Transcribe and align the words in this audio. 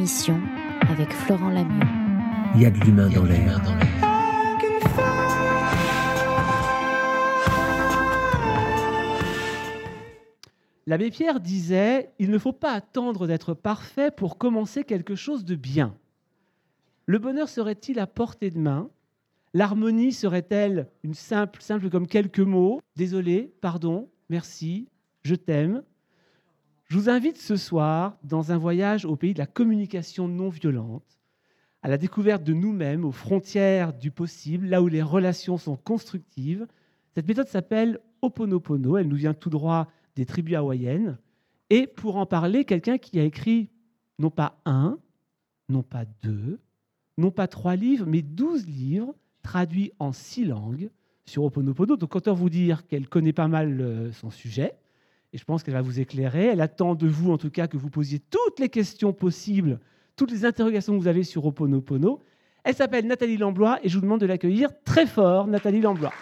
émission 0.00 0.40
avec 0.88 1.12
Florent 1.12 1.50
Lamieux. 1.50 1.86
Il 2.54 2.62
y 2.62 2.64
a 2.64 2.70
de 2.70 2.78
l'humain 2.78 3.10
dans 3.10 3.22
l'air. 3.22 3.60
L'abbé 10.86 11.10
Pierre 11.10 11.38
disait 11.38 12.12
Il 12.18 12.30
ne 12.30 12.38
faut 12.38 12.54
pas 12.54 12.72
attendre 12.72 13.26
d'être 13.26 13.52
parfait 13.52 14.10
pour 14.10 14.38
commencer 14.38 14.84
quelque 14.84 15.16
chose 15.16 15.44
de 15.44 15.54
bien. 15.54 15.94
Le 17.04 17.18
bonheur 17.18 17.50
serait-il 17.50 17.98
à 17.98 18.06
portée 18.06 18.48
de 18.48 18.58
main? 18.58 18.88
L'harmonie 19.52 20.14
serait-elle 20.14 20.88
une 21.02 21.12
simple, 21.12 21.60
simple 21.60 21.90
comme 21.90 22.06
quelques 22.06 22.40
mots? 22.40 22.80
Désolé, 22.96 23.52
pardon, 23.60 24.08
merci, 24.30 24.88
je 25.24 25.34
t'aime. 25.34 25.82
Je 26.90 26.98
vous 26.98 27.08
invite 27.08 27.38
ce 27.38 27.54
soir 27.54 28.18
dans 28.24 28.50
un 28.50 28.58
voyage 28.58 29.04
au 29.04 29.14
pays 29.14 29.32
de 29.32 29.38
la 29.38 29.46
communication 29.46 30.26
non 30.26 30.48
violente, 30.48 31.20
à 31.82 31.88
la 31.88 31.96
découverte 31.96 32.42
de 32.42 32.52
nous-mêmes, 32.52 33.04
aux 33.04 33.12
frontières 33.12 33.92
du 33.92 34.10
possible, 34.10 34.66
là 34.66 34.82
où 34.82 34.88
les 34.88 35.00
relations 35.00 35.56
sont 35.56 35.76
constructives. 35.76 36.66
Cette 37.14 37.28
méthode 37.28 37.46
s'appelle 37.46 38.00
Oponopono, 38.22 38.96
elle 38.96 39.06
nous 39.06 39.14
vient 39.14 39.34
tout 39.34 39.50
droit 39.50 39.86
des 40.16 40.26
tribus 40.26 40.56
hawaïennes. 40.56 41.16
Et 41.70 41.86
pour 41.86 42.16
en 42.16 42.26
parler, 42.26 42.64
quelqu'un 42.64 42.98
qui 42.98 43.20
a 43.20 43.24
écrit 43.24 43.70
non 44.18 44.30
pas 44.30 44.60
un, 44.64 44.98
non 45.68 45.84
pas 45.84 46.06
deux, 46.24 46.58
non 47.18 47.30
pas 47.30 47.46
trois 47.46 47.76
livres, 47.76 48.06
mais 48.08 48.20
douze 48.20 48.66
livres 48.66 49.14
traduits 49.42 49.92
en 50.00 50.10
six 50.10 50.44
langues 50.44 50.90
sur 51.24 51.44
Oponopono. 51.44 51.96
Donc 51.96 52.16
autant 52.16 52.34
vous 52.34 52.50
dire 52.50 52.84
qu'elle 52.88 53.08
connaît 53.08 53.32
pas 53.32 53.46
mal 53.46 53.80
euh, 53.80 54.10
son 54.10 54.30
sujet. 54.30 54.74
Et 55.32 55.38
je 55.38 55.44
pense 55.44 55.62
qu'elle 55.62 55.74
va 55.74 55.82
vous 55.82 56.00
éclairer. 56.00 56.46
Elle 56.46 56.60
attend 56.60 56.94
de 56.94 57.06
vous, 57.06 57.30
en 57.32 57.38
tout 57.38 57.50
cas, 57.50 57.68
que 57.68 57.76
vous 57.76 57.90
posiez 57.90 58.18
toutes 58.18 58.58
les 58.58 58.68
questions 58.68 59.12
possibles, 59.12 59.78
toutes 60.16 60.32
les 60.32 60.44
interrogations 60.44 60.94
que 60.94 60.98
vous 61.00 61.08
avez 61.08 61.22
sur 61.22 61.46
Oponopono. 61.46 62.20
Elle 62.64 62.74
s'appelle 62.74 63.06
Nathalie 63.06 63.36
Lamblois 63.36 63.78
et 63.82 63.88
je 63.88 63.94
vous 63.94 64.02
demande 64.02 64.20
de 64.20 64.26
l'accueillir 64.26 64.70
très 64.84 65.06
fort, 65.06 65.46
Nathalie 65.46 65.80
Lamblois. 65.80 66.12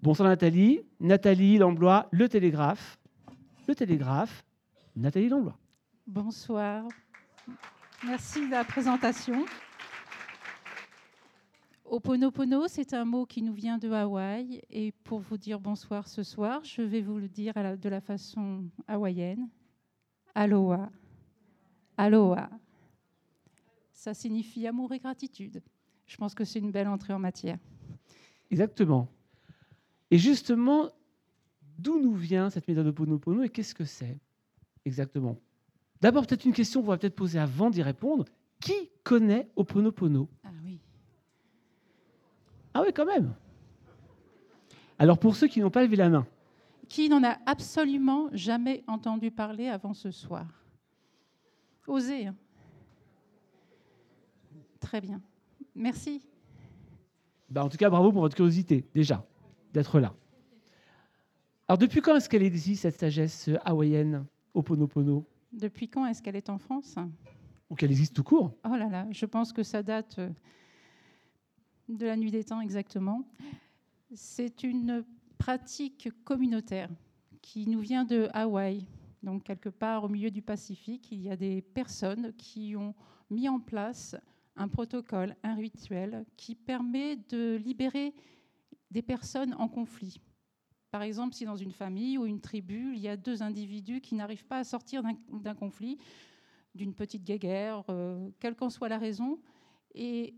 Bonsoir 0.00 0.28
Nathalie. 0.28 0.82
Nathalie 1.00 1.56
Lamblois, 1.56 2.08
Le 2.12 2.28
Télégraphe. 2.28 2.98
Le 3.66 3.74
Télégraphe, 3.74 4.44
Nathalie 4.94 5.30
Lamblois. 5.30 5.58
Bonsoir. 6.06 6.86
Merci 8.04 8.44
de 8.44 8.50
la 8.50 8.62
présentation. 8.62 9.46
Oponopono, 11.86 12.68
c'est 12.68 12.92
un 12.92 13.06
mot 13.06 13.24
qui 13.24 13.40
nous 13.40 13.54
vient 13.54 13.78
de 13.78 13.90
Hawaï. 13.90 14.60
Et 14.68 14.92
pour 14.92 15.20
vous 15.20 15.38
dire 15.38 15.58
bonsoir 15.58 16.06
ce 16.06 16.22
soir, 16.22 16.62
je 16.62 16.82
vais 16.82 17.00
vous 17.00 17.16
le 17.16 17.28
dire 17.28 17.54
de 17.54 17.88
la 17.88 18.02
façon 18.02 18.64
hawaïenne. 18.86 19.48
Aloha. 20.34 20.90
Aloha. 21.96 22.50
Ça 23.94 24.12
signifie 24.12 24.66
amour 24.66 24.92
et 24.92 24.98
gratitude. 24.98 25.62
Je 26.06 26.18
pense 26.18 26.34
que 26.34 26.44
c'est 26.44 26.58
une 26.58 26.70
belle 26.70 26.88
entrée 26.88 27.14
en 27.14 27.18
matière. 27.18 27.58
Exactement. 28.50 29.08
Et 30.10 30.18
justement, 30.18 30.90
d'où 31.78 31.98
nous 31.98 32.14
vient 32.14 32.50
cette 32.50 32.68
méthode 32.68 32.88
Oponopono 32.88 33.42
et 33.42 33.48
qu'est-ce 33.48 33.74
que 33.74 33.86
c'est 33.86 34.18
exactement? 34.84 35.38
D'abord, 36.00 36.26
peut-être 36.26 36.44
une 36.44 36.52
question 36.52 36.82
qu'on 36.82 36.88
va 36.88 36.98
peut-être 36.98 37.14
poser 37.14 37.38
avant 37.38 37.70
d'y 37.70 37.82
répondre. 37.82 38.24
Qui 38.60 38.90
connaît 39.02 39.48
Oponopono? 39.56 40.28
Ah 40.44 40.48
oui. 40.64 40.78
Ah 42.74 42.82
oui, 42.82 42.92
quand 42.94 43.06
même. 43.06 43.34
Alors 44.98 45.18
pour 45.18 45.36
ceux 45.36 45.48
qui 45.48 45.60
n'ont 45.60 45.70
pas 45.70 45.82
levé 45.82 45.96
la 45.96 46.08
main. 46.08 46.26
Qui 46.88 47.08
n'en 47.08 47.24
a 47.24 47.38
absolument 47.46 48.28
jamais 48.32 48.84
entendu 48.86 49.30
parler 49.30 49.68
avant 49.68 49.94
ce 49.94 50.10
soir? 50.10 50.46
Osez. 51.86 52.26
Hein. 52.26 52.36
Très 54.80 55.00
bien. 55.00 55.20
Merci. 55.74 56.22
Bah, 57.50 57.64
en 57.64 57.68
tout 57.68 57.76
cas, 57.76 57.90
bravo 57.90 58.12
pour 58.12 58.20
votre 58.20 58.36
curiosité, 58.36 58.84
déjà 58.94 59.24
d'être 59.72 59.98
là. 59.98 60.14
Alors 61.66 61.78
depuis 61.78 62.00
quand 62.00 62.14
est-ce 62.14 62.28
qu'elle 62.28 62.42
existe, 62.42 62.82
cette 62.82 62.98
sagesse 62.98 63.48
hawaïenne, 63.64 64.26
Oponopono? 64.52 65.26
Depuis 65.54 65.88
quand 65.88 66.04
est-ce 66.06 66.20
qu'elle 66.20 66.36
est 66.36 66.50
en 66.50 66.58
France? 66.58 66.96
Ou 67.70 67.76
qu'elle 67.76 67.90
existe 67.90 68.14
tout 68.14 68.24
court 68.24 68.52
Oh 68.64 68.76
là 68.76 68.88
là, 68.88 69.06
je 69.10 69.24
pense 69.24 69.52
que 69.52 69.62
ça 69.62 69.82
date 69.82 70.18
euh, 70.18 70.30
de 71.88 72.06
la 72.06 72.16
nuit 72.16 72.30
des 72.30 72.44
temps 72.44 72.60
exactement. 72.60 73.24
C'est 74.12 74.64
une 74.64 75.04
pratique 75.38 76.08
communautaire 76.24 76.90
qui 77.40 77.68
nous 77.68 77.80
vient 77.80 78.04
de 78.04 78.28
Hawaï. 78.32 78.84
Donc 79.22 79.44
quelque 79.44 79.68
part 79.68 80.04
au 80.04 80.08
milieu 80.08 80.30
du 80.30 80.42
Pacifique, 80.42 81.12
il 81.12 81.22
y 81.22 81.30
a 81.30 81.36
des 81.36 81.62
personnes 81.62 82.32
qui 82.36 82.74
ont 82.76 82.94
mis 83.30 83.48
en 83.48 83.60
place 83.60 84.16
un 84.56 84.68
protocole, 84.68 85.36
un 85.42 85.54
rituel 85.54 86.26
qui 86.36 86.54
permet 86.54 87.16
de 87.16 87.56
libérer 87.56 88.12
des 88.90 89.02
personnes 89.02 89.54
en 89.54 89.68
conflit. 89.68 90.20
Par 90.94 91.02
exemple, 91.02 91.34
si 91.34 91.44
dans 91.44 91.56
une 91.56 91.72
famille 91.72 92.18
ou 92.18 92.24
une 92.24 92.40
tribu, 92.40 92.92
il 92.94 93.00
y 93.00 93.08
a 93.08 93.16
deux 93.16 93.42
individus 93.42 94.00
qui 94.00 94.14
n'arrivent 94.14 94.46
pas 94.46 94.58
à 94.58 94.62
sortir 94.62 95.02
d'un 95.02 95.54
conflit, 95.56 95.98
d'une 96.76 96.94
petite 96.94 97.24
guéguerre, 97.24 97.82
euh, 97.88 98.30
quelle 98.38 98.54
qu'en 98.54 98.70
soit 98.70 98.88
la 98.88 98.98
raison, 98.98 99.40
et, 99.92 100.36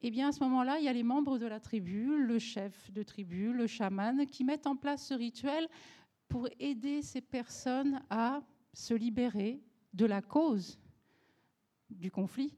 eh 0.00 0.10
bien 0.10 0.28
à 0.28 0.32
ce 0.32 0.42
moment-là, 0.44 0.78
il 0.78 0.86
y 0.86 0.88
a 0.88 0.94
les 0.94 1.02
membres 1.02 1.36
de 1.36 1.44
la 1.44 1.60
tribu, 1.60 2.24
le 2.24 2.38
chef 2.38 2.90
de 2.90 3.02
tribu, 3.02 3.52
le 3.52 3.66
chaman, 3.66 4.24
qui 4.24 4.44
mettent 4.44 4.66
en 4.66 4.76
place 4.76 5.08
ce 5.08 5.12
rituel 5.12 5.68
pour 6.26 6.48
aider 6.58 7.02
ces 7.02 7.20
personnes 7.20 8.00
à 8.08 8.40
se 8.72 8.94
libérer 8.94 9.60
de 9.92 10.06
la 10.06 10.22
cause 10.22 10.78
du 11.90 12.10
conflit 12.10 12.54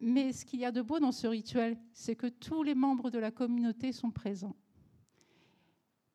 mais 0.00 0.32
ce 0.32 0.44
qu'il 0.44 0.58
y 0.58 0.64
a 0.64 0.72
de 0.72 0.82
beau 0.82 0.98
dans 0.98 1.12
ce 1.12 1.26
rituel, 1.26 1.78
c'est 1.92 2.16
que 2.16 2.26
tous 2.26 2.62
les 2.64 2.74
membres 2.74 3.10
de 3.10 3.18
la 3.18 3.30
communauté 3.30 3.92
sont 3.92 4.10
présents. 4.10 4.56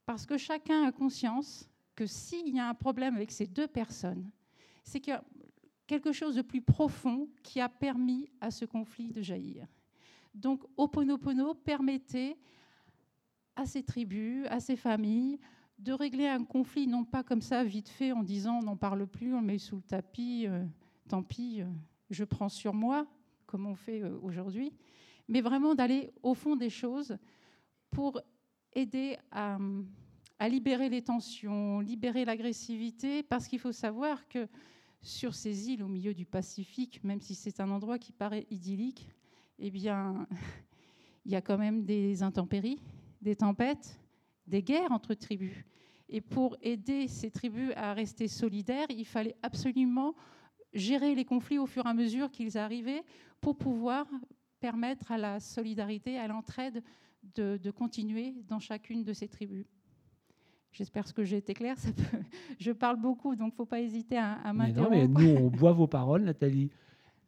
Parce 0.09 0.25
que 0.25 0.39
chacun 0.39 0.85
a 0.85 0.91
conscience 0.91 1.69
que 1.95 2.07
s'il 2.07 2.49
y 2.49 2.59
a 2.59 2.67
un 2.67 2.73
problème 2.73 3.15
avec 3.15 3.29
ces 3.29 3.45
deux 3.45 3.67
personnes, 3.67 4.31
c'est 4.83 4.99
qu'il 4.99 5.11
y 5.11 5.15
a 5.15 5.23
quelque 5.85 6.11
chose 6.11 6.33
de 6.35 6.41
plus 6.41 6.63
profond 6.63 7.29
qui 7.43 7.61
a 7.61 7.69
permis 7.69 8.27
à 8.41 8.49
ce 8.49 8.65
conflit 8.65 9.11
de 9.11 9.21
jaillir. 9.21 9.67
Donc 10.33 10.63
Oponopono 10.77 11.53
permettait 11.53 12.39
à 13.55 13.67
ces 13.67 13.83
tribus, 13.83 14.47
à 14.49 14.59
ces 14.59 14.75
familles, 14.75 15.39
de 15.77 15.93
régler 15.93 16.25
un 16.25 16.43
conflit, 16.43 16.87
non 16.87 17.05
pas 17.05 17.21
comme 17.21 17.43
ça, 17.43 17.63
vite 17.63 17.89
fait, 17.89 18.11
en 18.11 18.23
disant 18.23 18.57
on 18.57 18.63
n'en 18.63 18.77
parle 18.77 19.05
plus, 19.05 19.35
on 19.35 19.41
le 19.41 19.45
met 19.45 19.59
sous 19.59 19.75
le 19.75 19.83
tapis, 19.83 20.47
euh, 20.47 20.65
tant 21.07 21.21
pis, 21.21 21.61
euh, 21.61 21.67
je 22.09 22.23
prends 22.23 22.49
sur 22.49 22.73
moi, 22.73 23.05
comme 23.45 23.67
on 23.67 23.75
fait 23.75 24.01
euh, 24.01 24.17
aujourd'hui, 24.23 24.73
mais 25.27 25.41
vraiment 25.41 25.75
d'aller 25.75 26.11
au 26.23 26.33
fond 26.33 26.55
des 26.55 26.71
choses 26.71 27.15
pour 27.91 28.19
aider 28.73 29.17
à, 29.31 29.57
libérer 30.47 30.89
les 30.89 31.01
tensions, 31.01 31.79
libérer 31.79 32.25
l'agressivité, 32.25 33.23
parce 33.23 33.47
qu'il 33.47 33.59
faut 33.59 33.71
savoir 33.71 34.27
que 34.27 34.47
sur 35.01 35.35
ces 35.35 35.69
îles 35.69 35.83
au 35.83 35.87
milieu 35.87 36.13
du 36.13 36.25
Pacifique, 36.25 37.03
même 37.03 37.21
si 37.21 37.35
c'est 37.35 37.59
un 37.59 37.69
endroit 37.71 37.97
qui 37.97 38.11
paraît 38.11 38.45
idyllique, 38.49 39.07
eh 39.59 39.71
bien, 39.71 40.27
il 41.25 41.31
y 41.31 41.35
a 41.35 41.41
quand 41.41 41.57
même 41.57 41.83
des 41.83 42.23
intempéries, 42.23 42.79
des 43.21 43.35
tempêtes, 43.35 43.99
des 44.47 44.63
guerres 44.63 44.91
entre 44.91 45.13
tribus. 45.13 45.63
Et 46.07 46.21
pour 46.21 46.57
aider 46.61 47.07
ces 47.07 47.29
tribus 47.29 47.71
à 47.75 47.93
rester 47.93 48.27
solidaires, 48.27 48.87
il 48.89 49.05
fallait 49.05 49.35
absolument 49.43 50.15
gérer 50.73 51.15
les 51.15 51.25
conflits 51.25 51.59
au 51.59 51.65
fur 51.65 51.85
et 51.85 51.89
à 51.89 51.93
mesure 51.93 52.31
qu'ils 52.31 52.57
arrivaient 52.57 53.03
pour 53.41 53.57
pouvoir 53.57 54.07
permettre 54.59 55.11
à 55.11 55.17
la 55.17 55.39
solidarité, 55.39 56.17
à 56.17 56.27
l'entraide 56.27 56.83
de, 57.23 57.71
continuer 57.71 58.35
dans 58.47 58.59
chacune 58.59 59.03
de 59.03 59.13
ces 59.13 59.27
tribus. 59.27 59.65
J'espère 60.71 61.11
que 61.13 61.23
j'ai 61.23 61.37
été 61.37 61.53
claire. 61.53 61.77
Je 62.59 62.71
parle 62.71 62.97
beaucoup, 62.97 63.35
donc 63.35 63.49
il 63.49 63.51
ne 63.51 63.55
faut 63.55 63.65
pas 63.65 63.81
hésiter 63.81 64.17
à, 64.17 64.33
à 64.33 64.53
m'interrompre. 64.53 64.91
Mais 64.91 65.07
nous, 65.07 65.29
on 65.29 65.47
boit 65.49 65.71
vos 65.71 65.87
paroles, 65.87 66.23
Nathalie. 66.23 66.69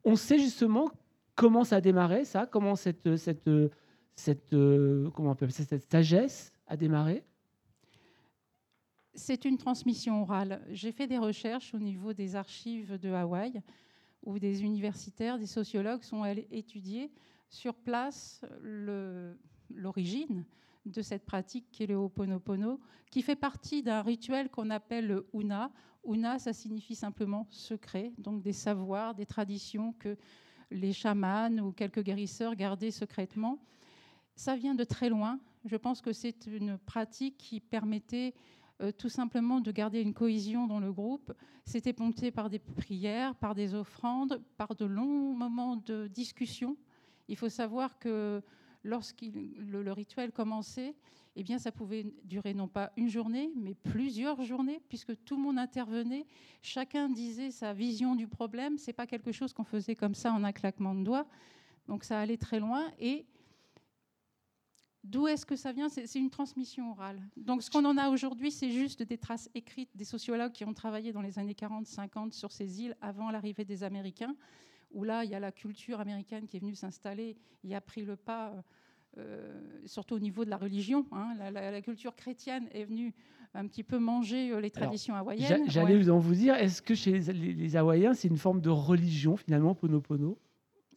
On 0.04 0.16
sait 0.16 0.38
justement 0.38 0.92
comment 1.36 1.64
ça 1.64 1.78
a 1.78 1.82
démarré, 1.82 2.26
ça 2.26 2.46
Comment 2.46 2.76
cette, 2.76 3.16
cette, 3.16 3.50
cette, 4.16 4.50
comment 4.50 5.32
on 5.32 5.36
peut 5.36 5.50
cette 5.50 5.92
sagesse 5.92 6.54
a 6.68 6.78
démarré? 6.78 7.24
C'est 9.14 9.44
une 9.46 9.58
transmission 9.58 10.22
orale. 10.22 10.62
J'ai 10.70 10.92
fait 10.92 11.08
des 11.08 11.18
recherches 11.18 11.74
au 11.74 11.80
niveau 11.80 12.14
des 12.14 12.36
archives 12.36 12.98
de 12.98 13.10
Hawaï 13.10 13.62
où 14.24 14.40
des 14.40 14.64
universitaires, 14.64 15.38
des 15.38 15.48
sociologues 15.48 16.04
sont 16.04 16.24
allés 16.24 16.48
étudier 16.52 17.12
sur 17.50 17.74
place 17.76 18.42
l'origine 19.76 20.46
de 20.86 21.02
cette 21.02 21.26
pratique 21.26 21.66
qui 21.72 21.84
est 21.84 21.88
le 21.88 21.96
Ho'oponopono, 21.96 22.80
qui 23.10 23.22
fait 23.22 23.36
partie 23.36 23.84
d'un 23.84 24.02
rituel 24.02 24.50
qu'on 24.50 24.70
appelle 24.70 25.08
le 25.08 25.28
Una. 25.34 26.40
Ça 26.40 26.54
signifie 26.54 26.96
simplement 26.96 27.46
secret, 27.50 28.12
donc 28.18 28.42
des 28.42 28.54
savoirs, 28.54 29.14
des 29.14 29.26
traditions 29.26 29.94
que 30.00 30.18
les 30.72 30.94
chamans 30.94 31.58
ou 31.60 31.72
quelques 31.72 32.02
guérisseurs 32.02 32.56
gardaient 32.56 32.92
secrètement. 32.92 33.60
Ça 34.36 34.56
vient 34.56 34.74
de 34.74 34.84
très 34.84 35.10
loin. 35.10 35.40
Je 35.66 35.76
pense 35.76 36.02
que 36.02 36.14
c'est 36.14 36.48
une 36.48 36.78
pratique 36.80 37.38
qui 37.38 37.60
permettait 37.60 38.34
euh, 38.82 38.92
tout 38.92 39.10
simplement 39.10 39.60
de 39.60 39.72
garder 39.72 40.02
une 40.02 40.14
cohésion 40.14 40.66
dans 40.66 40.80
le 40.80 40.92
groupe. 40.92 41.34
C'était 41.66 41.94
poncté 41.94 42.32
par 42.32 42.50
des 42.50 42.58
prières, 42.58 43.36
par 43.36 43.54
des 43.54 43.76
offrandes, 43.76 44.42
par 44.58 44.76
de 44.76 44.86
longs 44.86 45.36
moments 45.36 45.76
de 45.76 46.08
discussion. 46.08 46.76
Il 47.28 47.36
faut 47.36 47.50
savoir 47.50 48.00
que 48.00 48.42
lorsque 48.84 49.22
le, 49.22 49.84
le, 49.84 49.92
rituel 49.92 50.32
commençait, 50.32 50.96
eh 51.36 51.44
bien, 51.44 51.60
ça 51.60 51.72
pouvait 51.72 52.06
durer 52.24 52.54
non 52.54 52.68
pas 52.68 52.92
une 52.98 53.10
journée, 53.10 53.52
mais 53.56 53.74
plusieurs 53.74 54.42
journées, 54.44 54.82
puisque 54.90 55.24
tout 55.24 55.38
le 55.38 55.44
monde 55.44 55.58
intervenait. 55.58 56.26
Chacun 56.62 57.10
disait 57.10 57.52
sa 57.52 57.74
vision 57.74 58.16
du 58.16 58.28
problème. 58.28 58.78
C'est 58.78 58.94
pas 58.94 59.08
quelque 59.08 59.32
chose 59.32 59.54
qu'on 59.54 59.64
faisait 59.64 59.96
comme 59.96 60.16
ça 60.16 60.34
en 60.34 60.44
un 60.44 60.52
claquement 60.52 60.94
de 60.94 61.04
doigts. 61.04 61.28
Donc 61.88 62.04
ça 62.04 62.20
allait 62.20 62.38
très 62.38 62.60
loin. 62.60 62.92
Et 63.00 63.26
D'où 65.04 65.28
est-ce 65.28 65.48
que 65.48 65.56
ça 65.56 65.72
vient? 65.72 65.90
C'est 65.90 66.20
une 66.20 66.30
transmission 66.30 66.92
orale. 66.92 67.20
Donc 67.36 67.64
ce 67.64 67.72
qu'on 67.72 67.86
en 67.86 67.98
a 67.98 68.10
aujourd'hui, 68.10 68.52
c'est 68.52 68.70
juste 68.70 69.02
des 69.02 69.18
traces 69.18 69.50
écrites 69.56 69.90
des 69.96 70.04
sociologues 70.04 70.52
qui 70.52 70.64
ont 70.64 70.76
travaillé 70.76 71.12
dans 71.12 71.24
les 71.24 71.40
années 71.40 71.56
40-50 71.56 72.34
sur 72.34 72.52
ces 72.52 72.82
îles 72.82 72.96
avant 73.02 73.32
l'arrivée 73.32 73.66
des 73.66 73.84
Américains, 73.84 74.36
où 74.94 75.04
là, 75.04 75.24
il 75.24 75.32
y 75.32 75.36
a 75.36 75.40
la 75.40 75.52
culture 75.52 76.00
américaine 76.00 76.48
qui 76.48 76.58
est 76.58 76.60
venue 76.60 76.76
s'installer 76.76 77.38
et 77.64 77.76
a 77.76 77.82
pris 77.82 78.04
le 78.04 78.16
pas, 78.16 78.54
euh, 79.18 79.62
surtout 79.86 80.16
au 80.16 80.20
niveau 80.20 80.46
de 80.46 80.50
la 80.50 80.58
religion. 80.58 81.06
Hein. 81.12 81.36
La, 81.52 81.82
culture 81.82 82.16
chrétienne 82.16 82.68
est 82.74 82.86
venue 82.86 83.14
un 83.54 83.68
petit 83.68 83.84
peu 83.84 84.00
manger 84.00 84.52
euh, 84.52 84.62
les 84.62 84.72
traditions 84.72 85.16
hawaïennes. 85.16 85.66
J'allais 85.68 85.96
ouais. 85.98 86.20
vous 86.20 86.36
dire, 86.36 86.56
est-ce 86.56 86.82
que 86.82 86.96
chez 86.96 87.20
les, 87.20 87.54
les 87.54 87.76
Hawaïens, 87.76 88.14
c'est 88.14 88.28
une 88.28 88.38
forme 88.38 88.62
de 88.62 88.70
religion 88.70 89.36
finalement, 89.36 89.76
Ponopono? 89.76 90.38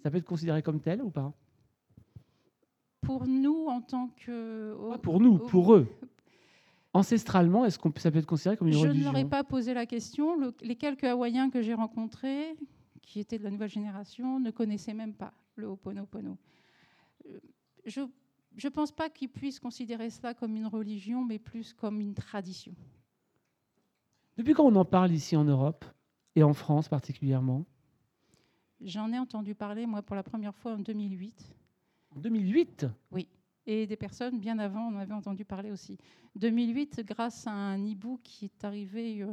Ça 0.02 0.10
peut 0.10 0.18
être 0.18 0.26
considéré 0.26 0.62
comme 0.62 0.80
tel 0.80 1.02
ou 1.02 1.10
pas? 1.10 1.32
Pour 3.00 3.26
nous 3.26 3.66
en 3.66 3.80
tant 3.80 4.08
que... 4.08 4.76
Pas 4.90 4.98
pour 4.98 5.20
nous, 5.20 5.38
pour 5.38 5.74
eux. 5.74 5.88
Ancestralement, 6.92 7.64
est-ce 7.64 7.78
que 7.78 7.88
ça 7.96 8.10
peut 8.10 8.18
être 8.18 8.26
considéré 8.26 8.56
comme 8.56 8.68
une 8.68 8.74
je 8.74 8.78
religion? 8.78 9.02
Je 9.02 9.06
n'aurais 9.08 9.24
pas 9.24 9.42
posé 9.42 9.74
la 9.74 9.84
question. 9.84 10.38
Le, 10.38 10.54
les 10.62 10.76
quelques 10.76 11.04
Hawaïens 11.04 11.50
que 11.50 11.60
j'ai 11.60 11.74
rencontrés, 11.74 12.54
qui 13.04 13.20
étaient 13.20 13.38
de 13.38 13.44
la 13.44 13.50
nouvelle 13.50 13.70
génération, 13.70 14.40
ne 14.40 14.50
connaissaient 14.50 14.94
même 14.94 15.14
pas 15.14 15.32
le 15.56 15.66
Ho'oponopono. 15.68 16.36
Euh, 17.26 17.38
je 17.86 18.00
ne 18.00 18.68
pense 18.68 18.92
pas 18.92 19.10
qu'ils 19.10 19.28
puissent 19.28 19.60
considérer 19.60 20.10
cela 20.10 20.34
comme 20.34 20.56
une 20.56 20.66
religion, 20.66 21.24
mais 21.24 21.38
plus 21.38 21.72
comme 21.72 22.00
une 22.00 22.14
tradition. 22.14 22.74
Depuis 24.36 24.54
quand 24.54 24.64
on 24.64 24.76
en 24.76 24.84
parle 24.84 25.12
ici 25.12 25.36
en 25.36 25.44
Europe, 25.44 25.84
et 26.34 26.42
en 26.42 26.52
France 26.52 26.88
particulièrement? 26.88 27.64
J'en 28.80 29.12
ai 29.12 29.18
entendu 29.18 29.54
parler, 29.54 29.86
moi, 29.86 30.02
pour 30.02 30.16
la 30.16 30.22
première 30.22 30.54
fois 30.54 30.72
en 30.72 30.78
2008. 30.78 31.54
En 32.16 32.20
2008 32.20 32.86
Oui. 33.12 33.28
Et 33.66 33.86
des 33.86 33.96
personnes 33.96 34.38
bien 34.38 34.58
avant, 34.58 34.88
on 34.88 34.96
avait 34.96 35.14
entendu 35.14 35.44
parler 35.44 35.70
aussi. 35.70 35.96
2008, 36.36 37.02
grâce 37.06 37.46
à 37.46 37.52
un 37.52 37.78
e-book 37.78 38.20
qui 38.22 38.46
est 38.46 38.64
arrivé 38.64 39.22
euh, 39.22 39.32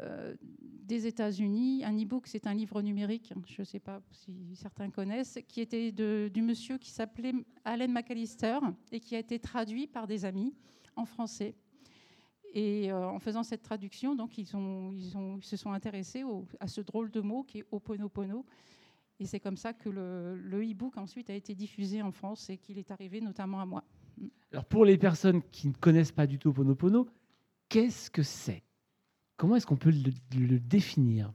euh, 0.00 0.34
des 0.40 1.06
États-Unis. 1.06 1.84
Un 1.84 1.96
e-book, 1.96 2.26
c'est 2.26 2.46
un 2.46 2.54
livre 2.54 2.80
numérique, 2.80 3.32
hein, 3.34 3.42
je 3.46 3.62
ne 3.62 3.64
sais 3.64 3.80
pas 3.80 4.00
si 4.12 4.54
certains 4.54 4.90
connaissent, 4.90 5.38
qui 5.48 5.60
était 5.60 5.90
du 5.92 6.42
monsieur 6.42 6.78
qui 6.78 6.90
s'appelait 6.90 7.32
Allen 7.64 7.92
McAllister 7.92 8.58
et 8.92 9.00
qui 9.00 9.16
a 9.16 9.18
été 9.18 9.38
traduit 9.40 9.88
par 9.88 10.06
des 10.06 10.24
amis 10.24 10.54
en 10.94 11.04
français. 11.04 11.56
Et 12.54 12.92
euh, 12.92 13.08
en 13.08 13.18
faisant 13.18 13.42
cette 13.42 13.62
traduction, 13.62 14.14
donc 14.14 14.38
ils, 14.38 14.46
se 14.46 15.56
sont 15.56 15.72
intéressés 15.72 16.22
à 16.60 16.68
ce 16.68 16.80
drôle 16.80 17.10
de 17.10 17.20
mot 17.20 17.42
qui 17.42 17.58
est 17.58 17.64
Oponopono. 17.72 18.46
Et 19.18 19.26
c'est 19.26 19.40
comme 19.40 19.56
ça 19.56 19.72
que 19.72 19.88
le 19.88 20.62
e-book 20.62 20.96
ensuite 20.98 21.30
a 21.30 21.34
été 21.34 21.54
diffusé 21.54 22.02
en 22.02 22.12
France 22.12 22.48
et 22.48 22.58
qu'il 22.58 22.78
est 22.78 22.90
arrivé 22.90 23.20
notamment 23.20 23.60
à 23.60 23.66
moi. 23.66 23.82
Alors 24.52 24.64
pour 24.64 24.84
les 24.84 24.98
personnes 24.98 25.42
qui 25.50 25.68
ne 25.68 25.74
connaissent 25.74 26.12
pas 26.12 26.26
du 26.26 26.38
tout 26.38 26.52
Ponopono, 26.52 27.08
qu'est-ce 27.68 28.10
que 28.10 28.22
c'est? 28.22 28.65
Comment 29.36 29.56
est-ce 29.56 29.66
qu'on 29.66 29.76
peut 29.76 29.90
le, 29.90 30.12
le, 30.38 30.58
définir 30.58 31.32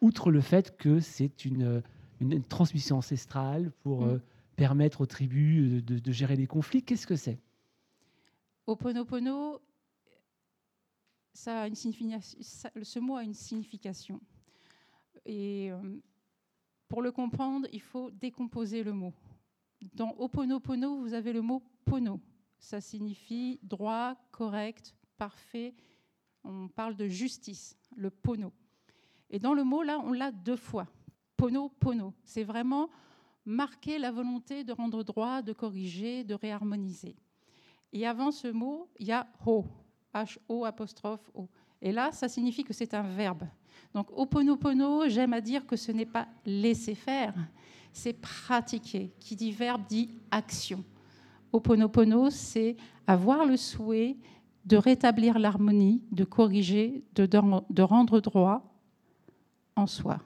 Outre 0.00 0.30
le 0.30 0.40
fait 0.40 0.76
que 0.76 1.00
c'est 1.00 1.44
une, 1.44 1.82
une, 2.20 2.32
une, 2.32 2.44
transmission 2.44 2.98
ancestrale 2.98 3.72
pour 3.82 4.02
mm. 4.02 4.08
euh, 4.08 4.18
permettre 4.56 5.00
aux 5.00 5.06
tribus 5.06 5.84
de, 5.84 5.98
de 5.98 6.12
gérer 6.12 6.36
les 6.36 6.46
conflits, 6.46 6.82
qu'est-ce 6.82 7.06
que 7.06 7.16
c'est? 7.16 7.38
Oponopono, 8.66 9.60
ça 11.32 11.62
a 11.62 11.68
une 11.68 11.74
ça, 11.74 12.70
ce 12.82 12.98
mot 12.98 13.16
a 13.16 13.22
une 13.22 13.34
signification. 13.34 14.20
Et 15.24 15.70
euh, 15.70 16.00
pour 16.88 17.00
le 17.00 17.12
comprendre, 17.12 17.66
il 17.72 17.80
faut 17.80 18.10
décomposer 18.10 18.82
le 18.82 18.92
mot. 18.92 19.14
Dans 19.94 20.14
Oponopono, 20.18 21.00
vous 21.00 21.14
avez 21.14 21.32
le 21.32 21.40
mot 21.40 21.62
pono. 21.84 22.20
Ça 22.58 22.80
signifie 22.80 23.60
droit, 23.62 24.16
correct, 24.32 24.94
parfait. 25.16 25.74
On 26.48 26.66
parle 26.66 26.96
de 26.96 27.06
justice, 27.08 27.76
le 27.94 28.08
pono. 28.08 28.52
Et 29.28 29.38
dans 29.38 29.52
le 29.52 29.64
mot, 29.64 29.82
là, 29.82 30.00
on 30.02 30.12
l'a 30.12 30.32
deux 30.32 30.56
fois. 30.56 30.86
Pono, 31.36 31.68
pono. 31.68 32.14
C'est 32.24 32.42
vraiment 32.42 32.88
marquer 33.44 33.98
la 33.98 34.10
volonté 34.10 34.64
de 34.64 34.72
rendre 34.72 35.04
droit, 35.04 35.42
de 35.42 35.52
corriger, 35.52 36.24
de 36.24 36.32
réharmoniser. 36.32 37.16
Et 37.92 38.06
avant 38.06 38.30
ce 38.30 38.48
mot, 38.48 38.88
il 38.98 39.08
y 39.08 39.12
a 39.12 39.26
ho, 39.44 39.66
H-O 40.14 40.64
apostrophe 40.64 41.30
O. 41.34 41.48
Et 41.82 41.92
là, 41.92 42.12
ça 42.12 42.28
signifie 42.28 42.64
que 42.64 42.72
c'est 42.72 42.94
un 42.94 43.02
verbe. 43.02 43.44
Donc, 43.92 44.10
oponopono, 44.16 45.06
j'aime 45.06 45.34
à 45.34 45.42
dire 45.42 45.66
que 45.66 45.76
ce 45.76 45.92
n'est 45.92 46.06
pas 46.06 46.28
laisser 46.46 46.94
faire, 46.94 47.34
c'est 47.92 48.14
pratiquer. 48.14 49.12
Qui 49.20 49.36
dit 49.36 49.52
verbe 49.52 49.86
dit 49.86 50.10
action. 50.30 50.82
Oponopono, 51.52 52.30
c'est 52.30 52.76
avoir 53.06 53.44
le 53.44 53.58
souhait 53.58 54.16
de 54.64 54.76
rétablir 54.76 55.38
l'harmonie, 55.38 56.02
de 56.12 56.24
corriger, 56.24 57.04
de, 57.14 57.82
rendre 57.82 58.20
droit 58.20 58.74
en 59.76 59.86
soi. 59.86 60.20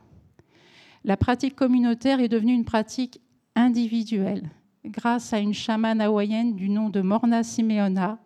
La 1.04 1.16
pratique 1.16 1.56
communautaire 1.56 2.20
est 2.20 2.28
devenue 2.28 2.54
une 2.54 2.64
pratique 2.64 3.20
individuelle 3.54 4.50
grâce 4.84 5.32
à 5.32 5.38
une 5.38 5.54
chamane 5.54 6.00
hawaïenne 6.00 6.56
du 6.56 6.68
nom 6.68 6.90
de 6.90 7.00
Morna 7.00 7.42
Simeona. 7.42 8.18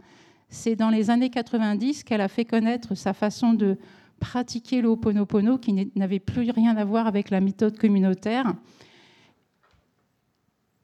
C'est 0.48 0.76
dans 0.76 0.90
les 0.90 1.10
années 1.10 1.30
90 1.30 2.04
qu'elle 2.04 2.20
a 2.20 2.28
fait 2.28 2.44
connaître 2.44 2.94
sa 2.94 3.12
façon 3.12 3.52
de 3.52 3.76
pratiquer 4.20 4.80
le 4.80 4.88
Ho'oponopono 4.88 5.58
qui 5.58 5.90
n'avait 5.94 6.20
plus 6.20 6.50
rien 6.50 6.76
à 6.76 6.84
voir 6.84 7.06
avec 7.06 7.30
la 7.30 7.40
méthode 7.40 7.78
communautaire 7.78 8.54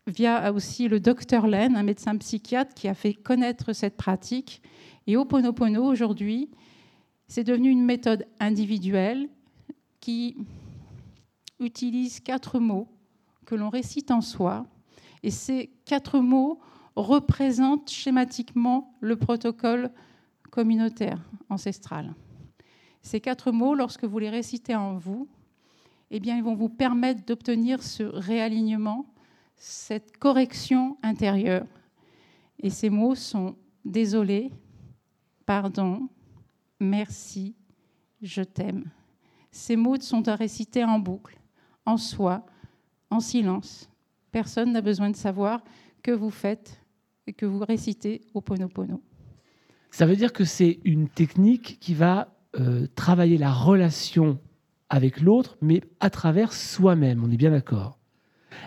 via 0.07 0.53
aussi 0.53 0.89
le 0.89 1.01
docteur 1.01 1.47
Len, 1.47 1.77
un 1.77 1.83
médecin 1.83 2.17
psychiatre 2.17 2.75
qui 2.75 2.89
a 2.89 2.95
fait 2.95 3.15
connaître 3.15 3.73
cette 3.73 3.97
pratique. 3.97 4.63
Et 5.07 5.17
Ho'oponopono, 5.17 5.85
aujourd'hui, 5.85 6.51
c'est 7.27 7.45
devenu 7.45 7.71
une 7.71 7.85
méthode 7.85 8.27
individuelle 8.41 9.29
qui 10.01 10.37
utilise 11.59 12.21
quatre 12.21 12.59
mots 12.59 12.89
que 13.47 13.55
l'on 13.55 13.71
récite 13.71 14.11
en 14.11 14.21
soi. 14.21 14.67
Et 15.23 15.31
ces 15.31 15.71
quatre 15.85 16.21
mots 16.21 16.61
représentent 16.97 17.91
schématiquement 17.91 18.95
le 19.01 19.17
protocole 19.17 19.91
communautaire 20.51 21.19
ancestral. 21.49 22.15
Ces 23.01 23.21
quatre 23.21 23.51
mots, 23.51 23.75
lorsque 23.75 24.05
vous 24.05 24.19
les 24.19 24.31
récitez 24.31 24.77
en 24.77 24.97
vous, 24.97 25.29
eh 26.11 26.21
bien, 26.21 26.37
ils 26.37 26.43
vont 26.43 26.55
vous 26.55 26.69
permettre 26.69 27.25
d'obtenir 27.25 27.83
ce 27.83 28.03
réalignement, 28.03 29.07
cette 29.57 30.19
correction 30.19 30.99
intérieure. 31.03 31.67
Et 32.61 32.71
ces 32.71 32.91
mots 32.91 33.15
sont 33.15 33.57
désolé, 33.85 34.51
pardon, 35.47 36.09
merci, 36.81 37.55
je 38.21 38.43
t'aime. 38.43 38.85
Ces 39.51 39.77
mots 39.77 40.01
sont 40.01 40.29
à 40.29 40.35
réciter 40.35 40.85
en 40.85 40.99
boucle, 40.99 41.39
en 41.87 41.97
soi, 41.97 42.47
en 43.11 43.21
silence. 43.21 43.91
Personne 44.31 44.73
n'a 44.73 44.81
besoin 44.81 45.11
de 45.11 45.17
savoir 45.17 45.63
que 46.03 46.11
vous 46.11 46.31
faites 46.31 46.81
et 47.27 47.33
que 47.33 47.47
vous 47.47 47.61
récitez 47.61 48.23
au 48.35 48.41
Ponopono. 48.41 49.03
Ça 49.91 50.07
veut 50.07 50.17
dire 50.17 50.33
que 50.33 50.45
c'est 50.45 50.81
une 50.85 51.09
technique 51.09 51.79
qui 51.81 51.93
va 51.93 52.35
euh, 52.59 52.87
travailler 52.95 53.37
la 53.37 53.53
relation 53.53 54.39
avec 54.89 55.21
l'autre, 55.21 55.57
mais 55.61 55.83
à 56.01 56.11
travers 56.11 56.53
soi-même, 56.53 57.23
on 57.25 57.31
est 57.31 57.37
bien 57.37 57.51
d'accord. 57.51 57.99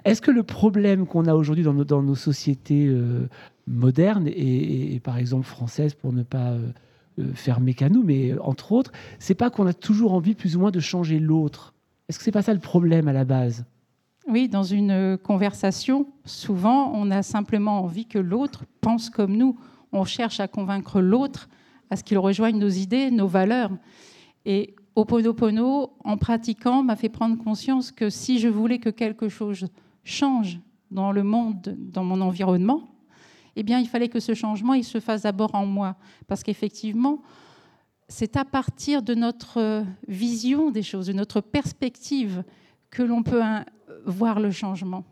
Est-ce 0.06 0.22
que 0.22 0.32
le 0.32 0.44
problème 0.44 1.06
qu'on 1.08 1.26
a 1.26 1.36
aujourd'hui 1.36 1.64
dans 1.64 2.02
nos, 2.02 2.16
sociétés 2.16 2.88
euh, 2.88 3.28
modernes, 3.68 4.28
et, 4.28 5.00
par 5.04 5.18
exemple 5.18 5.46
françaises, 5.46 5.94
pour 5.94 6.14
ne 6.14 6.24
pas 6.24 6.52
euh, 6.52 6.72
euh 7.20 7.34
faire 7.34 7.60
mécano, 7.60 8.04
mais 8.04 8.38
entre 8.40 8.72
autres, 8.72 8.92
c'est 9.20 9.36
pas 9.36 9.50
qu'on 9.50 9.66
a 9.66 9.74
toujours 9.74 10.14
envie 10.14 10.36
plus 10.36 10.56
ou 10.56 10.60
moins 10.60 10.72
de 10.72 10.80
changer 10.80 11.20
l'autre 11.20 11.74
Est-ce 12.08 12.20
que 12.20 12.26
c'est 12.26 12.32
pas 12.32 12.42
ça 12.42 12.54
le 12.54 12.60
problème 12.60 13.08
à 13.08 13.14
la 13.14 13.26
base? 13.26 13.66
Oui, 14.28 14.50
dans 14.50 14.64
une 14.64 15.18
conversation, 15.18 16.08
souvent, 16.26 16.92
on 16.96 17.12
a 17.12 17.22
simplement 17.22 17.82
envie 17.82 18.08
que 18.08 18.18
l'autre 18.18 18.66
pense 18.82 19.10
comme 19.12 19.38
nous. 19.38 19.58
On 19.92 20.04
cherche 20.04 20.40
à 20.40 20.48
convaincre 20.48 21.00
l'autre 21.00 21.48
à 21.92 21.96
ce 21.96 22.04
qu'il 22.04 22.18
rejoigne 22.18 22.58
nos 22.58 22.70
idées, 22.70 23.12
nos 23.12 23.28
valeurs. 23.28 23.72
Et 24.46 24.76
Oponopono, 24.96 25.92
en 26.04 26.18
pratiquant, 26.18 26.84
m'a 26.84 26.96
fait 26.96 27.10
prendre 27.10 27.38
conscience 27.38 27.92
que 27.92 28.10
si 28.10 28.40
je 28.40 28.48
voulais 28.48 28.80
que 28.80 28.90
quelque 28.90 29.30
chose 29.30 29.68
change 30.04 30.60
dans 30.90 31.12
le 31.12 31.24
monde, 31.24 31.78
dans 31.78 32.04
mon 32.04 32.22
environnement, 32.22 32.95
eh 33.56 33.64
bien, 33.64 33.80
il 33.80 33.88
fallait 33.88 34.10
que 34.10 34.20
ce 34.20 34.34
changement 34.34 34.74
il 34.74 34.84
se 34.84 35.00
fasse 35.00 35.24
d'abord 35.24 35.56
en 35.56 35.66
moi. 35.66 35.96
Parce 36.28 36.44
qu'effectivement, 36.44 37.22
c'est 38.08 38.38
à 38.38 38.46
partir 38.46 39.02
de 39.02 39.16
notre 39.16 39.84
vision 40.08 40.72
des 40.72 40.84
choses, 40.84 41.08
de 41.08 41.14
notre 41.14 41.42
perspective, 41.42 42.44
que 42.92 43.04
l'on 43.04 43.24
peut 43.24 43.44
hein, 43.44 43.66
voir 44.06 44.40
le 44.40 44.52
changement. 44.52 45.04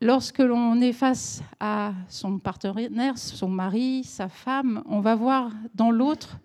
Lorsque 0.00 0.38
l'on 0.38 0.80
est 0.80 0.92
face 0.92 1.42
à 1.58 1.92
son 2.08 2.38
partenaire, 2.38 3.18
son 3.18 3.48
mari, 3.48 4.04
sa 4.04 4.28
femme, 4.28 4.84
on 4.86 5.00
va 5.00 5.16
voir 5.16 5.50
dans 5.74 5.90
l'autre, 5.90 6.38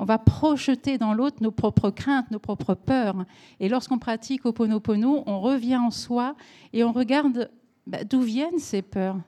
on 0.00 0.04
va 0.04 0.18
projeter 0.18 0.98
dans 0.98 1.14
l'autre 1.14 1.36
nos 1.40 1.52
propres 1.52 1.90
craintes, 1.90 2.30
nos 2.32 2.40
propres 2.40 2.74
peurs. 2.74 3.24
Et 3.60 3.68
lorsqu'on 3.68 3.98
pratique 3.98 4.46
Oponopono, 4.46 5.22
on 5.26 5.40
revient 5.40 5.76
en 5.76 5.92
soi 5.92 6.34
et 6.72 6.82
on 6.82 6.92
regarde 6.92 7.50
bah, 7.86 8.02
d'où 8.04 8.20
viennent 8.20 8.58
ces 8.58 8.82
peurs? 8.82 9.18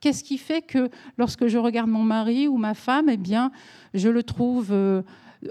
Qu'est-ce 0.00 0.24
qui 0.24 0.38
fait 0.38 0.62
que 0.62 0.88
lorsque 1.18 1.46
je 1.46 1.58
regarde 1.58 1.90
mon 1.90 2.02
mari 2.02 2.48
ou 2.48 2.56
ma 2.56 2.74
femme, 2.74 3.08
eh 3.10 3.18
bien, 3.18 3.52
je 3.92 4.08
le 4.08 4.22
trouve 4.22 4.68
euh, 4.72 5.02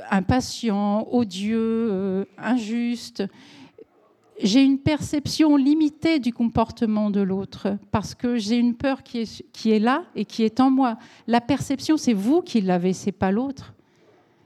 impatient, 0.10 1.08
odieux, 1.12 1.90
euh, 1.92 2.26
injuste? 2.38 3.24
J'ai 4.42 4.64
une 4.64 4.80
perception 4.80 5.58
limitée 5.58 6.20
du 6.20 6.34
comportement 6.34 7.12
de 7.12 7.20
l'autre 7.20 7.78
parce 7.92 8.16
que 8.16 8.38
j'ai 8.38 8.58
une 8.58 8.74
peur 8.74 9.04
qui 9.04 9.20
est, 9.20 9.46
qui 9.52 9.72
est 9.72 9.80
là 9.80 10.04
et 10.16 10.26
qui 10.26 10.44
est 10.44 10.60
en 10.62 10.72
moi. 10.72 10.98
La 11.28 11.42
perception, 11.42 11.98
c'est 11.98 12.14
vous 12.14 12.42
qui 12.42 12.62
l'avez, 12.62 12.94
c'est 12.94 13.12
pas 13.12 13.32
l'autre. 13.32 13.74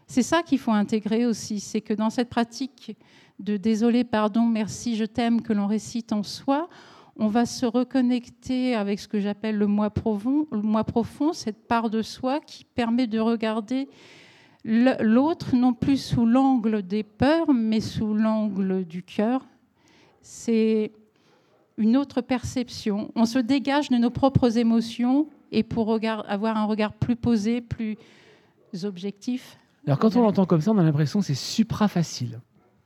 C'est 0.08 0.24
ça 0.24 0.44
qu'il 0.44 0.60
faut 0.60 0.72
intégrer 0.72 1.26
aussi, 1.26 1.60
c'est 1.60 1.82
que 1.82 1.94
dans 1.94 2.10
cette 2.10 2.30
pratique 2.30 2.98
de 3.40 3.58
désolé, 3.58 4.04
pardon, 4.04 4.44
merci, 4.46 4.96
je 4.96 5.06
t'aime 5.06 5.42
que 5.42 5.54
l'on 5.54 5.68
récite 5.68 6.12
en 6.12 6.24
soi, 6.24 6.70
on 7.18 7.28
va 7.28 7.46
se 7.46 7.66
reconnecter 7.66 8.76
avec 8.76 9.00
ce 9.00 9.08
que 9.08 9.20
j'appelle 9.20 9.58
le 9.58 9.68
moi 9.68 9.90
profond, 9.90 11.34
cette 11.34 11.68
part 11.68 11.90
de 11.90 12.02
soi 12.02 12.40
qui 12.40 12.66
permet 12.66 13.08
de 13.08 13.20
regarder 13.20 13.88
l'autre 14.66 15.56
non 15.56 15.74
plus 15.74 15.98
sous 15.98 16.26
l'angle 16.26 16.82
des 16.82 17.04
peurs, 17.04 17.54
mais 17.54 17.82
sous 17.82 18.14
l'angle 18.14 18.86
du 18.86 19.04
cœur, 19.04 19.46
c'est 20.22 20.92
une 21.78 21.98
autre 21.98 22.22
perception. 22.22 23.12
On 23.16 23.26
se 23.26 23.40
dégage 23.40 23.90
de 23.90 23.98
nos 23.98 24.10
propres 24.10 24.58
émotions 24.58 25.28
et 25.52 25.64
pour 25.64 25.94
avoir 25.94 26.58
un 26.58 26.66
regard 26.66 26.94
plus 26.94 27.16
posé, 27.16 27.62
plus 27.62 27.98
objectif. 28.84 29.58
Alors 29.86 30.00
quand 30.00 30.16
on 30.16 30.22
l'entend 30.22 30.46
comme 30.46 30.62
ça, 30.62 30.72
on 30.72 30.78
a 30.78 30.84
l'impression 30.84 31.20
que 31.20 31.26
c'est 31.26 31.36
supra 31.36 31.88
facile. 31.88 32.42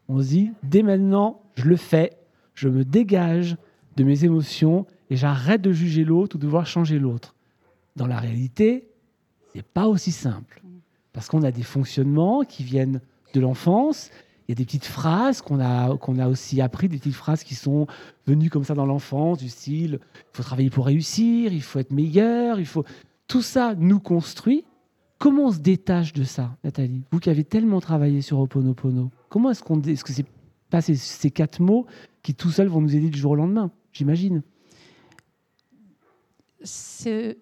On 0.09 0.19
se 0.19 0.27
dit, 0.27 0.51
dès 0.63 0.83
maintenant, 0.83 1.41
je 1.55 1.65
le 1.65 1.75
fais, 1.75 2.17
je 2.55 2.69
me 2.69 2.83
dégage 2.83 3.55
de 3.97 4.03
mes 4.03 4.23
émotions 4.23 4.85
et 5.09 5.17
j'arrête 5.17 5.61
de 5.61 5.73
juger 5.73 6.05
l'autre 6.05 6.37
ou 6.37 6.39
de 6.39 6.45
vouloir 6.45 6.65
changer 6.65 6.99
l'autre. 6.99 7.35
Dans 7.95 8.07
la 8.07 8.19
réalité, 8.19 8.87
n'est 9.55 9.63
pas 9.63 9.87
aussi 9.87 10.11
simple. 10.11 10.61
Parce 11.11 11.27
qu'on 11.27 11.43
a 11.43 11.51
des 11.51 11.63
fonctionnements 11.63 12.43
qui 12.43 12.63
viennent 12.63 13.01
de 13.33 13.39
l'enfance 13.41 14.11
il 14.47 14.51
y 14.51 14.53
a 14.53 14.55
des 14.55 14.65
petites 14.65 14.85
phrases 14.85 15.41
qu'on 15.41 15.59
a, 15.59 15.89
a 15.89 16.27
aussi 16.29 16.61
appris, 16.61 16.87
des 16.87 16.97
petites 16.97 17.13
phrases 17.13 17.43
qui 17.43 17.53
sont 17.53 17.85
venues 18.25 18.49
comme 18.49 18.63
ça 18.63 18.75
dans 18.75 18.85
l'enfance, 18.85 19.39
du 19.39 19.49
style 19.49 19.99
il 20.01 20.37
faut 20.37 20.43
travailler 20.43 20.69
pour 20.69 20.85
réussir, 20.85 21.51
il 21.51 21.61
faut 21.61 21.79
être 21.79 21.91
meilleur, 21.91 22.57
il 22.59 22.65
faut. 22.65 22.85
Tout 23.27 23.41
ça 23.41 23.75
nous 23.77 23.99
construit. 23.99 24.63
Comment 25.17 25.47
on 25.47 25.51
se 25.51 25.59
détache 25.59 26.13
de 26.13 26.23
ça, 26.23 26.55
Nathalie? 26.63 27.03
Vous 27.11 27.19
qui 27.19 27.29
avez 27.29 27.43
tellement 27.43 27.81
travaillé 27.81 28.21
sur 28.21 28.39
Oponopono, 28.39 29.11
comment 29.27 29.51
est-ce 29.51 29.63
qu'on. 29.63 29.81
Est-ce 29.81 30.05
que 30.05 30.13
c'est 30.13 30.25
pas 30.69 30.79
ces, 30.81 30.95
ces 30.95 31.31
quatre 31.31 31.59
mots 31.59 31.85
qui 32.23 32.33
tout 32.33 32.49
seuls 32.49 32.67
vont 32.67 32.81
nous 32.81 32.95
aider 32.95 33.09
du 33.09 33.17
jour 33.17 33.31
au 33.31 33.35
lendemain, 33.35 33.71
j'imagine 33.97 34.41
C'est 36.63 37.35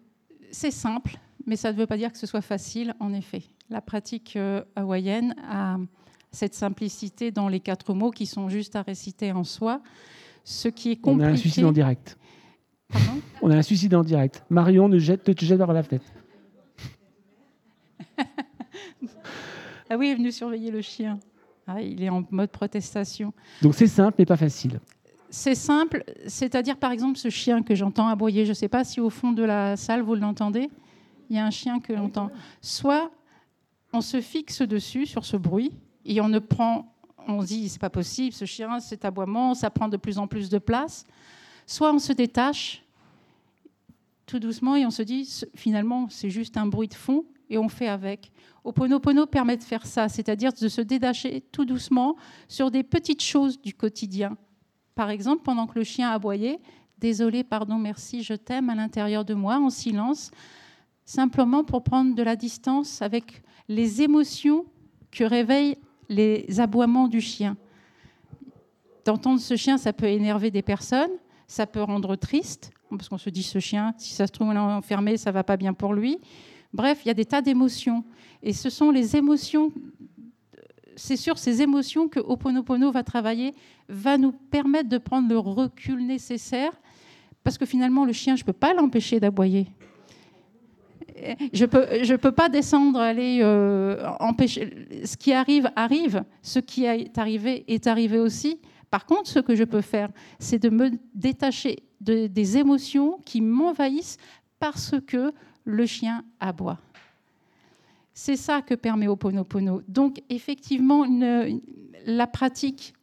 simple, 0.51 1.17
mais 1.45 1.55
ça 1.55 1.71
ne 1.71 1.77
veut 1.77 1.87
pas 1.87 1.97
dire 1.97 2.11
que 2.11 2.17
ce 2.17 2.27
soit 2.27 2.41
facile, 2.41 2.95
en 2.99 3.13
effet. 3.13 3.43
La 3.69 3.81
pratique 3.81 4.35
euh, 4.35 4.63
hawaïenne 4.75 5.35
a 5.47 5.77
cette 6.31 6.53
simplicité 6.53 7.31
dans 7.31 7.47
les 7.47 7.59
quatre 7.59 7.93
mots 7.93 8.11
qui 8.11 8.25
sont 8.25 8.49
juste 8.49 8.75
à 8.75 8.81
réciter 8.81 9.31
en 9.31 9.43
soi. 9.43 9.81
Ce 10.43 10.67
qui 10.67 10.91
est 10.91 10.97
compliqué. 10.97 11.25
On 11.25 11.29
a 11.29 11.33
un 11.33 11.37
suicide 11.37 11.65
en 11.65 11.71
direct. 11.71 12.17
On 13.41 13.49
a 13.49 13.57
un 13.57 13.61
suicide 13.63 13.95
en 13.95 14.03
direct. 14.03 14.43
Marion 14.49 14.87
ne 14.87 14.99
jette, 14.99 15.23
te 15.23 15.45
jette 15.45 15.57
vers 15.57 15.73
la 15.73 15.81
fenêtre. 15.83 16.05
ah 18.17 19.97
oui, 19.97 20.07
elle 20.07 20.11
est 20.11 20.15
venue 20.15 20.31
surveiller 20.31 20.71
le 20.71 20.81
chien. 20.81 21.19
Ah, 21.67 21.81
il 21.81 22.03
est 22.03 22.09
en 22.09 22.23
mode 22.29 22.51
protestation. 22.51 23.33
Donc 23.61 23.73
c'est 23.73 23.87
simple 23.87 24.15
mais 24.19 24.25
pas 24.25 24.37
facile. 24.37 24.79
C'est 25.37 25.53
simple, 25.53 26.05
c'est-à-dire 26.27 26.77
par 26.77 26.93
exemple 26.93 27.17
ce 27.17 27.29
chien 27.29 27.61
que 27.61 27.75
j'entends 27.75 28.07
aboyer, 28.07 28.45
je 28.45 28.51
ne 28.51 28.55
sais 28.55 28.69
pas 28.69 28.85
si 28.85 29.01
au 29.01 29.09
fond 29.09 29.33
de 29.33 29.43
la 29.43 29.75
salle 29.75 30.01
vous 30.01 30.15
l'entendez, 30.15 30.69
il 31.29 31.35
y 31.35 31.39
a 31.39 31.45
un 31.45 31.51
chien 31.51 31.81
que 31.81 31.91
l'on 31.91 32.09
Soit 32.61 33.11
on 33.91 33.99
se 33.99 34.21
fixe 34.21 34.61
dessus 34.61 35.05
sur 35.05 35.25
ce 35.25 35.35
bruit, 35.35 35.73
et 36.05 36.21
on 36.21 36.29
ne 36.29 36.39
prend, 36.39 36.95
on 37.27 37.41
se 37.41 37.47
dit 37.47 37.67
c'est 37.67 37.81
pas 37.81 37.89
possible, 37.89 38.33
ce 38.33 38.45
chien, 38.45 38.79
cet 38.79 39.03
aboiement, 39.03 39.53
ça 39.55 39.69
prend 39.69 39.89
de 39.89 39.97
plus 39.97 40.19
en 40.19 40.25
plus 40.25 40.47
de 40.47 40.57
place. 40.57 41.03
Soit 41.67 41.91
on 41.91 41.99
se 41.99 42.13
détache 42.13 42.81
tout 44.25 44.39
doucement 44.39 44.77
et 44.77 44.85
on 44.85 44.91
se 44.91 45.01
dit 45.01 45.29
finalement 45.53 46.07
c'est 46.09 46.29
juste 46.29 46.55
un 46.55 46.65
bruit 46.65 46.87
de 46.87 46.93
fond 46.93 47.25
et 47.49 47.57
on 47.57 47.67
fait 47.67 47.89
avec. 47.89 48.31
Oponopono 48.63 49.25
permet 49.25 49.57
de 49.57 49.63
faire 49.63 49.85
ça, 49.85 50.07
c'est-à-dire 50.07 50.53
de 50.53 50.69
se 50.69 50.79
détacher 50.79 51.41
tout 51.51 51.65
doucement 51.65 52.15
sur 52.47 52.71
des 52.71 52.83
petites 52.83 53.21
choses 53.21 53.61
du 53.61 53.73
quotidien. 53.73 54.37
Par 54.95 55.09
exemple, 55.09 55.43
pendant 55.43 55.67
que 55.67 55.77
le 55.77 55.83
chien 55.83 56.09
aboyait, 56.09 56.59
désolé, 56.97 57.43
pardon, 57.43 57.75
merci, 57.75 58.23
je 58.23 58.33
t'aime 58.33 58.69
à 58.69 58.75
l'intérieur 58.75 59.25
de 59.25 59.33
moi, 59.33 59.57
en 59.57 59.69
silence, 59.69 60.31
simplement 61.03 61.63
pour 61.63 61.83
prendre 61.83 62.15
de 62.15 62.23
la 62.23 62.35
distance 62.35 63.01
avec 63.01 63.43
les 63.67 64.01
émotions 64.01 64.65
que 65.11 65.23
réveille 65.23 65.77
les 66.09 66.59
aboiements 66.59 67.07
du 67.07 67.21
chien. 67.21 67.57
D'entendre 69.03 69.39
ce 69.39 69.55
chien, 69.55 69.77
ça 69.77 69.93
peut 69.93 70.07
énerver 70.07 70.49
des 70.49 70.61
personnes, 70.61 71.11
ça 71.47 71.67
peut 71.67 71.83
rendre 71.83 72.15
triste, 72.15 72.71
parce 72.89 73.09
qu'on 73.09 73.17
se 73.17 73.29
dit 73.29 73.43
ce 73.43 73.59
chien, 73.59 73.93
si 73.97 74.13
ça 74.13 74.27
se 74.27 74.31
trouve 74.31 74.49
enfermé, 74.49 75.17
ça 75.17 75.31
va 75.31 75.43
pas 75.43 75.57
bien 75.57 75.73
pour 75.73 75.93
lui. 75.93 76.17
Bref, 76.73 77.01
il 77.03 77.09
y 77.09 77.11
a 77.11 77.13
des 77.13 77.25
tas 77.25 77.41
d'émotions. 77.41 78.03
Et 78.41 78.53
ce 78.53 78.69
sont 78.69 78.91
les 78.91 79.15
émotions, 79.15 79.71
c'est 80.95 81.17
sur 81.17 81.37
ces 81.37 81.61
émotions 81.61 82.07
que 82.07 82.19
Oponopono 82.19 82.91
va 82.91 83.03
travailler, 83.03 83.53
va 83.89 84.17
nous 84.17 84.31
permettre 84.31 84.89
de 84.89 84.97
prendre 84.97 85.29
le 85.29 85.37
recul 85.37 86.05
nécessaire, 86.05 86.71
parce 87.43 87.57
que 87.57 87.65
finalement, 87.65 88.05
le 88.05 88.13
chien, 88.13 88.35
je 88.35 88.43
ne 88.43 88.45
peux 88.45 88.53
pas 88.53 88.73
l'empêcher 88.73 89.19
d'aboyer 89.19 89.67
je 91.53 91.63
ne 91.63 92.15
peux, 92.17 92.31
pas 92.31 92.49
descendre, 92.49 92.99
aller 92.99 93.39
euh, 93.41 94.05
empêcher. 94.19 94.87
Ce 95.05 95.15
qui 95.17 95.33
arrive, 95.33 95.69
arrive. 95.75 96.23
Ce 96.41 96.59
qui 96.59 96.85
est 96.85 97.17
arrivé 97.17 97.63
est 97.67 97.87
arrivé 97.87 98.19
aussi. 98.19 98.59
Par 98.91 99.05
contre, 99.05 99.29
ce 99.29 99.39
que 99.39 99.55
je 99.55 99.63
peux 99.63 99.81
faire, 99.81 100.09
c'est 100.39 100.59
de 100.59 100.69
me 100.69 100.91
détacher 101.13 101.83
de, 102.01 102.27
des 102.27 102.57
émotions 102.57 103.19
qui 103.25 103.41
m'envahissent 103.41 104.17
parce 104.59 104.95
que 105.07 105.33
le 105.63 105.85
chien 105.85 106.23
aboie. 106.39 106.79
C'est 108.17 108.37
ça 108.37 108.61
que 108.61 108.73
permet 108.75 109.09
Oponopono. 109.09 109.81
Donc, 109.89 110.23
effectivement, 110.29 111.05
la 112.05 112.27
pratique 112.27 112.93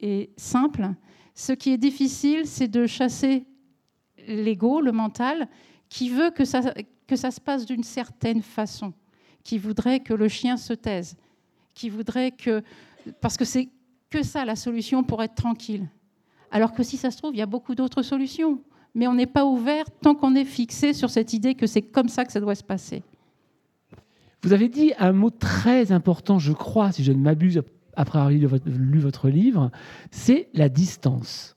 est 0.00 0.28
simple. 0.36 0.90
Ce 1.36 1.52
qui 1.52 1.70
est 1.70 1.78
difficile, 1.78 2.46
c'est 2.46 2.66
de 2.66 2.84
chasser 2.84 3.46
l'ego, 4.26 4.80
le 4.80 4.90
mental, 4.90 5.48
qui 5.88 6.10
veut 6.10 6.30
que 6.30 6.44
ça, 6.44 6.74
que 7.06 7.14
ça 7.14 7.30
se 7.30 7.40
passe 7.40 7.64
d'une 7.64 7.84
certaine 7.84 8.42
façon, 8.42 8.92
qui 9.44 9.56
voudrait 9.56 10.00
que 10.00 10.14
le 10.14 10.26
chien 10.26 10.56
se 10.56 10.72
taise, 10.72 11.16
qui 11.72 11.88
voudrait 11.88 12.32
que... 12.32 12.62
Parce 13.20 13.36
que 13.36 13.44
c'est 13.44 13.68
que 14.10 14.24
ça 14.24 14.44
la 14.44 14.56
solution 14.56 15.04
pour 15.04 15.22
être 15.22 15.36
tranquille. 15.36 15.88
Alors 16.50 16.72
que 16.72 16.82
si 16.82 16.96
ça 16.96 17.12
se 17.12 17.18
trouve, 17.18 17.36
il 17.36 17.38
y 17.38 17.42
a 17.42 17.46
beaucoup 17.46 17.76
d'autres 17.76 18.02
solutions. 18.02 18.60
Mais 18.96 19.06
on 19.06 19.14
n'est 19.14 19.26
pas 19.26 19.44
ouvert 19.44 19.84
tant 20.02 20.16
qu'on 20.16 20.34
est 20.34 20.44
fixé 20.44 20.92
sur 20.92 21.08
cette 21.08 21.32
idée 21.32 21.54
que 21.54 21.68
c'est 21.68 21.82
comme 21.82 22.08
ça 22.08 22.24
que 22.24 22.32
ça 22.32 22.40
doit 22.40 22.56
se 22.56 22.64
passer. 22.64 23.04
Vous 24.42 24.52
avez 24.52 24.68
dit 24.68 24.92
un 24.98 25.12
mot 25.12 25.30
très 25.30 25.92
important, 25.92 26.38
je 26.38 26.52
crois, 26.52 26.92
si 26.92 27.04
je 27.04 27.12
ne 27.12 27.18
m'abuse, 27.18 27.62
après 27.94 28.18
avoir 28.18 28.30
lu 28.30 28.98
votre 28.98 29.28
livre, 29.28 29.70
c'est 30.10 30.48
la 30.54 30.68
distance. 30.68 31.56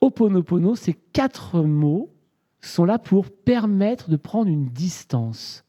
Oponopono, 0.00 0.76
c'est 0.76 0.96
quatre 1.12 1.62
mots 1.62 2.12
sont 2.60 2.84
là 2.84 2.98
pour 2.98 3.30
permettre 3.30 4.10
de 4.10 4.16
prendre 4.16 4.48
une 4.50 4.66
distance. 4.66 5.64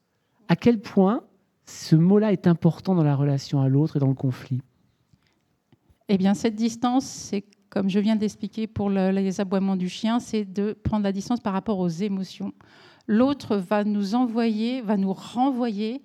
À 0.48 0.56
quel 0.56 0.80
point 0.80 1.24
ce 1.66 1.96
mot-là 1.96 2.34
est 2.34 2.48
important 2.48 2.96
dans 2.96 3.04
la 3.04 3.16
relation 3.16 3.62
à 3.62 3.70
l'autre 3.70 3.96
et 3.96 4.00
dans 4.00 4.10
le 4.10 4.13
conflit? 4.13 4.62
Eh 6.10 6.18
bien, 6.18 6.34
cette 6.34 6.56
distance, 6.56 7.06
c'est 7.06 7.46
comme 7.70 7.90
je 7.90 8.00
viens 8.00 8.18
d'expliquer 8.18 8.68
pour 8.68 8.90
les 8.90 9.40
aboiements 9.40 9.78
du 9.78 9.88
chien, 9.88 10.20
c'est 10.20 10.44
de 10.44 10.74
prendre 10.74 11.04
la 11.04 11.13
distance 11.13 11.40
par 11.40 11.54
rapport 11.54 11.80
aux 11.80 11.88
émotions. 11.88 12.54
L'autre 13.12 13.58
va 13.58 13.84
nous 13.84 14.15
envoyer, 14.15 14.80
va 14.80 14.96
nous 14.96 15.12
renvoyer 15.12 16.01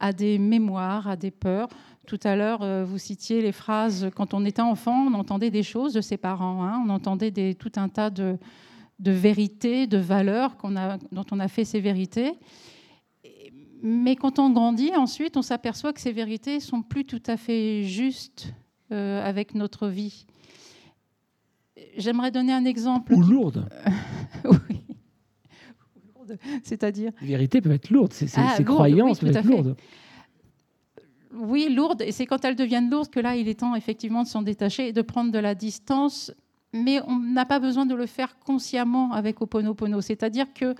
à 0.00 0.12
des 0.12 0.36
mémoires, 0.36 1.08
à 1.08 1.16
des 1.16 1.30
peurs, 1.30 1.70
Tout 2.06 2.20
à 2.24 2.36
l'heure, 2.36 2.60
euh, 2.60 2.84
vous 2.84 2.98
citiez 2.98 3.40
les 3.40 3.52
phrases, 3.52 4.10
quand 4.14 4.34
on 4.34 4.44
était 4.44 4.60
enfant, 4.60 5.06
on 5.06 5.14
entendait 5.14 5.50
des 5.50 5.62
choses 5.62 5.94
de 5.94 6.02
ses 6.02 6.18
parents, 6.18 6.62
hein. 6.62 6.84
on 6.84 6.90
entendait 6.90 7.30
des, 7.30 7.54
tout 7.54 7.72
un 7.76 7.88
tas 7.88 8.10
de, 8.10 8.36
de 8.98 9.12
vérités, 9.12 9.86
de 9.86 9.96
valeurs 9.96 10.54
a, 10.76 10.98
dont 11.10 11.24
on 11.30 11.40
a 11.40 11.48
fait 11.48 11.64
ces 11.64 11.80
vérités. 11.80 12.34
Mais 13.82 14.14
quand 14.14 14.38
on 14.38 14.50
grandit, 14.50 14.94
ensuite, 14.94 15.38
on 15.38 15.42
s'aperçoit 15.42 15.94
que 15.94 16.00
ces 16.02 16.12
vérités 16.12 16.60
sont 16.60 16.82
plus 16.82 17.06
tout 17.06 17.22
à 17.26 17.38
fait 17.38 17.84
justes 17.84 18.52
euh, 18.90 19.24
avec 19.24 19.54
notre 19.54 19.88
vie. 19.88 20.26
J'aimerais 21.96 22.30
donner 22.30 22.52
un 22.52 22.66
exemple. 22.66 23.14
Ou 23.14 23.22
lourde. 23.22 23.70
oui. 26.28 26.36
C'est-à-dire 26.64 27.12
Les 27.20 27.28
vérités 27.28 27.60
peuvent 27.60 27.72
être 27.72 27.90
lourdes, 27.90 28.12
ces, 28.12 28.26
ah, 28.36 28.62
croyances 28.64 29.20
peuvent 29.20 29.36
être 29.36 29.44
lourdes. 29.44 29.76
Oui, 31.34 31.68
lourdes. 31.74 32.02
Et 32.02 32.12
c'est 32.12 32.26
quand 32.26 32.44
elles 32.44 32.56
deviennent 32.56 32.90
lourdes 32.90 33.08
que 33.08 33.20
là, 33.20 33.36
il 33.36 33.48
est 33.48 33.60
temps 33.60 33.74
effectivement 33.74 34.22
de 34.22 34.28
s'en 34.28 34.42
détacher 34.42 34.88
et 34.88 34.92
de 34.92 35.02
prendre 35.02 35.32
de 35.32 35.38
la 35.38 35.54
distance. 35.54 36.32
Mais 36.74 37.00
on 37.06 37.18
n'a 37.18 37.44
pas 37.44 37.58
besoin 37.58 37.86
de 37.86 37.94
le 37.94 38.06
faire 38.06 38.38
consciemment 38.38 39.12
avec 39.12 39.40
Oponopono. 39.40 40.00
C'est-à-dire 40.00 40.52
que 40.54 40.74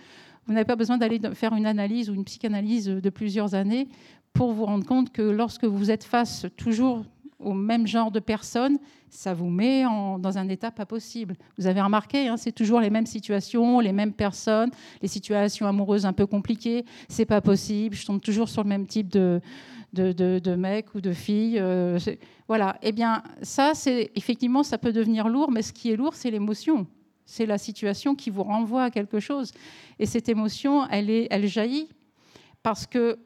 vous 0.47 0.55
n'avez 0.55 0.65
pas 0.65 0.77
besoin 0.77 0.99
d'aller 0.99 1.21
faire 1.35 1.55
une 1.55 1.67
analyse 1.67 2.11
ou 2.11 2.15
une 2.15 2.25
psychanalyse 2.25 2.87
de 2.87 3.11
plusieurs 3.11 3.55
années 3.55 3.89
pour 4.33 4.53
vous 4.53 4.65
rendre 4.65 4.87
compte 4.87 5.13
que 5.13 5.23
lorsque 5.23 5.65
vous 5.65 5.91
êtes 5.91 6.05
face 6.05 6.47
toujours 6.57 7.05
au 7.43 7.55
même 7.55 7.87
genre 7.87 8.11
de 8.11 8.21
personnes, 8.21 8.79
ça 9.09 9.35
vous 9.35 9.51
met 9.51 9.83
dans 9.83 10.39
un 10.39 10.49
état 10.49 10.71
pas 10.71 10.87
possible. 10.87 11.37
Vous 11.59 11.67
avez 11.67 11.81
remarqué, 11.81 12.29
hein, 12.29 12.37
c'est 12.37 12.53
toujours 12.53 12.81
les 12.81 12.91
mêmes 12.91 13.07
situations, 13.07 13.81
les 13.81 13.93
mêmes 13.93 14.13
personnes, 14.13 14.71
les 15.03 15.09
situations 15.09 15.67
amoureuses 15.67 16.07
un 16.07 16.13
peu 16.13 16.27
compliquées, 16.27 16.85
c'est 17.09 17.27
pas 17.27 17.41
possible, 17.41 17.95
je 17.95 18.07
tombe 18.07 18.21
toujours 18.21 18.49
sur 18.49 18.63
le 18.63 18.69
même 18.69 18.87
type 18.87 19.09
de, 19.09 19.41
de, 19.93 20.55
mec 20.55 20.95
ou 20.95 21.01
de 21.01 21.13
fille. 21.13 21.59
Euh, 21.59 21.99
voilà, 22.49 22.79
eh 22.83 22.93
bien 22.93 23.23
ça, 23.43 23.73
c'est 23.75 24.11
effectivement, 24.15 24.63
ça 24.63 24.79
peut 24.79 24.93
devenir 24.93 25.29
lourd, 25.29 25.51
mais 25.51 25.63
ce 25.63 25.73
qui 25.73 25.91
est 25.91 25.97
lourd, 25.97 26.15
c'est 26.15 26.31
l'émotion. 26.31 26.87
C'est 27.25 27.47
la 27.47 27.59
situation 27.59 28.15
qui 28.15 28.31
vous 28.31 28.43
renvoie 28.43 28.85
à 28.85 28.91
quelque 28.91 29.21
chose. 29.21 29.53
Et 29.99 30.07
cette 30.07 30.29
émotion, 30.29 30.87
elle, 30.89 31.29
elle 31.31 31.47
jaillit 31.47 31.89
parce 32.63 32.87
que, 32.87 33.19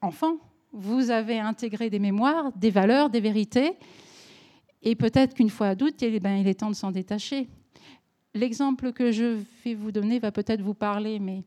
enfant, 0.00 0.36
vous 0.72 1.10
avez 1.10 1.38
intégré 1.38 1.90
des 1.90 1.98
mémoires, 1.98 2.52
des 2.56 2.70
valeurs, 2.70 3.10
des 3.10 3.20
vérités, 3.20 3.72
et 4.82 4.96
peut-être 4.96 5.34
qu'une 5.34 5.50
fois 5.50 5.68
adulte, 5.68 6.02
eh 6.02 6.18
ben, 6.18 6.36
il 6.36 6.48
est 6.48 6.60
temps 6.60 6.70
de 6.70 6.74
s'en 6.74 6.90
détacher. 6.90 7.48
L'exemple 8.34 8.92
que 8.92 9.12
je 9.12 9.38
vais 9.64 9.74
vous 9.74 9.92
donner 9.92 10.18
va 10.18 10.32
peut-être 10.32 10.62
vous 10.62 10.74
parler, 10.74 11.18
mais 11.18 11.44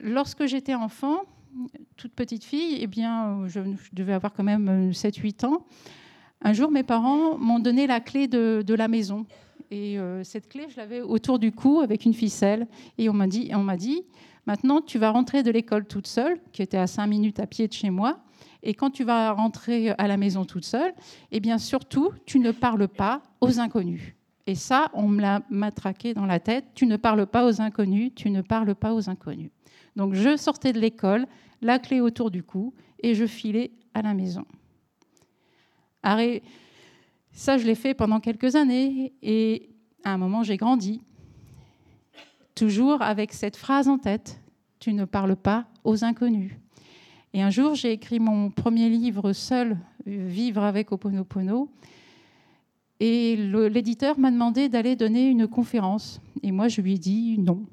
lorsque 0.00 0.46
j'étais 0.46 0.74
enfant, 0.74 1.22
toute 1.96 2.14
petite 2.14 2.44
fille, 2.44 2.78
eh 2.80 2.86
bien, 2.86 3.46
je, 3.48 3.60
devais 3.92 4.12
avoir 4.12 4.32
quand 4.32 4.44
même 4.44 4.90
7-8 4.92 5.46
ans, 5.46 5.66
un 6.40 6.52
jour, 6.52 6.70
mes 6.70 6.84
parents 6.84 7.36
m'ont 7.36 7.58
donné 7.58 7.86
la 7.86 8.00
clé 8.00 8.28
de, 8.28 8.74
la 8.74 8.88
maison. 8.88 9.26
Et 9.70 9.98
euh, 9.98 10.22
cette 10.22 10.48
clé, 10.48 10.66
je 10.70 10.76
l'avais 10.76 11.00
autour 11.00 11.38
du 11.38 11.52
cou 11.52 11.80
avec 11.80 12.04
une 12.04 12.14
ficelle. 12.14 12.68
Et 12.96 13.08
on 13.08 13.12
m'a 13.12 13.26
dit, 13.26 13.50
on 13.52 13.62
m'a 13.62 13.76
dit, 13.76 14.04
maintenant, 14.48 14.80
tu 14.80 14.98
vas 14.98 15.10
rentrer 15.10 15.42
de 15.42 15.50
l'école 15.50 15.84
toute 15.84 16.06
seule, 16.06 16.40
qui 16.52 16.62
était 16.62 16.78
à 16.78 16.86
5 16.86 17.06
minutes 17.06 17.38
à 17.38 17.46
pied 17.46 17.68
de 17.68 17.72
chez 17.74 17.90
moi. 17.90 18.20
Et 18.62 18.72
quand 18.72 18.90
tu 18.90 19.04
vas 19.04 19.32
rentrer 19.32 19.90
à 19.98 20.08
la 20.08 20.16
maison 20.16 20.46
toute 20.46 20.64
seule, 20.64 20.94
eh 21.30 21.38
bien 21.38 21.58
surtout, 21.58 22.12
tu 22.24 22.38
ne 22.38 22.50
parles 22.50 22.88
pas 22.88 23.22
aux 23.42 23.60
inconnus. 23.60 24.14
Et 24.46 24.54
ça, 24.54 24.88
on 24.94 25.06
me 25.06 25.20
l'a 25.20 25.42
matraqué 25.50 26.14
dans 26.14 26.24
la 26.24 26.40
tête. 26.40 26.64
Tu 26.74 26.86
ne 26.86 26.96
parles 26.96 27.26
pas 27.26 27.46
aux 27.46 27.60
inconnus, 27.60 28.12
tu 28.16 28.30
ne 28.30 28.40
parles 28.40 28.74
pas 28.74 28.94
aux 28.94 29.10
inconnus. 29.10 29.50
Donc 29.96 30.14
je 30.14 30.38
sortais 30.38 30.72
de 30.72 30.80
l'école, 30.80 31.26
la 31.60 31.78
clé 31.78 32.00
autour 32.00 32.30
du 32.30 32.42
cou, 32.42 32.72
et 33.02 33.14
je 33.14 33.26
filais 33.26 33.72
à 33.92 34.00
la 34.00 34.14
maison. 34.14 34.46
Ça, 37.32 37.58
je 37.58 37.66
l'ai 37.66 37.74
fait 37.74 37.92
pendant 37.92 38.18
quelques 38.18 38.56
années, 38.56 39.12
et 39.22 39.68
à 40.04 40.14
un 40.14 40.16
moment, 40.16 40.42
j'ai 40.42 40.56
grandi. 40.56 41.02
Toujours 42.58 43.02
avec 43.02 43.32
cette 43.32 43.56
phrase 43.56 43.86
en 43.86 43.98
tête, 43.98 44.40
tu 44.80 44.92
ne 44.92 45.04
parles 45.04 45.36
pas 45.36 45.66
aux 45.84 46.04
inconnus. 46.04 46.50
Et 47.32 47.40
un 47.40 47.50
jour, 47.50 47.76
j'ai 47.76 47.92
écrit 47.92 48.18
mon 48.18 48.50
premier 48.50 48.88
livre 48.88 49.32
seul, 49.32 49.78
Vivre 50.06 50.64
avec 50.64 50.90
Oponopono. 50.90 51.70
Et 52.98 53.36
l'éditeur 53.36 54.18
m'a 54.18 54.32
demandé 54.32 54.68
d'aller 54.68 54.96
donner 54.96 55.28
une 55.28 55.46
conférence. 55.46 56.20
Et 56.42 56.50
moi, 56.50 56.66
je 56.66 56.80
lui 56.80 56.94
ai 56.94 56.98
dit 56.98 57.38
non. 57.38 57.64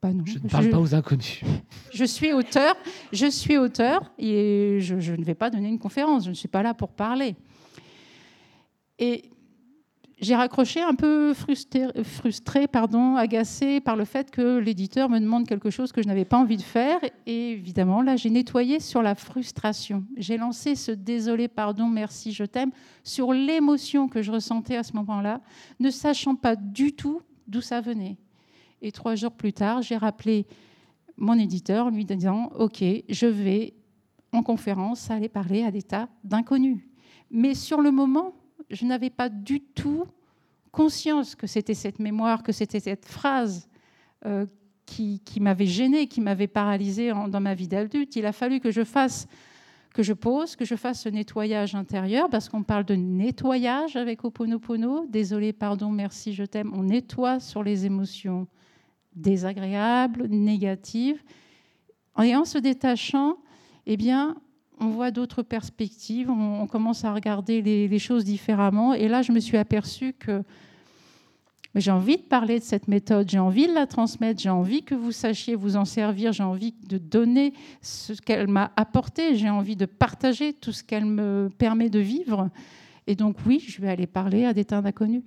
Pas 0.00 0.12
non. 0.12 0.24
Je 0.26 0.40
ne 0.40 0.48
parle 0.48 0.70
pas 0.70 0.80
aux 0.80 0.94
inconnus. 0.96 1.42
Je 1.92 2.04
suis 2.04 2.32
auteur, 2.32 2.74
je 3.12 3.26
suis 3.26 3.56
auteur 3.56 4.10
et 4.18 4.78
je, 4.80 4.98
je, 4.98 5.12
ne 5.12 5.22
vais 5.22 5.36
pas 5.36 5.48
donner 5.48 5.68
une 5.68 5.78
conférence. 5.78 6.24
Je 6.24 6.30
ne 6.30 6.34
suis 6.34 6.48
pas 6.48 6.64
là 6.64 6.74
pour 6.74 6.88
parler. 6.88 7.36
Et 8.98 9.30
j'ai 10.20 10.34
raccroché 10.36 10.80
un 10.80 10.94
peu 10.94 11.34
frustré, 11.34 11.86
frustré, 12.04 12.68
pardon, 12.68 13.16
agacé 13.16 13.80
par 13.80 13.96
le 13.96 14.04
fait 14.04 14.30
que 14.30 14.58
l'éditeur 14.58 15.08
me 15.08 15.18
demande 15.18 15.46
quelque 15.46 15.70
chose 15.70 15.92
que 15.92 16.02
je 16.02 16.06
n'avais 16.06 16.24
pas 16.24 16.38
envie 16.38 16.56
de 16.56 16.62
faire. 16.62 17.00
Et 17.26 17.50
évidemment, 17.50 18.00
là, 18.00 18.16
j'ai 18.16 18.30
nettoyé 18.30 18.78
sur 18.78 19.02
la 19.02 19.14
frustration. 19.14 20.04
J'ai 20.16 20.36
lancé 20.36 20.76
ce 20.76 20.92
désolé, 20.92 21.48
pardon, 21.48 21.88
merci, 21.88 22.32
je 22.32 22.44
t'aime 22.44 22.70
sur 23.02 23.32
l'émotion 23.32 24.08
que 24.08 24.22
je 24.22 24.30
ressentais 24.30 24.76
à 24.76 24.82
ce 24.82 24.92
moment-là, 24.94 25.40
ne 25.80 25.90
sachant 25.90 26.36
pas 26.36 26.56
du 26.56 26.92
tout 26.92 27.20
d'où 27.48 27.60
ça 27.60 27.80
venait. 27.80 28.16
Et 28.82 28.92
trois 28.92 29.16
jours 29.16 29.32
plus 29.32 29.52
tard, 29.52 29.82
j'ai 29.82 29.96
rappelé 29.96 30.46
mon 31.16 31.38
éditeur 31.38 31.90
lui 31.90 32.04
disant 32.04 32.50
Ok, 32.56 32.84
je 33.08 33.26
vais 33.26 33.74
en 34.32 34.42
conférence 34.42 35.10
aller 35.10 35.28
parler 35.28 35.64
à 35.64 35.70
des 35.70 35.82
tas 35.82 36.08
d'inconnus. 36.22 36.80
Mais 37.30 37.54
sur 37.54 37.80
le 37.80 37.90
moment, 37.90 38.34
je 38.74 38.84
n'avais 38.84 39.10
pas 39.10 39.28
du 39.28 39.60
tout 39.60 40.06
conscience 40.72 41.34
que 41.34 41.46
c'était 41.46 41.74
cette 41.74 41.98
mémoire, 41.98 42.42
que 42.42 42.52
c'était 42.52 42.80
cette 42.80 43.06
phrase 43.06 43.68
euh, 44.26 44.46
qui, 44.86 45.20
m'avait 45.40 45.66
gênée, 45.66 46.06
qui 46.08 46.20
m'avait 46.20 46.46
paralysée 46.46 47.12
dans 47.28 47.40
ma 47.40 47.54
vie 47.54 47.68
d'adulte. 47.68 48.16
Il 48.16 48.26
a 48.26 48.32
fallu 48.32 48.60
que 48.60 48.70
je 48.70 48.84
fasse, 48.84 49.26
que 49.94 50.02
je 50.02 50.12
pose, 50.12 50.56
que 50.56 50.64
je 50.64 50.74
fasse 50.74 51.02
ce 51.02 51.08
nettoyage 51.08 51.74
intérieur, 51.74 52.28
parce 52.28 52.48
qu'on 52.48 52.62
parle 52.62 52.84
de 52.84 52.94
nettoyage 52.94 53.96
avec 53.96 54.24
Oponopono. 54.24 55.06
Désolé, 55.06 55.52
pardon, 55.52 55.90
merci, 55.90 56.34
je 56.34 56.44
t'aime. 56.44 56.72
On 56.74 56.82
nettoie 56.82 57.40
sur 57.40 57.62
les 57.62 57.86
émotions 57.86 58.46
désagréables, 59.16 60.26
négatives. 60.26 61.22
Et 62.22 62.36
en 62.36 62.44
se 62.44 62.58
détachant, 62.58 63.38
eh 63.86 63.96
bien, 63.96 64.36
on 64.80 64.88
voit 64.88 65.10
d'autres 65.10 65.42
perspectives, 65.42 66.30
on, 66.30 66.66
commence 66.66 67.04
à 67.04 67.12
regarder 67.12 67.62
les, 67.62 67.98
choses 67.98 68.24
différemment. 68.24 68.94
Et 68.94 69.08
là, 69.08 69.22
je 69.22 69.32
me 69.32 69.40
suis 69.40 69.56
aperçue 69.56 70.12
que 70.12 70.42
j'ai 71.74 71.90
envie 71.90 72.16
de 72.16 72.22
parler 72.22 72.58
de 72.58 72.64
cette 72.64 72.86
méthode, 72.86 73.28
j'ai 73.28 73.38
envie 73.38 73.66
de 73.66 73.72
la 73.72 73.86
transmettre, 73.86 74.40
j'ai 74.40 74.50
envie 74.50 74.84
que 74.84 74.94
vous 74.94 75.12
sachiez 75.12 75.56
vous 75.56 75.76
en 75.76 75.84
servir, 75.84 76.32
j'ai 76.32 76.44
envie 76.44 76.74
de 76.88 76.98
donner 76.98 77.52
ce 77.82 78.12
qu'elle 78.12 78.46
m'a 78.46 78.72
apporté, 78.76 79.34
j'ai 79.34 79.50
envie 79.50 79.76
de 79.76 79.86
partager 79.86 80.52
tout 80.52 80.72
ce 80.72 80.84
qu'elle 80.84 81.04
me 81.04 81.50
permet 81.58 81.90
de 81.90 81.98
vivre. 81.98 82.50
Et 83.06 83.16
donc 83.16 83.36
oui, 83.46 83.64
je 83.66 83.80
vais 83.80 83.88
aller 83.88 84.06
parler 84.06 84.44
à 84.44 84.52
des 84.52 84.64
tas 84.64 84.82
d'inconnus. 84.82 85.22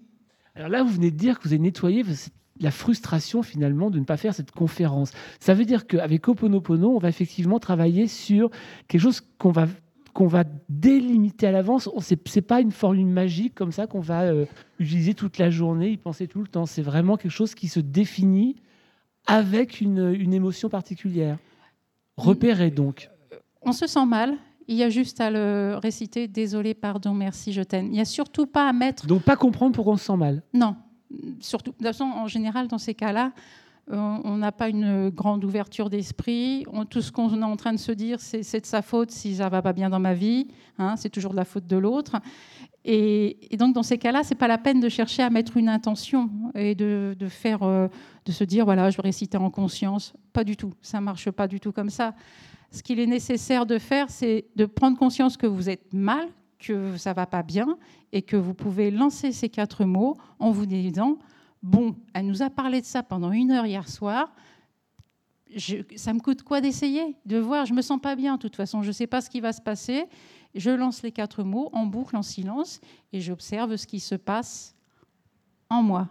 Alors 0.56 0.70
là, 0.70 0.84
vous 0.84 0.94
venez 0.94 1.12
de 1.12 1.18
dire 1.18 1.38
que 1.38 1.44
vous 1.44 1.54
avez 1.54 1.62
nettoyé 1.62 2.04
la 2.60 2.72
frustration 2.72 3.44
finalement 3.44 3.90
de 3.90 4.00
ne 4.00 4.06
pas 4.06 4.18
faire 4.18 4.34
cette 4.34 4.52
conférence. 4.52 5.12
Ça 5.40 5.54
veut 5.54 5.66
dire 5.66 5.88
qu'avec 5.88 6.28
Oponopono, 6.28 6.96
on 6.96 7.00
va 7.00 7.10
effectivement 7.10 7.60
travailler 7.60 8.08
sur 8.08 8.50
quelque 8.88 9.02
chose 9.02 9.22
qu'on 9.38 9.52
va 9.52 9.68
qu'on 10.14 10.26
va 10.26 10.46
délimiter 10.68 11.46
à 11.46 11.52
l'avance. 11.52 11.88
Ce 12.00 12.16
n'est 12.16 12.42
pas 12.42 12.60
une 12.60 12.72
formule 12.72 13.06
magique 13.06 13.54
comme 13.54 13.72
ça 13.72 13.86
qu'on 13.86 14.00
va 14.00 14.24
euh, 14.24 14.46
utiliser 14.80 15.14
toute 15.14 15.38
la 15.38 15.52
journée, 15.52 15.92
y 15.92 15.98
penser 15.98 16.28
tout 16.28 16.42
le 16.42 16.48
temps. 16.48 16.66
C'est 16.66 16.82
vraiment 16.82 17.18
quelque 17.18 17.30
chose 17.30 17.54
qui 17.54 17.68
se 17.68 17.80
définit 17.80 18.56
avec 19.28 19.80
une, 19.80 20.16
une 20.16 20.34
émotion 20.34 20.70
particulière. 20.70 21.38
Repérer 22.16 22.72
donc. 22.72 23.12
On 23.62 23.74
se 23.74 23.86
sent 23.86 24.08
mal, 24.08 24.34
il 24.68 24.76
y 24.76 24.82
a 24.82 24.90
juste 24.90 25.22
à 25.22 25.30
le 25.30 25.78
réciter 25.82 26.28
désolé, 26.28 26.74
pardon, 26.74 27.14
merci, 27.14 27.54
je 27.54 27.62
t'aime. 27.62 27.86
Il 27.86 27.92
n'y 27.92 28.02
a 28.02 28.06
surtout 28.06 28.48
pas 28.48 28.68
à 28.68 28.74
mettre. 28.74 29.06
Donc 29.06 29.22
pas 29.22 29.36
comprendre 29.36 29.76
pourquoi 29.76 29.94
on 29.94 29.98
se 29.98 30.06
sent 30.06 30.18
mal. 30.18 30.42
Non, 30.54 30.76
surtout, 31.40 31.72
de 31.72 31.78
toute 31.78 31.86
façon, 31.86 32.06
en 32.06 32.28
général, 32.28 32.68
dans 32.68 32.78
ces 32.78 32.94
cas-là, 32.94 33.32
on 33.90 34.36
n'a 34.36 34.52
pas 34.52 34.68
une 34.68 35.10
grande 35.10 35.46
ouverture 35.46 35.90
d'esprit. 35.90 36.66
Tout 36.90 37.02
ce 37.02 37.12
qu'on 37.12 37.42
est 37.42 37.44
en 37.44 37.56
train 37.56 37.72
de 37.72 37.78
se 37.78 37.94
dire, 37.94 38.20
c'est 38.20 38.60
de 38.60 38.66
sa 38.66 38.82
faute 38.82 39.12
si 39.12 39.38
ça 39.38 39.48
va 39.48 39.62
pas 39.62 39.72
bien 39.72 39.90
dans 39.90 40.00
ma 40.00 40.14
vie. 40.14 40.48
Hein, 40.78 40.96
c'est 40.98 41.10
toujours 41.10 41.32
de 41.32 41.38
la 41.38 41.46
faute 41.46 41.68
de 41.68 41.78
l'autre. 41.78 42.18
Et, 42.84 43.38
donc, 43.58 43.76
dans 43.76 43.84
ces 43.84 43.98
cas-là, 43.98 44.24
c'est 44.24 44.36
pas 44.36 44.48
la 44.48 44.58
peine 44.58 44.80
de 44.80 44.90
chercher 44.90 45.24
à 45.24 45.30
mettre 45.30 45.58
une 45.58 45.70
intention 45.70 46.30
et 46.56 46.76
de, 46.76 47.16
faire, 47.30 47.64
euh, 47.64 47.88
de 48.26 48.32
se 48.32 48.44
dire 48.44 48.66
voilà, 48.66 48.90
je 48.90 48.98
vais 48.98 49.04
réciter 49.04 49.38
en 49.38 49.50
conscience. 49.50 50.14
Pas 50.34 50.44
du 50.44 50.56
tout. 50.56 50.74
Ça 50.82 51.02
marche 51.02 51.30
pas 51.32 51.48
du 51.48 51.60
tout 51.60 51.72
comme 51.72 51.90
ça. 51.90 52.14
Ce 52.72 52.84
qu'il 52.84 53.00
est 53.00 53.08
nécessaire 53.08 53.66
de 53.66 53.78
faire, 53.78 54.10
c'est 54.10 54.46
de 54.56 54.66
prendre 54.66 54.98
conscience 54.98 55.38
que 55.38 55.48
vous 55.48 55.70
êtes 55.70 55.94
mal, 55.94 56.28
que 56.60 56.98
ça 56.98 57.14
va 57.14 57.26
pas 57.26 57.44
bien 57.44 57.78
et 58.12 58.22
que 58.22 58.36
vous 58.36 58.54
pouvez 58.54 58.92
lancer 58.92 59.32
ces 59.32 59.50
quatre 59.50 59.86
mots 59.86 60.18
en 60.40 60.52
vous 60.52 60.66
disant 60.66 61.18
Bon, 61.64 61.96
elle 62.14 62.28
nous 62.28 62.44
a 62.44 62.50
parlé 62.50 62.82
de 62.82 62.86
ça 62.86 63.04
pendant 63.04 63.32
une 63.32 63.52
heure 63.52 63.66
hier 63.66 63.88
soir. 63.90 64.32
ça 65.96 66.14
me 66.14 66.20
coûte 66.20 66.44
quoi 66.44 66.62
d'essayer, 66.62 67.16
de 67.26 67.38
voir? 67.38 67.66
Je 67.66 67.74
me 67.74 67.82
sens 67.82 68.00
pas 68.00 68.16
bien. 68.16 68.36
De 68.36 68.40
toute 68.40 68.56
façon, 68.56 68.84
je 68.84 68.88
ne 68.88 68.94
sais 68.94 69.08
pas 69.08 69.22
ce 69.22 69.30
qui 69.30 69.42
va 69.42 69.54
se 69.54 69.62
passer. 69.62 70.06
Je 70.56 70.70
lance 70.70 71.04
les 71.04 71.12
quatre 71.12 71.44
mots 71.44 71.70
en 71.74 71.86
boucle, 71.86 72.16
en 72.16 72.22
silence, 72.22 72.80
et 73.12 73.22
j'observe 73.22 73.76
ce 73.76 73.88
qui 73.88 74.00
se 74.00 74.16
passe 74.16 74.76
en 75.70 75.84
moi. 75.84 76.10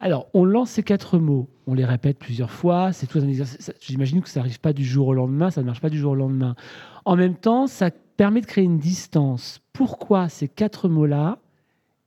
Alors, 0.00 0.26
on 0.34 0.44
lance 0.44 0.70
ces 0.70 0.82
quatre 0.82 1.18
mots, 1.18 1.48
on 1.68 1.74
les 1.74 1.84
répète 1.84 2.18
plusieurs 2.18 2.50
fois, 2.50 2.92
c'est 2.92 3.06
tout 3.06 3.18
un 3.18 3.28
exercice. 3.28 3.72
J'imagine 3.80 4.20
que 4.20 4.28
ça 4.28 4.40
n'arrive 4.40 4.58
pas 4.58 4.72
du 4.72 4.84
jour 4.84 5.06
au 5.06 5.14
lendemain, 5.14 5.50
ça 5.50 5.60
ne 5.60 5.66
marche 5.66 5.80
pas 5.80 5.90
du 5.90 5.98
jour 5.98 6.12
au 6.12 6.16
lendemain. 6.16 6.56
En 7.04 7.14
même 7.14 7.36
temps, 7.36 7.68
ça 7.68 7.92
permet 8.16 8.40
de 8.40 8.46
créer 8.46 8.64
une 8.64 8.78
distance. 8.78 9.60
Pourquoi 9.72 10.28
ces 10.28 10.48
quatre 10.48 10.88
mots-là 10.88 11.38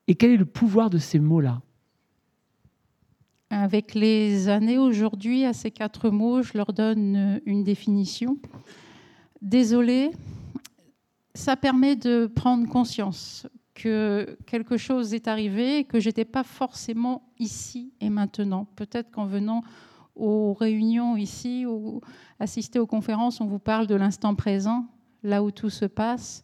et 0.07 0.15
quel 0.15 0.31
est 0.31 0.37
le 0.37 0.45
pouvoir 0.45 0.89
de 0.89 0.97
ces 0.97 1.19
mots-là? 1.19 1.61
Avec 3.49 3.93
les 3.93 4.49
années 4.49 4.77
aujourd'hui, 4.77 5.45
à 5.45 5.53
ces 5.53 5.71
quatre 5.71 6.09
mots, 6.09 6.41
je 6.41 6.57
leur 6.57 6.73
donne 6.73 7.41
une 7.45 7.63
définition. 7.63 8.37
Désolé, 9.41 10.11
ça 11.33 11.55
permet 11.55 11.95
de 11.95 12.25
prendre 12.27 12.67
conscience 12.67 13.47
que 13.75 14.37
quelque 14.45 14.77
chose 14.77 15.13
est 15.13 15.27
arrivé 15.27 15.79
et 15.79 15.83
que 15.83 15.99
j'étais 15.99 16.25
pas 16.25 16.43
forcément 16.43 17.23
ici 17.39 17.93
et 17.99 18.09
maintenant. 18.09 18.65
Peut-être 18.75 19.11
qu'en 19.11 19.25
venant 19.25 19.63
aux 20.15 20.53
réunions 20.53 21.17
ici 21.17 21.65
ou 21.65 22.01
assister 22.39 22.79
aux 22.79 22.87
conférences, 22.87 23.41
on 23.41 23.45
vous 23.45 23.59
parle 23.59 23.85
de 23.85 23.95
l'instant 23.95 24.33
présent, 24.33 24.87
là 25.25 25.43
où 25.43 25.51
tout 25.51 25.69
se 25.69 25.85
passe. 25.85 26.43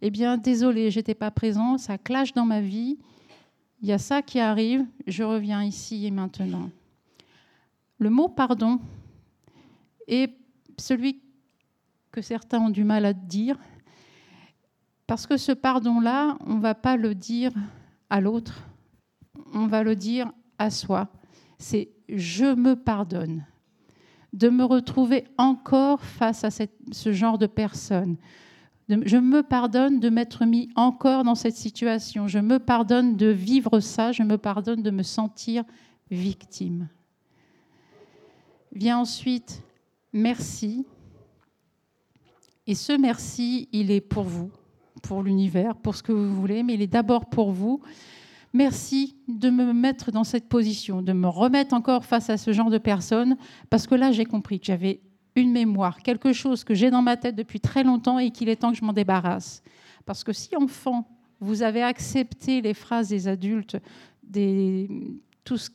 Eh 0.00 0.10
bien, 0.10 0.38
désolé, 0.38 0.90
j'étais 0.90 1.14
pas 1.14 1.30
présent, 1.30 1.76
ça 1.76 1.98
clash 1.98 2.32
dans 2.32 2.46
ma 2.46 2.60
vie. 2.60 2.98
Il 3.82 3.88
y 3.88 3.92
a 3.92 3.98
ça 3.98 4.22
qui 4.22 4.40
arrive, 4.40 4.86
je 5.06 5.22
reviens 5.22 5.62
ici 5.62 6.06
et 6.06 6.10
maintenant. 6.10 6.70
Le 7.98 8.08
mot 8.08 8.28
pardon 8.28 8.80
est 10.06 10.32
celui 10.78 11.20
que 12.10 12.22
certains 12.22 12.60
ont 12.60 12.70
du 12.70 12.84
mal 12.84 13.04
à 13.04 13.12
dire, 13.12 13.58
parce 15.06 15.26
que 15.26 15.36
ce 15.36 15.52
pardon-là, 15.52 16.38
on 16.46 16.54
ne 16.54 16.60
va 16.60 16.74
pas 16.74 16.96
le 16.96 17.14
dire 17.14 17.52
à 18.08 18.20
l'autre, 18.20 18.66
on 19.52 19.66
va 19.66 19.82
le 19.82 19.96
dire 19.96 20.32
à 20.58 20.70
soi. 20.70 21.08
C'est 21.58 21.90
je 22.08 22.54
me 22.54 22.74
pardonne 22.74 23.44
de 24.32 24.48
me 24.48 24.64
retrouver 24.64 25.24
encore 25.38 26.02
face 26.04 26.44
à 26.44 26.50
ce 26.50 27.12
genre 27.12 27.38
de 27.38 27.46
personne. 27.46 28.16
Je 28.88 29.16
me 29.16 29.42
pardonne 29.42 30.00
de 30.00 30.08
m'être 30.08 30.44
mis 30.44 30.68
encore 30.74 31.22
dans 31.22 31.34
cette 31.34 31.56
situation. 31.56 32.26
Je 32.26 32.38
me 32.38 32.58
pardonne 32.58 33.16
de 33.16 33.26
vivre 33.26 33.80
ça. 33.80 34.10
Je 34.10 34.22
me 34.22 34.36
pardonne 34.36 34.82
de 34.82 34.90
me 34.90 35.04
sentir 35.04 35.64
victime. 36.10 36.88
Vient 38.72 38.98
ensuite 38.98 39.62
merci. 40.12 40.86
Et 42.66 42.74
ce 42.74 42.92
merci, 42.92 43.68
il 43.72 43.90
est 43.90 44.00
pour 44.00 44.24
vous 44.24 44.50
pour 45.00 45.22
l'univers, 45.22 45.76
pour 45.76 45.94
ce 45.94 46.02
que 46.02 46.12
vous 46.12 46.34
voulez, 46.34 46.62
mais 46.62 46.74
il 46.74 46.82
est 46.82 46.86
d'abord 46.86 47.26
pour 47.26 47.52
vous. 47.52 47.80
Merci 48.52 49.16
de 49.28 49.48
me 49.48 49.72
mettre 49.72 50.10
dans 50.10 50.24
cette 50.24 50.48
position, 50.48 51.02
de 51.02 51.12
me 51.12 51.28
remettre 51.28 51.74
encore 51.74 52.04
face 52.04 52.30
à 52.30 52.36
ce 52.36 52.52
genre 52.52 52.70
de 52.70 52.78
personnes, 52.78 53.36
parce 53.70 53.86
que 53.86 53.94
là, 53.94 54.10
j'ai 54.10 54.24
compris 54.24 54.58
que 54.58 54.66
j'avais 54.66 55.00
une 55.36 55.52
mémoire, 55.52 56.02
quelque 56.02 56.32
chose 56.32 56.64
que 56.64 56.74
j'ai 56.74 56.90
dans 56.90 57.02
ma 57.02 57.16
tête 57.16 57.36
depuis 57.36 57.60
très 57.60 57.84
longtemps 57.84 58.18
et 58.18 58.30
qu'il 58.30 58.48
est 58.48 58.56
temps 58.56 58.72
que 58.72 58.78
je 58.78 58.84
m'en 58.84 58.92
débarrasse. 58.92 59.62
Parce 60.04 60.24
que 60.24 60.32
si, 60.32 60.56
enfant, 60.56 61.08
vous 61.38 61.62
avez 61.62 61.82
accepté 61.82 62.60
les 62.60 62.74
phrases 62.74 63.08
des 63.08 63.28
adultes, 63.28 63.76
tout 65.44 65.56
ce 65.56 65.70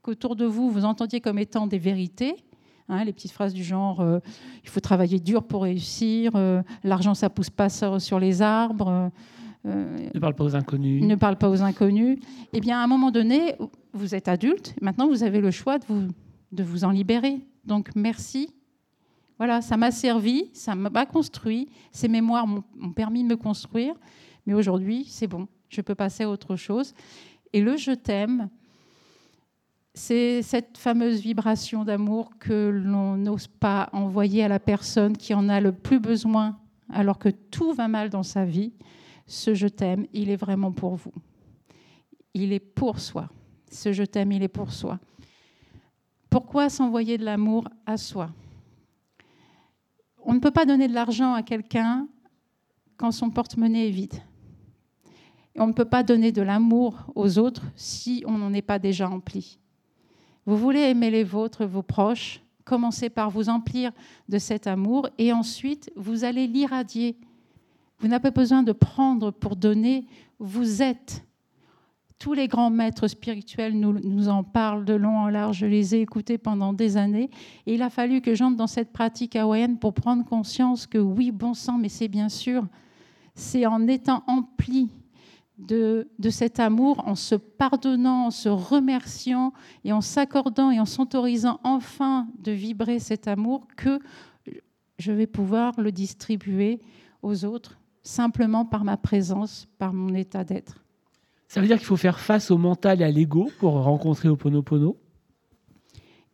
qu'autour 0.00 0.34
de 0.34 0.46
vous, 0.46 0.70
vous 0.70 0.84
entendiez 0.84 1.20
comme 1.20 1.38
étant 1.38 1.66
des 1.66 1.78
vérités, 1.78 2.36
Hein, 2.90 3.04
les 3.04 3.12
petites 3.12 3.32
phrases 3.32 3.52
du 3.52 3.62
genre 3.62 4.00
euh, 4.00 4.18
il 4.64 4.70
faut 4.70 4.80
travailler 4.80 5.20
dur 5.20 5.44
pour 5.44 5.64
réussir, 5.64 6.32
euh, 6.36 6.62
l'argent 6.82 7.12
ça 7.12 7.28
pousse 7.28 7.50
pas 7.50 7.68
sur 7.68 8.18
les 8.18 8.40
arbres. 8.40 9.10
Euh, 9.68 10.08
ne 10.14 10.20
parle 10.20 10.34
pas 10.34 10.44
aux 10.44 10.56
inconnus. 10.56 11.02
Ne 11.02 11.14
parle 11.14 11.36
pas 11.36 11.48
aux 11.48 11.62
inconnus. 11.62 12.18
Eh 12.52 12.60
bien, 12.60 12.80
à 12.80 12.84
un 12.84 12.86
moment 12.86 13.10
donné, 13.10 13.54
vous 13.92 14.14
êtes 14.14 14.28
adulte. 14.28 14.74
Maintenant, 14.80 15.08
vous 15.08 15.22
avez 15.22 15.40
le 15.40 15.50
choix 15.50 15.78
de 15.78 15.84
vous, 15.88 16.08
de 16.52 16.62
vous 16.62 16.84
en 16.84 16.90
libérer. 16.90 17.38
Donc, 17.64 17.90
merci. 17.94 18.54
Voilà, 19.36 19.60
ça 19.60 19.76
m'a 19.76 19.90
servi, 19.90 20.50
ça 20.52 20.74
m'a 20.74 21.06
construit. 21.06 21.68
Ces 21.92 22.08
mémoires 22.08 22.46
m'ont 22.46 22.92
permis 22.92 23.22
de 23.22 23.28
me 23.28 23.36
construire. 23.36 23.94
Mais 24.46 24.54
aujourd'hui, 24.54 25.04
c'est 25.08 25.26
bon. 25.26 25.46
Je 25.68 25.80
peux 25.80 25.94
passer 25.94 26.24
à 26.24 26.30
autre 26.30 26.56
chose. 26.56 26.94
Et 27.52 27.60
le 27.60 27.76
je 27.76 27.92
t'aime, 27.92 28.48
c'est 29.94 30.42
cette 30.42 30.78
fameuse 30.78 31.20
vibration 31.20 31.84
d'amour 31.84 32.30
que 32.38 32.70
l'on 32.70 33.16
n'ose 33.16 33.46
pas 33.46 33.90
envoyer 33.92 34.44
à 34.44 34.48
la 34.48 34.58
personne 34.58 35.16
qui 35.16 35.34
en 35.34 35.48
a 35.48 35.60
le 35.60 35.72
plus 35.72 35.98
besoin 35.98 36.58
alors 36.90 37.18
que 37.18 37.28
tout 37.28 37.72
va 37.72 37.88
mal 37.88 38.08
dans 38.08 38.22
sa 38.22 38.44
vie. 38.44 38.72
Ce 39.28 39.54
je 39.54 39.68
t'aime, 39.68 40.06
il 40.14 40.30
est 40.30 40.36
vraiment 40.36 40.72
pour 40.72 40.96
vous. 40.96 41.12
Il 42.32 42.52
est 42.52 42.58
pour 42.58 42.98
soi. 42.98 43.28
Ce 43.70 43.92
je 43.92 44.02
t'aime, 44.02 44.32
il 44.32 44.42
est 44.42 44.48
pour 44.48 44.72
soi. 44.72 44.98
Pourquoi 46.30 46.70
s'envoyer 46.70 47.18
de 47.18 47.24
l'amour 47.24 47.68
à 47.84 47.98
soi? 47.98 48.30
On 50.24 50.32
ne 50.32 50.40
peut 50.40 50.50
pas 50.50 50.64
donner 50.64 50.88
de 50.88 50.94
l'argent 50.94 51.34
à 51.34 51.42
quelqu'un 51.42 52.08
quand 52.96 53.12
son 53.12 53.30
porte-monnaie 53.30 53.88
est 53.88 53.92
vide. 53.92 54.20
on 55.56 55.66
ne 55.66 55.72
peut 55.72 55.84
pas 55.84 56.02
donner 56.02 56.32
de 56.32 56.42
l'amour 56.42 57.04
aux 57.14 57.38
autres 57.38 57.64
si 57.76 58.24
on 58.26 58.38
n'en 58.38 58.54
est 58.54 58.62
pas 58.62 58.78
déjà 58.78 59.08
rempli. 59.08 59.58
Vous 60.46 60.56
voulez 60.56 60.80
aimer 60.80 61.10
les 61.10 61.24
vôtres, 61.24 61.66
vos 61.66 61.82
proches, 61.82 62.40
commencez 62.64 63.10
par 63.10 63.28
vous 63.28 63.48
emplir 63.48 63.92
de 64.28 64.38
cet 64.38 64.66
amour 64.66 65.08
et 65.18 65.32
ensuite 65.32 65.90
vous 65.96 66.24
allez 66.24 66.46
l'irradier. 66.46 67.16
Vous 68.00 68.08
n'avez 68.08 68.22
pas 68.22 68.30
besoin 68.30 68.62
de 68.62 68.72
prendre 68.72 69.30
pour 69.30 69.56
donner, 69.56 70.06
vous 70.38 70.82
êtes. 70.82 71.24
Tous 72.18 72.32
les 72.32 72.48
grands 72.48 72.70
maîtres 72.70 73.06
spirituels 73.06 73.78
nous, 73.78 74.28
en 74.28 74.42
parlent 74.42 74.84
de 74.84 74.94
long 74.94 75.18
en 75.18 75.28
large, 75.28 75.58
je 75.58 75.66
les 75.66 75.94
ai 75.94 76.00
écoutés 76.00 76.36
pendant 76.36 76.72
des 76.72 76.96
années, 76.96 77.30
et 77.66 77.74
il 77.74 77.82
a 77.82 77.90
fallu 77.90 78.20
que 78.20 78.34
j'entre 78.34 78.56
dans 78.56 78.66
cette 78.66 78.92
pratique 78.92 79.36
hawaïenne 79.36 79.78
pour 79.78 79.94
prendre 79.94 80.24
conscience 80.24 80.86
que 80.86 80.98
oui, 80.98 81.30
bon 81.30 81.54
sang, 81.54 81.78
mais 81.78 81.88
c'est 81.88 82.08
bien 82.08 82.28
sûr, 82.28 82.66
c'est 83.36 83.66
en 83.66 83.86
étant 83.86 84.24
empli 84.26 84.90
de, 85.58 86.08
cet 86.30 86.60
amour 86.60 87.06
en 87.06 87.14
se 87.14 87.34
pardonnant, 87.34 88.26
en 88.26 88.30
se 88.30 88.48
remerciant 88.48 89.52
et 89.84 89.92
en 89.92 90.00
s'accordant 90.00 90.70
et 90.70 90.80
en 90.80 90.84
s'autorisant 90.84 91.60
enfin 91.64 92.28
de 92.38 92.52
vibrer 92.52 92.98
cet 92.98 93.28
amour 93.28 93.66
que 93.76 93.98
je 94.98 95.12
vais 95.12 95.26
pouvoir 95.26 95.80
le 95.80 95.92
distribuer 95.92 96.80
aux 97.22 97.44
autres 97.44 97.77
simplement 98.08 98.64
par 98.64 98.84
ma 98.84 98.96
présence, 98.96 99.68
par 99.78 99.92
mon 99.92 100.14
état 100.14 100.42
d'être. 100.42 100.82
Ça 101.46 101.60
veut 101.60 101.66
dire 101.66 101.76
qu'il 101.76 101.86
faut 101.86 101.96
faire 101.96 102.18
face 102.18 102.50
au 102.50 102.56
mental 102.56 103.02
et 103.02 103.04
à 103.04 103.10
l'ego 103.10 103.50
pour 103.58 103.74
rencontrer 103.82 104.30
Oponopono? 104.30 104.96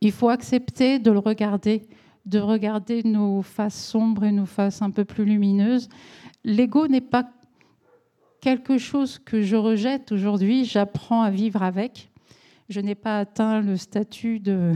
Il 0.01 0.13
faut 0.13 0.29
accepter 0.29 1.01
de 1.01 1.11
le 1.11 1.19
regarder, 1.19 1.83
de 2.27 2.39
regarder 2.39 3.03
nos 3.03 3.43
faces 3.43 3.87
sombres 3.87 4.23
et 4.23 4.31
nos 4.31 4.47
faces 4.47 4.83
un 4.83 4.91
peu 4.91 5.05
plus 5.05 5.25
lumineuses. 5.25 5.89
L'ego 6.45 6.87
n'est 6.87 7.01
pas 7.01 7.29
quelque 8.41 8.79
chose 8.79 9.19
que 9.19 9.43
je 9.43 9.57
rejette 9.57 10.13
aujourd'hui, 10.13 10.65
j'apprends 10.65 11.23
à 11.23 11.31
vivre 11.31 11.65
avec. 11.65 12.11
Je 12.69 12.81
n'ai 12.81 12.95
pas 12.95 13.19
atteint 13.19 13.61
le 13.61 13.77
statut 13.77 14.39
de, 14.39 14.75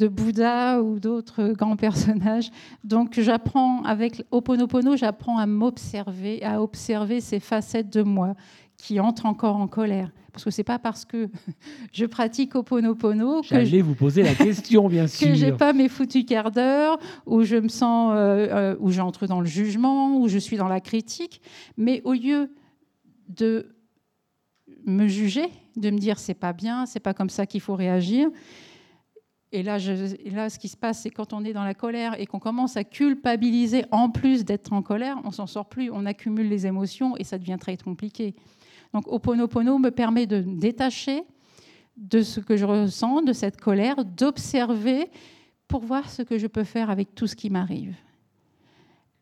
de 0.00 0.08
Bouddha 0.08 0.80
ou 0.82 0.98
d'autres 0.98 1.52
grands 1.52 1.76
personnages. 1.76 2.50
Donc 2.84 3.20
j'apprends 3.20 3.82
avec 3.82 4.24
Oponopono, 4.30 4.96
j'apprends 4.96 5.38
à 5.38 5.44
m'observer, 5.44 6.42
à 6.42 6.62
observer 6.62 7.20
ces 7.20 7.38
facettes 7.38 7.92
de 7.92 8.02
moi 8.02 8.34
qui 8.78 8.98
entrent 8.98 9.26
encore 9.26 9.56
en 9.56 9.68
colère. 9.68 10.10
Parce 10.32 10.44
que 10.44 10.50
c'est 10.50 10.64
pas 10.64 10.78
parce 10.78 11.04
que 11.04 11.28
je 11.92 12.06
pratique 12.06 12.54
Oponopono 12.54 13.42
que 13.42 13.62
je 13.62 13.76
vous 13.82 13.94
poser 13.94 14.22
la 14.22 14.34
question, 14.34 14.88
bien 14.88 15.06
sûr, 15.06 15.28
que 15.28 15.34
j'ai 15.34 15.52
pas 15.52 15.74
mes 15.74 15.90
foutus 15.90 16.24
quarts 16.24 16.50
d'heure 16.50 16.98
où 17.26 17.42
je 17.42 17.56
me 17.56 17.68
sens, 17.68 18.14
euh, 18.16 18.48
euh, 18.50 18.76
où 18.80 18.90
j'entre 18.90 19.26
dans 19.26 19.40
le 19.40 19.46
jugement, 19.46 20.16
où 20.16 20.28
je 20.28 20.38
suis 20.38 20.56
dans 20.56 20.68
la 20.68 20.80
critique. 20.80 21.42
Mais 21.76 22.00
au 22.04 22.14
lieu 22.14 22.50
de 23.28 23.68
me 24.86 25.08
juger, 25.08 25.50
de 25.76 25.90
me 25.90 25.98
dire 25.98 26.18
c'est 26.18 26.32
pas 26.32 26.54
bien, 26.54 26.86
c'est 26.86 27.00
pas 27.00 27.12
comme 27.12 27.28
ça 27.28 27.44
qu'il 27.44 27.60
faut 27.60 27.74
réagir. 27.74 28.30
Et 29.52 29.62
là, 29.62 29.78
ce 29.80 30.58
qui 30.58 30.68
se 30.68 30.76
passe, 30.76 31.02
c'est 31.02 31.10
quand 31.10 31.32
on 31.32 31.44
est 31.44 31.52
dans 31.52 31.64
la 31.64 31.74
colère 31.74 32.18
et 32.20 32.26
qu'on 32.26 32.38
commence 32.38 32.76
à 32.76 32.84
culpabiliser 32.84 33.84
en 33.90 34.08
plus 34.08 34.44
d'être 34.44 34.72
en 34.72 34.82
colère, 34.82 35.18
on 35.24 35.32
s'en 35.32 35.46
sort 35.46 35.68
plus, 35.68 35.90
on 35.90 36.06
accumule 36.06 36.48
les 36.48 36.66
émotions 36.66 37.16
et 37.16 37.24
ça 37.24 37.36
devient 37.36 37.58
très 37.60 37.76
compliqué. 37.76 38.34
Donc, 38.94 39.08
Oponopono 39.08 39.78
me 39.78 39.90
permet 39.90 40.26
de 40.26 40.40
me 40.40 40.60
détacher 40.60 41.24
de 41.96 42.22
ce 42.22 42.38
que 42.38 42.56
je 42.56 42.64
ressens, 42.64 43.22
de 43.22 43.32
cette 43.32 43.60
colère, 43.60 44.04
d'observer 44.04 45.10
pour 45.66 45.82
voir 45.82 46.08
ce 46.08 46.22
que 46.22 46.38
je 46.38 46.46
peux 46.46 46.64
faire 46.64 46.88
avec 46.88 47.14
tout 47.14 47.26
ce 47.26 47.34
qui 47.34 47.50
m'arrive 47.50 47.96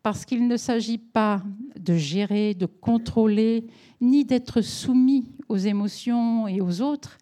parce 0.02 0.24
qu'il 0.24 0.46
ne 0.48 0.56
s'agit 0.56 0.96
pas 0.96 1.42
de 1.78 1.94
gérer, 1.94 2.54
de 2.54 2.64
contrôler, 2.64 3.66
ni 4.00 4.24
d'être 4.24 4.62
soumis 4.62 5.26
aux 5.48 5.58
émotions 5.58 6.48
et 6.48 6.62
aux 6.62 6.80
autres, 6.80 7.18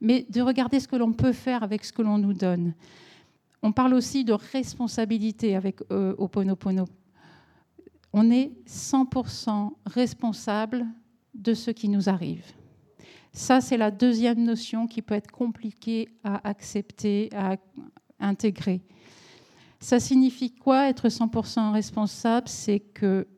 mais 0.00 0.26
de 0.28 0.40
regarder 0.40 0.80
ce 0.80 0.88
que 0.88 0.96
l'on 0.96 1.12
peut 1.12 1.32
faire 1.32 1.62
avec 1.62 1.84
ce 1.84 1.92
que 1.92 2.02
l'on 2.02 2.18
nous 2.18 2.34
donne. 2.34 2.74
On 3.62 3.72
parle 3.72 3.94
aussi 3.94 4.24
de 4.24 4.32
responsabilité 4.32 5.56
avec 5.56 5.80
euh, 5.90 6.14
Oponopono. 6.18 6.86
on 8.12 8.30
est 8.30 8.52
100% 8.66 9.70
responsable 9.86 10.86
de 11.34 11.54
ce 11.54 11.70
qui 11.70 11.88
nous 11.88 12.08
arrive. 12.08 12.44
Ça, 13.32 13.60
c'est 13.60 13.76
la 13.76 13.90
deuxième 13.90 14.42
notion 14.42 14.86
qui 14.86 15.02
peut 15.02 15.14
être 15.14 15.30
compliquée 15.30 16.08
à 16.24 16.48
accepter, 16.48 17.30
à 17.34 17.56
intégrer. 18.18 18.82
Ça 19.80 20.00
signifie 20.00 20.52
quoi 20.52 20.88
être 20.88 21.08
100% 21.08 21.72
responsable? 21.72 22.48
C'est 22.48 22.80
que 22.80 23.28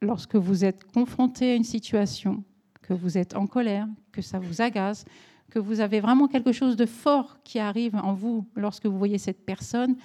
lorsque 0.00 0.36
vous 0.36 0.64
êtes 0.64 0.84
confronté 0.84 1.52
à 1.52 1.54
une 1.54 1.64
situation, 1.64 2.44
que 2.82 2.94
vous 2.94 3.18
êtes 3.18 3.34
en 3.34 3.46
colère, 3.46 3.88
que 4.12 4.22
ça 4.22 4.38
vous 4.38 4.62
agace, 4.62 5.04
que 5.50 5.58
vous 5.58 5.80
avez 5.80 6.00
vraiment 6.00 6.28
quelque 6.28 6.52
chose 6.52 6.76
de 6.76 6.86
fort 6.86 7.38
qui 7.42 7.58
arrive 7.58 7.96
en 7.96 8.12
vous 8.12 8.46
lorsque 8.54 8.86
vous 8.86 8.98
voyez 8.98 9.18
cette 9.18 9.44
personne, 9.44 9.96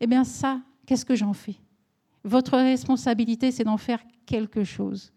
eh 0.00 0.06
bien 0.06 0.24
ça, 0.24 0.60
qu'est-ce 0.86 1.04
que 1.04 1.14
j'en 1.14 1.32
fais? 1.32 1.56
Votre 2.22 2.56
responsabilité, 2.56 3.50
c'est 3.50 3.64
d'en 3.64 3.76
faire 3.76 4.02
quelque 4.26 4.64
chose. 4.64 5.12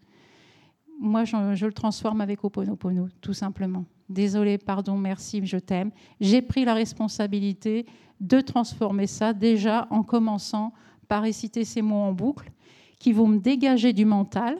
Moi, 1.00 1.24
je, 1.24 1.64
le 1.64 1.72
transforme 1.72 2.20
avec 2.20 2.44
Oponopono, 2.44 3.08
tout 3.20 3.32
simplement. 3.32 3.84
Désolé, 4.08 4.58
pardon, 4.58 4.96
merci, 4.96 5.44
je 5.44 5.58
t'aime. 5.58 5.90
J'ai 6.20 6.42
pris 6.42 6.64
la 6.64 6.74
responsabilité 6.74 7.86
de 8.20 8.40
transformer 8.40 9.06
ça 9.06 9.32
déjà 9.32 9.86
en 9.90 10.02
commençant 10.02 10.72
par 11.06 11.22
réciter 11.22 11.64
ces 11.64 11.82
mots 11.82 12.02
en 12.02 12.12
boucle 12.12 12.50
qui 12.98 13.12
vont 13.12 13.28
me 13.28 13.38
dégager 13.38 13.92
du 13.92 14.04
mental 14.04 14.58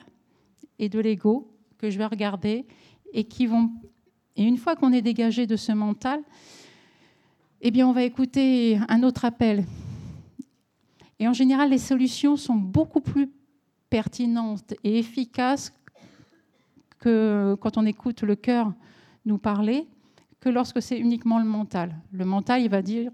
et 0.78 0.88
de 0.88 1.00
l'ego 1.00 1.50
que 1.76 1.90
je 1.90 1.98
vais 1.98 2.06
regarder 2.06 2.66
et 3.12 3.24
qui 3.24 3.46
vont 3.46 3.70
et 4.38 4.44
une 4.44 4.56
fois 4.56 4.76
qu'on 4.76 4.92
est 4.92 5.02
dégagé 5.02 5.46
de 5.46 5.56
ce 5.56 5.72
mental, 5.72 6.20
eh 7.60 7.72
bien 7.72 7.86
on 7.88 7.92
va 7.92 8.04
écouter 8.04 8.78
un 8.88 9.02
autre 9.02 9.24
appel. 9.24 9.64
Et 11.18 11.26
en 11.26 11.32
général, 11.32 11.70
les 11.70 11.78
solutions 11.78 12.36
sont 12.36 12.54
beaucoup 12.54 13.00
plus 13.00 13.28
pertinentes 13.90 14.74
et 14.84 15.00
efficaces 15.00 15.72
que 17.00 17.56
quand 17.60 17.76
on 17.76 17.84
écoute 17.84 18.22
le 18.22 18.36
cœur 18.36 18.72
nous 19.24 19.38
parler 19.38 19.88
que 20.40 20.48
lorsque 20.48 20.80
c'est 20.80 20.98
uniquement 20.98 21.40
le 21.40 21.44
mental. 21.44 21.96
Le 22.12 22.24
mental, 22.24 22.62
il 22.62 22.70
va 22.70 22.80
dire 22.80 23.10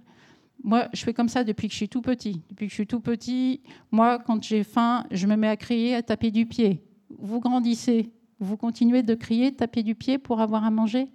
moi, 0.63 0.89
je 0.95 1.03
fais 1.05 1.13
comme 1.13 1.29
ça 1.29 1.45
depuis 1.45 1.69
que 1.69 1.73
je 1.73 1.79
suis 1.79 1.89
tout 1.89 2.01
petit. 2.01 2.41
Depuis 2.49 2.67
que 2.67 2.71
je 2.71 2.75
suis 2.75 2.87
tout 2.87 3.01
petit, 3.01 3.61
moi, 3.91 4.19
quand 4.19 4.43
j'ai 4.43 4.65
faim, 4.65 5.05
je 5.11 5.27
me 5.27 5.37
mets 5.37 5.49
à 5.49 5.57
crier, 5.57 5.95
à 5.95 6.03
taper 6.03 6.31
du 6.31 6.47
pied. 6.47 6.83
Vous 7.19 7.39
grandissez, 7.39 8.11
vous 8.41 8.57
continuez 8.57 9.03
de 9.03 9.15
crier, 9.15 9.55
taper 9.55 9.83
du 9.83 9.95
pied 9.95 10.19
pour 10.19 10.41
avoir 10.41 10.65
à 10.65 10.71
manger? 10.71 11.09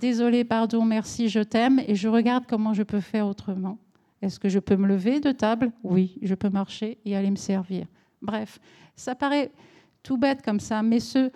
Désolé, 0.00 0.44
pardon, 0.44 0.84
merci, 0.84 1.28
je 1.28 1.40
t'aime, 1.40 1.80
et 1.86 1.94
je 1.94 2.08
regarde 2.08 2.44
comment 2.46 2.74
je 2.74 2.82
peux 2.82 3.00
faire 3.00 3.26
autrement. 3.26 3.78
Est-ce 4.20 4.38
que 4.38 4.48
je 4.48 4.58
peux 4.58 4.76
me 4.76 4.86
lever 4.86 5.20
de 5.20 5.32
table? 5.32 5.72
Oui, 5.82 6.18
je 6.22 6.34
peux 6.34 6.50
marcher 6.50 6.98
et 7.04 7.16
aller 7.16 7.30
me 7.30 7.36
servir. 7.36 7.86
Bref, 8.20 8.58
ça 8.96 9.14
paraît 9.14 9.50
tout 10.02 10.16
bête 10.16 10.42
comme 10.42 10.60
ça, 10.60 10.82
mais 10.82 11.00
ce, 11.00 11.30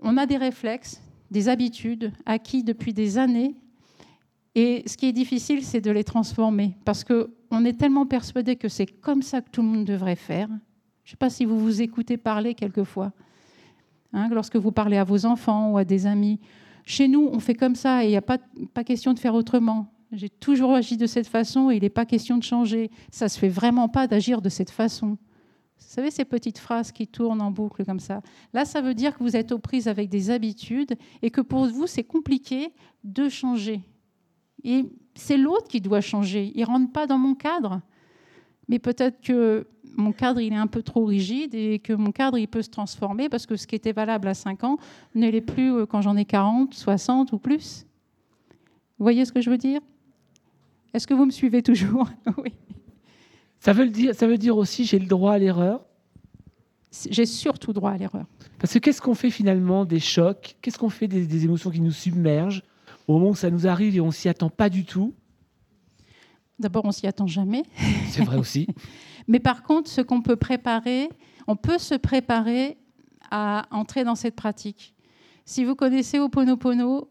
on 0.00 0.16
a 0.16 0.26
des 0.26 0.36
réflexes, 0.36 1.02
des 1.30 1.48
habitudes 1.48 2.12
acquis 2.26 2.62
depuis 2.62 2.92
des 2.92 3.18
années 3.18 3.56
et 4.54 4.82
ce 4.86 4.96
qui 4.96 5.06
est 5.06 5.12
difficile, 5.12 5.64
c'est 5.64 5.80
de 5.80 5.90
les 5.90 6.04
transformer, 6.04 6.76
parce 6.84 7.04
qu'on 7.04 7.64
est 7.64 7.78
tellement 7.78 8.06
persuadé 8.06 8.56
que 8.56 8.68
c'est 8.68 8.86
comme 8.86 9.22
ça 9.22 9.40
que 9.40 9.48
tout 9.50 9.62
le 9.62 9.68
monde 9.68 9.84
devrait 9.86 10.16
faire. 10.16 10.48
Je 11.04 11.08
ne 11.08 11.10
sais 11.12 11.16
pas 11.16 11.30
si 11.30 11.44
vous 11.44 11.58
vous 11.58 11.82
écoutez 11.82 12.16
parler 12.16 12.54
quelquefois, 12.54 13.12
hein, 14.12 14.28
lorsque 14.30 14.56
vous 14.56 14.72
parlez 14.72 14.96
à 14.96 15.04
vos 15.04 15.26
enfants 15.26 15.72
ou 15.72 15.78
à 15.78 15.84
des 15.84 16.06
amis. 16.06 16.40
Chez 16.84 17.08
nous, 17.08 17.28
on 17.32 17.40
fait 17.40 17.54
comme 17.54 17.74
ça 17.74 18.04
et 18.04 18.08
il 18.08 18.10
n'y 18.10 18.16
a 18.16 18.22
pas, 18.22 18.38
pas 18.74 18.84
question 18.84 19.12
de 19.14 19.18
faire 19.18 19.34
autrement. 19.34 19.92
J'ai 20.12 20.28
toujours 20.28 20.74
agi 20.74 20.96
de 20.96 21.06
cette 21.06 21.26
façon 21.26 21.70
et 21.70 21.76
il 21.76 21.82
n'est 21.82 21.90
pas 21.90 22.04
question 22.06 22.36
de 22.36 22.42
changer. 22.42 22.90
Ça 23.10 23.26
ne 23.26 23.30
se 23.30 23.38
fait 23.38 23.48
vraiment 23.48 23.88
pas 23.88 24.06
d'agir 24.06 24.42
de 24.42 24.48
cette 24.48 24.70
façon. 24.70 25.16
Vous 25.78 25.88
savez, 25.88 26.10
ces 26.10 26.24
petites 26.24 26.58
phrases 26.58 26.92
qui 26.92 27.06
tournent 27.06 27.40
en 27.40 27.50
boucle 27.50 27.84
comme 27.84 28.00
ça. 28.00 28.22
Là, 28.52 28.64
ça 28.64 28.80
veut 28.80 28.94
dire 28.94 29.16
que 29.16 29.22
vous 29.22 29.36
êtes 29.36 29.52
aux 29.52 29.58
prises 29.58 29.88
avec 29.88 30.08
des 30.08 30.30
habitudes 30.30 30.94
et 31.22 31.30
que 31.30 31.40
pour 31.40 31.66
vous, 31.66 31.86
c'est 31.86 32.04
compliqué 32.04 32.72
de 33.04 33.28
changer. 33.28 33.80
Et 34.64 34.84
c'est 35.14 35.36
l'autre 35.36 35.68
qui 35.68 35.80
doit 35.80 36.00
changer. 36.00 36.52
Il 36.54 36.60
ne 36.60 36.66
rentre 36.66 36.92
pas 36.92 37.06
dans 37.06 37.18
mon 37.18 37.34
cadre. 37.34 37.80
Mais 38.68 38.78
peut-être 38.78 39.20
que 39.20 39.66
mon 39.96 40.12
cadre, 40.12 40.40
il 40.40 40.52
est 40.52 40.56
un 40.56 40.66
peu 40.66 40.82
trop 40.82 41.04
rigide 41.04 41.54
et 41.54 41.78
que 41.78 41.92
mon 41.92 42.12
cadre, 42.12 42.38
il 42.38 42.48
peut 42.48 42.62
se 42.62 42.70
transformer 42.70 43.28
parce 43.28 43.46
que 43.46 43.56
ce 43.56 43.66
qui 43.66 43.74
était 43.74 43.92
valable 43.92 44.28
à 44.28 44.34
5 44.34 44.64
ans 44.64 44.78
ne 45.14 45.28
l'est 45.28 45.40
plus 45.40 45.72
euh, 45.72 45.86
quand 45.86 46.02
j'en 46.02 46.16
ai 46.16 46.24
40, 46.24 46.74
60 46.74 47.32
ou 47.32 47.38
plus. 47.38 47.86
Vous 48.98 49.04
voyez 49.04 49.24
ce 49.24 49.32
que 49.32 49.40
je 49.40 49.50
veux 49.50 49.58
dire? 49.58 49.80
Est-ce 50.94 51.06
que 51.06 51.14
vous 51.14 51.26
me 51.26 51.30
suivez 51.30 51.62
toujours? 51.62 52.08
Oui. 52.38 52.52
Ça 53.60 53.72
veut, 53.72 53.86
dire, 53.86 54.12
ça 54.12 54.26
veut 54.26 54.38
dire 54.38 54.56
aussi 54.56 54.84
j'ai 54.84 54.98
le 54.98 55.06
droit 55.06 55.34
à 55.34 55.38
l'erreur? 55.38 55.84
J'ai 57.10 57.26
surtout 57.26 57.72
droit 57.72 57.92
à 57.92 57.96
l'erreur. 57.96 58.26
Parce 58.58 58.72
que 58.72 58.80
qu'est-ce 58.80 59.00
qu'on 59.00 59.14
fait 59.14 59.30
finalement 59.30 59.84
des 59.84 60.00
chocs? 60.00 60.56
Qu'est-ce 60.60 60.78
qu'on 60.78 60.88
fait 60.88 61.06
des, 61.06 61.26
des 61.26 61.44
émotions 61.44 61.70
qui 61.70 61.80
nous 61.80 61.92
submergent 61.92 62.64
au 63.06 63.14
moment 63.14 63.30
où 63.30 63.34
ça 63.36 63.50
nous 63.50 63.68
arrive 63.68 63.96
et 63.96 64.00
on 64.00 64.10
s'y 64.10 64.28
attend 64.28 64.50
pas 64.50 64.68
du 64.68 64.84
tout? 64.84 65.14
D'abord, 66.62 66.84
on 66.84 66.92
s'y 66.92 67.06
attend 67.06 67.26
jamais. 67.26 67.64
C'est 68.08 68.22
vrai 68.22 68.38
aussi. 68.38 68.66
Mais 69.28 69.40
par 69.40 69.62
contre, 69.62 69.90
ce 69.90 70.00
qu'on 70.00 70.22
peut 70.22 70.36
préparer, 70.36 71.08
on 71.46 71.56
peut 71.56 71.78
se 71.78 71.94
préparer 71.94 72.78
à 73.30 73.66
entrer 73.70 74.04
dans 74.04 74.14
cette 74.14 74.36
pratique. 74.36 74.94
Si 75.44 75.64
vous 75.64 75.74
connaissez 75.74 76.18
Oponopono, 76.18 77.08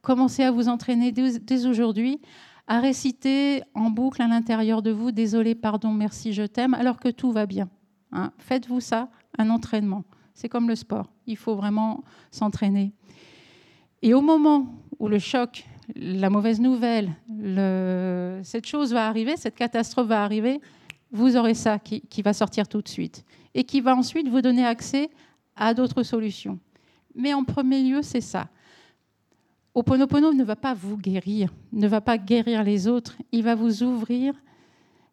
commencez 0.00 0.44
à 0.44 0.50
vous 0.50 0.68
entraîner 0.68 1.12
dès 1.12 1.66
aujourd'hui 1.66 2.20
à 2.68 2.80
réciter 2.80 3.62
en 3.74 3.90
boucle 3.90 4.22
à 4.22 4.28
l'intérieur 4.28 4.82
de 4.82 4.90
vous 4.90 5.10
Désolé, 5.12 5.54
pardon, 5.54 5.92
merci, 5.92 6.32
je 6.32 6.42
t'aime, 6.42 6.74
alors 6.74 6.98
que 6.98 7.08
tout 7.08 7.32
va 7.32 7.46
bien. 7.46 7.68
Hein. 8.12 8.32
Faites-vous 8.38 8.80
ça, 8.80 9.08
un 9.38 9.50
entraînement. 9.50 10.04
C'est 10.34 10.48
comme 10.48 10.68
le 10.68 10.76
sport. 10.76 11.10
Il 11.26 11.36
faut 11.36 11.56
vraiment 11.56 12.04
s'entraîner. 12.30 12.92
Et 14.02 14.14
au 14.14 14.20
moment 14.20 14.74
où 14.98 15.08
le 15.08 15.18
choc, 15.18 15.64
la 15.94 16.30
mauvaise 16.30 16.60
nouvelle, 16.60 17.12
cette 18.42 18.66
chose 18.66 18.92
va 18.92 19.06
arriver, 19.06 19.36
cette 19.36 19.54
catastrophe 19.54 20.08
va 20.08 20.24
arriver, 20.24 20.60
vous 21.12 21.36
aurez 21.36 21.54
ça 21.54 21.78
qui, 21.78 22.22
va 22.22 22.32
sortir 22.32 22.68
tout 22.68 22.82
de 22.82 22.88
suite 22.88 23.24
et 23.54 23.64
qui 23.64 23.80
va 23.80 23.94
ensuite 23.94 24.28
vous 24.28 24.42
donner 24.42 24.64
accès 24.64 25.10
à 25.54 25.74
d'autres 25.74 26.02
solutions. 26.02 26.58
Mais 27.14 27.32
en 27.32 27.44
premier 27.44 27.82
lieu, 27.82 28.02
c'est 28.02 28.20
ça. 28.20 28.48
Oponopono 29.74 30.32
ne 30.32 30.44
va 30.44 30.56
pas 30.56 30.74
vous 30.74 30.96
guérir, 30.96 31.52
ne 31.72 31.86
va 31.86 32.00
pas 32.00 32.18
guérir 32.18 32.64
les 32.64 32.88
autres, 32.88 33.16
il 33.32 33.42
va 33.42 33.54
vous 33.54 33.82
ouvrir 33.82 34.34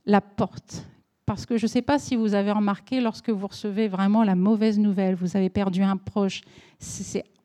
la 0.05 0.21
porte. 0.21 0.85
Parce 1.25 1.45
que 1.45 1.57
je 1.57 1.65
ne 1.65 1.69
sais 1.69 1.81
pas 1.81 1.99
si 1.99 2.15
vous 2.15 2.33
avez 2.33 2.51
remarqué, 2.51 2.99
lorsque 2.99 3.29
vous 3.29 3.47
recevez 3.47 3.87
vraiment 3.87 4.23
la 4.23 4.35
mauvaise 4.35 4.79
nouvelle, 4.79 5.15
vous 5.15 5.37
avez 5.37 5.49
perdu 5.49 5.81
un 5.81 5.97
proche, 5.97 6.41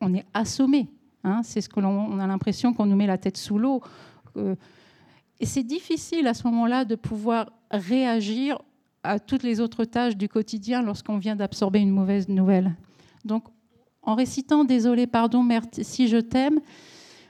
on 0.01 0.13
est 0.13 0.25
assommé 0.33 0.87
Hein, 1.23 1.41
c'est 1.43 1.61
ce 1.61 1.69
que 1.69 1.79
l'on 1.79 2.19
a 2.19 2.27
l'impression 2.27 2.73
qu'on 2.73 2.85
nous 2.85 2.95
met 2.95 3.07
la 3.07 3.17
tête 3.17 3.37
sous 3.37 3.57
l'eau. 3.57 3.81
Euh, 4.37 4.55
et 5.39 5.45
c'est 5.45 5.63
difficile 5.63 6.27
à 6.27 6.33
ce 6.33 6.47
moment-là 6.47 6.85
de 6.85 6.95
pouvoir 6.95 7.51
réagir 7.71 8.59
à 9.03 9.19
toutes 9.19 9.43
les 9.43 9.59
autres 9.59 9.85
tâches 9.85 10.17
du 10.17 10.27
quotidien 10.27 10.81
lorsqu'on 10.81 11.17
vient 11.17 11.35
d'absorber 11.35 11.79
une 11.79 11.91
mauvaise 11.91 12.27
nouvelle. 12.27 12.75
Donc, 13.23 13.45
en 14.01 14.15
récitant 14.15 14.63
Désolé, 14.63 15.07
pardon, 15.07 15.43
merci, 15.43 16.07
je 16.07 16.17
t'aime, 16.17 16.59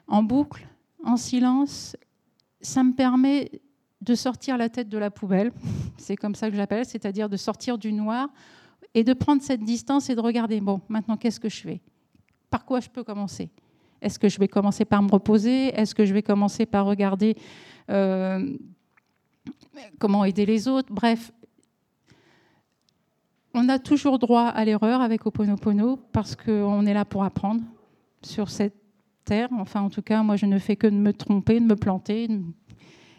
en 0.07 0.23
boucle, 0.23 0.67
en 1.03 1.17
silence, 1.17 1.95
ça 2.61 2.83
me 2.83 2.93
permet 2.93 3.61
de 4.01 4.15
sortir 4.15 4.57
la 4.57 4.69
tête 4.69 4.89
de 4.89 4.97
la 4.97 5.11
poubelle, 5.11 5.51
c'est 5.97 6.15
comme 6.15 6.35
ça 6.35 6.49
que 6.49 6.55
j'appelle, 6.55 6.85
c'est-à-dire 6.85 7.29
de 7.29 7.37
sortir 7.37 7.77
du 7.77 7.91
noir 7.91 8.29
et 8.93 9.03
de 9.03 9.13
prendre 9.13 9.41
cette 9.41 9.63
distance 9.63 10.09
et 10.09 10.15
de 10.15 10.21
regarder, 10.21 10.61
bon, 10.61 10.81
maintenant 10.89 11.17
qu'est-ce 11.17 11.39
que 11.39 11.49
je 11.49 11.61
fais? 11.61 11.81
Par 12.49 12.65
quoi 12.65 12.79
je 12.79 12.89
peux 12.89 13.03
commencer? 13.03 13.51
Est-ce 14.01 14.19
que 14.19 14.29
je 14.29 14.39
vais 14.39 14.47
commencer 14.47 14.85
par 14.85 15.01
me 15.01 15.11
reposer? 15.11 15.67
Est-ce 15.67 15.93
que 15.93 16.05
je 16.05 16.13
vais 16.13 16.23
commencer 16.23 16.65
par 16.65 16.85
regarder 16.85 17.35
euh, 17.89 18.57
comment 19.99 20.25
aider 20.25 20.45
les 20.45 20.67
autres? 20.67 20.91
Bref, 20.91 21.31
on 23.53 23.67
a 23.67 23.79
toujours 23.79 24.19
droit 24.19 24.47
à 24.47 24.63
l'erreur 24.63 25.01
avec 25.01 25.25
Oponopono 25.25 25.97
parce 26.11 26.35
qu'on 26.35 26.85
est 26.85 26.93
là 26.93 27.05
pour 27.05 27.23
apprendre 27.23 27.61
sur 28.21 28.49
cette 28.49 28.75
terre. 29.25 29.49
Enfin, 29.51 29.81
en 29.81 29.89
tout 29.89 30.01
cas, 30.01 30.23
moi, 30.23 30.35
je 30.35 30.45
ne 30.45 30.59
fais 30.59 30.75
que 30.75 30.87
de 30.87 30.95
me 30.95 31.11
tromper, 31.11 31.59
de 31.59 31.65
me 31.65 31.75
planter. 31.75 32.29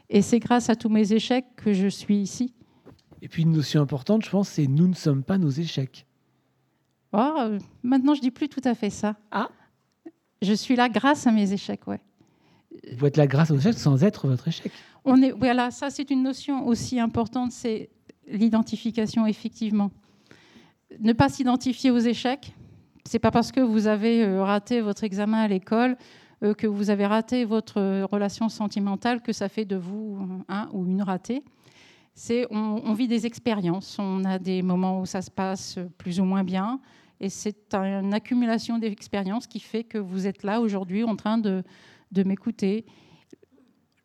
Et 0.09 0.23
c'est 0.23 0.39
grâce 0.39 0.71
à 0.71 0.77
tous 0.77 0.89
mes 0.89 1.13
échecs 1.13 1.47
que 1.57 1.73
je 1.73 1.89
suis 1.89 2.17
ici. 2.17 2.55
Et 3.23 3.29
puis, 3.29 3.43
une 3.43 3.53
notion 3.53 3.83
importante, 3.83 4.25
je 4.25 4.31
pense, 4.31 4.49
c'est 4.49 4.67
nous 4.67 4.89
ne 4.89 4.95
sommes 4.95 5.23
pas 5.23 5.37
nos 5.37 5.51
échecs. 5.51 6.07
Oh, 7.13 7.59
maintenant, 7.83 8.15
je 8.15 8.21
dis 8.21 8.31
plus 8.31 8.49
tout 8.49 8.63
à 8.65 8.75
fait 8.75 8.91
ça. 8.91 9.17
Ah 9.31 9.51
je 10.43 10.53
suis 10.53 10.77
là 10.77 10.89
grâce 10.89 11.27
à 11.27 11.33
mes 11.33 11.53
échecs, 11.53 11.87
ouais. 11.87 12.01
Vous 12.97 13.07
êtes 13.07 13.17
là 13.17 13.27
grâce 13.27 13.51
aux 13.51 13.59
échecs 13.59 13.79
sans 13.79 14.05
être 14.05 14.29
votre 14.29 14.49
échec. 14.49 14.73
On 15.05 15.21
est, 15.23 15.33
voilà, 15.33 15.71
ça 15.71 15.91
c'est 15.91 16.11
une 16.11 16.23
notion 16.23 16.67
aussi 16.67 17.01
importante, 17.01 17.53
c'est 17.53 17.91
l'identification 18.29 19.27
effectivement. 19.27 19.91
Ne 21.01 21.13
pas 21.13 21.29
s'identifier 21.29 21.91
aux 21.91 21.99
échecs, 21.99 22.55
c'est 23.05 23.19
pas 23.19 23.31
parce 23.31 23.53
que 23.53 23.61
vous 23.61 23.87
avez 23.87 24.25
euh, 24.25 24.43
raté 24.43 24.81
votre 24.81 25.05
examen 25.05 25.39
à 25.39 25.49
l'école 25.49 25.97
euh, 26.43 26.55
que 26.55 26.67
vous 26.67 26.91
avez 26.91 27.07
raté 27.07 27.45
votre 27.45 28.05
relation 28.05 28.49
sentimentale 28.49 29.21
que 29.21 29.33
ça 29.33 29.49
fait 29.49 29.65
de 29.65 29.77
vous 29.77 30.45
un 30.49 30.69
ou 30.73 30.87
une 30.87 31.03
ratée. 31.03 31.43
C'est 32.15 32.47
on, 32.51 32.83
on 32.85 32.93
vit 32.93 33.09
des 33.09 33.27
expériences, 33.27 33.99
on 33.99 34.25
a 34.25 34.39
des 34.39 34.63
moments 34.63 35.01
où 35.01 35.07
ça 35.07 35.23
se 35.23 35.31
passe 35.31 35.79
plus 35.97 36.21
ou 36.21 36.25
moins 36.25 36.45
bien, 36.45 36.81
et 37.21 37.29
c'est 37.29 37.75
une 37.75 38.15
accumulation 38.15 38.79
d'expériences 38.79 39.47
qui 39.47 39.61
fait 39.61 39.85
que 39.85 39.99
vous 39.99 40.27
êtes 40.27 40.43
là 40.43 40.61
aujourd'hui 40.61 41.05
en 41.05 41.17
train 41.17 41.39
de, 41.39 41.63
m'écouter. 42.25 42.87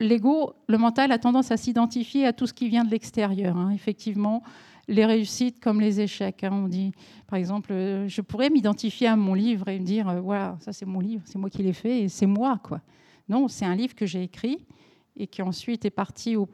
L'ego, 0.02 0.54
le 0.68 0.78
mental 0.78 1.12
a 1.14 1.18
tendance 1.18 1.52
à 1.52 1.58
s'identifier 1.58 2.26
à 2.26 2.34
tout 2.34 2.46
ce 2.46 2.54
qui 2.54 2.68
vient 2.68 2.84
de 2.84 2.92
l'extérieur. 2.92 3.56
hein. 3.56 3.72
Effectivement, 3.72 4.44
les 4.90 5.06
réussites 5.06 5.62
comme 5.62 5.80
les 5.80 6.02
échecs. 6.02 6.44
hein. 6.44 6.52
On 6.52 6.68
dit, 6.68 6.92
par 7.28 7.40
exemple, 7.40 7.72
euh, 7.72 8.08
je 8.10 8.22
pourrais 8.22 8.50
m'identifier 8.50 9.08
à 9.08 9.16
mon 9.16 9.34
livre 9.34 9.70
et 9.70 9.80
me 9.80 9.86
dire, 9.86 10.10
euh, 10.10 10.20
voilà, 10.20 10.58
ça 10.60 10.74
c'est 10.74 10.86
mon 10.86 11.00
livre, 11.00 11.24
c'est 11.26 11.40
moi 11.40 11.50
qui 11.50 11.64
l'ai 11.64 11.74
fait 11.74 12.02
et 12.02 12.10
c'est 12.10 12.26
moi, 12.26 12.60
quoi. 12.62 12.82
Non, 13.30 13.48
c'est 13.48 13.66
un 13.66 13.76
livre 13.76 13.96
que 13.96 14.06
j'ai 14.06 14.24
écrit 14.24 14.66
et 15.16 15.28
qui 15.28 15.42
ensuite 15.42 15.86
est 15.86 15.90
parti 15.90 16.36
au- 16.36 16.50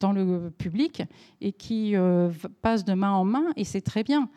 dans 0.00 0.12
le 0.12 0.50
public 0.56 1.02
et 1.40 1.52
qui 1.52 1.96
euh, 1.96 2.30
passe 2.62 2.84
de 2.84 2.92
main 2.94 3.12
en 3.12 3.24
main 3.24 3.46
et 3.56 3.64
c'est 3.64 3.80
très 3.80 4.02
bien. 4.02 4.28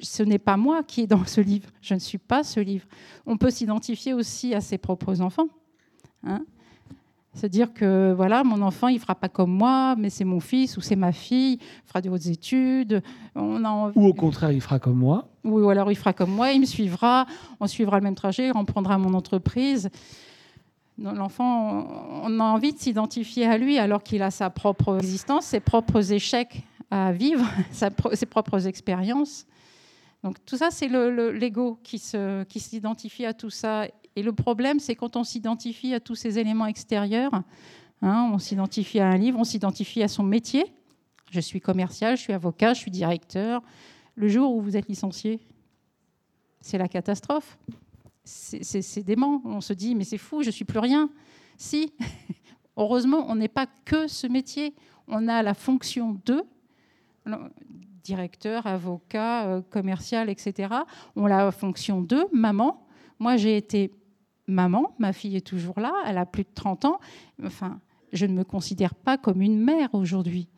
Ce 0.00 0.22
n'est 0.22 0.38
pas 0.38 0.56
moi 0.56 0.82
qui 0.82 1.00
est 1.02 1.06
dans 1.06 1.24
ce 1.24 1.40
livre, 1.40 1.70
je 1.80 1.94
ne 1.94 1.98
suis 1.98 2.18
pas 2.18 2.44
ce 2.44 2.60
livre. 2.60 2.86
On 3.26 3.36
peut 3.36 3.50
s'identifier 3.50 4.12
aussi 4.14 4.54
à 4.54 4.60
ses 4.60 4.78
propres 4.78 5.20
enfants. 5.22 5.48
hein. 6.24 6.44
Se 7.34 7.46
dire 7.46 7.72
que 7.72 8.12
voilà, 8.16 8.42
mon 8.42 8.62
enfant, 8.62 8.88
il 8.88 8.98
fera 8.98 9.14
pas 9.14 9.28
comme 9.28 9.52
moi, 9.52 9.94
mais 9.96 10.10
c'est 10.10 10.24
mon 10.24 10.40
fils 10.40 10.76
ou 10.76 10.80
c'est 10.80 10.96
ma 10.96 11.12
fille, 11.12 11.58
il 11.60 11.86
fera 11.86 12.00
de 12.00 12.10
hautes 12.10 12.26
études. 12.26 13.00
On 13.36 13.64
a 13.64 13.68
envie- 13.68 13.98
Ou 13.98 14.06
au 14.06 14.14
contraire, 14.14 14.50
il 14.50 14.60
fera 14.60 14.78
comme 14.80 14.98
moi. 14.98 15.28
ou 15.44 15.68
alors 15.68 15.90
il 15.92 15.94
fera 15.94 16.12
comme 16.12 16.32
moi, 16.32 16.50
il 16.52 16.60
me 16.60 16.66
suivra, 16.66 17.26
on 17.60 17.66
suivra 17.68 17.98
le 17.98 18.04
même 18.04 18.14
trajet, 18.16 18.50
on 18.56 18.64
prendra 18.64 18.98
mon 18.98 19.14
entreprise. 19.14 19.88
L'enfant, 21.00 21.86
on 22.24 22.40
a 22.40 22.44
envie 22.44 22.72
de 22.72 22.78
s'identifier 22.78 23.46
à 23.46 23.56
lui 23.56 23.78
alors 23.78 24.02
qu'il 24.02 24.20
a 24.22 24.30
sa 24.32 24.50
propre 24.50 24.96
existence, 24.98 25.46
ses 25.46 25.60
propres 25.60 26.12
échecs 26.12 26.64
à 26.90 27.12
vivre, 27.12 27.44
ses 28.14 28.26
propres 28.26 28.66
expériences. 28.66 29.46
Donc 30.24 30.44
tout 30.44 30.56
ça, 30.56 30.70
c'est 30.72 30.88
le- 30.88 31.14
le- 31.14 31.30
l'ego 31.30 31.78
qui 31.84 32.02
qui 32.48 32.60
s'identifie 32.60 33.24
à 33.24 33.32
tout 33.32 33.50
ça. 33.50 33.86
Et 34.16 34.22
le 34.22 34.32
problème, 34.32 34.80
c'est 34.80 34.96
quand 34.96 35.14
on 35.14 35.22
s'identifie 35.22 35.94
à 35.94 36.00
tous 36.00 36.16
ces 36.16 36.40
éléments 36.40 36.66
extérieurs, 36.66 37.32
hein, 38.02 38.30
on 38.32 38.38
s'identifie 38.38 38.98
à 38.98 39.06
un 39.06 39.16
livre, 39.16 39.38
on 39.38 39.44
s'identifie 39.44 40.02
à 40.02 40.08
son 40.08 40.24
métier. 40.24 40.64
Je 41.30 41.38
suis 41.40 41.60
commercial, 41.60 42.16
je 42.16 42.22
suis 42.22 42.32
avocat, 42.32 42.74
je 42.74 42.80
suis 42.80 42.90
directeur. 42.90 43.62
Le 44.16 44.26
jour 44.26 44.52
où 44.56 44.60
vous 44.60 44.76
êtes 44.76 44.88
licencié, 44.88 45.38
c'est 46.60 46.78
la 46.78 46.88
catastrophe. 46.88 47.56
C'est- 48.28 49.02
dément. 49.02 49.40
On 49.44 49.60
se 49.60 49.72
dit, 49.72 49.94
mais 49.94 50.04
c'est 50.04 50.18
fou, 50.18 50.42
je 50.42 50.50
suis 50.50 50.64
plus 50.64 50.78
rien. 50.80 51.10
Si, 51.56 51.92
heureusement, 52.76 53.24
on 53.28 53.36
n'est 53.36 53.48
pas 53.48 53.66
que 53.84 54.06
ce 54.06 54.26
métier. 54.26 54.74
On 55.06 55.28
a 55.28 55.42
la 55.42 55.54
fonction 55.54 56.20
de 56.26 56.44
directeur, 58.04 58.66
avocat, 58.66 59.46
euh, 59.46 59.62
commercial, 59.62 60.28
etc. 60.30 60.74
On 61.16 61.24
a 61.26 61.28
la 61.44 61.50
fonction 61.52 62.02
de 62.02 62.26
maman. 62.32 62.86
Moi, 63.18 63.36
j'ai 63.36 63.56
été 63.56 63.92
maman. 64.46 64.94
Ma 64.98 65.12
fille 65.12 65.36
est 65.36 65.46
toujours 65.46 65.80
là. 65.80 65.92
Elle 66.06 66.18
a 66.18 66.26
plus 66.26 66.44
de 66.44 66.50
30 66.54 66.84
ans. 66.84 67.00
Enfin, 67.44 67.80
je 68.12 68.26
ne 68.26 68.32
me 68.34 68.44
considère 68.44 68.94
pas 68.94 69.18
comme 69.18 69.42
une 69.42 69.58
mère 69.58 69.94
aujourd'hui. 69.94 70.48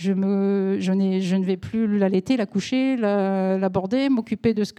Je, 0.00 0.12
me, 0.12 0.76
je, 0.78 0.92
n'ai- 0.92 1.20
je 1.20 1.34
ne 1.34 1.44
vais 1.44 1.56
plus 1.56 1.98
l'allaiter, 1.98 2.36
la 2.36 2.46
coucher, 2.46 2.96
la- 2.96 3.58
l'aborder, 3.58 4.08
m'occuper 4.08 4.54
de 4.54 4.62
ce 4.62 4.72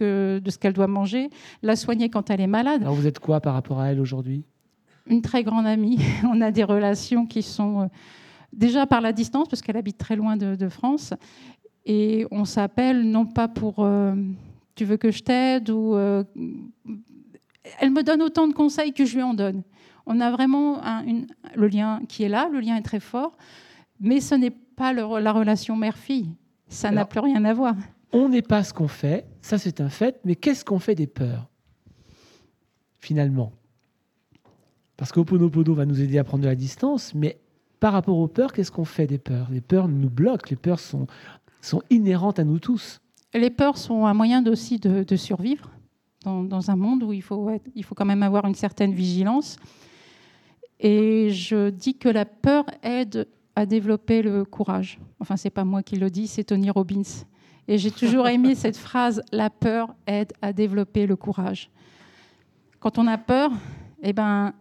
qu'elle 0.56 0.72
doit 0.72 0.86
manger, 0.86 1.28
la 1.62 1.76
soigner 1.76 2.08
quand 2.08 2.30
elle 2.30 2.40
est 2.40 2.46
malade. 2.46 2.80
Alors 2.80 2.94
vous 2.94 3.06
êtes 3.06 3.18
quoi 3.18 3.38
par 3.42 3.52
rapport 3.52 3.80
à 3.80 3.88
elle 3.92 4.00
aujourd'hui? 4.00 4.44
Une 5.06 5.20
très 5.20 5.44
grande 5.44 5.66
amie. 5.66 5.98
On 6.24 6.40
a 6.40 6.50
des 6.50 6.64
relations 6.64 7.26
qui 7.26 7.42
sont 7.42 7.82
euh, 7.82 7.86
déjà 8.54 8.86
par 8.86 9.02
la 9.02 9.12
distance, 9.12 9.46
parce 9.46 9.60
qu'elle 9.60 9.76
habite 9.76 9.98
très 9.98 10.16
loin 10.16 10.38
de, 10.38 10.54
de 10.54 10.68
France. 10.70 11.12
Et 11.84 12.26
on 12.30 12.46
s'appelle 12.46 13.02
non 13.10 13.26
pas 13.26 13.46
pour 13.48 13.76
euh, 13.80 14.14
tu 14.74 14.86
veux 14.86 14.96
que 14.96 15.10
je 15.10 15.22
t'aide 15.22 15.68
ou. 15.68 15.96
euh, 15.96 16.24
elle 17.78 17.90
me 17.90 18.02
donne 18.02 18.22
autant 18.22 18.48
de 18.48 18.54
conseils 18.54 18.94
que 18.94 19.04
je 19.04 19.16
lui 19.16 19.22
en 19.22 19.34
donne. 19.34 19.62
On 20.06 20.18
a 20.20 20.30
vraiment 20.30 20.82
un- 20.82 21.04
une- 21.04 21.26
le 21.54 21.68
lien 21.68 22.00
qui 22.08 22.22
est 22.22 22.28
là, 22.30 22.48
le 22.50 22.60
lien 22.60 22.76
est 22.76 22.82
très 22.82 23.00
fort, 23.00 23.36
mais 24.00 24.20
ce 24.20 24.34
n'est 24.34 24.52
pas 24.80 24.92
le- 24.94 25.20
la 25.20 25.32
relation 25.32 25.76
mère-fille. 25.76 26.30
Ça 26.68 26.90
n'a 26.90 27.04
plus 27.04 27.20
rien 27.20 27.44
à 27.44 27.52
voir. 27.52 27.74
On 28.12 28.28
n'est 28.30 28.42
pas 28.54 28.62
ce 28.64 28.72
qu'on 28.72 28.88
fait, 28.88 29.26
ça 29.42 29.58
c'est 29.58 29.80
un 29.80 29.88
fait, 29.90 30.18
mais 30.24 30.36
qu'est-ce 30.36 30.64
qu'on 30.64 30.78
fait 30.78 30.94
des 30.94 31.06
peurs 31.06 31.48
Finalement? 32.98 33.52
Parce 34.96 35.12
qu'Oponopono 35.12 35.74
va 35.74 35.86
nous 35.86 36.00
aider 36.00 36.18
à 36.18 36.24
prendre 36.24 36.42
de 36.44 36.48
la 36.48 36.54
distance, 36.54 37.14
mais 37.14 37.38
par 37.78 37.92
rapport 37.92 38.18
aux 38.18 38.28
peurs, 38.28 38.52
qu'est-ce 38.52 38.70
qu'on 38.72 38.84
fait 38.84 39.06
des 39.06 39.18
peurs? 39.18 39.48
Les 39.50 39.60
peurs 39.62 39.88
nous 39.88 40.10
bloquent, 40.10 40.46
les 40.50 40.56
peurs 40.56 40.80
sont, 40.80 41.06
sont 41.62 41.82
inhérentes 41.90 42.38
à 42.38 42.44
nous 42.44 42.58
tous. 42.58 43.00
Les 43.32 43.50
peurs 43.50 43.78
sont 43.78 44.04
un 44.06 44.14
moyen 44.14 44.44
aussi 44.46 44.78
de, 44.78 45.02
de 45.04 45.16
survivre 45.16 45.70
dans, 46.24 46.42
dans 46.44 46.70
un 46.70 46.76
monde 46.76 47.02
où 47.02 47.12
il 47.12 47.22
faut, 47.22 47.48
être- 47.50 47.70
il 47.74 47.84
faut 47.84 47.94
quand 47.94 48.04
même 48.04 48.22
avoir 48.22 48.44
une 48.46 48.54
certaine 48.54 48.92
vigilance. 48.92 49.56
Et 50.78 51.30
je 51.30 51.70
dis 51.70 51.96
que 51.96 52.08
la 52.08 52.24
peur 52.24 52.64
aide 52.82 53.28
à 53.60 53.66
développer 53.66 54.22
le 54.22 54.46
courage. 54.46 54.98
Enfin, 55.18 55.36
c'est 55.36 55.50
pas 55.50 55.64
moi 55.64 55.82
qui 55.82 55.96
le 55.96 56.08
dis, 56.08 56.26
c'est 56.26 56.44
Tony 56.44 56.70
Robbins. 56.70 57.02
Et 57.68 57.76
j'ai 57.76 57.90
toujours 57.90 58.26
aimé 58.34 58.54
cette 58.54 58.78
phrase 58.78 59.22
la 59.32 59.50
peur 59.50 59.94
aide 60.06 60.32
à 60.40 60.54
développer 60.54 61.06
le 61.06 61.14
courage. 61.14 61.70
Quand 62.78 62.96
on 62.96 63.06
a 63.06 63.18
peur, 63.18 63.52
eh 64.02 64.14
ben, 64.14 64.54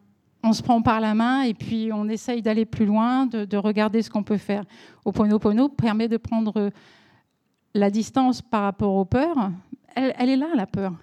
on 0.43 0.51
se 0.51 0.61
prend 0.61 0.81
par 0.81 0.99
la 0.99 1.13
main 1.13 1.43
et 1.43 1.53
puis 1.53 1.91
on 1.93 2.09
essaye 2.09 2.41
d'aller 2.41 2.65
plus 2.65 2.85
loin, 2.85 3.25
de, 3.25 3.45
de 3.45 3.55
regarder 3.55 4.01
ce 4.01 4.09
qu'on 4.09 4.23
peut 4.23 4.37
faire. 4.37 4.65
Oponopono 5.05 5.69
permet 5.69 6.09
de 6.09 6.17
prendre 6.17 6.69
la 7.73 7.89
distance 7.89 8.41
par 8.41 8.63
rapport 8.63 8.95
aux 8.95 9.05
peurs. 9.05 9.49
Elle, 9.95 10.13
elle 10.17 10.29
est 10.29 10.35
là, 10.35 10.49
la 10.55 10.67
peur. 10.67 10.93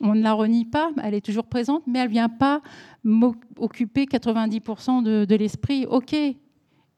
On 0.00 0.14
ne 0.14 0.22
la 0.22 0.32
renie 0.32 0.64
pas, 0.64 0.92
elle 1.02 1.14
est 1.14 1.24
toujours 1.24 1.46
présente, 1.46 1.82
mais 1.88 1.98
elle 1.98 2.08
ne 2.08 2.12
vient 2.12 2.28
pas 2.28 2.60
m'occuper 3.02 4.04
90% 4.04 5.02
de, 5.02 5.24
de 5.24 5.34
l'esprit. 5.34 5.86
Ok, 5.86 6.14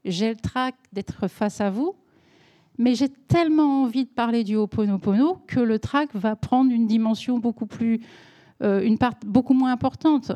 j'ai 0.04 0.30
le 0.30 0.36
trac 0.36 0.74
d'être 0.92 1.28
face 1.28 1.60
à 1.60 1.70
vous, 1.70 1.94
mais 2.78 2.94
j'ai 2.94 3.08
tellement 3.08 3.82
envie 3.82 4.04
de 4.04 4.10
parler 4.10 4.44
du 4.44 4.56
Ho'oponopono 4.56 5.38
que 5.46 5.60
le 5.60 5.78
trac 5.78 6.14
va 6.14 6.36
prendre 6.36 6.72
une 6.72 6.86
dimension 6.86 7.38
beaucoup 7.38 7.66
plus, 7.66 8.00
euh, 8.62 8.82
une 8.82 8.98
part 8.98 9.14
beaucoup 9.24 9.54
moins 9.54 9.72
importante. 9.72 10.32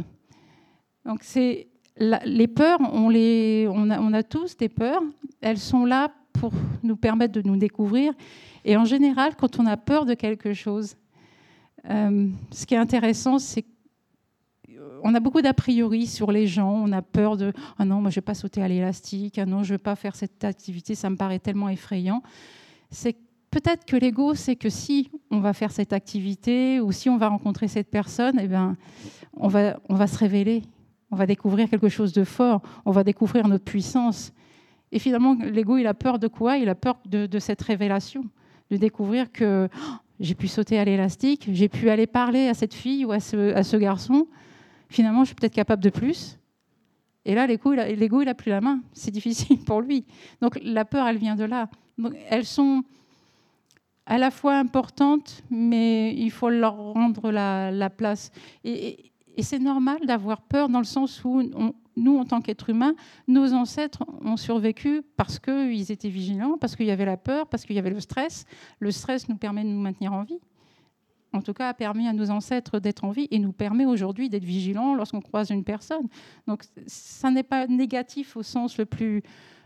Donc 1.04 1.20
c'est 1.22 1.68
les 1.98 2.46
peurs, 2.46 2.78
on 2.92 3.08
les, 3.08 3.66
on 3.68 4.12
a, 4.12 4.22
tous 4.22 4.56
des 4.56 4.68
peurs. 4.68 5.02
Elles 5.40 5.58
sont 5.58 5.84
là 5.84 6.12
pour 6.32 6.52
nous 6.82 6.96
permettre 6.96 7.32
de 7.32 7.42
nous 7.42 7.56
découvrir. 7.56 8.12
Et 8.64 8.76
en 8.76 8.84
général, 8.84 9.34
quand 9.36 9.58
on 9.58 9.66
a 9.66 9.76
peur 9.76 10.04
de 10.04 10.14
quelque 10.14 10.52
chose, 10.52 10.96
euh, 11.90 12.28
ce 12.52 12.66
qui 12.66 12.74
est 12.74 12.78
intéressant, 12.78 13.38
c'est 13.38 13.64
on 15.02 15.14
a 15.14 15.20
beaucoup 15.20 15.42
d'a 15.42 15.54
priori 15.54 16.06
sur 16.06 16.32
les 16.32 16.46
gens. 16.46 16.72
On 16.72 16.92
a 16.92 17.02
peur 17.02 17.36
de 17.36 17.52
ah 17.78 17.84
non, 17.84 18.00
moi 18.00 18.10
je 18.10 18.16
vais 18.16 18.22
pas 18.24 18.34
sauter 18.34 18.62
à 18.62 18.68
l'élastique. 18.68 19.38
Ah 19.38 19.46
non, 19.46 19.62
je 19.62 19.74
vais 19.74 19.78
pas 19.78 19.96
faire 19.96 20.14
cette 20.14 20.44
activité. 20.44 20.94
Ça 20.94 21.10
me 21.10 21.16
paraît 21.16 21.38
tellement 21.38 21.68
effrayant. 21.68 22.22
C'est 22.90 23.16
peut-être 23.50 23.84
que 23.84 23.96
l'ego, 23.96 24.34
c'est 24.34 24.56
que 24.56 24.68
si 24.68 25.10
on 25.30 25.40
va 25.40 25.52
faire 25.52 25.70
cette 25.70 25.92
activité 25.92 26.80
ou 26.80 26.92
si 26.92 27.08
on 27.08 27.16
va 27.16 27.28
rencontrer 27.28 27.68
cette 27.68 27.90
personne, 27.90 28.38
eh 28.40 28.48
ben, 28.48 28.76
on 29.36 29.48
va, 29.48 29.78
on 29.88 29.94
va 29.94 30.06
se 30.06 30.18
révéler. 30.18 30.62
On 31.10 31.16
va 31.16 31.26
découvrir 31.26 31.70
quelque 31.70 31.88
chose 31.88 32.12
de 32.12 32.24
fort. 32.24 32.60
On 32.84 32.90
va 32.90 33.04
découvrir 33.04 33.48
notre 33.48 33.64
puissance. 33.64 34.32
Et 34.92 34.98
finalement, 34.98 35.36
l'ego, 35.42 35.76
il 35.76 35.86
a 35.86 35.94
peur 35.94 36.18
de 36.18 36.28
quoi? 36.28 36.56
Il 36.58 36.68
a 36.68 36.74
peur 36.74 36.98
de, 37.06 37.26
de 37.26 37.38
cette 37.38 37.60
révélation, 37.62 38.24
de 38.70 38.76
découvrir 38.76 39.30
que 39.32 39.68
oh, 39.72 39.94
j'ai 40.20 40.34
pu 40.34 40.48
sauter 40.48 40.78
à 40.78 40.84
l'élastique, 40.84 41.48
j'ai 41.52 41.68
pu 41.68 41.90
aller 41.90 42.06
parler 42.06 42.48
à 42.48 42.54
cette 42.54 42.74
fille 42.74 43.04
ou 43.04 43.12
à 43.12 43.20
ce, 43.20 43.54
à 43.54 43.62
ce 43.62 43.76
garçon. 43.76 44.26
Finalement, 44.88 45.24
je 45.24 45.28
suis 45.28 45.34
peut-être 45.34 45.54
capable 45.54 45.82
de 45.82 45.90
plus. 45.90 46.38
Et 47.24 47.34
là, 47.34 47.46
l'ego, 47.46 47.72
il 48.22 48.28
a, 48.28 48.34
plus 48.34 48.50
la 48.50 48.60
main. 48.60 48.80
C'est 48.92 49.10
difficile 49.10 49.58
pour 49.64 49.80
lui. 49.80 50.04
Donc 50.40 50.58
la 50.62 50.84
peur, 50.84 51.06
elle 51.06 51.18
vient 51.18 51.36
de 51.36 51.44
là. 51.44 51.68
Elles 52.30 52.46
sont 52.46 52.82
à 54.06 54.16
la 54.16 54.30
fois 54.30 54.56
importantes, 54.56 55.42
mais 55.50 56.14
il 56.14 56.30
faut 56.30 56.48
leur 56.48 56.76
rendre 56.76 57.30
la, 57.30 57.70
la 57.70 57.90
place. 57.90 58.32
Et, 58.64 59.04
c'est 59.40 59.60
normal 59.60 59.98
d'avoir 60.04 60.42
peur 60.42 60.68
dans 60.68 60.80
le 60.80 60.84
sens 60.84 61.22
où 61.24 61.42
nous, 61.96 62.18
en 62.18 62.24
tant 62.24 62.40
qu'êtres 62.40 62.70
humains, 62.70 62.94
nos 63.28 63.52
ancêtres 63.52 64.04
ont 64.24 64.36
survécu 64.36 65.02
parce 65.16 65.38
qu'ils 65.38 65.92
étaient 65.92 66.08
vigilants, 66.08 66.58
parce 66.58 66.74
qu'il 66.74 66.86
y 66.86 66.90
avait 66.90 67.04
la 67.04 67.16
peur, 67.16 67.46
parce 67.46 67.64
qu'il 67.64 67.76
y 67.76 67.78
avait 67.78 67.90
le 67.90 68.00
stress. 68.00 68.46
Le 68.80 68.90
stress 68.90 69.28
nous 69.28 69.36
permet 69.36 69.62
de 69.62 69.68
nous 69.68 69.80
maintenir 69.80 70.12
en 70.12 70.24
vie. 70.24 70.40
En 71.32 71.42
tout 71.42 71.52
cas, 71.52 71.68
a 71.68 71.74
permis 71.74 72.08
à 72.08 72.12
nos 72.12 72.30
ancêtres 72.30 72.78
d'être 72.78 73.04
en 73.04 73.10
vie 73.10 73.28
et 73.30 73.38
nous 73.38 73.52
permet 73.52 73.84
aujourd'hui 73.84 74.28
d'être 74.28 74.44
vigilants 74.44 74.94
lorsqu'on 74.94 75.20
croise 75.20 75.50
une 75.50 75.64
personne. 75.64 76.08
Donc, 76.46 76.64
ça 76.86 77.30
n'est 77.30 77.42
pas 77.42 77.66
négatif 77.66 78.36
au 78.36 78.42
sens 78.42 78.78
le 78.78 78.86
plus 78.86 79.22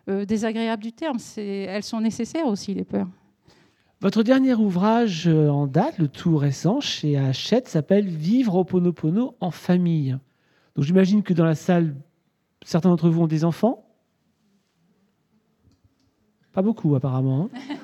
euh, 0.09 0.25
désagréable 0.25 0.83
du 0.83 0.93
terme. 0.93 1.19
Elles 1.37 1.85
sont 1.85 2.01
nécessaires 2.01 2.47
aussi, 2.47 2.75
les 2.75 2.85
peurs. 2.85 3.09
Votre 4.01 4.25
dernier 4.25 4.55
ouvrage 4.55 5.29
euh, 5.29 5.49
en 5.49 5.69
date, 5.69 5.99
le 5.99 6.09
tout 6.09 6.37
récent, 6.37 6.81
chez 6.81 7.17
Hachette, 7.17 7.69
s'appelle 7.69 8.09
Vivre 8.09 8.57
au 8.57 8.65
Ponopono 8.65 9.37
en 9.39 9.53
famille. 9.53 10.19
Donc 10.75 10.85
j'imagine 10.85 11.23
que 11.23 11.33
dans 11.33 11.45
la 11.45 11.55
salle, 11.55 11.95
certains 12.65 12.89
d'entre 12.89 13.09
vous 13.09 13.23
ont 13.23 13.29
des 13.29 13.45
enfants? 13.45 13.87
Pas 16.53 16.63
beaucoup, 16.63 16.97
apparemment. 16.97 17.49
hein. 17.55 17.77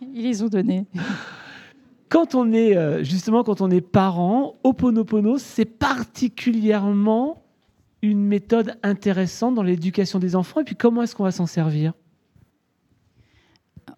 Ils 0.14 0.22
les 0.22 0.42
ont 0.42 0.48
donnés. 0.48 0.86
Quand 2.12 2.34
on 2.34 2.52
est, 2.52 2.76
euh, 2.76 3.02
justement, 3.02 3.42
quand 3.42 3.62
on 3.62 3.70
est 3.70 3.80
parent, 3.80 4.56
Oponopono, 4.64 5.38
c'est 5.38 5.64
particulièrement 5.64 7.42
une 8.02 8.22
méthode 8.22 8.78
intéressante 8.82 9.54
dans 9.54 9.62
l'éducation 9.62 10.18
des 10.18 10.36
enfants. 10.36 10.60
Et 10.60 10.64
puis, 10.64 10.76
comment 10.76 11.00
est-ce 11.00 11.16
qu'on 11.16 11.24
va 11.24 11.30
s'en 11.30 11.46
servir? 11.46 11.94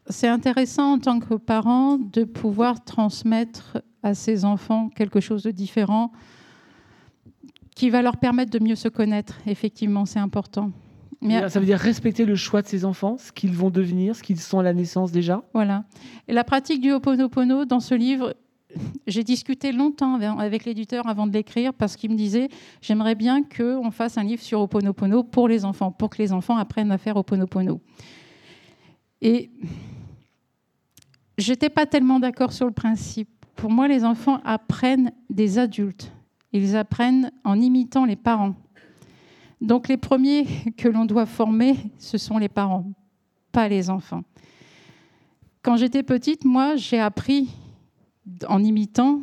C'est 0.07 0.29
intéressant 0.29 0.93
en 0.93 0.99
tant 1.01 1.19
que 1.19 1.35
parent 1.35 1.99
de 1.99 2.23
pouvoir 2.23 2.85
transmettre 2.85 3.83
à 4.05 4.15
ses 4.15 4.45
enfants 4.45 4.91
quelque 4.91 5.19
chose 5.19 5.43
de 5.43 5.51
différent 5.51 6.13
qui 7.75 7.91
va 7.91 8.01
leur 8.01 8.19
permettre 8.19 8.53
de 8.53 8.63
mieux 8.63 8.77
se 8.77 8.87
connaître. 8.87 9.41
Effectivement, 9.45 10.07
c'est 10.07 10.21
important. 10.21 10.71
Mais 11.25 11.49
Ça 11.49 11.59
veut 11.59 11.67
dire 11.67 11.79
respecter 11.79 12.27
le 12.27 12.37
choix 12.37 12.61
de 12.61 12.67
ses 12.67 12.85
enfants, 12.85 13.17
ce 13.19 13.33
qu'ils 13.33 13.55
vont 13.55 13.71
devenir, 13.71 14.15
ce 14.15 14.23
qu'ils 14.23 14.39
sont 14.39 14.59
à 14.59 14.63
la 14.63 14.75
naissance 14.75 15.11
déjà. 15.11 15.43
Voilà. 15.55 15.85
Et 16.29 16.35
la 16.35 16.45
pratique 16.45 16.83
du 16.83 16.93
Ho'oponopono, 16.93 17.65
dans 17.65 17.81
ce 17.81 17.95
livre, 17.95 18.35
j'ai 19.07 19.25
discuté 19.25 19.73
longtemps 19.73 20.17
avec 20.39 20.67
l'éditeur 20.67 21.09
avant 21.09 21.27
de 21.27 21.33
l'écrire 21.33 21.73
parce 21.73 21.97
qu'il 21.97 22.11
me 22.11 22.17
disait 22.17 22.49
j'aimerais 22.83 23.15
bien 23.15 23.43
qu'on 23.43 23.91
fasse 23.91 24.19
un 24.19 24.23
livre 24.23 24.43
sur 24.43 24.61
Ho'oponopono 24.61 25.23
pour 25.25 25.49
les 25.49 25.65
enfants, 25.65 25.91
pour 25.91 26.11
que 26.11 26.19
les 26.19 26.33
enfants 26.33 26.59
apprennent 26.59 26.93
à 26.93 26.99
faire 26.99 27.17
Ho'oponopono. 27.17 27.81
Et 29.23 29.51
j'étais 31.39 31.71
pas 31.71 31.87
tellement 31.87 32.21
d'accord 32.21 32.53
sur 32.53 32.67
le 32.67 32.73
principe. 32.73 33.31
Pour 33.57 33.71
moi, 33.71 33.89
les 33.89 34.05
enfants 34.05 34.41
apprennent 34.45 35.13
des 35.31 35.59
adultes. 35.59 36.13
Ils 36.53 36.77
apprennent 36.77 37.33
en 37.45 37.59
imitant 37.61 38.05
les 38.05 38.17
parents. 38.17 38.55
Donc 39.65 39.89
les 39.89 39.97
premiers 39.97 40.47
que 40.77 40.89
l'on 40.89 41.07
doit 41.07 41.25
former, 41.25 41.75
ce 41.99 42.19
sont 42.19 42.37
les 42.37 42.51
parents, 42.51 42.85
pas 43.51 43.67
les 43.67 43.89
enfants. 43.89 44.23
Quand 45.63 45.77
j'étais 45.77 46.03
petite, 46.03 46.45
moi, 46.45 46.77
j'ai 46.77 47.01
appris 47.01 47.49
en 48.47 48.63
imitant 48.63 49.21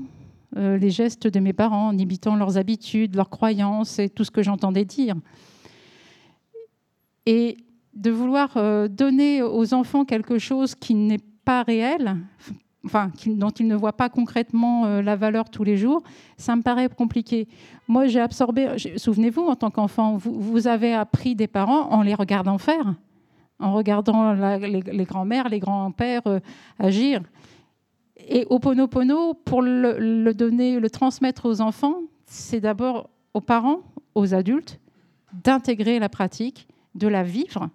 euh, 0.58 0.78
les 0.78 0.90
gestes 0.90 1.28
de 1.28 1.40
mes 1.40 1.54
parents, 1.54 1.90
en 1.90 1.98
imitant 1.98 2.36
leurs 2.36 2.58
habitudes, 2.58 3.16
leurs 3.16 3.30
croyances 3.30 4.00
et 4.00 4.10
tout 4.10 4.24
ce 4.24 4.32
que 4.32 4.42
j'entendais 4.42 4.84
dire. 4.84 5.16
Et 7.28 7.58
de 7.94 8.10
vouloir 8.10 8.58
euh, 8.58 8.88
donner 8.88 9.44
aux 9.44 9.76
enfants 9.76 10.06
quelque 10.06 10.40
chose 10.40 10.74
qui 10.74 10.96
n'est 10.96 11.22
pas 11.46 11.62
réel, 11.62 12.18
dont 12.84 13.50
ils 13.50 13.68
ne 13.68 13.76
voient 13.76 13.94
pas 13.94 14.10
concrètement 14.10 14.86
euh, 14.86 15.02
la 15.02 15.16
valeur 15.16 15.50
tous 15.50 15.64
les 15.64 15.78
jours, 15.78 16.02
ça 16.38 16.56
me 16.56 16.62
paraît 16.62 16.90
compliqué. 16.90 17.48
Moi, 17.88 18.08
j'ai 18.08 18.20
absorbé, 18.20 18.76
souvenez-vous, 18.98 19.44
en 19.44 19.56
tant 19.56 19.70
qu'enfant, 19.70 20.18
vous, 20.18 20.68
avez 20.68 20.94
appris 20.94 21.36
des 21.36 21.48
parents 21.48 21.90
en 21.92 22.02
les 22.02 22.16
regardant 22.16 22.58
faire, 22.58 22.96
en 23.60 23.74
regardant 23.74 24.34
les, 24.34 25.06
grands-mères, 25.06 25.50
les 25.50 25.60
grands-pères 25.60 26.26
euh, 26.26 26.40
agir. 26.80 27.22
Et 28.28 28.46
Oponopono, 28.50 29.34
pour 29.34 29.62
le 29.62 30.32
donner, 30.34 30.80
le 30.80 30.90
transmettre 30.90 31.48
aux 31.48 31.60
enfants, 31.62 32.02
c'est 32.26 32.60
d'abord 32.60 33.10
aux 33.34 33.42
parents, 33.42 33.82
aux 34.16 34.34
adultes, 34.34 34.80
d'intégrer 35.44 36.00
la 36.00 36.10
pratique, 36.10 36.68
de 36.96 37.08
la 37.08 37.24
vivre, 37.24 37.70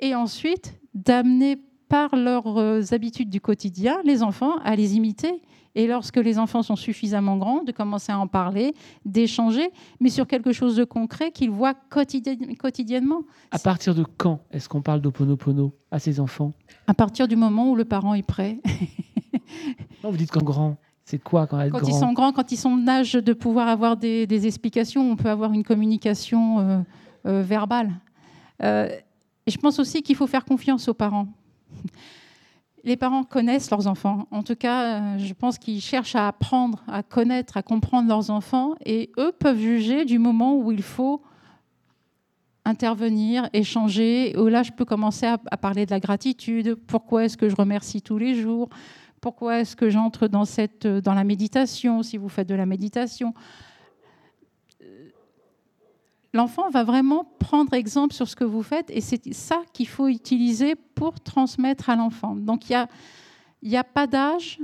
et 0.00 0.14
ensuite 0.14 0.74
d'amener 0.94 1.58
par 1.94 2.16
leurs 2.16 2.58
euh, 2.58 2.82
habitudes 2.90 3.30
du 3.30 3.40
quotidien 3.40 3.98
les 4.04 4.24
enfants 4.24 4.56
à 4.64 4.74
les 4.74 4.96
imiter. 4.96 5.40
Et 5.76 5.86
lorsque 5.86 6.16
les 6.16 6.40
enfants 6.40 6.64
sont 6.64 6.74
suffisamment 6.74 7.36
grands, 7.36 7.62
de 7.62 7.70
commencer 7.70 8.10
à 8.10 8.18
en 8.18 8.26
parler, 8.26 8.74
d'échanger, 9.04 9.70
mais 10.00 10.08
sur 10.08 10.26
quelque 10.26 10.50
chose 10.52 10.74
de 10.74 10.82
concret 10.82 11.30
qu'ils 11.30 11.50
voient 11.50 11.74
quotidien- 11.90 12.56
quotidiennement. 12.56 13.20
À 13.52 13.60
partir 13.60 13.94
de 13.94 14.04
quand 14.18 14.40
est-ce 14.50 14.68
qu'on 14.68 14.82
parle 14.82 15.00
d'Oponopono 15.02 15.72
à 15.92 16.00
ses 16.00 16.18
enfants? 16.18 16.52
À 16.88 16.94
partir 16.94 17.28
du 17.28 17.36
moment 17.36 17.70
où 17.70 17.76
le 17.76 17.84
parent 17.84 18.14
est 18.14 18.26
prêt. 18.26 18.58
Non, 20.02 20.10
Vous 20.10 20.16
dites 20.16 20.30
qu'en 20.32 20.42
grand, 20.42 20.76
c'est 21.04 21.22
quoi 21.22 21.46
quand 21.46 21.58
Quand 21.70 21.86
ils 21.86 21.94
sont 21.94 22.12
grands, 22.12 22.32
quand 22.32 22.50
ils 22.50 22.56
sont 22.56 22.76
d'âge 22.76 23.12
de 23.12 23.32
pouvoir 23.32 23.68
avoir 23.68 23.96
des, 23.96 24.26
des 24.26 24.46
explications, 24.48 25.12
on 25.12 25.16
peut 25.16 25.28
avoir 25.30 25.52
une 25.52 25.62
communication 25.64 26.58
euh, 26.58 26.80
euh, 27.26 27.42
verbale. 27.42 27.92
Euh, 28.62 28.88
et 29.46 29.50
je 29.50 29.58
pense 29.58 29.78
aussi 29.78 30.02
qu'il 30.02 30.16
faut 30.16 30.26
faire 30.26 30.44
confiance 30.44 30.88
aux 30.88 30.94
parents. 30.94 31.28
Les 32.84 32.96
parents 32.96 33.24
connaissent 33.24 33.70
leurs 33.70 33.86
enfants. 33.86 34.28
En 34.30 34.42
tout 34.42 34.56
cas, 34.56 35.00
euh, 35.00 35.18
je 35.18 35.32
pense 35.32 35.56
qu'ils 35.56 35.80
cherchent 35.80 36.16
à 36.16 36.28
apprendre, 36.28 36.84
à 36.86 37.02
connaître, 37.02 37.56
à 37.56 37.62
comprendre 37.62 38.08
leurs 38.08 38.28
enfants. 38.30 38.74
Et 38.84 39.10
eux 39.18 39.32
peuvent 39.32 39.58
juger 39.58 40.04
du 40.04 40.18
moment 40.18 40.56
où 40.56 40.70
il 40.70 40.82
faut 40.82 41.22
intervenir, 42.66 43.48
échanger. 43.54 44.34
Là, 44.34 44.62
je 44.62 44.72
peux 44.72 44.84
commencer 44.84 45.26
à, 45.26 45.38
parler 45.56 45.86
de 45.86 45.90
la 45.90 46.00
gratitude. 46.00 46.74
Pourquoi 46.86 47.24
est-ce 47.24 47.38
que 47.38 47.48
je 47.48 47.56
remercie 47.56 48.02
tous 48.02 48.18
les 48.18 48.34
jours? 48.34 48.68
Pourquoi 49.22 49.60
est-ce 49.60 49.76
que 49.76 49.88
j'entre 49.88 50.28
dans, 50.28 50.44
cette, 50.44 50.86
dans 50.86 51.14
la 51.14 51.24
méditation, 51.24 52.02
si 52.02 52.18
vous 52.18 52.28
faites 52.28 52.48
de 52.48 52.54
la 52.54 52.66
méditation? 52.66 53.32
L'enfant 56.34 56.68
va 56.68 56.82
vraiment 56.82 57.24
prendre 57.38 57.72
exemple 57.74 58.12
sur 58.12 58.28
ce 58.28 58.34
que 58.34 58.42
vous 58.42 58.64
faites 58.64 58.90
et 58.90 59.00
c'est 59.00 59.32
ça 59.32 59.62
qu'il 59.72 59.86
faut 59.86 60.08
utiliser 60.08 60.74
pour 60.74 61.20
transmettre 61.20 61.90
à 61.90 61.96
l'enfant. 61.96 62.34
Donc 62.34 62.68
il 62.68 62.72
n'y 62.72 62.76
a, 62.76 62.88
y 63.62 63.76
a 63.76 63.84
pas 63.84 64.08
d'âge. 64.08 64.58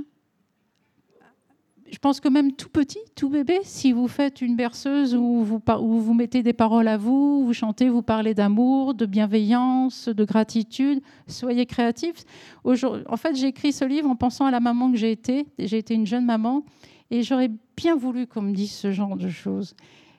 Je 1.89 1.97
pense 1.97 2.19
que 2.19 2.27
même 2.27 2.51
tout 2.51 2.67
petit, 2.67 2.99
tout 3.15 3.29
bébé, 3.29 3.59
si 3.63 3.93
vous 3.93 4.09
faites 4.09 4.41
une 4.41 4.57
berceuse 4.57 5.15
où 5.15 5.43
vous, 5.45 6.13
mettez 6.13 6.43
des 6.43 6.51
paroles 6.51 6.89
à 6.89 6.97
vous, 6.97 7.45
vous 7.45 7.53
chantez, 7.53 7.87
vous 7.87 8.01
parlez 8.01 8.33
d'amour, 8.33 8.93
de 8.93 9.05
bienveillance, 9.05 10.09
de 10.09 10.25
gratitude, 10.25 11.01
soyez 11.27 11.65
créatifs. 11.65 12.25
En 12.65 13.17
fait, 13.17 13.35
j'ai 13.35 13.47
écrit 13.47 13.71
ce 13.71 13.85
livre 13.85 14.09
en 14.09 14.17
pensant 14.17 14.45
à 14.45 14.51
la 14.51 14.59
maman 14.59 14.91
que 14.91 14.97
j'ai 14.97 15.11
été. 15.11 15.47
J'ai 15.57 15.77
été 15.77 15.93
une 15.93 16.05
jeune 16.05 16.25
maman 16.25 16.65
et 17.11 17.23
j'aurais 17.23 17.51
bien 17.77 17.95
voulu 17.95 18.27
qu'on 18.27 18.41
me 18.41 18.53
dise 18.53 18.71
ce 18.71 18.91
genre 18.91 19.15
de 19.15 19.29
choses. 19.29 19.73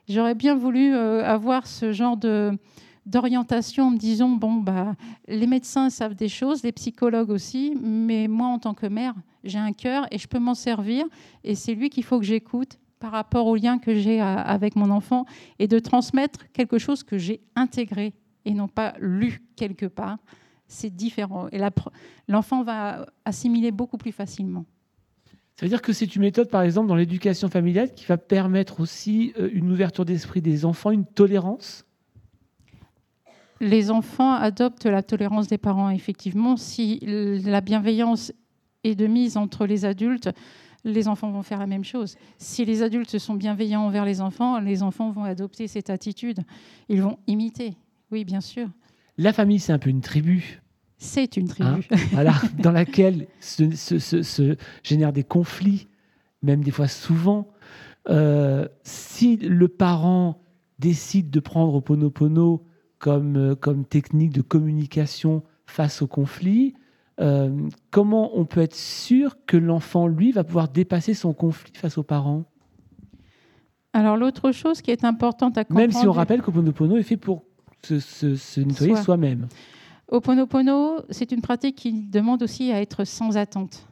J'aurais 0.07 0.35
bien 0.35 0.55
voulu 0.55 0.93
euh, 0.93 1.23
avoir 1.25 1.67
ce 1.67 1.91
genre 1.91 2.17
de 2.17 2.57
d'orientation 3.05 3.87
en 3.87 3.91
me 3.91 3.97
disant 3.97 4.29
bon 4.29 4.53
bah 4.53 4.95
les 5.27 5.45
médecins 5.45 5.89
savent 5.89 6.15
des 6.15 6.29
choses, 6.29 6.63
les 6.63 6.71
psychologues 6.71 7.31
aussi, 7.31 7.77
mais 7.81 8.29
moi 8.29 8.47
en 8.47 8.59
tant 8.59 8.73
que 8.73 8.85
mère 8.85 9.13
j'ai 9.43 9.59
un 9.59 9.73
cœur 9.73 10.07
et 10.09 10.17
je 10.17 10.25
peux 10.25 10.39
m'en 10.39 10.53
servir 10.55 11.05
et 11.43 11.53
c'est 11.55 11.75
lui 11.75 11.89
qu'il 11.89 12.05
faut 12.05 12.17
que 12.17 12.25
j'écoute 12.25 12.79
par 12.99 13.11
rapport 13.11 13.45
au 13.47 13.57
lien 13.57 13.77
que 13.77 13.93
j'ai 13.93 14.21
à- 14.21 14.39
avec 14.39 14.77
mon 14.77 14.89
enfant 14.89 15.25
et 15.59 15.67
de 15.67 15.79
transmettre 15.79 16.49
quelque 16.53 16.77
chose 16.77 17.03
que 17.03 17.17
j'ai 17.17 17.41
intégré 17.57 18.13
et 18.45 18.53
non 18.53 18.69
pas 18.69 18.93
lu 19.01 19.41
quelque 19.57 19.85
part. 19.85 20.17
C'est 20.67 20.89
différent 20.95 21.49
et 21.51 21.59
l'enfant 22.29 22.63
va 22.63 23.05
assimiler 23.25 23.71
beaucoup 23.71 23.97
plus 23.97 24.13
facilement. 24.13 24.63
Ça 25.55 25.65
veut 25.65 25.69
dire 25.69 25.81
que 25.81 25.93
c'est 25.93 26.15
une 26.15 26.21
méthode, 26.23 26.49
par 26.49 26.63
exemple, 26.63 26.87
dans 26.87 26.95
l'éducation 26.95 27.47
familiale 27.47 27.93
qui 27.93 28.05
va 28.05 28.17
permettre 28.17 28.79
aussi 28.79 29.33
euh, 29.39 29.49
une 29.53 29.71
ouverture 29.71 30.03
d'esprit 30.03 30.41
des 30.41 30.65
enfants, 30.65 30.91
une 30.91 31.05
tolérance? 31.05 31.85
Les 33.59 33.91
enfants 33.91 34.33
adoptent 34.33 34.85
la 34.85 35.03
tolérance 35.03 35.47
des 35.47 35.59
parents, 35.59 35.89
effectivement. 35.89 36.57
Si 36.57 36.99
la 37.01 37.61
bienveillance 37.61 38.33
est 38.83 38.95
de 38.95 39.07
mise 39.07 39.37
entre 39.37 39.65
les 39.65 39.85
adultes, 39.85 40.29
les 40.83 41.07
enfants 41.07 41.31
vont 41.31 41.43
faire 41.43 41.59
la 41.59 41.67
même 41.67 41.83
chose. 41.83 42.17
Si 42.37 42.65
les 42.65 42.81
adultes 42.81 43.17
sont 43.17 43.35
bienveillants 43.35 43.85
envers 43.85 44.05
les 44.05 44.21
enfants, 44.21 44.59
les 44.59 44.83
enfants 44.83 45.11
vont 45.11 45.23
adopter 45.23 45.67
cette 45.67 45.89
attitude. 45.89 46.39
Ils 46.89 47.01
vont 47.01 47.19
imiter. 47.27 47.77
Oui, 48.11 48.25
bien 48.25 48.41
sûr. 48.41 48.67
La 49.17 49.31
famille, 49.31 49.59
c'est 49.59 49.71
un 49.71 49.79
peu 49.79 49.89
une 49.89 50.01
tribu, 50.01 50.61
C'est 50.97 51.37
une 51.37 51.49
hein, 51.59 51.79
tribu. 51.81 51.87
voilà, 52.11 52.33
dans 52.59 52.71
laquelle 52.71 53.27
se, 53.39 53.71
se- 53.75 53.99
se- 53.99 54.21
se 54.23 54.55
génèrent 54.83 55.13
des 55.13 55.23
conflits, 55.23 55.87
même 56.41 56.63
des 56.63 56.71
fois 56.71 56.87
souvent. 56.87 57.47
Euh, 58.09 58.67
si 58.83 59.37
le 59.37 59.67
parent 59.67 60.41
décide 60.79 61.29
de 61.29 61.39
prendre 61.39 61.73
Oponopono 61.75 62.65
comme, 62.99 63.35
euh, 63.37 63.55
comme 63.55 63.85
technique 63.85 64.33
de 64.33 64.41
communication 64.41 65.43
face 65.65 66.01
au 66.01 66.07
conflit, 66.07 66.73
euh, 67.21 67.49
comment 67.91 68.37
on 68.37 68.45
peut 68.45 68.61
être 68.61 68.75
sûr 68.75 69.37
que 69.45 69.55
l'enfant, 69.57 70.07
lui, 70.07 70.31
va 70.31 70.43
pouvoir 70.43 70.67
dépasser 70.69 71.13
son 71.13 71.33
conflit 71.33 71.71
face 71.75 71.97
aux 71.97 72.03
parents? 72.03 72.43
Alors, 73.93 74.17
l'autre 74.17 74.51
chose 74.51 74.81
qui 74.81 74.89
est 74.91 75.03
importante 75.03 75.57
à 75.57 75.63
comprendre. 75.63 75.81
Même 75.81 75.91
si 75.91 76.07
on 76.07 76.11
rappelle 76.11 76.41
qu'Oponopono 76.41 76.97
est 76.97 77.03
fait 77.03 77.17
pour 77.17 77.43
se, 77.83 77.99
se- 77.99 78.35
se 78.35 78.59
nettoyer 78.61 78.95
Soi. 78.95 79.03
soi-même. 79.03 79.47
Oponopono, 80.09 80.97
c'est 81.09 81.31
une 81.31 81.41
pratique 81.41 81.75
qui 81.75 81.91
demande 81.91 82.43
aussi 82.43 82.71
à 82.71 82.81
être 82.81 83.03
sans 83.05 83.37
attente. 83.37 83.87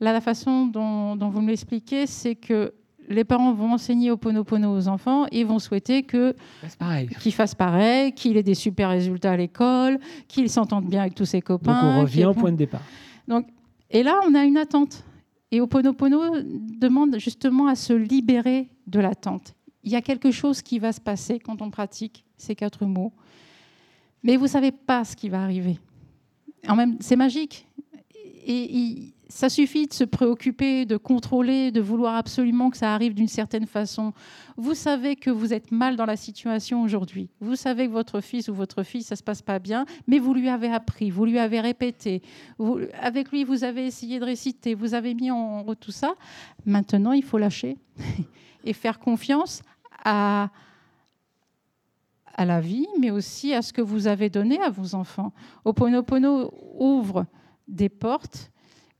Là, 0.00 0.12
la 0.12 0.20
façon 0.20 0.66
dont, 0.66 1.16
dont 1.16 1.28
vous 1.30 1.40
me 1.40 1.48
l'expliquez, 1.48 2.06
c'est 2.06 2.34
que 2.34 2.72
les 3.08 3.24
parents 3.24 3.54
vont 3.54 3.72
enseigner 3.72 4.10
Oponopono 4.10 4.76
aux 4.76 4.86
enfants 4.88 5.26
et 5.32 5.42
vont 5.44 5.58
souhaiter 5.58 6.02
que 6.02 6.34
C'est 6.66 6.76
pareil. 6.78 7.08
qu'il 7.20 7.32
fasse 7.32 7.54
pareil, 7.54 8.12
qu'il 8.12 8.36
ait 8.36 8.42
des 8.42 8.54
super 8.54 8.90
résultats 8.90 9.32
à 9.32 9.36
l'école, 9.36 9.98
qu'il 10.28 10.50
s'entende 10.50 10.84
bien 10.86 11.00
avec 11.02 11.14
tous 11.14 11.24
ses 11.24 11.38
Donc 11.38 11.46
copain. 11.46 11.96
on 11.98 12.00
revient 12.02 12.26
au 12.26 12.34
point 12.34 12.52
de 12.52 12.56
départ. 12.56 12.82
Et 13.90 14.02
là, 14.02 14.20
on 14.28 14.34
a 14.34 14.44
une 14.44 14.58
attente. 14.58 15.02
Et 15.50 15.62
Oponopono 15.62 16.42
demande 16.78 17.18
justement 17.18 17.68
à 17.68 17.74
se 17.74 17.94
libérer 17.94 18.68
de 18.86 19.00
l'attente. 19.00 19.54
Il 19.82 19.90
y 19.90 19.96
a 19.96 20.02
quelque 20.02 20.30
chose 20.30 20.60
qui 20.60 20.78
va 20.78 20.92
se 20.92 21.00
passer 21.00 21.38
quand 21.38 21.62
on 21.62 21.70
pratique 21.70 22.24
ces 22.36 22.54
quatre 22.54 22.84
mots. 22.84 23.14
Mais 24.22 24.36
vous 24.36 24.44
ne 24.44 24.50
savez 24.50 24.72
pas 24.72 25.04
ce 25.04 25.16
qui 25.16 25.28
va 25.28 25.42
arriver. 25.42 25.78
En 26.66 26.76
même, 26.76 26.96
c'est 27.00 27.16
magique. 27.16 27.66
Et, 28.46 29.12
ça 29.30 29.50
suffit 29.50 29.86
de 29.86 29.92
se 29.92 30.04
préoccuper, 30.04 30.86
de 30.86 30.96
contrôler, 30.96 31.70
de 31.70 31.82
vouloir 31.82 32.14
absolument 32.14 32.70
que 32.70 32.78
ça 32.78 32.94
arrive 32.94 33.12
d'une 33.12 33.28
certaine 33.28 33.66
façon. 33.66 34.14
Vous 34.56 34.72
savez 34.72 35.16
que 35.16 35.28
vous 35.28 35.52
êtes 35.52 35.70
mal 35.70 35.96
dans 35.96 36.06
la 36.06 36.16
situation 36.16 36.82
aujourd'hui. 36.82 37.28
Vous 37.40 37.54
savez 37.54 37.88
que 37.88 37.92
votre 37.92 38.22
fils 38.22 38.48
ou 38.48 38.54
votre 38.54 38.82
fille, 38.82 39.02
ça 39.02 39.16
se 39.16 39.22
passe 39.22 39.42
pas 39.42 39.58
bien, 39.58 39.84
mais 40.06 40.18
vous 40.18 40.32
lui 40.32 40.48
avez 40.48 40.68
appris, 40.68 41.10
vous 41.10 41.26
lui 41.26 41.38
avez 41.38 41.60
répété. 41.60 42.22
avec 43.02 43.30
lui, 43.30 43.44
vous 43.44 43.64
avez 43.64 43.84
essayé 43.84 44.18
de 44.18 44.24
réciter, 44.24 44.74
vous 44.74 44.94
avez 44.94 45.12
mis 45.12 45.30
en 45.30 45.62
route 45.62 45.78
tout 45.78 45.92
ça. 45.92 46.14
Maintenant, 46.64 47.12
il 47.12 47.22
faut 47.22 47.36
lâcher 47.36 47.76
et 48.64 48.72
faire 48.72 48.98
confiance 48.98 49.60
à, 50.06 50.48
à 52.38 52.44
la 52.44 52.60
vie, 52.60 52.86
mais 52.98 53.10
aussi 53.10 53.52
à 53.52 53.62
ce 53.62 53.72
que 53.72 53.82
vous 53.82 54.06
avez 54.06 54.30
donné 54.30 54.60
à 54.60 54.70
vos 54.70 54.94
enfants. 54.94 55.32
Oponopono 55.64 56.52
ouvre 56.78 57.26
des 57.66 57.88
portes 57.88 58.50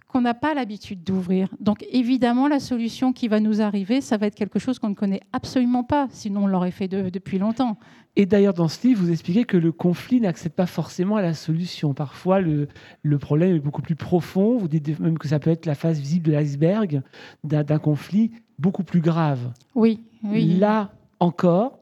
qu'on 0.09 0.23
n'a 0.23 0.35
pas 0.35 0.55
l'habitude 0.55 1.05
d'ouvrir. 1.05 1.49
Donc 1.61 1.87
évidemment, 1.93 2.49
la 2.49 2.59
solution 2.61 3.13
qui 3.13 3.29
va 3.29 3.41
nous 3.41 3.61
arriver, 3.61 4.01
ça 4.01 4.17
va 4.17 4.27
être 4.27 4.35
quelque 4.35 4.59
chose 4.59 4.79
qu'on 4.79 4.89
ne 4.89 4.95
connaît 4.95 5.21
absolument 5.33 5.85
pas, 5.85 6.09
sinon 6.11 6.45
on 6.45 6.47
l'aurait 6.49 6.73
fait 6.73 6.89
depuis 6.89 7.39
longtemps. 7.39 7.79
Et 8.17 8.27
d'ailleurs, 8.27 8.55
dans 8.55 8.67
ce 8.67 8.85
livre, 8.89 9.03
vous 9.03 9.13
expliquez 9.13 9.45
que 9.45 9.57
le 9.57 9.71
conflit 9.71 10.21
n'accède 10.21 10.53
pas 10.53 10.67
forcément 10.67 11.17
à 11.17 11.23
la 11.23 11.35
solution. 11.35 11.95
Parfois, 11.95 12.41
le, 12.41 12.67
le, 13.03 13.19
problème 13.19 13.55
est 13.55 13.61
beaucoup 13.61 13.83
plus 13.83 13.95
profond. 13.95 14.57
Vous 14.57 14.67
dites 14.67 14.99
même 14.99 15.19
que 15.19 15.29
ça 15.29 15.39
peut 15.39 15.51
être 15.51 15.67
la 15.67 15.77
face 15.77 16.01
visible 16.01 16.27
de 16.27 16.33
l'iceberg 16.33 17.03
d'un 17.45 17.79
conflit 17.79 18.33
beaucoup 18.59 18.83
plus 18.83 19.01
grave. 19.01 19.53
Oui, 19.77 20.01
oui. 20.25 20.57
Là 20.57 20.91
encore, 21.21 21.78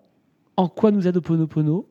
en 0.56 0.68
quoi 0.68 0.90
nous 0.90 1.06
aide 1.06 1.16
Oponopono 1.16 1.88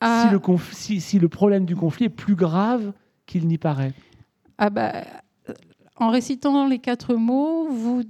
ah. 0.00 0.26
si, 0.28 0.32
le 0.32 0.40
si, 0.72 1.00
si, 1.00 1.18
le 1.18 1.28
problème 1.28 1.64
du 1.64 1.74
conflit 1.74 2.06
est 2.06 2.10
plus 2.10 2.36
grave 2.36 2.92
qu'il 3.26 3.46
n'y 3.48 3.58
paraît? 3.58 3.94
Ah 4.56 4.70
bah, 4.70 5.04
En 5.96 6.10
récitant 6.10 6.66
les 6.68 6.78
quatre 6.78 7.14
mots, 7.14 7.68
vous 7.68 8.02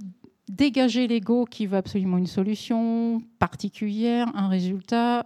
dégagez 0.47 1.07
l'ego 1.07 1.45
qui 1.45 1.65
veut 1.65 1.77
absolument 1.77 2.17
une 2.17 2.27
solution 2.27 3.21
particulière, 3.39 4.31
un 4.35 4.49
résultat, 4.49 5.25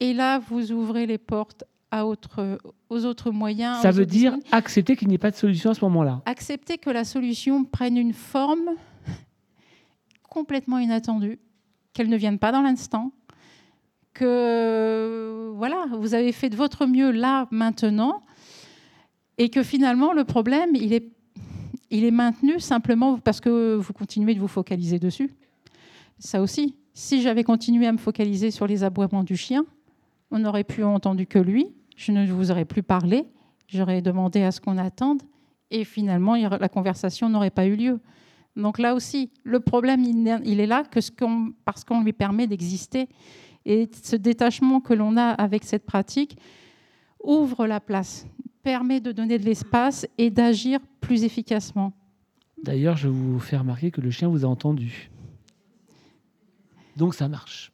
et 0.00 0.12
là, 0.12 0.40
vous 0.40 0.72
ouvrez 0.72 1.06
les 1.06 1.18
portes 1.18 1.64
à 1.92 2.06
autre, 2.06 2.58
aux 2.88 3.04
autres 3.04 3.30
moyens. 3.30 3.80
Ça 3.82 3.90
veut 3.92 4.06
dire 4.06 4.34
accepter 4.50 4.96
qu'il 4.96 5.08
n'y 5.08 5.14
ait 5.14 5.18
pas 5.18 5.30
de 5.30 5.36
solution 5.36 5.70
à 5.70 5.74
ce 5.74 5.84
moment-là. 5.84 6.22
Accepter 6.26 6.78
que 6.78 6.90
la 6.90 7.04
solution 7.04 7.64
prenne 7.64 7.96
une 7.96 8.14
forme 8.14 8.70
complètement 10.28 10.78
inattendue, 10.78 11.38
qu'elle 11.92 12.08
ne 12.08 12.16
vienne 12.16 12.38
pas 12.38 12.50
dans 12.50 12.62
l'instant, 12.62 13.12
que 14.14 15.52
voilà, 15.54 15.86
vous 15.92 16.14
avez 16.14 16.32
fait 16.32 16.48
de 16.48 16.56
votre 16.56 16.86
mieux 16.86 17.10
là, 17.10 17.46
maintenant, 17.50 18.22
et 19.38 19.48
que 19.48 19.62
finalement, 19.62 20.12
le 20.12 20.24
problème, 20.24 20.70
il 20.74 20.92
est, 20.92 22.10
maintenu 22.10 22.60
simplement 22.60 23.18
parce 23.18 23.40
que 23.40 23.74
vous 23.74 23.92
continuez 23.92 24.34
de 24.34 24.40
vous 24.40 24.48
focaliser 24.48 24.98
dessus. 24.98 25.32
Ça 26.18 26.40
aussi, 26.40 26.76
si 26.94 27.22
j'avais 27.22 27.44
continué 27.44 27.86
à 27.86 27.92
me 27.92 27.98
focaliser 27.98 28.50
sur 28.50 28.66
les 28.66 28.84
aboiements 28.84 29.24
du 29.24 29.36
chien, 29.36 29.64
on 30.30 30.38
n'aurait 30.38 30.64
plus 30.64 30.84
entendu 30.84 31.26
que 31.26 31.38
lui, 31.38 31.66
je 31.96 32.12
ne 32.12 32.26
vous 32.26 32.50
aurais 32.50 32.64
plus 32.64 32.82
parlé, 32.82 33.26
j'aurais 33.66 34.02
demandé 34.02 34.42
à 34.42 34.50
ce 34.50 34.60
qu'on 34.60 34.78
attende, 34.78 35.22
et 35.70 35.84
finalement, 35.84 36.36
la 36.36 36.68
conversation 36.68 37.28
n'aurait 37.28 37.50
pas 37.50 37.66
eu 37.66 37.76
lieu. 37.76 38.00
Donc 38.56 38.78
là 38.78 38.94
aussi, 38.94 39.30
le 39.44 39.60
problème, 39.60 40.02
il 40.04 40.60
est 40.60 40.66
là 40.66 40.84
parce 41.64 41.84
qu'on 41.84 42.02
lui 42.02 42.12
permet 42.12 42.46
d'exister. 42.46 43.08
Et 43.64 43.88
ce 44.02 44.16
détachement 44.16 44.80
que 44.80 44.94
l'on 44.94 45.16
a 45.16 45.30
avec 45.30 45.64
cette 45.64 45.84
pratique 45.84 46.36
ouvre 47.22 47.66
la 47.66 47.80
place, 47.80 48.26
permet 48.62 49.00
de 49.00 49.12
donner 49.12 49.38
de 49.38 49.44
l'espace 49.44 50.06
et 50.18 50.30
d'agir 50.30 50.80
plus 51.00 51.24
efficacement. 51.24 51.92
D'ailleurs, 52.62 52.96
je 52.96 53.08
vous 53.08 53.38
fais 53.38 53.56
remarquer 53.56 53.90
que 53.90 54.00
le 54.00 54.10
chien 54.10 54.28
vous 54.28 54.44
a 54.44 54.48
entendu. 54.48 55.10
Donc 56.96 57.14
ça 57.14 57.28
marche. 57.28 57.72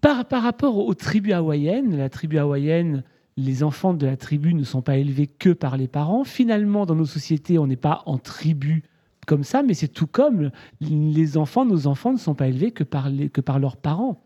Par, 0.00 0.26
par 0.26 0.42
rapport 0.42 0.76
aux 0.78 0.94
tribus 0.94 1.32
hawaïennes, 1.32 1.96
la 1.96 2.08
tribu 2.08 2.38
hawaïenne, 2.38 3.04
les 3.36 3.62
enfants 3.62 3.94
de 3.94 4.06
la 4.06 4.16
tribu 4.16 4.54
ne 4.54 4.64
sont 4.64 4.82
pas 4.82 4.96
élevés 4.96 5.26
que 5.26 5.50
par 5.50 5.76
les 5.76 5.88
parents. 5.88 6.24
Finalement, 6.24 6.86
dans 6.86 6.94
nos 6.94 7.06
sociétés, 7.06 7.58
on 7.58 7.66
n'est 7.66 7.76
pas 7.76 8.02
en 8.06 8.18
tribu 8.18 8.84
comme 9.24 9.44
ça, 9.44 9.62
mais 9.62 9.74
c'est 9.74 9.88
tout 9.88 10.06
comme 10.06 10.50
les 10.80 11.36
enfants, 11.36 11.64
nos 11.64 11.86
enfants 11.86 12.12
ne 12.12 12.18
sont 12.18 12.34
pas 12.34 12.48
élevés 12.48 12.70
que 12.70 12.84
par, 12.84 13.08
les, 13.08 13.28
que 13.28 13.40
par 13.40 13.58
leurs 13.58 13.76
parents. 13.76 14.20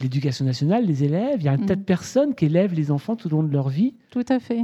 L'éducation 0.00 0.44
nationale, 0.44 0.84
les 0.84 1.04
élèves, 1.04 1.40
il 1.40 1.44
y 1.44 1.48
a 1.48 1.52
un 1.52 1.58
tas 1.58 1.76
de 1.76 1.80
mm. 1.80 1.84
personnes 1.84 2.34
qui 2.34 2.46
élèvent 2.46 2.74
les 2.74 2.90
enfants 2.90 3.14
tout 3.14 3.28
au 3.28 3.30
long 3.30 3.42
de 3.42 3.52
leur 3.52 3.68
vie. 3.68 3.94
Tout 4.10 4.24
à 4.28 4.40
fait. 4.40 4.62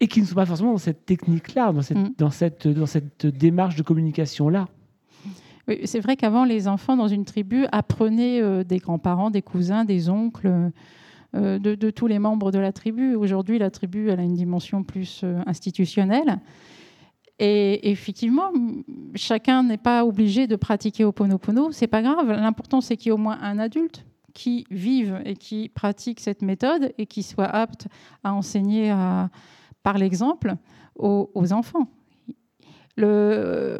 Et 0.00 0.08
qui 0.08 0.20
ne 0.20 0.26
sont 0.26 0.34
pas 0.34 0.46
forcément 0.46 0.72
dans 0.72 0.78
cette 0.78 1.06
technique-là, 1.06 1.72
dans 1.72 1.82
cette, 1.82 1.98
mm. 1.98 2.14
dans, 2.18 2.30
cette, 2.30 2.66
dans 2.66 2.86
cette 2.86 3.26
démarche 3.26 3.76
de 3.76 3.82
communication-là. 3.82 4.68
Oui, 5.68 5.80
c'est 5.84 6.00
vrai 6.00 6.16
qu'avant, 6.16 6.44
les 6.44 6.66
enfants 6.66 6.96
dans 6.96 7.06
une 7.06 7.24
tribu 7.24 7.66
apprenaient 7.70 8.40
euh, 8.40 8.64
des 8.64 8.78
grands-parents, 8.78 9.30
des 9.30 9.42
cousins, 9.42 9.84
des 9.84 10.08
oncles, 10.08 10.72
euh, 11.36 11.60
de, 11.60 11.76
de, 11.76 11.90
tous 11.90 12.08
les 12.08 12.18
membres 12.18 12.50
de 12.50 12.58
la 12.58 12.72
tribu. 12.72 13.14
Aujourd'hui, 13.14 13.58
la 13.58 13.70
tribu 13.70 14.08
elle 14.08 14.18
a 14.18 14.24
une 14.24 14.34
dimension 14.34 14.82
plus 14.82 15.20
euh, 15.22 15.40
institutionnelle. 15.46 16.40
Et 17.42 17.90
effectivement, 17.90 18.52
chacun 19.14 19.62
n'est 19.62 19.78
pas 19.78 20.04
obligé 20.04 20.46
de 20.46 20.56
pratiquer 20.56 21.04
Oponopono, 21.04 21.72
c'est 21.72 21.86
pas 21.86 22.02
grave. 22.02 22.28
L'important, 22.28 22.82
c'est 22.82 22.98
qu'il 22.98 23.06
y 23.06 23.08
ait 23.08 23.12
au 23.12 23.16
moins 23.16 23.38
un 23.40 23.58
adulte 23.58 24.04
qui 24.34 24.66
vive 24.70 25.22
et 25.24 25.34
qui 25.34 25.70
pratique 25.70 26.20
cette 26.20 26.42
méthode 26.42 26.92
et 26.98 27.06
qui 27.06 27.22
soit 27.22 27.46
apte 27.46 27.88
à 28.22 28.34
enseigner 28.34 28.94
par 29.82 29.96
l'exemple 29.96 30.56
aux, 30.96 31.52
enfants. 31.52 31.88
La 32.98 33.78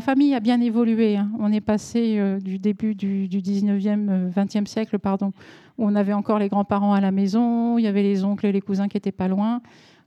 famille 0.00 0.34
a 0.34 0.40
bien 0.40 0.60
évolué. 0.60 1.16
Hein. 1.16 1.30
On 1.38 1.52
est 1.52 1.60
passé 1.60 2.16
euh, 2.18 2.38
du 2.38 2.58
début 2.58 2.94
du, 2.94 3.28
du 3.28 3.40
19e, 3.40 4.32
20e 4.32 4.66
siècle, 4.66 4.98
pardon, 5.00 5.32
où 5.76 5.86
on 5.86 5.94
avait 5.96 6.12
encore 6.12 6.38
les 6.38 6.48
grands-parents 6.48 6.94
à 6.94 7.00
la 7.00 7.10
maison, 7.10 7.78
il 7.78 7.82
y 7.82 7.88
avait 7.88 8.04
les 8.04 8.24
oncles 8.24 8.46
et 8.46 8.52
les 8.52 8.60
cousins 8.60 8.86
qui 8.88 8.96
n'étaient 8.96 9.10
pas 9.12 9.26
loin 9.28 9.60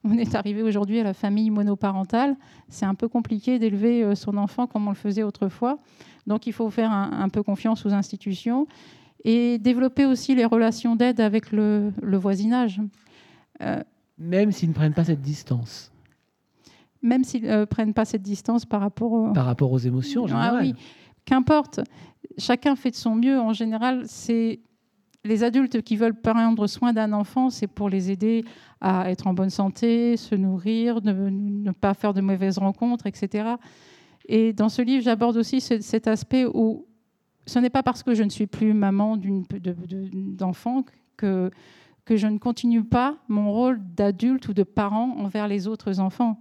on 0.05 0.17
est 0.17 0.35
arrivé 0.35 0.61
aujourd'hui 0.61 0.99
à 0.99 1.03
la 1.03 1.13
famille 1.13 1.49
monoparentale. 1.49 2.35
C'est 2.69 2.85
un 2.85 2.93
peu 2.93 3.07
compliqué 3.07 3.57
d'élever 3.59 4.03
euh, 4.03 4.15
son 4.15 4.37
enfant 4.37 4.67
comme 4.67 4.87
on 4.87 4.91
le 4.91 4.95
faisait 4.95 5.23
autrefois. 5.23 5.79
Donc 6.27 6.47
il 6.47 6.53
faut 6.53 6.69
faire 6.69 6.91
un, 6.91 7.29
peu 7.29 7.43
confiance 7.43 7.85
aux 7.85 7.93
institutions 7.93 8.67
et 9.23 9.57
développer 9.57 10.05
aussi 10.05 10.35
les 10.35 10.45
relations 10.45 10.95
d'aide 10.95 11.19
avec 11.19 11.51
le, 11.51 11.91
voisinage. 12.03 12.81
Euh, 13.61 13.81
même 14.17 14.51
s'ils 14.51 14.69
ne 14.69 14.73
prennent 14.73 14.93
pas 14.93 15.03
cette 15.03 15.21
distance. 15.21 15.91
Même 17.01 17.23
s'ils 17.23 17.43
ne 17.43 17.49
euh, 17.49 17.65
prennent 17.65 17.93
pas 17.93 18.05
cette 18.05 18.23
distance 18.23 18.65
par 18.65 18.81
rapport, 18.81 19.33
par 19.33 19.45
rapport 19.45 19.71
aux 19.71 19.79
émotions 19.79 20.23
en 20.23 20.27
général. 20.27 20.55
Ah 20.55 20.61
oui, 20.61 20.75
qu'importe. 21.25 21.79
Chacun 22.37 22.75
fait 22.75 22.91
de 22.91 22.95
son 22.95 23.15
mieux. 23.15 23.39
En 23.39 23.53
général, 23.53 24.03
c'est 24.05 24.59
les 25.25 25.43
adultes 25.43 25.81
qui 25.81 25.97
veulent 25.97 26.19
prendre 26.19 26.67
soin 26.67 26.93
d'un 26.93 27.11
enfant, 27.11 27.49
c'est 27.49 27.67
pour 27.67 27.89
les 27.89 28.11
aider 28.11 28.45
à 28.79 29.09
être 29.09 29.25
en 29.27 29.33
bonne 29.33 29.49
santé, 29.49 30.17
se 30.17 30.35
nourrir, 30.35 31.01
ne, 31.03 31.71
pas 31.71 31.95
faire 31.95 32.13
de 32.13 32.21
mauvaises 32.21 32.59
rencontres, 32.59 33.07
etc. 33.07 33.55
Et 34.27 34.53
dans 34.53 34.69
ce 34.69 34.81
livre, 34.81 35.03
j'aborde 35.03 35.35
aussi 35.37 35.61
cet 35.61 36.07
aspect 36.07 36.45
où 36.45 36.85
ce 37.47 37.59
n'est 37.59 37.71
pas 37.71 37.83
parce 37.83 38.03
que 38.03 38.13
je 38.13 38.23
ne 38.23 38.29
suis 38.29 38.47
plus 38.47 38.73
maman 38.73 39.17
d'enfant 39.17 40.85
que, 41.17 41.49
que 42.05 42.15
je 42.15 42.27
ne 42.27 42.37
continue 42.37 42.83
pas 42.83 43.17
mon 43.27 43.51
rôle 43.51 43.79
d'adulte 43.95 44.47
ou 44.47 44.53
de 44.53 44.63
parent 44.63 45.15
envers 45.17 45.47
les 45.47 45.67
autres 45.67 45.99
enfants. 45.99 46.39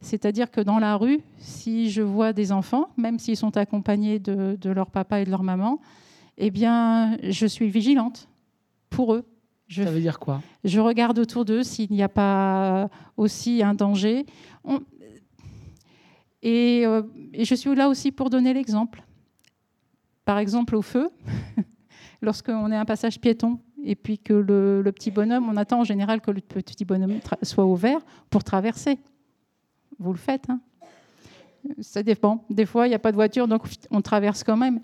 C'est-à-dire 0.00 0.50
que 0.50 0.60
dans 0.60 0.78
la 0.78 0.96
rue, 0.96 1.20
si 1.38 1.90
je 1.90 2.02
vois 2.02 2.32
des 2.32 2.52
enfants, 2.52 2.88
même 2.96 3.18
s'ils 3.18 3.36
sont 3.36 3.56
accompagnés 3.56 4.18
de, 4.18 4.56
de 4.60 4.70
leur 4.70 4.90
papa 4.90 5.20
et 5.20 5.24
de 5.24 5.30
leur 5.30 5.42
maman, 5.42 5.80
eh 6.38 6.50
bien, 6.50 7.16
je 7.22 7.46
suis 7.46 7.68
vigilante 7.68 8.28
pour 8.90 9.14
eux. 9.14 9.24
Je, 9.68 9.82
Ça 9.82 9.90
veut 9.90 10.00
dire 10.00 10.18
quoi? 10.18 10.42
Je 10.64 10.78
regarde 10.78 11.18
autour 11.18 11.44
d'eux 11.44 11.62
s'il 11.62 11.90
n'y 11.90 12.02
a 12.02 12.08
pas 12.08 12.88
aussi 13.16 13.62
un 13.62 13.74
danger. 13.74 14.26
Euh, 16.44 17.02
et, 17.32 17.44
je 17.44 17.54
suis 17.54 17.74
là 17.74 17.88
aussi 17.88 18.12
pour 18.12 18.30
donner 18.30 18.54
l'exemple. 18.54 19.02
Par 20.24 20.38
exemple, 20.38 20.76
au 20.76 20.82
feu, 20.82 21.10
lorsqu'on 22.22 22.70
est 22.70 22.76
un 22.76 22.84
passage 22.84 23.20
piéton 23.20 23.58
et 23.82 23.96
puis 23.96 24.18
que 24.18 24.32
le, 24.32 24.90
petit 24.92 25.10
bonhomme, 25.10 25.48
on 25.48 25.56
attend 25.56 25.80
en 25.80 25.84
général 25.84 26.20
que 26.20 26.30
le 26.30 26.40
petit 26.40 26.84
bonhomme 26.84 27.18
soit 27.42 27.66
ouvert 27.66 28.00
pour 28.30 28.44
traverser. 28.44 28.98
Vous 29.98 30.12
le 30.12 30.18
faites. 30.18 30.48
Hein 30.48 30.60
Ça 31.80 32.02
dépend. 32.02 32.44
Des 32.50 32.66
fois, 32.66 32.86
il 32.86 32.90
n'y 32.90 32.96
a 32.96 33.00
pas 33.00 33.10
de 33.10 33.16
voiture, 33.16 33.48
donc 33.48 33.62
on 33.90 34.00
traverse 34.00 34.44
quand 34.44 34.56
même 34.56 34.80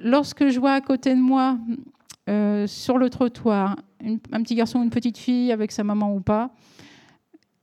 lorsque 0.00 0.48
je 0.48 0.58
vois 0.58 0.72
à 0.72 0.80
côté 0.80 1.14
de 1.14 1.20
moi, 1.20 1.58
euh, 2.28 2.66
sur 2.66 2.98
le 2.98 3.10
trottoir, 3.10 3.76
un 4.32 4.42
petit 4.42 4.54
garçon 4.54 4.80
ou 4.80 4.82
une 4.82 4.90
petite 4.90 5.18
fille 5.18 5.52
avec 5.52 5.72
sa 5.72 5.84
maman 5.84 6.14
ou 6.14 6.20
pas, 6.20 6.50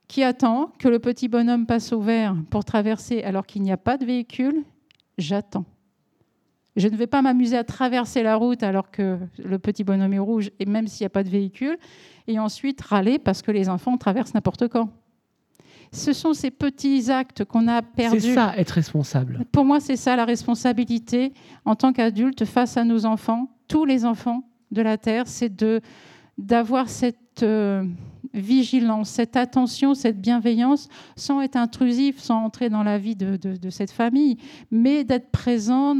qui 0.07 0.23
attend 0.23 0.71
que 0.79 0.88
le 0.88 0.99
petit 0.99 1.27
bonhomme 1.27 1.65
passe 1.65 1.91
au 1.91 1.99
vert 1.99 2.35
pour 2.49 2.63
traverser 2.63 3.23
alors 3.23 3.45
qu'il 3.45 3.61
n'y 3.61 3.71
a 3.71 3.77
pas 3.77 3.97
de 3.97 4.05
véhicule, 4.05 4.63
j'attends. 5.17 5.65
Je 6.75 6.88
ne 6.88 6.95
vais 6.95 7.07
pas 7.07 7.23
m'amuser 7.23 7.57
à 7.57 7.63
traverser 7.63 8.21
la 8.21 8.35
route 8.35 8.61
alors 8.61 8.91
que 8.91 9.17
le 9.43 9.59
petit 9.59 9.83
bonhomme 9.83 10.13
est 10.13 10.19
rouge, 10.19 10.51
et 10.59 10.65
même 10.65 10.88
s'il 10.88 11.03
n'y 11.03 11.07
a 11.07 11.09
pas 11.09 11.23
de 11.23 11.29
véhicule, 11.29 11.77
et 12.27 12.39
ensuite 12.39 12.79
râler 12.81 13.19
parce 13.19 13.41
que 13.41 13.51
les 13.51 13.67
enfants 13.67 13.97
traversent 13.97 14.35
n'importe 14.35 14.67
quand. 14.67 14.89
Ce 15.91 16.13
sont 16.13 16.33
ces 16.33 16.51
petits 16.51 17.11
actes 17.11 17.43
qu'on 17.45 17.67
a 17.67 17.81
perdus. 17.81 18.19
C'est 18.19 18.33
ça, 18.33 18.53
être 18.57 18.71
responsable. 18.71 19.45
Pour 19.51 19.65
moi, 19.65 19.79
c'est 19.79 19.95
ça 19.95 20.15
la 20.15 20.25
responsabilité 20.25 21.33
en 21.65 21.75
tant 21.75 21.93
qu'adulte 21.93 22.45
face 22.45 22.77
à 22.77 22.83
nos 22.83 23.05
enfants, 23.05 23.49
tous 23.67 23.85
les 23.85 24.05
enfants 24.05 24.43
de 24.71 24.81
la 24.81 24.97
Terre, 24.97 25.27
c'est 25.27 25.55
de 25.55 25.81
d'avoir 26.38 26.88
cette 26.88 27.41
euh, 27.41 27.83
vigilance, 28.31 29.09
cette 29.09 29.35
attention, 29.35 29.95
cette 29.95 30.21
bienveillance, 30.21 30.88
sans 31.15 31.41
être 31.41 31.55
intrusif, 31.55 32.19
sans 32.19 32.43
entrer 32.43 32.69
dans 32.69 32.83
la 32.83 32.99
vie 32.99 33.15
de, 33.15 33.38
de 33.38 33.69
cette 33.71 33.89
famille, 33.89 34.38
mais 34.69 35.03
d'être 35.03 35.31
présent 35.31 35.95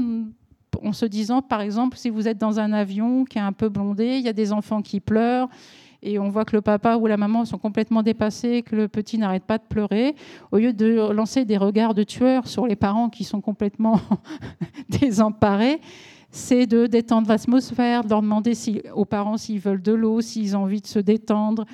en 0.83 0.93
se 0.93 1.05
disant, 1.05 1.41
par 1.41 1.61
exemple, 1.61 1.97
si 1.97 2.09
vous 2.09 2.27
êtes 2.27 2.38
dans 2.38 2.59
un 2.59 2.73
avion 2.73 3.25
qui 3.25 3.38
est 3.38 3.41
un 3.41 3.51
peu 3.53 3.69
blondé, 3.69 4.17
il 4.17 4.23
y 4.23 4.29
a 4.29 4.33
des 4.33 4.51
enfants 4.51 4.81
qui 4.81 4.99
pleurent, 4.99 5.49
et 6.04 6.20
on 6.20 6.30
voit 6.30 6.45
que 6.45 6.56
le 6.56 6.62
papa 6.62 6.95
ou 6.98 7.08
la 7.08 7.18
maman 7.18 7.45
sont 7.45 7.58
complètement 7.58 8.04
dépassés, 8.04 8.64
que 8.64 8.76
le 8.76 8.88
petit 8.88 9.18
n'arrête 9.18 9.43
pas 9.43 9.58
de 9.58 9.64
pleurer, 9.68 10.16
au 10.52 10.58
lieu 10.58 10.74
de 10.74 11.12
lancer 11.12 11.45
des 11.45 11.58
regards 11.58 11.93
de 11.93 12.04
tueurs 12.04 12.48
sur 12.48 12.68
les 12.68 12.76
parents 12.76 13.10
qui 13.10 13.24
sont 13.24 13.41
complètement 13.41 14.00
désemparés, 14.89 15.82
c'est 16.30 16.68
de 16.68 16.88
détendre 16.88 17.30
l'atmosphère, 17.30 18.04
de 18.04 18.10
leur 18.10 18.22
demander 18.22 18.54
aux 18.93 19.06
parents 19.06 19.38
s'ils 19.38 19.60
veulent 19.60 19.82
de 19.82 19.93
l'eau, 19.93 20.22
s'ils 20.22 20.56
ont 20.56 20.64
envie 20.64 20.82
de 20.82 20.88
se 20.88 21.00
détendre, 21.00 21.66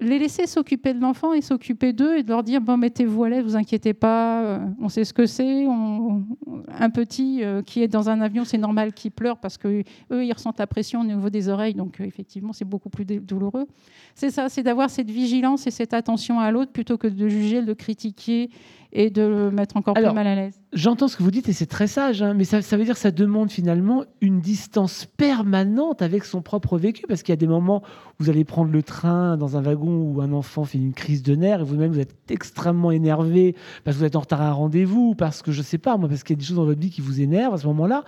les 0.00 0.18
laisser 0.18 0.46
s'occuper 0.46 0.94
de 0.94 1.00
l'enfant 1.00 1.32
et 1.32 1.40
s'occuper 1.40 1.92
d'eux 1.92 2.16
et 2.18 2.22
de 2.22 2.28
leur 2.28 2.42
dire 2.42 2.60
bon 2.60 2.76
mettez-vous 2.76 3.24
à 3.24 3.28
l'aise, 3.28 3.44
vous 3.44 3.56
inquiétez 3.56 3.94
pas, 3.94 4.42
euh, 4.42 4.58
on 4.80 4.88
sait 4.88 5.04
ce 5.04 5.12
que 5.12 5.26
c'est. 5.26 5.66
Un 5.66 6.90
petit 6.90 7.42
euh, 7.42 7.62
qui 7.62 7.82
est 7.82 7.88
dans 7.88 8.08
un 8.08 8.20
avion, 8.20 8.44
c'est 8.44 8.58
normal 8.58 8.92
qu'il 8.92 9.10
pleure 9.10 9.38
parce 9.38 9.56
que 9.58 9.82
eux 10.10 10.24
ils 10.24 10.32
ressentent 10.32 10.58
la 10.58 10.66
pression 10.66 11.00
au 11.00 11.04
niveau 11.04 11.30
des 11.30 11.48
oreilles, 11.48 11.74
donc 11.74 12.00
euh, 12.00 12.04
effectivement 12.04 12.52
c'est 12.52 12.64
beaucoup 12.64 12.90
plus 12.90 13.04
douloureux. 13.04 13.66
C'est 14.14 14.30
ça, 14.30 14.48
c'est 14.48 14.62
d'avoir 14.62 14.90
cette 14.90 15.10
vigilance 15.10 15.66
et 15.66 15.70
cette 15.70 15.94
attention 15.94 16.40
à 16.40 16.50
l'autre 16.50 16.72
plutôt 16.72 16.98
que 16.98 17.06
de 17.06 17.28
juger, 17.28 17.62
de 17.62 17.72
critiquer 17.72 18.50
et 18.94 19.10
de 19.10 19.22
le 19.22 19.50
mettre 19.50 19.76
encore 19.76 19.94
plus 19.94 20.12
mal 20.12 20.26
à 20.26 20.36
l'aise. 20.36 20.60
J'entends 20.72 21.08
ce 21.08 21.16
que 21.16 21.22
vous 21.24 21.32
dites 21.32 21.48
et 21.48 21.52
c'est 21.52 21.66
très 21.66 21.88
sage, 21.88 22.22
hein, 22.22 22.32
mais 22.32 22.44
ça, 22.44 22.62
ça, 22.62 22.76
veut 22.76 22.84
dire 22.84 22.94
que 22.94 23.00
ça 23.00 23.10
demande 23.10 23.50
finalement 23.50 24.04
une 24.20 24.40
distance 24.40 25.06
permanente 25.16 26.00
avec 26.00 26.24
son 26.24 26.42
propre 26.42 26.78
vécu, 26.78 27.04
parce 27.08 27.22
qu'il 27.22 27.32
y 27.32 27.34
a 27.34 27.36
des 27.36 27.48
moments 27.48 27.82
où 27.84 28.24
vous 28.24 28.30
allez 28.30 28.44
prendre 28.44 28.70
le 28.70 28.82
train 28.82 29.36
dans 29.36 29.56
un 29.56 29.62
wagon 29.62 30.00
où 30.00 30.20
un 30.20 30.32
enfant 30.32 30.64
fait 30.64 30.78
une 30.78 30.94
crise 30.94 31.24
de 31.24 31.34
nerfs 31.34 31.60
et 31.60 31.64
vous-même 31.64 31.92
vous 31.92 32.00
êtes 32.00 32.14
extrêmement 32.30 32.92
énervé 32.92 33.56
parce 33.84 33.96
que 33.96 34.00
vous 34.00 34.06
êtes 34.06 34.16
en 34.16 34.20
retard 34.20 34.40
à 34.40 34.48
un 34.48 34.52
rendez-vous, 34.52 35.16
parce 35.16 35.42
que 35.42 35.50
je 35.50 35.60
sais 35.60 35.78
pas 35.78 35.96
moi, 35.96 36.08
parce 36.08 36.22
qu'il 36.22 36.36
y 36.36 36.38
a 36.38 36.40
des 36.40 36.46
choses 36.46 36.56
dans 36.56 36.64
votre 36.64 36.80
vie 36.80 36.90
qui 36.90 37.00
vous 37.00 37.20
énervent 37.20 37.54
à 37.54 37.58
ce 37.58 37.66
moment-là. 37.66 38.04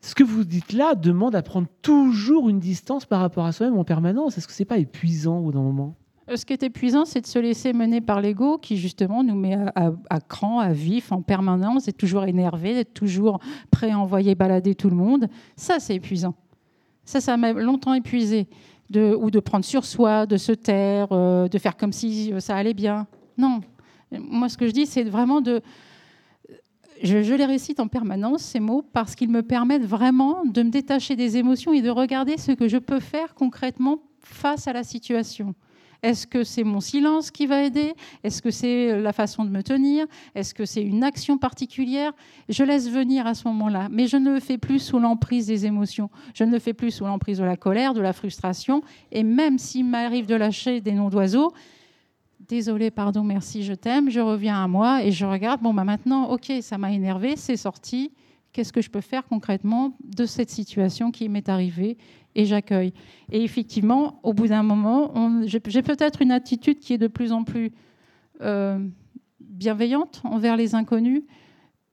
Ce 0.00 0.14
que 0.14 0.22
vous 0.22 0.44
dites 0.44 0.72
là 0.72 0.94
demande 0.94 1.34
à 1.34 1.42
prendre 1.42 1.66
toujours 1.82 2.48
une 2.48 2.60
distance 2.60 3.04
par 3.04 3.20
rapport 3.20 3.46
à 3.46 3.52
soi-même 3.52 3.76
en 3.76 3.84
permanence. 3.84 4.38
Est-ce 4.38 4.46
que 4.46 4.52
c'est 4.52 4.64
pas 4.64 4.78
épuisant 4.78 5.38
au 5.38 5.42
bout 5.42 5.52
d'un 5.52 5.62
moment? 5.62 5.96
Ce 6.34 6.44
qui 6.44 6.52
est 6.52 6.62
épuisant, 6.62 7.04
c'est 7.04 7.20
de 7.20 7.26
se 7.26 7.38
laisser 7.38 7.72
mener 7.72 8.00
par 8.00 8.20
l'ego 8.20 8.58
qui, 8.58 8.76
justement, 8.76 9.22
nous 9.22 9.34
met 9.34 9.56
à, 9.74 10.20
cran, 10.20 10.60
à 10.60 10.72
vif, 10.72 11.12
en 11.12 11.22
permanence, 11.22 11.88
est 11.88 11.96
toujours 11.96 12.24
énervé, 12.24 12.74
d'être 12.74 12.94
toujours 12.94 13.40
prêt 13.70 13.90
à 13.90 13.98
envoyer 13.98 14.34
balader 14.34 14.74
tout 14.74 14.90
le 14.90 14.96
monde. 14.96 15.28
Ça, 15.56 15.80
c'est 15.80 15.94
épuisant. 15.94 16.34
Ça, 17.04 17.20
ça 17.20 17.36
m'a 17.36 17.52
longtemps 17.52 17.94
épuisé. 17.94 18.48
Ou 18.94 19.30
de 19.30 19.40
prendre 19.40 19.64
sur 19.64 19.84
soi, 19.84 20.26
de 20.26 20.36
se 20.36 20.52
taire, 20.52 21.08
euh, 21.12 21.46
de 21.48 21.58
faire 21.58 21.76
comme 21.76 21.92
si 21.92 22.32
euh, 22.32 22.40
ça 22.40 22.56
allait 22.56 22.74
bien. 22.74 23.06
Non. 23.36 23.60
Moi, 24.10 24.48
ce 24.48 24.56
que 24.56 24.66
je 24.66 24.72
dis, 24.72 24.86
c'est 24.86 25.04
vraiment 25.04 25.40
de. 25.40 25.60
Je, 27.02 27.34
les 27.34 27.44
récite 27.44 27.80
en 27.80 27.86
permanence, 27.86 28.42
ces 28.42 28.60
mots, 28.60 28.82
parce 28.92 29.14
qu'ils 29.14 29.30
me 29.30 29.42
permettent 29.42 29.84
vraiment 29.84 30.44
de 30.44 30.62
me 30.62 30.70
détacher 30.70 31.16
des 31.16 31.36
émotions 31.36 31.72
et 31.72 31.80
de 31.80 31.90
regarder 31.90 32.38
ce 32.38 32.52
que 32.52 32.66
je 32.66 32.78
peux 32.78 32.98
faire 32.98 33.34
concrètement 33.34 34.00
face 34.20 34.66
à 34.66 34.72
la 34.72 34.82
situation. 34.82 35.54
Est-ce 36.02 36.26
que 36.26 36.44
c'est 36.44 36.62
mon 36.62 36.80
silence 36.80 37.30
qui 37.30 37.46
va 37.46 37.64
aider? 37.64 37.92
Est-ce 38.22 38.40
que 38.40 38.50
c'est 38.50 39.00
la 39.00 39.12
façon 39.12 39.44
de 39.44 39.50
me 39.50 39.62
tenir? 39.62 40.06
Est-ce 40.34 40.54
que 40.54 40.64
c'est 40.64 40.82
une 40.82 41.02
action 41.02 41.38
particulière? 41.38 42.12
Je 42.48 42.62
laisse 42.62 42.88
venir 42.88 43.26
à 43.26 43.34
ce 43.34 43.48
moment-là, 43.48 43.88
mais 43.90 44.06
je 44.06 44.16
ne 44.16 44.32
le 44.32 44.40
fais 44.40 44.58
plus 44.58 44.78
sous 44.78 45.00
l'emprise 45.00 45.48
des 45.48 45.66
émotions. 45.66 46.08
Je 46.34 46.44
ne 46.44 46.52
le 46.52 46.60
fais 46.60 46.72
plus 46.72 46.92
sous 46.92 47.04
l'emprise 47.04 47.38
de 47.38 47.44
la 47.44 47.56
colère, 47.56 47.94
de 47.94 48.00
la 48.00 48.12
frustration. 48.12 48.82
Et 49.10 49.24
même 49.24 49.58
s'il 49.58 49.86
m'arrive 49.86 50.26
de 50.26 50.36
lâcher 50.36 50.80
des 50.80 50.92
noms 50.92 51.08
d'oiseaux, 51.08 51.52
désolé, 52.48 52.90
pardon, 52.90 53.24
merci, 53.24 53.64
je 53.64 53.74
t'aime, 53.74 54.08
je 54.08 54.20
reviens 54.20 54.62
à 54.62 54.68
moi 54.68 55.02
et 55.02 55.10
je 55.10 55.26
regarde, 55.26 55.60
bon, 55.60 55.74
bah 55.74 55.84
maintenant, 55.84 56.30
ok, 56.30 56.52
ça 56.60 56.78
m'a 56.78 56.92
énervé, 56.92 57.36
c'est 57.36 57.56
sorti, 57.56 58.12
qu'est-ce 58.52 58.72
que 58.72 58.80
je 58.80 58.90
peux 58.90 59.00
faire 59.00 59.26
concrètement 59.26 59.96
de 60.02 60.24
cette 60.24 60.50
situation 60.50 61.10
qui 61.10 61.28
m'est 61.28 61.48
arrivée 61.48 61.98
et 62.34 62.44
j'accueille. 62.44 62.92
Et 63.32 63.42
effectivement, 63.42 64.20
au 64.22 64.32
bout 64.32 64.48
d'un 64.48 64.62
moment, 64.62 65.12
j'ai 65.44 65.60
peut-être 65.60 66.22
une 66.22 66.32
attitude 66.32 66.78
qui 66.78 66.92
est 66.92 66.98
de 66.98 67.08
plus 67.08 67.32
en 67.32 67.44
plus 67.44 67.72
euh, 68.40 68.78
bienveillante 69.40 70.20
envers 70.24 70.56
les 70.56 70.74
inconnus, 70.74 71.22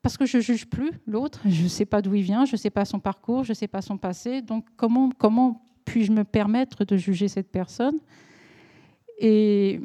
parce 0.02 0.18
que 0.18 0.26
je 0.26 0.38
ne 0.38 0.42
juge 0.42 0.68
plus 0.68 0.92
l'autre, 1.08 1.42
je 1.46 1.64
ne 1.64 1.68
sais 1.68 1.86
pas 1.86 2.02
d'où 2.02 2.14
il 2.14 2.22
vient, 2.22 2.46
je 2.46 2.54
ne 2.54 2.58
sais 2.58 2.70
pas 2.70 2.86
son 2.86 3.00
parcours, 3.00 3.44
je 3.44 3.52
ne 3.52 3.56
sais 3.56 3.68
pas 3.68 3.82
son 3.82 3.98
passé, 3.98 4.42
donc 4.44 4.66
comment, 4.78 5.62
puis-je 5.84 6.12
me 6.12 6.24
permettre 6.24 6.86
de 6.86 6.96
juger 6.96 7.28
cette 7.28 7.52
personne? 7.52 7.98
Et 9.18 9.82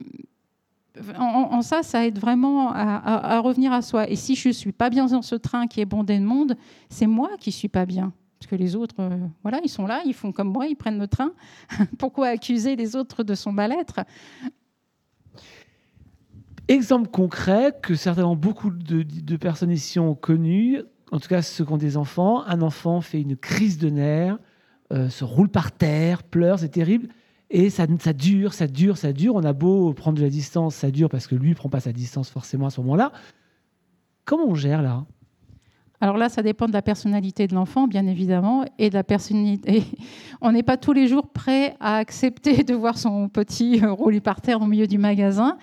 en, 1.17 1.63
ça, 1.63 1.83
ça 1.83 2.07
aide 2.07 2.19
vraiment 2.19 2.71
à, 2.73 3.41
revenir 3.41 3.73
à 3.73 3.81
soi. 3.81 4.11
Et 4.11 4.17
si 4.17 4.35
je 4.35 4.49
ne 4.49 4.53
suis 4.53 4.73
pas 4.73 4.91
bien 4.91 5.07
dans 5.07 5.23
ce 5.23 5.37
train 5.37 5.67
qui 5.67 5.81
est 5.81 5.87
bondé 5.87 6.19
de 6.19 6.25
monde, 6.25 6.57
c'est 6.89 7.07
moi 7.07 7.31
qui 7.39 7.51
ne 7.51 7.55
suis 7.55 7.69
pas 7.69 7.87
bien. 7.87 8.13
Parce 8.41 8.49
que 8.49 8.57
les 8.57 8.75
autres, 8.75 8.95
euh, 9.01 9.19
voilà, 9.43 9.61
ils 9.63 9.69
sont 9.69 9.87
là, 9.87 10.01
ils 10.07 10.15
font 10.15 10.33
comme 10.33 10.49
moi, 10.49 10.67
ils 10.67 10.75
prennent 10.75 10.99
le 10.99 11.09
train. 11.09 11.33
Pourquoi 11.99 12.29
accuser 12.29 12.75
les 12.75 12.97
autres 12.97 13.23
de 13.23 13.35
son 13.35 13.53
mal-être? 13.53 14.01
Exemple 16.67 17.11
concret 17.11 17.77
que 17.83 17.95
certainement 17.95 18.37
beaucoup 18.37 18.71
de, 18.71 19.37
personnes 19.37 19.73
ici 19.73 19.99
ont 19.99 20.15
connu, 20.15 20.81
en 21.13 21.19
tout 21.19 21.29
cas 21.29 21.43
ceux 21.43 21.67
qui 21.67 21.73
ont 21.73 21.77
des 21.77 21.99
enfants. 21.99 22.43
Un 22.47 22.63
enfant 22.63 23.03
fait 23.03 23.21
une 23.21 23.37
crise 23.37 23.77
de 23.77 23.91
nerfs, 23.91 24.39
euh, 24.91 25.11
se 25.11 25.25
roule 25.25 25.51
par 25.51 25.73
terre, 25.73 26.23
pleure, 26.23 26.59
c'est 26.61 26.71
terrible. 26.71 27.09
Et 27.51 27.69
ça, 27.69 27.87
ça, 27.99 28.15
dure, 28.15 28.55
ça 28.55 28.67
dure, 28.67 28.97
ça 28.97 29.13
dure. 29.13 29.35
On 29.35 29.45
a 29.45 29.53
beau 29.53 29.93
prendre 29.93 30.17
de 30.17 30.23
la 30.23 30.31
distance, 30.31 30.77
ça 30.77 30.91
dure 30.91 31.11
parce 31.11 31.27
que 31.27 31.35
lui 31.35 31.51
ne 31.51 31.55
prend 31.55 31.69
pas 31.69 31.81
sa 31.81 31.93
distance 31.93 32.31
forcément 32.31 32.67
à 32.67 32.71
ce 32.71 32.81
moment-là. 32.81 33.13
Comment 34.25 34.47
on 34.47 34.55
gère 34.55 34.81
là? 34.81 35.05
Alors 36.01 36.17
là, 36.17 36.31
ça 36.31 36.43
dépend 36.43 36.67
de 36.67 36.73
la 36.73 36.81
personnalité 36.81 37.47
de 37.47 37.55
l'enfant, 37.55 37.87
bien 37.87 38.07
évidemment, 38.07 38.65
et 38.79 38.89
de 38.89 38.95
la 38.95 39.05
personnalité. 39.05 39.85
On 40.41 40.53
n'est 40.53 40.63
pas 40.63 40.79
tous 40.79 40.95
les 40.95 41.09
jours 41.09 41.29
prêt 41.29 41.77
à 41.79 41.97
accepter 41.97 42.65
de 42.65 42.75
voir 42.75 42.97
son 42.97 43.29
petit 43.29 43.83
rouler 43.85 44.21
par 44.21 44.41
terre 44.41 44.63
au 44.63 44.67
milieu 44.67 44.87
du 44.87 44.97
magasin. 44.97 45.59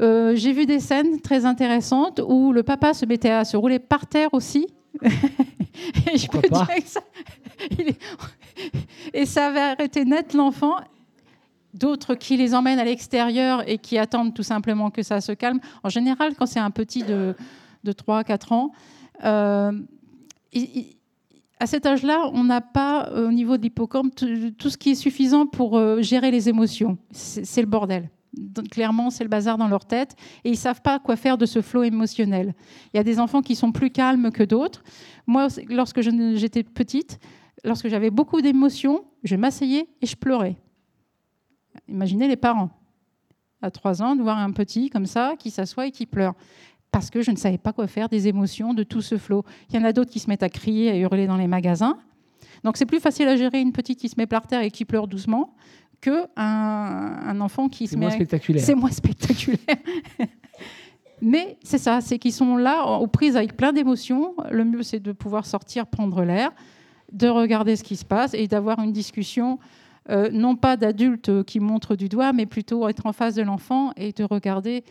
Euh, 0.00 0.34
j'ai 0.34 0.52
vu 0.52 0.64
des 0.64 0.80
scènes 0.80 1.20
très 1.20 1.44
intéressantes 1.44 2.22
où 2.26 2.52
le 2.52 2.62
papa 2.62 2.94
se 2.94 3.04
mettait 3.04 3.30
à 3.30 3.44
se 3.44 3.56
rouler 3.56 3.78
par 3.78 4.06
terre 4.06 4.32
aussi. 4.32 4.66
et 5.02 6.16
je 6.16 6.26
peux 6.28 6.40
dire 6.40 6.66
que 6.66 6.88
ça... 6.88 7.00
et 9.12 9.26
ça 9.26 9.48
avait 9.48 9.60
arrêté 9.60 10.06
net 10.06 10.32
l'enfant 10.32 10.76
d'autres 11.74 12.14
qui 12.14 12.36
les 12.36 12.54
emmènent 12.54 12.78
à 12.78 12.84
l'extérieur 12.84 13.68
et 13.68 13.78
qui 13.78 13.98
attendent 13.98 14.34
tout 14.34 14.42
simplement 14.42 14.90
que 14.90 15.02
ça 15.02 15.20
se 15.20 15.32
calme. 15.32 15.60
En 15.84 15.90
général, 15.90 16.34
quand 16.34 16.46
c'est 16.46 16.58
un 16.58 16.70
petit 16.70 17.04
de, 17.04 17.36
de 17.84 17.92
3-4 17.92 18.54
ans, 18.54 18.72
euh, 19.24 19.72
à 21.60 21.66
cet 21.66 21.86
âge-là, 21.86 22.30
on 22.32 22.44
n'a 22.44 22.62
pas, 22.62 23.08
euh, 23.10 23.28
au 23.28 23.32
niveau 23.32 23.56
de 23.58 23.62
l'hippocampe, 23.62 24.14
tout 24.14 24.70
ce 24.70 24.78
qui 24.78 24.90
est 24.90 24.94
suffisant 24.94 25.46
pour 25.46 25.76
euh, 25.76 26.00
gérer 26.00 26.30
les 26.30 26.48
émotions. 26.48 26.96
C'est 27.12 27.60
le 27.60 27.66
bordel. 27.66 28.10
clairement, 28.70 29.10
c'est 29.10 29.24
le 29.24 29.30
bazar 29.30 29.58
dans 29.58 29.68
leur 29.68 29.84
tête 29.84 30.16
et 30.44 30.48
ils 30.48 30.52
ne 30.52 30.56
savent 30.56 30.80
pas 30.80 30.98
quoi 30.98 31.16
faire 31.16 31.36
de 31.36 31.46
ce 31.46 31.60
flot 31.60 31.82
émotionnel. 31.82 32.54
Il 32.92 32.96
y 32.96 33.00
a 33.00 33.04
des 33.04 33.18
enfants 33.18 33.42
qui 33.42 33.54
sont 33.54 33.72
plus 33.72 33.90
calmes 33.90 34.30
que 34.30 34.42
d'autres. 34.42 34.82
Moi, 35.26 35.48
lorsque 35.68 36.00
j'étais 36.00 36.62
petite, 36.62 37.18
lorsque 37.64 37.88
j'avais 37.88 38.10
beaucoup 38.10 38.40
d'émotions, 38.40 39.04
je 39.22 39.36
m'asseyais 39.36 39.86
et 40.00 40.06
je 40.06 40.16
pleurais. 40.16 40.56
Imaginez 41.88 42.26
les 42.26 42.36
parents, 42.36 42.70
à 43.60 43.70
3 43.70 44.02
ans, 44.02 44.16
de 44.16 44.22
voir 44.22 44.38
un 44.38 44.52
petit 44.52 44.88
comme 44.88 45.06
ça 45.06 45.34
qui 45.38 45.50
s'assoit 45.50 45.86
et 45.86 45.90
qui 45.90 46.06
pleure. 46.06 46.34
Parce 46.90 47.10
que 47.10 47.22
je 47.22 47.30
ne 47.30 47.36
savais 47.36 47.58
pas 47.58 47.72
quoi 47.72 47.86
faire 47.86 48.08
des 48.08 48.28
émotions, 48.28 48.74
de 48.74 48.82
tout 48.82 49.02
ce 49.02 49.16
flot. 49.16 49.44
Il 49.70 49.76
y 49.76 49.78
en 49.78 49.84
a 49.84 49.92
d'autres 49.92 50.10
qui 50.10 50.18
se 50.18 50.28
mettent 50.28 50.42
à 50.42 50.48
crier, 50.48 50.90
à 50.90 50.96
hurler 50.96 51.26
dans 51.26 51.36
les 51.36 51.46
magasins. 51.46 51.98
Donc 52.64 52.76
c'est 52.76 52.86
plus 52.86 53.00
facile 53.00 53.28
à 53.28 53.36
gérer 53.36 53.60
une 53.60 53.72
petite 53.72 53.98
qui 53.98 54.08
se 54.08 54.16
met 54.18 54.26
par 54.26 54.46
terre 54.46 54.62
et 54.62 54.70
qui 54.70 54.84
pleure 54.84 55.06
doucement 55.06 55.54
que 56.00 56.26
un, 56.36 57.40
enfant 57.40 57.68
qui 57.68 57.86
se 57.86 57.96
met. 57.96 58.06
C'est 58.06 58.08
moins 58.08 58.10
spectaculaire. 58.10 58.64
C'est 58.64 58.74
moins 58.74 58.90
spectaculaire. 58.90 59.76
Mais 61.22 61.58
c'est 61.62 61.78
ça, 61.78 62.00
c'est 62.00 62.18
qu'ils 62.18 62.32
sont 62.32 62.56
là 62.56 62.84
aux 62.98 63.06
prises 63.06 63.36
avec 63.36 63.54
plein 63.56 63.72
d'émotions. 63.72 64.34
Le 64.50 64.64
mieux, 64.64 64.82
c'est 64.82 65.00
de 65.00 65.12
pouvoir 65.12 65.44
sortir, 65.44 65.86
prendre 65.86 66.24
l'air, 66.24 66.50
de 67.12 67.28
regarder 67.28 67.76
ce 67.76 67.84
qui 67.84 67.96
se 67.96 68.06
passe 68.06 68.32
et 68.32 68.46
d'avoir 68.46 68.80
une 68.80 68.92
discussion 68.92 69.58
euh, 70.08 70.30
non 70.32 70.56
pas 70.56 70.78
d'adultes 70.78 71.44
qui 71.44 71.60
montrent 71.60 71.94
du 71.94 72.08
doigt, 72.08 72.32
mais 72.32 72.46
plutôt 72.46 72.88
être 72.88 73.04
en 73.04 73.12
face 73.12 73.34
de 73.34 73.42
l'enfant 73.42 73.92
et 73.96 74.12
de 74.12 74.24
regarder 74.24 74.82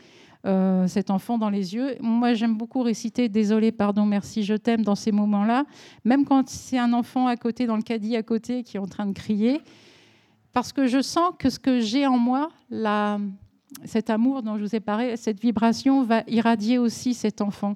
euh, 0.46 0.88
cet 0.88 1.10
enfant 1.10 1.38
dans 1.38 1.50
les 1.50 1.76
yeux. 1.76 1.96
Moi, 2.02 2.34
j'aime 2.34 2.56
beaucoup 2.56 2.82
réciter 2.82 3.28
Désolé, 3.30 3.72
pardon, 3.72 4.06
merci, 4.06 4.44
je 4.44 4.54
t'aime 4.54 4.84
dans 4.84 4.96
ces 4.96 5.12
moments-là, 5.12 5.66
même 6.06 6.26
quand 6.26 6.48
c'est 6.48 6.78
un 6.78 6.94
enfant 6.94 7.28
à 7.28 7.36
côté, 7.36 7.66
dans 7.66 7.76
le 7.76 7.82
caddie 7.82 8.16
à 8.16 8.24
côté, 8.24 8.64
qui 8.64 8.78
est 8.78 8.80
en 8.80 8.88
train 8.88 9.06
de 9.06 9.14
crier, 9.14 9.62
parce 10.54 10.72
que 10.74 10.88
je 10.88 11.02
sens 11.02 11.34
que 11.38 11.50
ce 11.50 11.60
que 11.60 11.80
j'ai 11.80 12.08
en 12.08 12.18
moi, 12.18 12.50
la, 12.70 13.20
cet 13.86 14.10
amour 14.10 14.42
dont 14.42 14.58
je 14.58 14.64
vous 14.64 14.76
ai 14.76 14.80
parlé, 14.80 15.16
cette 15.18 15.40
vibration 15.40 16.04
va 16.04 16.24
irradier 16.28 16.78
aussi 16.78 17.14
cet 17.14 17.42
enfant. 17.42 17.76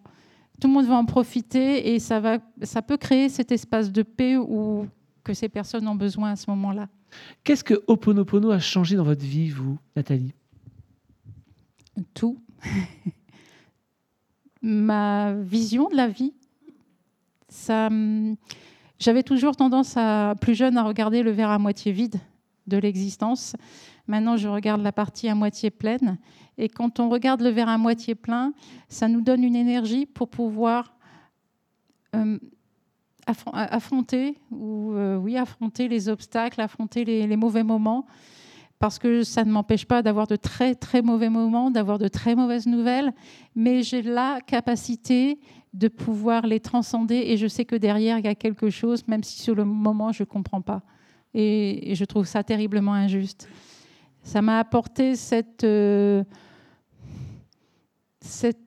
Tout 0.60 0.68
le 0.68 0.74
monde 0.74 0.86
va 0.86 0.96
en 0.96 1.06
profiter 1.06 1.94
et 1.94 2.00
ça, 2.00 2.20
va, 2.20 2.38
ça 2.62 2.82
peut 2.82 2.98
créer 2.98 3.30
cet 3.30 3.52
espace 3.52 3.92
de 3.92 4.04
paix 4.04 4.38
où, 4.38 4.88
que 5.24 5.34
ces 5.34 5.50
personnes 5.50 5.88
ont 5.88 5.96
besoin 5.96 6.32
à 6.32 6.36
ce 6.36 6.50
moment-là. 6.52 6.88
Qu'est-ce 7.44 7.64
que 7.64 7.84
Oponopono 7.88 8.52
a 8.52 8.60
changé 8.60 8.96
dans 8.96 9.04
votre 9.04 9.26
vie, 9.26 9.50
vous, 9.50 9.78
Nathalie? 9.96 10.34
Tout. 12.14 12.40
Ma 14.62 15.34
vision 15.34 15.90
de 15.90 15.96
la 15.96 16.08
vie, 16.08 16.34
ça, 17.50 17.90
j'avais 19.00 19.24
toujours 19.24 19.56
tendance 19.56 19.98
à, 19.98 20.36
plus 20.40 20.56
jeune, 20.56 20.78
à 20.78 20.84
regarder 20.84 21.24
le 21.24 21.32
verre 21.32 21.50
à 21.50 21.60
moitié 21.60 21.92
vide 21.92 22.20
de 22.68 22.78
l'existence. 22.78 23.56
Maintenant, 24.08 24.38
je 24.38 24.48
regarde 24.48 24.82
la 24.82 24.94
partie 24.94 25.28
à 25.28 25.36
moitié 25.36 25.70
pleine. 25.70 26.18
Et 26.58 26.70
quand 26.70 27.00
on 27.00 27.10
regarde 27.10 27.42
le 27.42 27.50
verre 27.50 27.70
à 27.70 27.78
moitié 27.78 28.16
plein, 28.16 28.54
ça 28.88 29.08
nous 29.08 29.22
donne 29.22 29.44
une 29.44 29.56
énergie 29.56 30.06
pour 30.06 30.30
pouvoir 30.30 30.96
euh, 32.16 32.40
affronter, 33.26 34.38
ou, 34.52 34.94
euh, 34.94 35.18
oui, 35.18 35.38
affronter 35.38 35.88
les 35.88 36.08
obstacles, 36.08 36.62
affronter 36.62 37.04
les 37.04 37.38
mauvais 37.38 37.64
moments. 37.64 38.06
Parce 38.84 39.00
que 39.00 39.24
ça 39.24 39.46
ne 39.46 39.50
m'empêche 39.50 39.86
pas 39.86 40.02
d'avoir 40.02 40.28
de 40.28 40.36
très 40.36 40.76
très 40.76 41.02
mauvais 41.02 41.30
moments, 41.30 41.72
d'avoir 41.72 42.00
de 42.00 42.10
très 42.10 42.36
mauvaises 42.36 42.68
nouvelles, 42.68 43.14
mais 43.56 43.82
j'ai 43.82 44.02
la 44.02 44.42
capacité 44.46 45.40
de 45.74 45.88
pouvoir 45.88 46.46
les 46.46 46.60
transcender 46.60 47.16
et 47.16 47.38
je 47.38 47.48
sais 47.48 47.64
que 47.64 47.78
derrière 47.78 48.20
il 48.20 48.26
y 48.26 48.28
a 48.28 48.36
quelque 48.36 48.70
chose, 48.70 49.08
même 49.08 49.24
si 49.24 49.40
sur 49.40 49.56
le 49.56 49.64
moment 49.64 50.12
je 50.12 50.24
ne 50.24 50.26
comprends 50.26 50.60
pas. 50.60 50.82
Et, 51.34 51.96
je 51.96 52.04
trouve 52.04 52.26
ça 52.26 52.44
terriblement 52.44 52.92
injuste. 52.92 53.48
Ça 54.22 54.42
m'a 54.42 54.60
apporté 54.60 55.16
cette, 55.16 55.64
euh, 55.64 56.26
cette, 58.20 58.60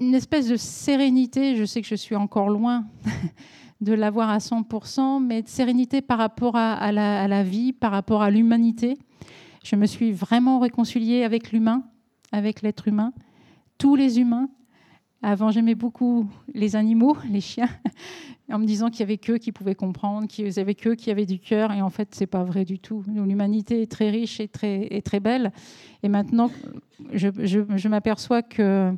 une 0.00 0.14
espèce 0.14 0.48
de 0.48 0.56
sérénité. 0.56 1.56
Je 1.56 1.64
sais 1.64 1.80
que 1.80 1.88
je 1.88 1.94
suis 1.94 2.14
encore 2.14 2.50
loin 2.50 2.84
de 3.84 3.92
l'avoir 3.92 4.30
à 4.30 4.38
100%, 4.38 5.22
mais 5.22 5.42
de 5.42 5.48
sérénité 5.48 6.02
par 6.02 6.18
rapport 6.18 6.56
à, 6.56 6.90
la, 6.90 7.42
vie, 7.42 7.72
par 7.72 7.92
rapport 7.92 8.22
à 8.22 8.30
l'humanité. 8.30 8.98
Je 9.62 9.76
me 9.76 9.86
suis 9.86 10.12
vraiment 10.12 10.58
réconciliée 10.58 11.22
avec 11.22 11.52
l'humain, 11.52 11.84
avec 12.32 12.62
l'être 12.62 12.88
humain, 12.88 13.12
tous 13.78 13.94
les 13.94 14.18
humains. 14.18 14.48
Avant, 15.22 15.50
j'aimais 15.50 15.74
beaucoup 15.74 16.26
les 16.52 16.76
animaux, 16.76 17.16
les 17.30 17.40
chiens, 17.40 17.70
en 18.52 18.58
me 18.58 18.66
disant 18.66 18.90
qu'il 18.90 19.00
y 19.00 19.02
avait 19.04 19.16
qu'eux 19.16 19.38
qui 19.38 19.52
pouvaient 19.52 19.74
comprendre, 19.74 20.28
qu'il 20.28 20.50
y 20.50 20.60
avait 20.60 20.74
qu'eux 20.74 20.96
qui 20.96 21.10
avaient 21.10 21.24
du 21.24 21.38
cœur. 21.38 21.72
Et 21.72 21.80
en 21.80 21.90
fait, 21.90 22.08
c'est 22.14 22.26
pas 22.26 22.44
vrai 22.44 22.64
du 22.64 22.78
tout. 22.78 23.04
L'humanité 23.06 23.82
est 23.82 23.90
très 23.90 24.10
riche 24.10 24.40
et 24.40 24.48
très, 24.48 25.20
belle. 25.20 25.52
Et 26.02 26.08
maintenant, 26.08 26.50
je 27.12 27.88
m'aperçois 27.88 28.42
que 28.42 28.92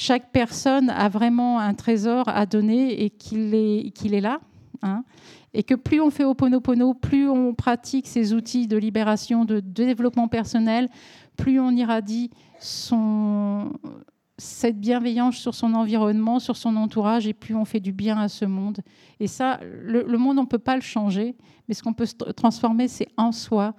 chaque 0.00 0.32
personne 0.32 0.88
a 0.88 1.10
vraiment 1.10 1.60
un 1.60 1.74
trésor 1.74 2.26
à 2.26 2.46
donner 2.46 3.04
et 3.04 3.10
qu'il 3.10 3.54
est, 3.54 4.20
là. 4.22 4.40
Hein, 4.80 5.04
et 5.52 5.62
que 5.62 5.74
plus 5.74 6.00
on 6.00 6.08
fait 6.08 6.24
Oponopono, 6.24 6.94
plus 6.94 7.28
on 7.28 7.52
pratique 7.52 8.06
ces 8.06 8.32
outils 8.32 8.66
de 8.66 8.78
libération, 8.78 9.44
de 9.44 9.60
développement 9.60 10.26
personnel, 10.26 10.88
plus 11.36 11.60
on 11.60 11.70
irradie 11.72 12.30
cette 14.38 14.80
bienveillance 14.80 15.36
sur 15.36 15.54
son 15.54 15.74
environnement, 15.74 16.38
sur 16.38 16.56
son 16.56 16.76
entourage, 16.76 17.26
et 17.26 17.34
plus 17.34 17.54
on 17.54 17.66
fait 17.66 17.80
du 17.80 17.92
bien 17.92 18.16
à 18.16 18.28
ce 18.28 18.46
monde. 18.46 18.78
Et 19.18 19.26
ça, 19.26 19.60
le, 19.62 20.16
monde, 20.16 20.38
on 20.38 20.44
ne 20.44 20.48
peut 20.48 20.58
pas 20.58 20.76
le 20.76 20.82
changer, 20.82 21.36
mais 21.68 21.74
ce 21.74 21.82
qu'on 21.82 21.92
peut 21.92 22.08
transformer, 22.34 22.88
c'est 22.88 23.08
en 23.18 23.32
soi, 23.32 23.74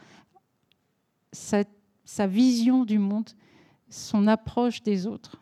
sa 1.32 2.28
vision 2.28 2.86
du 2.86 2.99
monde, 2.99 3.32
son 3.89 4.28
approche 4.28 4.84
des 4.84 5.07
autres. 5.07 5.41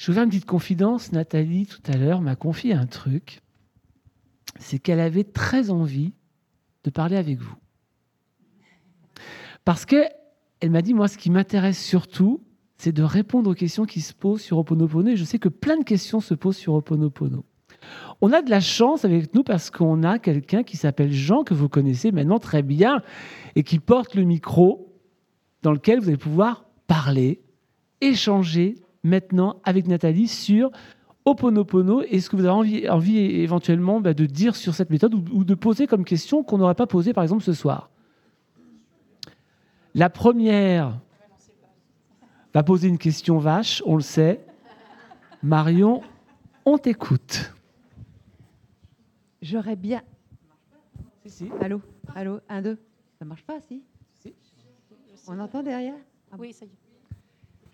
Je 0.00 0.06
vous 0.06 0.16
fais 0.16 0.24
une 0.24 0.30
petite 0.30 0.46
confidence. 0.46 1.12
Nathalie, 1.12 1.66
tout 1.66 1.82
à 1.86 1.98
l'heure, 1.98 2.22
m'a 2.22 2.34
confié 2.34 2.72
un 2.72 2.86
truc. 2.86 3.42
C'est 4.58 4.78
qu'elle 4.78 4.98
avait 4.98 5.24
très 5.24 5.68
envie 5.68 6.14
de 6.84 6.90
parler 6.90 7.16
avec 7.16 7.38
vous. 7.38 7.54
Parce 9.66 9.84
que 9.84 10.02
elle 10.60 10.70
m'a 10.70 10.80
dit, 10.80 10.94
moi, 10.94 11.06
ce 11.06 11.18
qui 11.18 11.30
m'intéresse 11.30 11.84
surtout, 11.84 12.42
c'est 12.78 12.92
de 12.92 13.02
répondre 13.02 13.50
aux 13.50 13.54
questions 13.54 13.84
qui 13.84 14.00
se 14.00 14.14
posent 14.14 14.40
sur 14.40 14.56
Oponopono. 14.56 15.10
Et 15.10 15.16
je 15.16 15.24
sais 15.24 15.38
que 15.38 15.50
plein 15.50 15.76
de 15.76 15.84
questions 15.84 16.20
se 16.20 16.32
posent 16.32 16.56
sur 16.56 16.72
Oponopono. 16.72 17.44
On 18.22 18.32
a 18.32 18.40
de 18.40 18.48
la 18.48 18.60
chance 18.60 19.04
avec 19.04 19.34
nous 19.34 19.42
parce 19.42 19.70
qu'on 19.70 20.02
a 20.02 20.18
quelqu'un 20.18 20.62
qui 20.62 20.78
s'appelle 20.78 21.12
Jean, 21.12 21.44
que 21.44 21.52
vous 21.52 21.68
connaissez 21.68 22.10
maintenant 22.10 22.38
très 22.38 22.62
bien, 22.62 23.02
et 23.54 23.62
qui 23.64 23.78
porte 23.78 24.14
le 24.14 24.24
micro 24.24 24.96
dans 25.60 25.72
lequel 25.72 26.00
vous 26.00 26.08
allez 26.08 26.16
pouvoir 26.16 26.64
parler, 26.86 27.42
échanger 28.00 28.76
maintenant 29.02 29.60
avec 29.64 29.86
Nathalie 29.86 30.28
sur 30.28 30.70
Oponopono 31.24 32.02
et 32.02 32.20
ce 32.20 32.30
que 32.30 32.36
vous 32.36 32.44
avez 32.44 32.50
envie, 32.50 32.88
envie 32.88 33.18
éventuellement 33.18 34.00
bah, 34.00 34.14
de 34.14 34.26
dire 34.26 34.56
sur 34.56 34.74
cette 34.74 34.90
méthode 34.90 35.14
ou, 35.14 35.24
ou 35.32 35.44
de 35.44 35.54
poser 35.54 35.86
comme 35.86 36.04
question 36.04 36.42
qu'on 36.42 36.58
n'aurait 36.58 36.74
pas 36.74 36.86
posé 36.86 37.12
par 37.12 37.22
exemple 37.22 37.42
ce 37.42 37.52
soir. 37.52 37.90
La 39.94 40.08
première 40.08 41.00
va 42.54 42.62
poser 42.62 42.88
une 42.88 42.98
question 42.98 43.38
vache, 43.38 43.82
on 43.86 43.96
le 43.96 44.02
sait. 44.02 44.44
Marion, 45.42 46.02
on 46.64 46.78
t'écoute. 46.78 47.54
J'aurais 49.42 49.76
bien. 49.76 50.02
Si, 51.24 51.30
si. 51.30 51.50
Allô 51.60 51.80
Allô 52.14 52.40
Un, 52.48 52.62
deux 52.62 52.78
Ça 53.18 53.24
marche 53.24 53.44
pas, 53.44 53.60
si, 53.60 53.82
Si. 54.20 54.34
On 55.28 55.38
entend 55.38 55.62
derrière? 55.62 55.94
Ah. 56.32 56.36
Oui, 56.38 56.52
ça 56.52 56.64
y 56.64 56.68
est. 56.68 56.89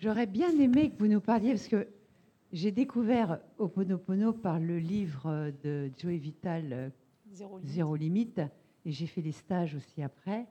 J'aurais 0.07 0.27
bien 0.27 0.57
aimé 0.61 0.91
que 0.91 1.01
vous 1.01 1.09
nous 1.09 1.21
parliez, 1.21 1.51
parce 1.51 1.67
que 1.67 1.89
j'ai 2.53 2.71
découvert 2.71 3.41
Oponopono 3.59 4.33
par 4.33 4.61
le 4.61 4.79
livre 4.79 5.51
de 5.65 5.91
Joey 5.99 6.19
Vital, 6.19 6.73
euh, 6.73 6.89
Zéro 7.33 7.59
limite. 7.59 7.75
Zéro 7.75 7.97
Limite, 7.97 8.39
et 8.85 8.93
j'ai 8.93 9.09
fait 9.09 9.21
les 9.21 9.33
stages 9.33 9.75
aussi 9.75 10.05
après. 10.05 10.47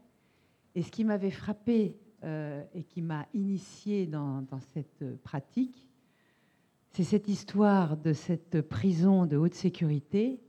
Et 0.75 0.81
ce 0.81 0.91
qui 0.91 1.05
m'avait 1.05 1.31
frappé 1.31 1.95
euh, 2.25 2.65
et 2.73 2.83
qui 2.83 3.01
m'a 3.01 3.27
initié 3.33 4.07
dans, 4.07 4.41
dans 4.41 4.59
cette 4.59 5.05
pratique, 5.23 5.87
c'est 6.91 7.05
cette 7.05 7.29
histoire 7.29 7.95
de 7.95 8.11
cette 8.11 8.59
prison 8.59 9.25
de 9.25 9.37
haute 9.37 9.55
sécurité 9.55 10.41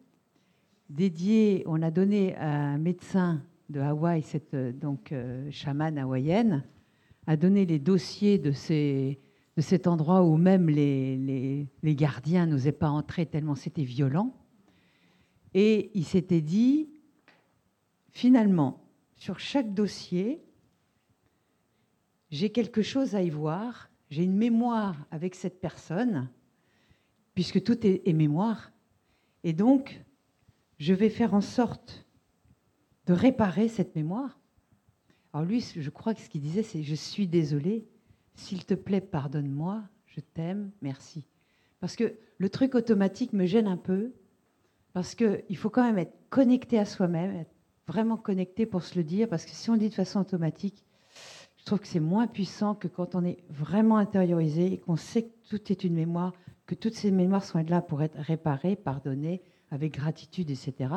dédiée, 0.91 1.63
on 1.67 1.81
a 1.81 1.93
donné 1.93 2.35
à 2.35 2.51
un 2.51 2.79
médecin 2.79 3.41
de 3.71 3.79
Hawaï, 3.79 4.23
cette 4.23 4.55
euh, 4.55 4.73
donc 4.73 5.13
euh, 5.13 5.49
chamane 5.53 5.97
hawaïenne, 5.97 6.65
a 7.27 7.37
donné 7.37 7.67
les 7.67 7.79
dossiers 7.79 8.39
de, 8.39 8.53
cet 8.53 9.87
endroit 9.87 10.23
où 10.23 10.37
même 10.37 10.69
les, 10.69 11.69
gardiens 11.83 12.47
n'osaient 12.47 12.73
pas 12.73 12.91
entrer 12.91 13.27
tellement 13.27 13.55
c'était 13.55 13.85
violent. 13.85 14.35
Et 15.55 15.91
il 15.95 16.05
s'était 16.05 16.43
dit, 16.43 16.91
finalement, 18.11 18.85
sur 19.17 19.39
chaque 19.41 19.73
dossier, 19.75 20.45
j'ai 22.31 22.51
quelque 22.51 22.83
chose 22.83 23.15
à 23.15 23.23
y 23.23 23.31
voir, 23.31 23.91
j'ai 24.11 24.25
une 24.25 24.37
mémoire 24.37 24.97
avec 25.11 25.35
cette 25.35 25.61
personne, 25.61 26.29
puisque 27.35 27.63
tout 27.63 27.87
est 27.87 28.13
mémoire. 28.13 28.73
Et 29.43 29.53
donc, 29.53 30.03
je 30.79 30.93
vais 30.93 31.11
faire 31.11 31.35
en 31.35 31.41
sorte 31.41 32.07
de 33.07 33.13
réparer 33.13 33.69
cette 33.69 33.95
mémoire. 33.95 34.39
Alors 35.37 35.47
lui, 35.47 35.61
je 35.61 35.91
crois 35.91 36.15
que 36.15 36.23
ce 36.23 36.31
qu'il 36.31 36.41
disait, 36.41 36.63
c'est 36.63 36.83
je 36.83 36.95
suis 36.95 37.27
désolé, 37.27 37.87
s'il 38.37 38.65
te 38.65 38.73
plaît, 38.73 39.03
pardonne-moi, 39.03 39.83
je 40.07 40.21
t'aime, 40.21 40.71
merci. 40.81 41.27
Parce 41.79 41.95
que 41.95 42.15
le 42.39 42.49
truc 42.49 42.75
automatique 42.75 43.35
me 43.35 43.45
gêne 43.45 43.67
un 43.67 43.77
peu, 43.77 44.15
parce 44.95 45.15
qu'il 45.15 45.59
faut 45.59 45.69
quand 45.69 45.85
même 45.85 45.99
être 45.99 46.17
connecté 46.31 46.79
à 46.79 46.87
soi-même, 46.87 47.37
être 47.37 47.55
vraiment 47.87 48.17
connecté 48.17 48.65
pour 48.65 48.83
se 48.83 48.97
le 48.97 49.05
dire, 49.05 49.29
parce 49.29 49.45
que 49.45 49.51
si 49.51 49.69
on 49.69 49.75
le 49.75 49.81
dit 49.81 49.91
de 49.91 49.95
façon 49.95 50.21
automatique, 50.21 50.87
je 51.59 51.67
trouve 51.67 51.81
que 51.81 51.87
c'est 51.87 52.01
moins 52.01 52.29
puissant 52.29 52.75
que 52.75 52.89
quand 52.89 53.15
on 53.15 53.23
est 53.23 53.45
vraiment 53.51 53.99
intériorisé 53.99 54.73
et 54.73 54.79
qu'on 54.79 54.97
sait 54.97 55.25
que 55.25 55.35
tout 55.51 55.71
est 55.71 55.85
une 55.85 55.93
mémoire, 55.93 56.33
que 56.65 56.75
toutes 56.75 56.95
ces 56.95 57.11
mémoires 57.11 57.45
sont 57.45 57.63
là 57.69 57.83
pour 57.83 58.03
être 58.03 58.19
réparées, 58.19 58.75
pardonnées, 58.75 59.43
avec 59.71 59.93
gratitude, 59.93 60.49
etc. 60.49 60.95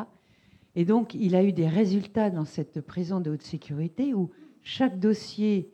Et 0.76 0.86
donc, 0.86 1.14
il 1.16 1.36
a 1.36 1.44
eu 1.44 1.52
des 1.52 1.68
résultats 1.68 2.30
dans 2.30 2.46
cette 2.46 2.82
prison 2.82 3.20
de 3.20 3.32
haute 3.32 3.42
sécurité 3.42 4.14
où 4.14 4.30
chaque 4.64 5.00
dossier, 5.00 5.72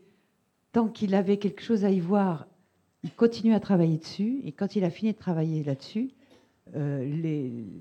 tant 0.71 0.87
qu'il 0.87 1.15
avait 1.15 1.37
quelque 1.37 1.61
chose 1.61 1.85
à 1.85 1.91
y 1.91 1.99
voir, 1.99 2.47
il 3.03 3.11
continuait 3.11 3.55
à 3.55 3.59
travailler 3.59 3.97
dessus. 3.97 4.41
Et 4.45 4.51
quand 4.51 4.75
il 4.75 4.83
a 4.83 4.89
fini 4.89 5.11
de 5.11 5.17
travailler 5.17 5.63
là-dessus, 5.63 6.09
euh, 6.75 7.05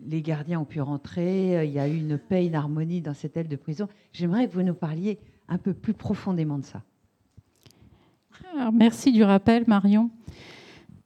les, 0.06 0.22
gardiens 0.22 0.60
ont 0.60 0.64
pu 0.64 0.80
rentrer. 0.80 1.64
Il 1.64 1.72
y 1.72 1.78
a 1.78 1.88
eu 1.88 1.96
une 1.96 2.18
paix, 2.18 2.46
une 2.46 2.54
harmonie 2.54 3.00
dans 3.00 3.14
cette 3.14 3.36
aile 3.36 3.48
de 3.48 3.56
prison. 3.56 3.88
J'aimerais 4.12 4.46
que 4.46 4.52
vous 4.52 4.62
nous 4.62 4.74
parliez 4.74 5.18
un 5.48 5.58
peu 5.58 5.72
plus 5.72 5.94
profondément 5.94 6.58
de 6.58 6.64
ça. 6.64 6.82
merci 8.72 9.12
du 9.12 9.22
rappel, 9.22 9.64
Marion. 9.66 10.10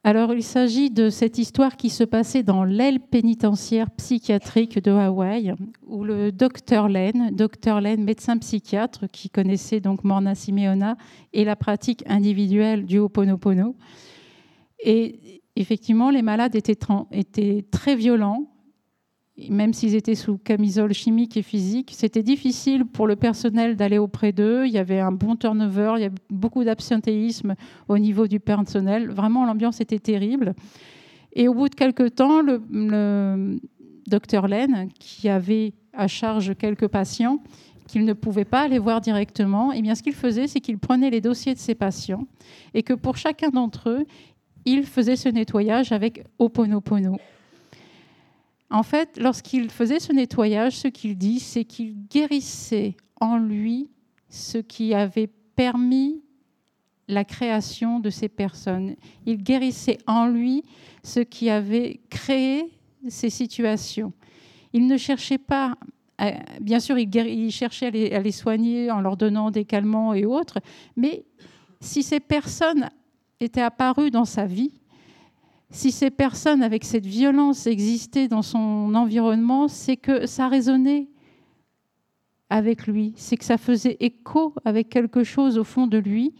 Alors, 0.05 0.33
il 0.33 0.43
s'agit 0.43 0.89
de 0.89 1.09
cette 1.09 1.37
histoire 1.37 1.75
qui 1.75 1.89
se 1.89 2.05
passait 2.05 2.41
dans 2.41 2.63
l'aile 2.63 3.01
pénitentiaire 3.01 3.91
psychiatrique 3.91 4.81
de 4.81 4.91
Hawaï, 4.91 5.53
où 5.85 6.05
le 6.05 6.31
docteur 6.31 6.87
Len, 6.87 7.31
docteur 7.35 7.81
Len, 7.81 8.01
médecin 8.01 8.37
psychiatre, 8.37 9.09
qui 9.11 9.29
connaissait 9.29 9.81
donc 9.81 10.05
Morna 10.05 10.35
Simeona 10.35 10.95
et 11.33 11.43
la 11.43 11.57
pratique 11.57 12.03
individuelle 12.07 12.85
du 12.85 12.97
Ho'oponopono. 12.97 13.75
Et 14.81 15.41
effectivement, 15.57 16.11
les 16.11 16.21
malades 16.21 16.55
étaient, 16.55 16.79
étaient 17.11 17.65
très 17.69 17.97
violents, 17.97 18.45
même 19.49 19.73
s'ils 19.73 19.95
étaient 19.95 20.15
sous 20.15 20.37
camisole 20.37 20.93
chimique 20.93 21.37
et 21.37 21.41
physique, 21.41 21.93
c'était 21.95 22.23
difficile 22.23 22.85
pour 22.85 23.07
le 23.07 23.15
personnel 23.15 23.75
d'aller 23.75 23.97
auprès 23.97 24.31
d'eux. 24.31 24.65
Il 24.65 24.71
y 24.71 24.77
avait 24.77 24.99
un 24.99 25.11
bon 25.11 25.35
turnover, 25.35 25.93
il 25.97 26.01
y 26.01 26.05
avait 26.05 26.15
beaucoup 26.29 26.63
d'absentéisme 26.63 27.55
au 27.87 27.97
niveau 27.97 28.27
du 28.27 28.39
personnel. 28.39 29.09
Vraiment, 29.09 29.45
l'ambiance 29.45 29.79
était 29.79 29.99
terrible. 29.99 30.55
Et 31.33 31.47
au 31.47 31.53
bout 31.53 31.69
de 31.69 31.75
quelques 31.75 32.15
temps, 32.15 32.41
le, 32.41 33.59
docteur 34.07 34.47
Len, 34.47 34.89
qui 34.99 35.29
avait 35.29 35.73
à 35.93 36.07
charge 36.07 36.55
quelques 36.57 36.87
patients, 36.87 37.39
qu'il 37.87 38.05
ne 38.05 38.13
pouvait 38.13 38.45
pas 38.45 38.61
aller 38.61 38.79
voir 38.79 39.01
directement, 39.01 39.71
et 39.71 39.77
eh 39.77 39.81
bien 39.81 39.95
ce 39.95 40.03
qu'il 40.03 40.13
faisait, 40.13 40.47
c'est 40.47 40.59
qu'il 40.59 40.77
prenait 40.77 41.09
les 41.09 41.21
dossiers 41.21 41.53
de 41.53 41.59
ses 41.59 41.75
patients 41.75 42.27
et 42.73 42.83
que 42.83 42.93
pour 42.93 43.17
chacun 43.17 43.49
d'entre 43.49 43.89
eux, 43.89 44.05
il 44.65 44.83
faisait 44.83 45.15
ce 45.15 45.29
nettoyage 45.29 45.91
avec 45.91 46.23
Oponopono. 46.37 47.17
En 48.69 48.83
fait, 48.83 49.17
lorsqu'il 49.17 49.69
faisait 49.69 49.99
ce 49.99 50.13
nettoyage, 50.13 50.77
ce 50.77 50.87
qu'il 50.87 51.17
dit, 51.17 51.39
c'est 51.39 51.65
qu'il 51.65 51.95
guérissait 52.07 52.95
en 53.19 53.37
lui 53.37 53.89
ce 54.29 54.59
qui 54.59 54.93
avait 54.93 55.29
permis 55.55 56.21
la 57.07 57.25
création 57.25 57.99
de 57.99 58.11
ces 58.11 58.29
personnes. 58.29 58.95
Il 59.25 59.41
guérissait 59.41 59.97
en 60.05 60.27
lui 60.27 60.63
ce 61.03 61.19
qui 61.19 61.49
avait 61.49 61.99
créé 62.09 62.71
ces 63.07 63.31
situations. 63.31 64.13
Il 64.73 64.85
ne 64.85 64.97
cherchait 64.97 65.39
pas, 65.39 65.75
bien 66.61 66.79
sûr, 66.79 66.99
il, 66.99 67.51
cherchait 67.51 67.87
à 67.87 67.89
les, 67.89 68.11
à 68.11 68.21
les, 68.21 68.31
soigner 68.31 68.91
en 68.91 69.01
leur 69.01 69.17
donnant 69.17 69.49
des 69.49 69.65
calmants 69.65 70.13
et 70.13 70.25
autres, 70.25 70.59
mais 70.95 71.25
si 71.81 72.03
ces 72.03 72.19
personnes 72.19 72.89
étaient 73.39 73.61
apparues 73.61 74.11
dans 74.11 74.25
sa 74.25 74.45
vie, 74.45 74.73
si 75.71 75.91
ces 75.91 76.09
personnes 76.09 76.63
avec 76.63 76.83
cette 76.83 77.05
violence 77.05 77.67
existaient 77.67 78.27
dans 78.27 78.41
son 78.41 78.93
environnement, 78.95 79.67
c'est 79.67 79.97
que 79.97 80.25
ça 80.25 80.47
résonnait 80.47 81.07
avec 82.49 82.87
lui, 82.87 83.13
c'est 83.15 83.37
que 83.37 83.45
ça 83.45 83.57
faisait 83.57 83.97
écho 83.99 84.53
avec 84.65 84.89
quelque 84.89 85.23
chose 85.23 85.57
au 85.57 85.63
fond 85.63 85.85
de 85.85 85.99
lui. 85.99 86.33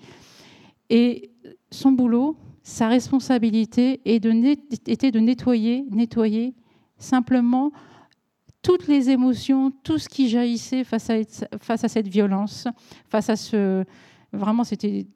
Et 0.90 1.32
son 1.70 1.92
boulot, 1.92 2.36
sa 2.64 2.88
responsabilité 2.88 4.02
était 4.06 5.12
de 5.12 5.20
nettoyer, 5.20 5.86
nettoyer 5.92 6.56
simplement 6.98 7.72
toutes 8.62 8.88
les 8.88 9.10
émotions, 9.10 9.72
tout 9.84 10.00
ce 10.00 10.10
qui 10.10 10.30
jaillissait 10.30 10.84
face 10.84 11.10
à, 11.10 11.88
cette 11.88 12.08
violence, 12.08 12.68
face 13.08 13.30
à 13.30 13.36
ce... 13.36 13.86
Vraiment, 14.32 14.64
c'était 14.64 15.08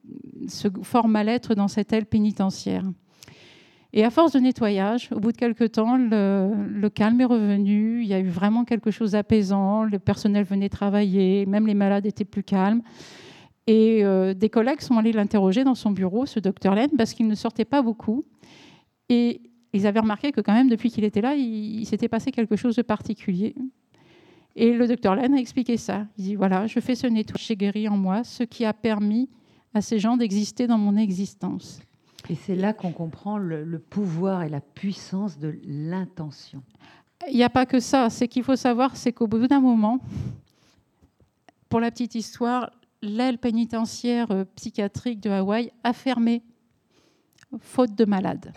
ce 0.48 0.68
fort 0.82 1.08
mal-être 1.08 1.54
dans 1.54 1.68
cette 1.68 1.94
aile 1.94 2.06
pénitentiaire. 2.06 2.84
Et 3.96 4.04
à 4.04 4.10
force 4.10 4.32
de 4.32 4.40
nettoyage, 4.40 5.10
au 5.12 5.20
bout 5.20 5.32
de 5.32 5.38
quelques 5.38 5.74
temps, 5.74 5.98
le, 5.98 6.88
calme 6.90 7.22
est 7.22 7.26
revenu. 7.26 8.02
Il 8.02 8.08
y 8.08 8.14
a 8.16 8.20
eu 8.20 8.28
vraiment 8.28 8.66
quelque 8.66 8.90
chose 8.90 9.12
d'apaisant. 9.12 9.84
Le 9.84 10.00
personnel 10.00 10.46
venait 10.46 10.70
travailler, 10.70 11.46
même 11.46 11.68
les 11.68 11.76
malades 11.76 12.08
étaient 12.08 12.26
plus 12.26 12.44
calmes. 12.44 12.82
Et 13.68 14.04
euh, 14.04 14.34
des 14.34 14.50
collègues 14.50 14.82
sont 14.82 14.98
allés 14.98 15.12
l'interroger 15.12 15.64
dans 15.64 15.76
son 15.76 15.92
bureau, 15.92 16.26
ce 16.26 16.40
docteur 16.40 16.74
Len, 16.74 16.90
parce 16.98 17.14
qu'il 17.14 17.28
ne 17.28 17.36
sortait 17.36 17.66
pas 17.66 17.84
beaucoup. 17.84 18.26
Et 19.10 19.42
ils 19.74 19.86
avaient 19.86 20.00
remarqué 20.00 20.32
que 20.32 20.42
quand 20.42 20.54
même, 20.54 20.70
depuis 20.70 20.90
qu'il 20.90 21.04
était 21.04 21.22
là, 21.22 21.36
il, 21.36 21.86
s'était 21.86 22.10
passé 22.10 22.32
quelque 22.32 22.56
chose 22.56 22.76
de 22.76 22.82
particulier. 22.82 23.54
Et 24.56 24.74
le 24.74 24.88
docteur 24.88 25.16
Len 25.16 25.36
a 25.36 25.38
expliqué 25.38 25.78
ça. 25.78 26.08
Il 26.18 26.24
dit, 26.24 26.36
voilà, 26.36 26.66
je 26.66 26.80
fais 26.80 26.96
ce 26.96 27.06
nettoyage, 27.06 27.46
j'ai 27.46 27.56
guéri 27.56 27.88
en 27.88 27.96
moi, 27.96 28.24
ce 28.24 28.42
qui 28.42 28.66
a 28.66 28.74
permis 28.74 29.30
à 29.76 29.82
ces 29.82 30.00
gens 30.00 30.18
d'exister 30.18 30.66
dans 30.66 30.80
mon 30.80 30.98
existence. 30.98 31.80
Et 32.30 32.36
c'est 32.36 32.56
là 32.56 32.74
qu'on 32.74 32.92
comprend 32.92 33.38
le, 33.38 33.80
pouvoir 33.80 34.44
et 34.44 34.50
la 34.50 34.62
puissance 34.62 35.38
de 35.38 35.58
l'intention. 35.66 36.64
Il 37.30 37.36
n'y 37.36 37.44
a 37.44 37.50
pas 37.50 37.66
que 37.66 37.80
ça. 37.80 38.10
C'est 38.10 38.28
qu'il 38.28 38.44
faut 38.44 38.56
savoir, 38.56 38.96
c'est 38.96 39.12
qu'au 39.12 39.28
bout 39.28 39.48
d'un 39.48 39.60
moment, 39.60 40.00
pour 41.70 41.80
la 41.80 41.92
petite 41.92 42.16
histoire, 42.16 42.72
l'aile 43.02 43.38
pénitentiaire 43.38 44.32
euh, 44.32 44.46
psychiatrique 44.56 45.20
de 45.20 45.30
Hawaï 45.30 45.72
a 45.84 45.94
fermé, 45.94 46.44
faute 47.60 47.96
de 47.96 48.06
malades. 48.06 48.54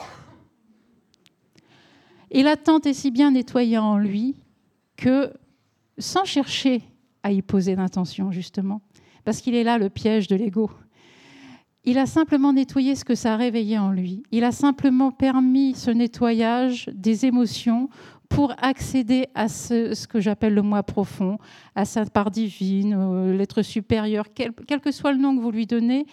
Et 2.30 2.42
la 2.42 2.56
tante 2.56 2.86
est 2.86 2.94
si 2.94 3.10
bien 3.10 3.32
nettoyée 3.32 3.78
en 3.78 3.98
lui 3.98 4.36
que, 4.96 5.32
sans 5.98 6.24
chercher 6.24 6.82
à 7.22 7.32
y 7.32 7.42
poser 7.42 7.76
d'intention, 7.76 8.30
justement, 8.30 8.80
parce 9.24 9.40
qu'il 9.40 9.54
est 9.54 9.64
là 9.64 9.78
le 9.78 9.90
piège 9.90 10.28
de 10.28 10.36
l'ego. 10.36 10.70
Il 11.88 11.98
a 11.98 12.06
simplement 12.06 12.52
nettoyé 12.52 12.96
ce 12.96 13.04
que 13.04 13.14
ça 13.14 13.34
a 13.34 13.36
réveillé 13.36 13.78
en 13.78 13.92
lui. 13.92 14.24
Il 14.32 14.42
a 14.42 14.50
simplement 14.50 15.12
permis 15.12 15.74
ce 15.76 15.92
nettoyage 15.92 16.90
des 16.92 17.26
émotions 17.26 17.88
pour 18.28 18.52
accéder 18.58 19.28
à 19.36 19.46
ce, 19.46 20.04
que 20.08 20.18
j'appelle 20.18 20.52
le 20.52 20.62
moi 20.62 20.82
profond, 20.82 21.38
à 21.76 21.84
sa 21.84 22.04
part 22.04 22.32
divine, 22.32 23.30
l'être 23.36 23.62
supérieur, 23.62 24.26
quel, 24.34 24.52
que 24.80 24.90
soit 24.90 25.12
le 25.12 25.18
nom 25.18 25.36
que 25.36 25.40
vous 25.40 25.52
lui 25.52 25.66
donnez. 25.66 26.06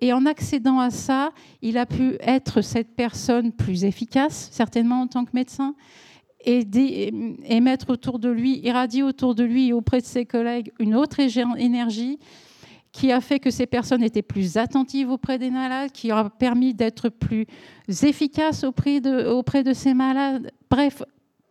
Et 0.00 0.14
en 0.14 0.24
accédant 0.24 0.80
à 0.80 0.88
ça, 0.88 1.28
il 1.60 1.76
a 1.76 1.84
pu 1.84 2.16
être 2.20 2.62
cette 2.62 2.96
personne 2.96 3.52
plus 3.52 3.84
efficace, 3.84 4.48
certainement 4.50 5.02
en 5.02 5.06
tant 5.08 5.26
que 5.26 5.32
médecin, 5.34 5.74
et, 6.46 6.64
et 7.44 7.60
mettre 7.60 7.90
autour 7.90 8.18
de 8.18 8.30
lui, 8.30 8.60
irradier 8.60 9.02
autour 9.02 9.34
de 9.34 9.44
lui 9.44 9.68
et 9.68 9.72
auprès 9.74 10.00
de 10.00 10.06
ses 10.06 10.24
collègues 10.24 10.72
une 10.78 10.94
autre 10.94 11.20
énergie 11.20 12.18
qui 12.92 13.12
a 13.12 13.20
fait 13.20 13.38
que 13.38 13.50
ces 13.50 13.66
personnes 13.66 14.02
étaient 14.02 14.22
plus 14.22 14.56
attentives 14.56 15.10
auprès 15.10 15.38
des 15.38 15.50
malades, 15.50 15.92
qui 15.92 16.10
a 16.10 16.28
permis 16.28 16.74
d'être 16.74 17.08
plus 17.08 17.46
efficaces 18.02 18.64
auprès 18.64 19.00
de, 19.00 19.72
ces 19.72 19.94
malades. 19.94 20.50
Bref, 20.68 21.02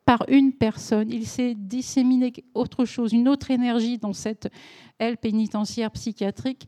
par 0.05 0.25
une 0.27 0.51
personne, 0.51 1.09
il 1.11 1.25
s'est 1.25 1.55
disséminé 1.55 2.33
autre 2.53 2.85
chose, 2.85 3.13
une 3.13 3.27
autre 3.27 3.51
énergie 3.51 3.97
dans 3.97 4.13
cette 4.13 4.49
aile 4.97 5.17
pénitentiaire 5.17 5.91
psychiatrique, 5.91 6.65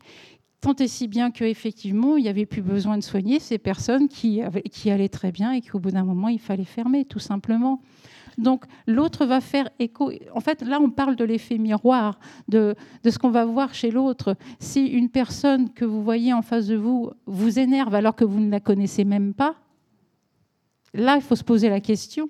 tant 0.60 0.74
et 0.76 0.88
si 0.88 1.08
bien 1.08 1.30
qu'effectivement, 1.30 2.16
il 2.16 2.22
n'y 2.22 2.28
avait 2.28 2.46
plus 2.46 2.62
besoin 2.62 2.96
de 2.96 3.02
soigner 3.02 3.40
ces 3.40 3.58
personnes 3.58 4.08
qui, 4.08 4.40
qui 4.70 4.90
allaient 4.90 5.08
très 5.08 5.32
bien 5.32 5.52
et 5.52 5.60
qu'au 5.60 5.80
bout 5.80 5.90
d'un 5.90 6.04
moment, 6.04 6.28
il 6.28 6.38
fallait 6.38 6.64
fermer, 6.64 7.04
tout 7.04 7.18
simplement. 7.18 7.82
Donc 8.38 8.64
l'autre 8.86 9.26
va 9.26 9.40
faire 9.40 9.68
écho. 9.78 10.10
En 10.34 10.40
fait, 10.40 10.62
là, 10.62 10.80
on 10.80 10.90
parle 10.90 11.16
de 11.16 11.24
l'effet 11.24 11.58
miroir, 11.58 12.18
de, 12.48 12.74
ce 13.04 13.18
qu'on 13.18 13.30
va 13.30 13.44
voir 13.44 13.74
chez 13.74 13.90
l'autre. 13.90 14.36
Si 14.58 14.86
une 14.86 15.08
personne 15.08 15.72
que 15.72 15.84
vous 15.84 16.02
voyez 16.02 16.32
en 16.32 16.42
face 16.42 16.66
de 16.66 16.76
vous 16.76 17.10
vous 17.26 17.58
énerve 17.58 17.94
alors 17.94 18.14
que 18.14 18.24
vous 18.24 18.40
ne 18.40 18.50
la 18.50 18.60
connaissez 18.60 19.04
même 19.04 19.34
pas, 19.34 19.54
là, 20.94 21.16
il 21.16 21.22
faut 21.22 21.36
se 21.36 21.44
poser 21.44 21.68
la 21.68 21.80
question. 21.80 22.28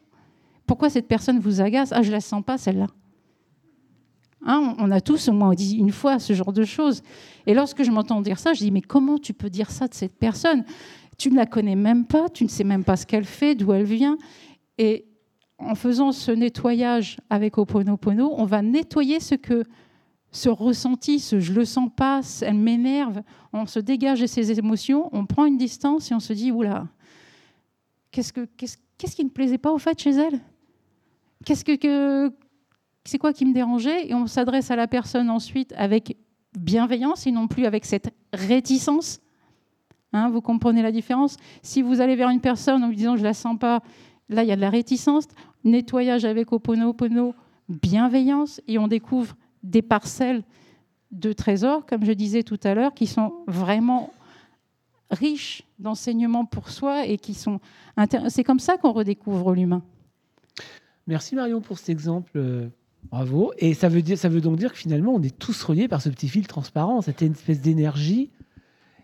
Pourquoi 0.66 0.90
cette 0.90 1.08
personne 1.08 1.38
vous 1.38 1.60
agace? 1.60 1.92
Ah, 1.92 2.02
je 2.02 2.08
ne 2.08 2.12
la 2.12 2.20
sens 2.20 2.42
pas, 2.44 2.58
celle-là. 2.58 2.86
Hein, 4.44 4.74
on 4.78 4.90
a 4.90 5.00
tous 5.00 5.28
au 5.28 5.32
moins 5.32 5.54
dit 5.54 5.76
une 5.76 5.92
fois 5.92 6.18
ce 6.18 6.32
genre 6.32 6.52
de 6.52 6.64
choses. 6.64 7.02
Et 7.46 7.54
lorsque 7.54 7.84
je 7.84 7.90
m'entends 7.90 8.20
dire 8.20 8.38
ça, 8.38 8.54
je 8.54 8.60
dis, 8.60 8.70
mais 8.70 8.80
comment 8.80 9.18
tu 9.18 9.34
peux 9.34 9.50
dire 9.50 9.70
ça 9.70 9.86
de 9.86 9.94
cette 9.94 10.18
personne? 10.18 10.64
Tu 11.16 11.30
ne 11.30 11.36
la 11.36 11.46
connais 11.46 11.76
même 11.76 12.06
pas, 12.06 12.28
tu 12.28 12.42
ne 12.42 12.48
sais 12.48 12.64
même 12.64 12.82
pas 12.82 12.96
ce 12.96 13.06
qu'elle 13.06 13.24
fait, 13.24 13.54
d'où 13.54 13.72
elle 13.72 13.84
vient. 13.84 14.18
Et 14.78 15.06
en 15.64 15.74
faisant 15.74 16.12
ce 16.12 16.32
nettoyage 16.32 17.18
avec 17.30 17.58
Oponopono, 17.58 18.34
on 18.36 18.44
va 18.44 18.62
nettoyer 18.62 19.20
ce 19.20 19.34
que 19.34 19.64
ce 20.30 20.48
ressenti, 20.48 21.20
ce 21.20 21.40
je 21.40 21.52
le 21.52 21.64
sens 21.64 21.90
pas, 21.94 22.20
elle 22.40 22.54
m'énerve, 22.54 23.22
on 23.52 23.66
se 23.66 23.78
dégage 23.78 24.20
de 24.20 24.26
ses 24.26 24.58
émotions, 24.58 25.10
on 25.12 25.26
prend 25.26 25.44
une 25.44 25.58
distance 25.58 26.10
et 26.10 26.14
on 26.14 26.20
se 26.20 26.32
dit 26.32 26.50
oula, 26.50 26.88
qu'est-ce 28.10 28.32
que 28.32 28.48
qu'est-ce 28.56 29.16
qui 29.16 29.24
ne 29.24 29.30
plaisait 29.30 29.58
pas 29.58 29.72
au 29.72 29.78
fait 29.78 30.00
chez 30.00 30.10
elle? 30.10 30.40
Qu'est-ce 31.44 31.64
que, 31.64 32.32
c'est 33.04 33.18
quoi 33.18 33.32
qui 33.32 33.44
me 33.44 33.52
dérangeait? 33.52 34.08
Et 34.08 34.14
on 34.14 34.26
s'adresse 34.26 34.70
à 34.70 34.76
la 34.76 34.86
personne 34.86 35.28
ensuite 35.28 35.74
avec 35.76 36.16
bienveillance 36.56 37.26
et 37.26 37.32
non 37.32 37.48
plus 37.48 37.66
avec 37.66 37.84
cette 37.84 38.14
réticence. 38.32 39.20
Hein, 40.12 40.30
vous 40.30 40.40
comprenez 40.40 40.82
la 40.82 40.92
différence? 40.92 41.36
Si 41.62 41.82
vous 41.82 42.00
allez 42.00 42.16
vers 42.16 42.28
une 42.28 42.40
personne 42.40 42.84
en 42.84 42.88
lui 42.88 42.96
disant 42.96 43.16
je 43.16 43.24
la 43.24 43.34
sens 43.34 43.58
pas, 43.58 43.82
là 44.28 44.44
il 44.44 44.48
y 44.48 44.52
a 44.52 44.56
de 44.56 44.60
la 44.60 44.70
réticence 44.70 45.26
nettoyage 45.64 46.24
avec 46.24 46.52
Oponopono, 46.52 47.34
bienveillance, 47.68 48.60
et 48.68 48.78
on 48.78 48.88
découvre 48.88 49.36
des 49.62 49.82
parcelles 49.82 50.42
de 51.10 51.32
trésors, 51.32 51.86
comme 51.86 52.04
je 52.04 52.12
disais 52.12 52.42
tout 52.42 52.58
à 52.64 52.74
l'heure, 52.74 52.94
qui 52.94 53.06
sont 53.06 53.32
vraiment 53.46 54.12
riches 55.10 55.62
d'enseignements 55.78 56.46
pour 56.46 56.70
soi 56.70 57.06
et 57.06 57.18
qui 57.18 57.34
sont... 57.34 57.60
C'est 58.28 58.44
comme 58.44 58.58
ça 58.58 58.78
qu'on 58.78 58.92
redécouvre 58.92 59.52
l'humain. 59.52 59.82
Merci 61.06 61.34
Marion 61.34 61.60
pour 61.60 61.78
cet 61.78 61.90
exemple. 61.90 62.32
Euh, 62.36 62.68
bravo. 63.10 63.52
Et 63.58 63.74
ça 63.74 63.88
veut, 63.88 64.02
dire, 64.02 64.16
ça 64.16 64.28
veut 64.28 64.40
donc 64.40 64.56
dire 64.56 64.72
que 64.72 64.78
finalement, 64.78 65.12
on 65.12 65.22
est 65.22 65.36
tous 65.36 65.62
reliés 65.62 65.88
par 65.88 66.00
ce 66.00 66.08
petit 66.08 66.28
fil 66.28 66.46
transparent, 66.46 67.02
cette 67.02 67.22
espèce 67.22 67.60
d'énergie. 67.60 68.30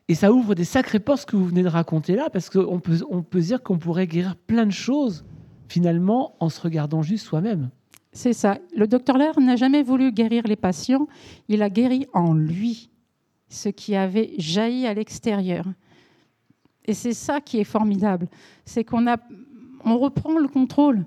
Et 0.08 0.14
ça 0.14 0.32
ouvre 0.32 0.54
des 0.54 0.64
sacrées 0.64 1.00
portes 1.00 1.20
ce 1.20 1.26
que 1.26 1.36
vous 1.36 1.46
venez 1.46 1.62
de 1.62 1.68
raconter 1.68 2.16
là, 2.16 2.30
parce 2.30 2.48
qu'on 2.48 2.80
peut, 2.80 2.98
on 3.10 3.22
peut 3.22 3.40
dire 3.40 3.62
qu'on 3.62 3.78
pourrait 3.78 4.06
guérir 4.06 4.36
plein 4.36 4.64
de 4.64 4.72
choses, 4.72 5.24
finalement, 5.68 6.34
en 6.40 6.48
se 6.48 6.60
regardant 6.60 7.02
juste 7.02 7.26
soi-même. 7.26 7.70
C'est 8.12 8.32
ça. 8.32 8.58
Le 8.74 8.86
docteur 8.86 9.18
Lair 9.18 9.38
n'a 9.38 9.56
jamais 9.56 9.82
voulu 9.82 10.12
guérir 10.12 10.44
les 10.46 10.56
patients, 10.56 11.06
il 11.48 11.62
a 11.62 11.70
guéri 11.70 12.06
en 12.12 12.34
lui 12.34 12.90
ce 13.48 13.68
qui 13.68 13.94
avait 13.94 14.32
jailli 14.38 14.86
à 14.86 14.94
l'extérieur. 14.94 15.64
Et 16.84 16.94
c'est 16.94 17.12
ça 17.12 17.40
qui 17.40 17.58
est 17.58 17.64
formidable, 17.64 18.28
c'est 18.64 18.82
qu'on 18.82 19.06
a, 19.06 19.18
on 19.84 19.98
reprend 19.98 20.38
le 20.38 20.48
contrôle. 20.48 21.04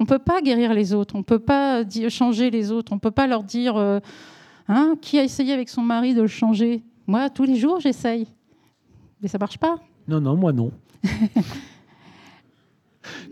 On 0.00 0.04
ne 0.04 0.08
peut 0.08 0.18
pas 0.18 0.40
guérir 0.40 0.74
les 0.74 0.92
autres, 0.92 1.14
on 1.14 1.18
ne 1.18 1.24
peut 1.24 1.38
pas 1.38 1.84
changer 2.08 2.50
les 2.50 2.72
autres, 2.72 2.92
on 2.92 2.96
ne 2.96 3.00
peut 3.00 3.10
pas 3.10 3.26
leur 3.26 3.44
dire 3.44 3.76
euh, 3.76 4.00
hein, 4.66 4.94
qui 5.00 5.18
a 5.18 5.22
essayé 5.22 5.52
avec 5.52 5.68
son 5.68 5.82
mari 5.82 6.14
de 6.14 6.22
le 6.22 6.26
changer? 6.26 6.82
Moi, 7.06 7.30
tous 7.30 7.44
les 7.44 7.56
jours, 7.56 7.80
j'essaye. 7.80 8.26
Mais 9.20 9.28
ça 9.28 9.38
marche 9.38 9.58
pas. 9.58 9.76
Non, 10.08 10.20
non, 10.20 10.36
moi 10.36 10.52
non. 10.52 10.72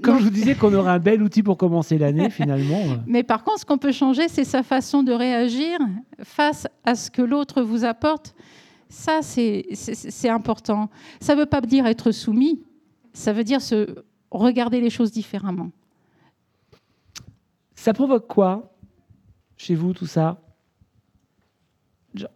Comme 0.02 0.18
je 0.18 0.24
vous 0.24 0.30
disais 0.30 0.54
qu'on 0.54 0.74
aurait 0.74 0.92
un 0.92 0.98
bel 0.98 1.22
outil 1.22 1.42
pour 1.42 1.56
commencer 1.56 1.98
l'année, 1.98 2.30
finalement. 2.30 2.82
Mais 3.06 3.22
par 3.22 3.44
contre, 3.44 3.60
ce 3.60 3.64
qu'on 3.64 3.78
peut 3.78 3.92
changer, 3.92 4.28
c'est 4.28 4.44
sa 4.44 4.62
façon 4.62 5.02
de 5.02 5.12
réagir 5.12 5.78
face 6.22 6.66
à 6.84 6.94
ce 6.94 7.10
que 7.10 7.22
l'autre 7.22 7.62
vous 7.62 7.84
apporte. 7.84 8.34
Ça, 8.88 9.20
c'est 9.22 10.28
important. 10.28 10.90
Ça 11.20 11.34
ne 11.34 11.40
veut 11.40 11.46
pas 11.46 11.60
dire 11.62 11.86
être 11.86 12.10
soumis, 12.10 12.62
ça 13.14 13.32
veut 13.32 13.44
dire 13.44 13.62
se 13.62 14.04
regarder 14.30 14.80
les 14.80 14.90
choses 14.90 15.12
différemment. 15.12 15.70
Ça 17.74 17.92
provoque 17.92 18.28
quoi 18.28 18.74
chez 19.56 19.74
vous, 19.74 19.92
tout 19.92 20.06
ça? 20.06 20.40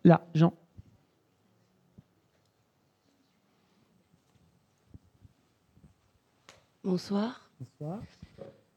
Là, 0.05 0.27
Jean. 0.35 0.53
Bonsoir. 6.87 7.51
Bonsoir. 7.59 8.01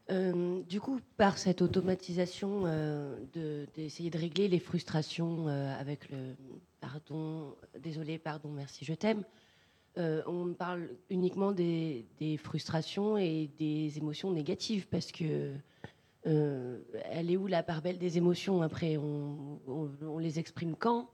Euh, 0.10 0.64
du 0.64 0.82
coup, 0.82 1.00
par 1.16 1.38
cette 1.38 1.62
automatisation 1.62 2.64
euh, 2.66 3.16
d'essayer 3.76 4.10
de, 4.10 4.18
régler 4.18 4.48
les 4.48 4.58
frustrations 4.58 5.48
euh, 5.48 5.80
avec 5.80 6.10
le 6.10 6.36
pardon, 6.82 7.56
désolé, 7.80 8.18
pardon, 8.18 8.50
merci, 8.50 8.84
je 8.84 8.96
t'aime, 8.96 9.24
on 9.96 10.56
parle 10.58 10.90
uniquement 11.12 11.52
des, 11.52 12.08
frustrations 12.44 13.16
et 13.16 13.48
des 13.60 14.00
émotions 14.00 14.32
négatives 14.32 14.88
parce 14.88 15.12
que 15.12 15.54
elle 16.24 17.30
est 17.30 17.38
où 17.38 17.46
la 17.46 17.62
part 17.62 17.84
belle 17.84 18.00
des 18.00 18.18
émotions 18.18 18.64
Après, 18.64 18.98
on 18.98 20.18
les 20.18 20.40
exprime 20.40 20.76
quand? 20.76 21.12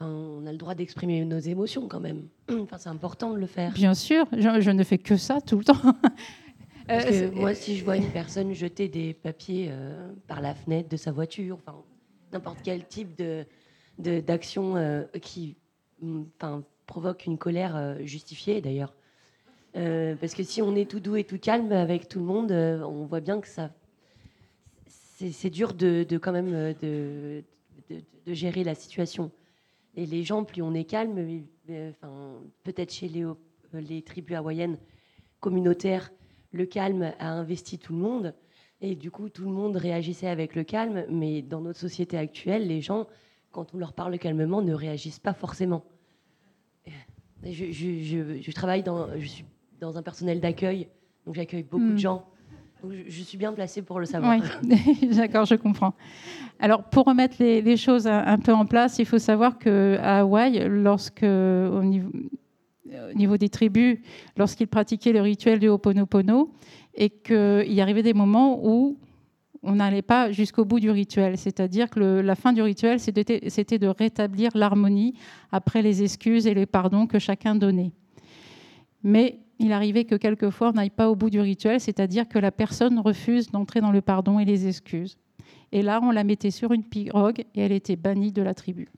On 0.00 0.46
a 0.46 0.52
le 0.52 0.58
droit 0.58 0.74
d'exprimer 0.74 1.24
nos 1.24 1.38
émotions 1.38 1.88
quand 1.88 2.00
même. 2.00 2.28
Enfin, 2.50 2.78
c'est 2.78 2.88
important 2.88 3.32
de 3.32 3.38
le 3.38 3.46
faire. 3.46 3.72
Bien 3.72 3.94
sûr, 3.94 4.26
je, 4.36 4.70
ne 4.70 4.82
fais 4.82 4.98
que 4.98 5.16
ça 5.16 5.40
tout 5.40 5.58
le 5.58 5.64
temps. 5.64 5.80
Parce 6.86 7.06
que 7.06 7.14
euh, 7.14 7.30
moi, 7.30 7.54
si 7.54 7.76
je 7.76 7.84
vois 7.84 7.96
une 7.96 8.10
personne 8.10 8.52
jeter 8.52 8.88
des 8.88 9.14
papiers 9.14 9.68
euh, 9.70 10.12
par 10.26 10.40
la 10.40 10.54
fenêtre 10.54 10.88
de 10.88 10.96
sa 10.96 11.12
voiture, 11.12 11.56
enfin, 11.56 11.82
n'importe 12.32 12.58
quel 12.62 12.86
type 12.86 13.16
de, 13.16 13.46
d'action 13.98 14.76
euh, 14.76 15.04
qui 15.22 15.56
mm, 16.02 16.24
enfin, 16.36 16.62
provoque 16.86 17.24
une 17.24 17.38
colère 17.38 17.96
justifiée 18.04 18.60
d'ailleurs. 18.60 18.92
parce 19.72 20.34
que 20.34 20.42
si 20.42 20.60
on 20.60 20.76
est 20.76 20.90
tout 20.90 21.00
doux 21.00 21.16
et 21.16 21.24
tout 21.24 21.38
calme 21.38 21.72
avec 21.72 22.08
tout 22.08 22.18
le 22.18 22.26
monde, 22.26 22.52
on 22.52 23.06
voit 23.06 23.20
bien 23.20 23.40
que 23.40 23.48
ça, 23.48 23.70
c'est, 24.86 25.48
dur 25.48 25.72
de, 25.72 26.04
quand 26.18 26.32
même 26.32 26.74
de, 26.82 27.42
de, 27.88 28.34
gérer 28.34 28.64
la 28.64 28.74
situation. 28.74 29.30
Et 29.96 30.06
les 30.06 30.24
gens, 30.24 30.44
plus 30.44 30.62
on 30.62 30.74
est 30.74 30.84
calme, 30.84 31.44
enfin, 31.68 32.40
peut-être 32.62 32.92
chez 32.92 33.08
les, 33.08 33.24
les 33.72 34.02
tribus 34.02 34.36
hawaïennes 34.36 34.78
communautaires, 35.40 36.10
le 36.52 36.66
calme 36.66 37.12
a 37.18 37.30
investi 37.30 37.78
tout 37.78 37.92
le 37.92 37.98
monde. 37.98 38.34
Et 38.80 38.94
du 38.96 39.10
coup, 39.10 39.28
tout 39.28 39.44
le 39.44 39.50
monde 39.50 39.76
réagissait 39.76 40.28
avec 40.28 40.54
le 40.54 40.64
calme. 40.64 41.04
Mais 41.08 41.42
dans 41.42 41.60
notre 41.60 41.78
société 41.78 42.16
actuelle, 42.16 42.66
les 42.66 42.80
gens, 42.80 43.06
quand 43.50 43.74
on 43.74 43.78
leur 43.78 43.92
parle 43.92 44.18
calmement, 44.18 44.62
ne 44.62 44.74
réagissent 44.74 45.20
pas 45.20 45.34
forcément. 45.34 45.84
Je, 47.44 47.72
je, 47.72 48.50
travaille 48.52 48.82
dans, 48.82 49.18
je 49.18 49.26
suis 49.26 49.44
dans 49.78 49.98
un 49.98 50.02
personnel 50.02 50.40
d'accueil, 50.40 50.88
donc 51.26 51.34
j'accueille 51.34 51.62
beaucoup 51.62 51.88
de 51.88 51.94
hmm. 51.94 51.98
gens. 51.98 52.28
Je, 53.08 53.22
suis 53.22 53.38
bien 53.38 53.52
placée 53.52 53.82
pour 53.82 54.00
le 54.00 54.06
savoir. 54.06 54.38
Oui, 54.38 55.08
d'accord, 55.16 55.44
je 55.44 55.54
comprends. 55.54 55.94
Alors, 56.58 56.84
pour 56.84 57.06
remettre 57.06 57.36
les, 57.40 57.76
choses 57.76 58.06
un, 58.06 58.38
peu 58.38 58.52
en 58.52 58.66
place, 58.66 58.98
il 58.98 59.06
faut 59.06 59.18
savoir 59.18 59.58
qu'à 59.58 60.18
Hawaï, 60.18 60.66
lorsque, 60.68 61.22
au 61.22 61.82
niveau, 61.82 62.10
au 62.86 63.16
niveau 63.16 63.36
des 63.36 63.48
tribus, 63.48 63.98
lorsqu'ils 64.36 64.68
pratiquaient 64.68 65.12
le 65.12 65.20
rituel 65.20 65.58
du 65.58 65.68
Ho'oponopono, 65.68 66.52
et 66.94 67.10
qu'il 67.10 67.72
y 67.72 67.80
arrivait 67.80 68.02
des 68.02 68.14
moments 68.14 68.60
où 68.62 68.96
on 69.64 69.76
n'allait 69.76 70.02
pas 70.02 70.30
jusqu'au 70.30 70.64
bout 70.64 70.78
du 70.78 70.90
rituel. 70.90 71.38
C'est-à-dire 71.38 71.90
que 71.90 72.00
la 72.00 72.34
fin 72.34 72.52
du 72.52 72.62
rituel, 72.62 73.00
c'était 73.00 73.78
de 73.78 73.86
rétablir 73.86 74.50
l'harmonie 74.54 75.14
après 75.50 75.82
les 75.82 76.02
excuses 76.02 76.46
et 76.46 76.54
les 76.54 76.66
pardons 76.66 77.06
que 77.06 77.18
chacun 77.18 77.54
donnait. 77.54 77.92
Mais 79.02 79.40
il 79.58 79.72
arrivait 79.72 80.04
que 80.04 80.14
quelquefois, 80.14 80.70
on 80.70 80.72
n'aille 80.72 80.90
pas 80.90 81.08
au 81.08 81.14
bout 81.14 81.30
du 81.30 81.40
rituel, 81.40 81.80
c'est-à-dire 81.80 82.28
que 82.28 82.38
la 82.38 82.50
personne 82.50 82.98
refuse 82.98 83.50
d'entrer 83.50 83.80
dans 83.80 83.92
le 83.92 84.00
pardon 84.00 84.38
et 84.38 84.44
les 84.44 84.66
excuses. 84.66 85.16
Et 85.72 85.82
là, 85.82 86.00
on 86.02 86.10
la 86.10 86.24
mettait 86.24 86.50
sur 86.50 86.72
une 86.72 86.84
pirogue 86.84 87.40
et 87.54 87.60
elle 87.62 87.72
était 87.72 87.96
bannie 87.96 88.32
de 88.32 88.42
la 88.42 88.54
tribu. 88.54 88.88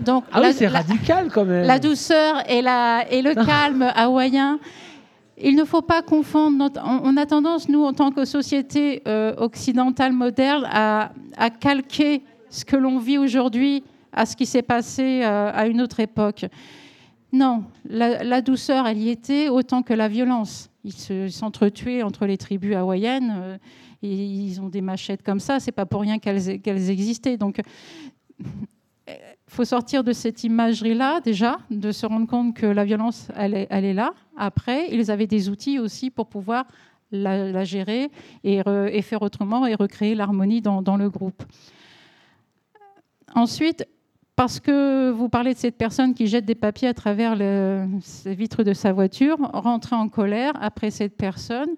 Donc, 0.00 0.24
ah 0.32 0.40
oui, 0.42 0.52
c'est 0.52 0.66
radical 0.66 1.30
quand 1.32 1.44
même. 1.44 1.66
La 1.66 1.78
douceur 1.78 2.42
et, 2.48 2.62
la, 2.62 3.04
et 3.10 3.22
le 3.22 3.34
calme 3.46 3.90
hawaïen. 3.94 4.58
Il 5.42 5.56
ne 5.56 5.64
faut 5.64 5.82
pas 5.82 6.02
confondre. 6.02 6.70
on, 6.84 7.16
a 7.16 7.26
tendance, 7.26 7.68
nous, 7.68 7.82
en 7.82 7.92
tant 7.92 8.10
que 8.10 8.24
société 8.24 9.02
euh, 9.08 9.34
occidentale 9.38 10.12
moderne, 10.12 10.68
à, 10.70 11.10
calquer 11.58 12.22
ce 12.50 12.64
que 12.64 12.76
l'on 12.76 12.98
vit 12.98 13.16
aujourd'hui 13.16 13.82
à 14.12 14.26
ce 14.26 14.36
qui 14.36 14.44
s'est 14.44 14.62
passé 14.62 15.22
euh, 15.22 15.50
à 15.54 15.66
une 15.66 15.80
autre 15.80 16.00
époque. 16.00 16.44
Non, 17.32 17.64
la, 17.84 18.42
douceur, 18.42 18.86
elle 18.86 18.98
y 18.98 19.08
était 19.08 19.48
autant 19.48 19.82
que 19.82 19.94
la 19.94 20.08
violence. 20.08 20.70
Ils 20.84 21.30
s'entretuaient 21.30 22.02
entre 22.02 22.26
les 22.26 22.36
tribus 22.36 22.74
hawaïennes. 22.74 23.34
Euh, 23.36 23.58
ils 24.02 24.60
ont 24.60 24.68
des 24.68 24.80
machettes 24.80 25.22
comme 25.22 25.40
ça. 25.40 25.60
C'est 25.60 25.72
pas 25.72 25.86
pour 25.86 26.00
rien 26.00 26.18
qu'elles 26.18 26.90
existaient. 26.90 27.36
Donc, 27.36 27.60
il 29.08 29.16
faut 29.46 29.64
sortir 29.64 30.02
de 30.04 30.12
cette 30.12 30.42
imagerie-là 30.44 31.20
déjà, 31.20 31.58
de 31.70 31.92
se 31.92 32.06
rendre 32.06 32.26
compte 32.26 32.54
que 32.54 32.66
la 32.66 32.84
violence, 32.84 33.28
elle 33.36 33.54
est, 33.54 33.66
elle 33.70 33.84
est 33.84 33.94
là. 33.94 34.12
Après, 34.36 34.88
ils 34.90 35.10
avaient 35.10 35.26
des 35.26 35.48
outils 35.48 35.78
aussi 35.78 36.10
pour 36.10 36.26
pouvoir 36.28 36.66
la, 37.12 37.64
gérer 37.64 38.10
et, 38.44 39.02
faire 39.02 39.22
autrement 39.22 39.66
et 39.66 39.74
recréer 39.74 40.14
l'harmonie 40.14 40.60
dans, 40.60 40.96
le 40.96 41.10
groupe. 41.10 41.42
Ensuite, 43.34 43.86
parce 44.40 44.58
que 44.58 45.10
vous 45.10 45.28
parlez 45.28 45.52
de 45.52 45.58
cette 45.58 45.76
personne 45.76 46.14
qui 46.14 46.26
jette 46.26 46.46
des 46.46 46.54
papiers 46.54 46.88
à 46.88 46.94
travers 46.94 47.36
les 47.36 47.84
vitres 48.24 48.62
de 48.62 48.72
sa 48.72 48.90
voiture, 48.90 49.36
rentrer 49.52 49.94
en 49.94 50.08
colère 50.08 50.54
après 50.62 50.90
cette 50.90 51.14
personne, 51.14 51.68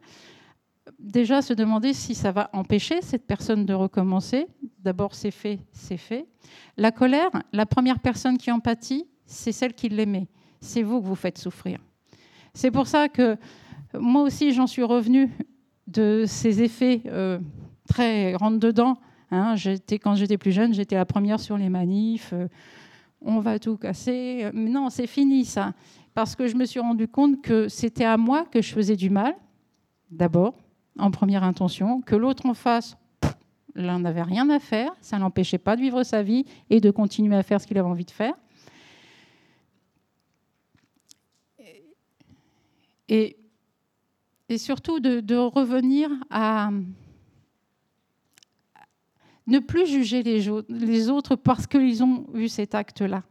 déjà 1.01 1.43
se 1.43 1.55
demander 1.55 1.93
si 1.93 2.15
ça 2.15 2.31
va 2.31 2.51
empêcher 2.53 3.03
cette 3.03 3.27
personne 3.27 3.67
de 3.67 3.75
recommencer. 3.75 4.47
D'abord, 4.79 5.17
c'est 5.17 5.33
fait, 5.33 5.59
c'est 5.73 5.97
fait. 5.97 6.29
La 6.77 6.93
colère, 6.93 7.31
la 7.53 7.67
première 7.67 7.99
personne 7.99 8.39
qui 8.39 8.53
empathie, 8.53 9.09
c'est 9.27 9.51
celle 9.51 9.75
qui 9.75 9.89
l'aimait. 9.89 10.29
C'est 10.61 10.85
vous 10.85 11.01
que 11.01 11.07
vous 11.07 11.17
faites 11.17 11.39
souffrir. 11.39 11.81
C'est 12.55 12.71
pour 12.71 12.87
ça 12.87 13.09
que 13.09 13.37
moi 13.93 14.23
aussi, 14.23 14.53
j'en 14.53 14.69
suis 14.69 14.85
revenue 14.85 15.33
de 15.89 16.27
ces 16.29 16.63
effets 16.63 17.03
euh, 17.07 17.41
très 17.89 18.37
rentre-dedans. 18.37 18.99
Hein. 19.33 19.55
quand 20.03 20.15
j'étais 20.15 20.39
plus 20.39 20.53
jeune, 20.53 20.75
j'étais 20.75 20.95
la 20.95 21.07
première 21.07 21.41
sur 21.41 21.57
les 21.57 21.69
manifs. 21.69 22.33
Euh, 22.33 22.47
on 23.21 23.41
va 23.41 23.59
tout 23.59 23.77
casser. 23.77 24.51
Mais 24.53 24.71
non, 24.71 24.91
c'est 24.91 25.07
fini 25.07 25.45
ça. 25.45 25.73
Parce 26.15 26.37
que 26.37 26.47
je 26.47 26.55
me 26.55 26.67
suis 26.67 26.81
rendu 26.81 27.09
compte 27.09 27.41
que 27.41 27.69
c'était 27.69 28.05
à 28.05 28.17
moi 28.17 28.45
que 28.45 28.61
je 28.61 28.73
faisais 28.73 28.97
du 28.97 29.09
mal, 29.09 29.35
d'abord, 30.11 30.55
en 30.99 31.11
première 31.11 31.43
intention, 31.43 32.03
que 32.03 32.15
l'autre 32.15 32.47
en 32.47 32.55
face, 32.55 32.97
l'un 33.75 34.01
n'avait 34.01 34.23
rien 34.23 34.51
à 34.51 34.59
faire, 34.59 34.93
ça 35.01 35.19
n'empêchait 35.19 35.59
pas 35.59 35.77
de 35.77 35.81
vivre 35.81 36.03
sa 36.03 36.23
vie 36.23 36.45
et 36.69 36.81
de 36.81 36.91
continuer 36.91 37.35
à 37.35 37.43
faire 37.43 37.61
ce 37.61 37.67
qu'il 37.67 37.79
avait 37.79 37.89
envie 37.89 38.05
de 38.05 38.11
faire. 38.11 38.35
Et 43.09 43.37
surtout 44.57 45.01
de, 45.01 45.37
revenir 45.37 46.11
à 46.31 46.71
ne 49.47 49.59
plus 49.59 49.87
juger 49.87 50.23
les, 50.23 51.09
autres 51.09 51.37
parce 51.37 51.67
qu'ils 51.67 52.03
ont 52.03 52.27
vu 52.33 52.49
cet 52.49 52.75
acte-là. 52.75 53.23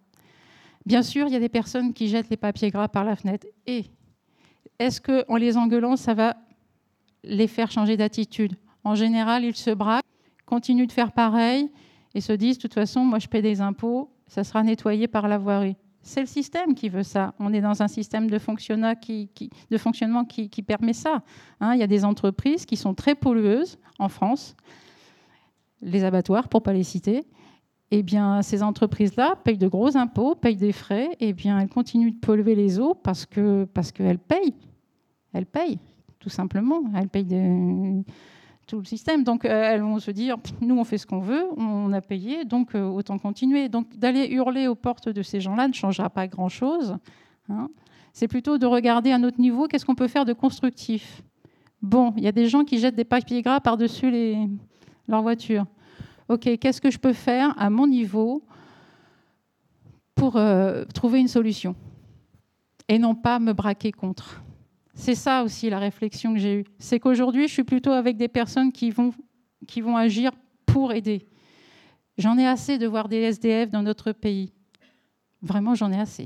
Bien 0.86 1.04
sûr, 1.04 1.28
il 1.28 1.34
y 1.34 1.36
a 1.36 1.40
des 1.40 1.50
personnes 1.50 1.94
qui 1.94 2.08
jettent 2.08 2.30
les 2.30 2.38
papiers 2.38 2.70
gras 2.70 2.88
par 2.88 3.06
la 3.06 3.16
fenêtre. 3.16 3.48
Et 3.66 3.86
est-ce 4.80 5.00
qu'en 5.00 5.36
les 5.36 5.58
engueulant, 5.58 5.96
ça 5.96 6.14
va 6.14 6.36
les 7.24 7.48
faire 7.48 7.72
changer 7.72 7.98
d'attitude? 7.98 8.56
En 8.84 8.96
général, 8.96 9.46
ils 9.46 9.56
se 9.56 9.70
braquent 9.70 10.06
continuent 10.52 10.88
de 10.88 10.92
faire 10.92 11.14
pareil 11.14 11.72
et 12.14 12.20
se 12.20 12.34
disent, 12.34 12.58
de 12.58 12.64
toute 12.64 12.74
façon, 12.74 13.06
moi 13.06 13.20
je 13.20 13.28
paie 13.28 13.42
des 13.42 13.62
impôts, 13.62 14.12
ça 14.28 14.44
sera 14.44 14.62
nettoyé 14.64 15.08
par 15.08 15.30
la 15.30 15.38
voirie. 15.38 15.78
C'est 16.02 16.20
le 16.20 16.28
système 16.28 16.76
qui 16.76 16.90
veut 16.90 17.04
ça. 17.04 17.34
On 17.40 17.54
est 17.54 17.62
dans 17.62 17.82
un 17.82 17.88
système 17.88 18.30
de, 18.30 18.38
fonctionnement 18.38 18.96
qui, 18.96 19.30
de 19.70 19.78
fonctionnement 19.78 20.26
qui, 20.26 20.50
permet 20.62 20.92
ça. 20.92 21.24
Hein. 21.62 21.74
il 21.74 21.80
y 21.80 21.84
a 21.84 21.88
des 21.88 22.04
entreprises 22.04 22.66
qui 22.66 22.76
sont 22.76 22.94
très 22.94 23.16
pollueuses 23.16 23.80
en 23.98 24.10
France, 24.10 24.58
les 25.82 26.04
abattoirs 26.04 26.48
pour 26.48 26.62
ne 26.62 26.66
pas 26.66 26.74
les 26.74 26.84
citer. 26.84 27.26
Eh 27.92 28.04
bien, 28.04 28.42
ces 28.42 28.64
entreprises-là 28.64 29.36
payent 29.44 29.58
de 29.58 29.68
gros 29.68 29.98
impôts, 29.98 30.36
payent 30.36 30.56
des 30.56 30.72
frais, 30.72 31.10
eh 31.20 31.34
bien, 31.34 31.60
elles 31.60 31.70
continuent 31.70 32.14
de 32.14 32.20
polluer 32.20 32.56
les 32.56 32.80
eaux 32.80 32.94
parce 32.94 33.26
qu'elles 33.26 33.68
parce 33.74 33.92
qu'elles 33.92 34.20
payent. 34.20 34.56
Elles 35.34 35.46
payent, 35.46 35.80
tout 36.20 36.30
simplement. 36.30 36.84
Elles 36.96 37.10
payent 37.10 38.04
tout 38.68 38.80
le 38.80 38.86
système. 38.86 39.24
Donc 39.24 39.44
euh, 39.44 39.50
elles 39.50 39.82
vont 39.82 40.00
se 40.00 40.12
dire, 40.12 40.38
nous 40.62 40.78
on 40.78 40.84
fait 40.84 40.98
ce 40.98 41.06
qu'on 41.06 41.20
veut, 41.20 41.46
on 41.58 41.92
a 41.92 42.02
payé, 42.02 42.46
donc 42.46 42.76
euh, 42.76 42.88
autant 42.88 43.18
continuer. 43.18 43.70
Donc 43.70 43.98
d'aller 43.98 44.28
hurler 44.28 44.68
aux 44.68 44.76
portes 44.76 45.10
de 45.10 45.22
ces 45.22 45.42
gens-là 45.42 45.68
ne 45.68 45.74
changera 45.74 46.10
pas 46.10 46.28
grand-chose. 46.28 46.96
Hein. 47.50 47.70
C'est 48.14 48.28
plutôt 48.28 48.58
de 48.58 48.66
regarder 48.66 49.12
à 49.12 49.18
notre 49.18 49.40
niveau 49.40 49.68
qu'est-ce 49.68 49.86
qu'on 49.86 49.96
peut 49.96 50.08
faire 50.08 50.26
de 50.26 50.34
constructif? 50.34 51.22
Bon, 51.82 52.14
il 52.16 52.24
y 52.24 52.28
a 52.28 52.32
des 52.32 52.48
gens 52.48 52.64
qui 52.64 52.78
jettent 52.78 52.96
des 52.96 53.04
papiers 53.04 53.42
gras 53.42 53.60
par-dessus 53.60 54.12
les... 54.12 54.38
leur 55.08 55.22
voiture. 55.22 55.66
Ok, 56.28 56.50
qu'est-ce 56.60 56.82
que 56.82 56.92
je 56.92 56.98
peux 56.98 57.14
faire 57.14 57.54
à 57.58 57.70
mon 57.70 57.88
niveau 57.88 58.44
pour 60.16 60.38
euh, 60.38 60.86
trouver 60.94 61.20
une 61.20 61.28
solution 61.28 61.76
et 62.88 63.00
non 63.00 63.16
pas 63.16 63.40
me 63.40 63.54
braquer 63.54 63.92
contre? 63.92 64.42
C'est 64.94 65.16
ça 65.16 65.44
aussi 65.44 65.70
la 65.70 65.80
réflexion 65.80 66.34
que 66.34 66.40
j'ai 66.40 66.60
eue. 66.60 66.66
C'est 66.80 67.00
qu'aujourd'hui, 67.00 67.48
je 67.48 67.54
suis 67.54 67.64
plutôt 67.64 67.92
avec 67.92 68.18
des 68.18 68.28
personnes 68.28 68.72
qui 68.72 68.92
vont, 68.92 69.14
qui 69.68 69.82
vont 69.82 69.98
agir 69.98 70.32
pour 70.66 70.94
aider. 70.94 71.28
J'en 72.18 72.38
ai 72.38 72.46
assez 72.46 72.78
de 72.78 72.88
voir 72.88 73.08
des 73.10 73.18
SDF 73.18 73.72
dans 73.72 73.84
notre 73.84 74.12
pays. 74.12 74.52
Vraiment, 75.42 75.76
j'en 75.76 75.92
ai 75.92 76.00
assez. 76.00 76.24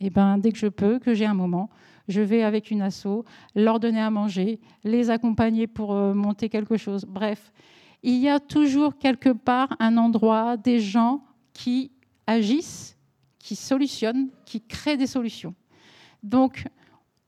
Et 0.00 0.06
eh 0.06 0.10
ben, 0.10 0.38
dès 0.38 0.50
que 0.50 0.58
je 0.58 0.66
peux, 0.66 0.98
que 0.98 1.14
j'ai 1.14 1.26
un 1.26 1.34
moment, 1.34 1.70
je 2.08 2.20
vais 2.20 2.42
avec 2.42 2.70
une 2.70 2.82
asso, 2.82 3.24
leur 3.54 3.80
donner 3.80 4.00
à 4.00 4.10
manger, 4.10 4.60
les 4.84 5.10
accompagner 5.10 5.66
pour 5.66 5.94
euh, 5.94 6.14
monter 6.14 6.48
quelque 6.48 6.76
chose. 6.76 7.04
Bref, 7.04 7.52
il 8.02 8.16
y 8.16 8.28
a 8.28 8.40
toujours 8.40 8.98
quelque 8.98 9.30
part 9.30 9.76
un 9.78 9.96
endroit, 9.96 10.56
des 10.56 10.80
gens 10.80 11.24
qui 11.52 11.90
agissent, 12.26 12.98
qui 13.38 13.56
solutionnent, 13.56 14.28
qui 14.44 14.60
créent 14.60 14.96
des 14.96 15.06
solutions. 15.06 15.54
Donc, 16.22 16.64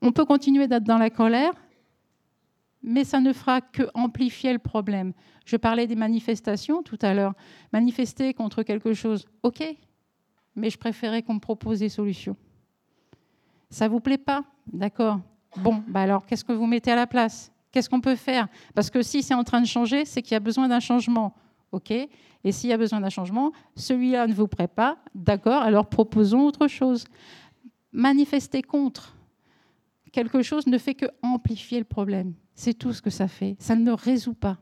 on 0.02 0.12
peut 0.12 0.24
continuer 0.24 0.68
d'être 0.68 0.84
dans 0.84 0.98
la 0.98 1.10
colère, 1.10 1.52
mais 2.82 3.04
ça 3.04 3.20
ne 3.20 3.32
fera 3.32 3.60
que 3.60 3.84
amplifier 3.94 4.52
le 4.52 4.58
problème. 4.58 5.12
Je 5.44 5.56
parlais 5.56 5.86
des 5.86 5.96
manifestations 5.96 6.82
tout 6.82 6.98
à 7.02 7.14
l'heure. 7.14 7.34
Manifester 7.72 8.34
contre 8.34 8.62
quelque 8.62 8.92
chose, 8.92 9.26
ok, 9.42 9.64
mais 10.54 10.70
je 10.70 10.78
préférais 10.78 11.22
qu'on 11.22 11.34
me 11.34 11.40
propose 11.40 11.80
des 11.80 11.88
solutions. 11.88 12.36
Ça 13.70 13.88
vous 13.88 14.00
plaît 14.00 14.18
pas? 14.18 14.44
D'accord. 14.72 15.20
Bon, 15.56 15.82
bah 15.88 16.02
alors 16.02 16.26
qu'est-ce 16.26 16.44
que 16.44 16.52
vous 16.52 16.66
mettez 16.66 16.92
à 16.92 16.96
la 16.96 17.06
place? 17.06 17.52
Qu'est-ce 17.72 17.90
qu'on 17.90 18.00
peut 18.00 18.16
faire? 18.16 18.48
Parce 18.74 18.90
que 18.90 19.02
si 19.02 19.22
c'est 19.22 19.34
en 19.34 19.44
train 19.44 19.60
de 19.60 19.66
changer, 19.66 20.04
c'est 20.04 20.22
qu'il 20.22 20.32
y 20.32 20.36
a 20.36 20.40
besoin 20.40 20.68
d'un 20.68 20.80
changement. 20.80 21.34
OK? 21.72 21.90
Et 21.90 22.52
s'il 22.52 22.70
y 22.70 22.72
a 22.72 22.78
besoin 22.78 23.00
d'un 23.00 23.10
changement, 23.10 23.52
celui-là 23.74 24.26
ne 24.26 24.32
vous 24.32 24.46
plaît 24.46 24.68
pas, 24.68 24.98
d'accord, 25.14 25.62
alors 25.62 25.86
proposons 25.88 26.46
autre 26.46 26.68
chose. 26.68 27.04
Manifester 27.92 28.62
contre, 28.62 29.16
quelque 30.12 30.42
chose 30.42 30.66
ne 30.66 30.78
fait 30.78 30.94
que 30.94 31.06
amplifier 31.22 31.78
le 31.78 31.84
problème. 31.84 32.34
C'est 32.54 32.74
tout 32.74 32.92
ce 32.92 33.02
que 33.02 33.10
ça 33.10 33.26
fait. 33.28 33.56
Ça 33.58 33.74
ne 33.74 33.90
résout 33.90 34.34
pas. 34.34 34.58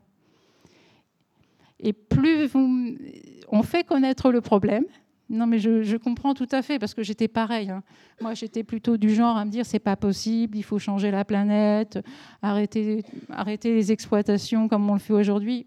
Et 1.79 1.93
plus 1.93 2.51
on 2.55 3.63
fait 3.63 3.85
connaître 3.85 4.33
le 4.33 4.41
problème, 4.41 4.85
non 5.31 5.47
mais 5.47 5.59
je, 5.59 5.97
comprends 5.97 6.35
tout 6.35 6.49
à 6.51 6.63
fait 6.63 6.79
parce 6.79 6.95
que 6.95 7.03
j'étais 7.03 7.29
pareil. 7.29 7.71
Hein. 7.71 7.83
Moi 8.21 8.35
j'étais 8.35 8.63
plutôt 8.63 8.97
du 8.97 9.15
genre 9.15 9.37
à 9.37 9.45
me 9.45 9.51
dire 9.51 9.65
c'est 9.65 9.79
pas 9.79 9.97
possible, 9.97 10.57
il 10.59 10.63
faut 10.63 10.79
changer 10.79 11.11
la 11.11 11.25
planète, 11.25 11.99
arrêter, 12.43 13.03
arrêter 13.31 13.75
les 13.75 13.91
exploitations 13.91 14.69
comme 14.69 14.89
on 14.89 14.95
le 14.95 14.99
fait 14.99 15.15
aujourd'hui. 15.15 15.67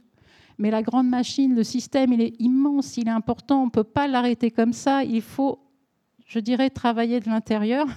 Mais 0.59 0.71
la 0.71 0.81
grande 0.81 1.07
machine, 1.07 1.55
le 1.55 1.63
système, 1.63 2.13
il 2.13 2.21
est 2.21 2.33
immense, 2.39 2.97
il 2.97 3.07
est 3.07 3.11
important, 3.11 3.61
on 3.61 3.65
ne 3.65 3.71
peut 3.71 3.83
pas 3.83 4.07
l'arrêter 4.07 4.49
comme 4.49 4.73
ça. 4.73 5.03
Il 5.03 5.21
faut, 5.21 5.59
je 6.25 6.39
dirais, 6.39 6.71
travailler 6.71 7.19
de 7.19 7.29
l'intérieur 7.29 7.87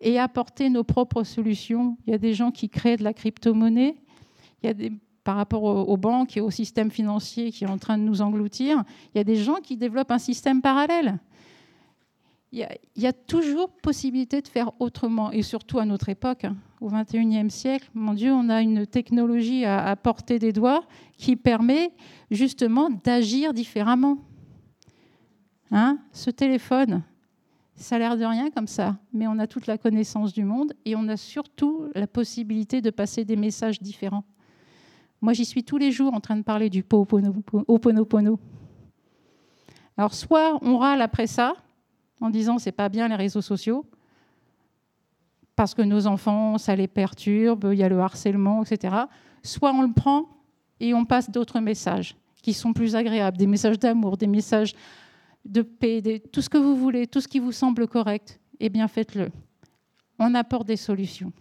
et 0.00 0.18
apporter 0.18 0.70
nos 0.70 0.84
propres 0.84 1.24
solutions. 1.24 1.98
Il 2.06 2.10
y 2.10 2.14
a 2.14 2.18
des 2.18 2.32
gens 2.32 2.50
qui 2.50 2.70
créent 2.70 2.96
de 2.96 3.04
la 3.04 3.12
crypto-monnaie. 3.12 3.96
Il 4.62 4.66
y 4.66 4.70
a 4.70 4.74
des, 4.74 4.92
par 5.24 5.36
rapport 5.36 5.62
aux, 5.62 5.96
banques 5.96 6.36
et 6.36 6.42
au 6.42 6.50
système 6.50 6.90
financier 6.90 7.50
qui 7.50 7.64
est 7.64 7.68
en 7.68 7.78
train 7.78 7.96
de 7.96 8.02
nous 8.02 8.20
engloutir, 8.20 8.84
il 9.14 9.18
y 9.18 9.20
a 9.20 9.24
des 9.24 9.36
gens 9.36 9.56
qui 9.56 9.78
développent 9.78 10.10
un 10.10 10.18
système 10.18 10.60
parallèle. 10.60 11.18
Il 12.52 12.68
y, 12.96 13.06
a, 13.06 13.12
toujours 13.12 13.72
possibilité 13.72 14.40
de 14.40 14.46
faire 14.46 14.70
autrement, 14.78 15.32
et 15.32 15.42
surtout 15.42 15.80
à 15.80 15.84
notre 15.84 16.08
époque, 16.08 16.44
hein, 16.44 16.56
au 16.80 16.88
XXIe 16.88 17.50
siècle. 17.50 17.90
Mon 17.94 18.14
Dieu, 18.14 18.32
on 18.32 18.48
a 18.48 18.60
une 18.60 18.86
technologie 18.86 19.64
à, 19.64 19.96
portée 19.96 20.38
des 20.38 20.52
doigts 20.52 20.84
qui 21.16 21.34
permet 21.34 21.92
justement 22.30 22.90
d'agir 22.90 23.54
différemment. 23.54 24.18
Hein, 25.72 25.98
ce 26.12 26.30
téléphone, 26.30 27.02
ça 27.74 27.96
a 27.96 27.98
l'air 27.98 28.16
de 28.16 28.24
rien 28.24 28.50
comme 28.50 28.68
ça, 28.68 28.98
mais 29.12 29.26
on 29.26 29.40
a 29.40 29.48
toute 29.48 29.66
la 29.66 29.76
connaissance 29.76 30.32
du 30.32 30.44
monde 30.44 30.74
et 30.84 30.94
on 30.94 31.08
a 31.08 31.16
surtout 31.16 31.88
la 31.96 32.06
possibilité 32.06 32.80
de 32.80 32.90
passer 32.90 33.24
des 33.24 33.34
messages 33.34 33.80
différents. 33.80 34.22
Moi, 35.24 35.32
j'y 35.32 35.46
suis 35.46 35.64
tous 35.64 35.78
les 35.78 35.90
jours 35.90 36.12
en 36.12 36.20
train 36.20 36.36
de 36.36 36.42
parler 36.42 36.68
du 36.68 36.84
Ho'oponopono. 36.92 38.38
Alors, 39.96 40.12
soit 40.12 40.58
on 40.60 40.76
râle 40.76 41.00
après 41.00 41.26
ça, 41.26 41.54
en 42.20 42.28
disant 42.28 42.58
c'est 42.58 42.72
pas 42.72 42.90
bien 42.90 43.08
les 43.08 43.14
réseaux 43.14 43.40
sociaux, 43.40 43.86
parce 45.56 45.72
que 45.72 45.80
nos 45.80 46.06
enfants, 46.06 46.58
ça 46.58 46.76
les 46.76 46.88
perturbe, 46.88 47.70
il 47.72 47.78
y 47.78 47.82
a 47.82 47.88
le 47.88 48.00
harcèlement, 48.00 48.64
etc. 48.64 48.94
Soit 49.42 49.72
on 49.72 49.80
le 49.80 49.94
prend 49.94 50.26
et 50.78 50.92
on 50.92 51.06
passe 51.06 51.30
d'autres 51.30 51.60
messages 51.60 52.18
qui 52.42 52.52
sont 52.52 52.74
plus 52.74 52.94
agréables, 52.94 53.38
des 53.38 53.46
messages 53.46 53.78
d'amour, 53.78 54.18
des 54.18 54.26
messages 54.26 54.74
de 55.46 55.62
paix, 55.62 56.02
tout 56.34 56.42
ce 56.42 56.50
que 56.50 56.58
vous 56.58 56.76
voulez, 56.76 57.06
tout 57.06 57.22
ce 57.22 57.28
qui 57.28 57.38
vous 57.38 57.52
semble 57.52 57.88
correct, 57.88 58.42
eh 58.60 58.68
bien 58.68 58.88
faites-le. 58.88 59.30
On 60.18 60.34
apporte 60.34 60.66
des 60.66 60.76
solutions. 60.76 61.32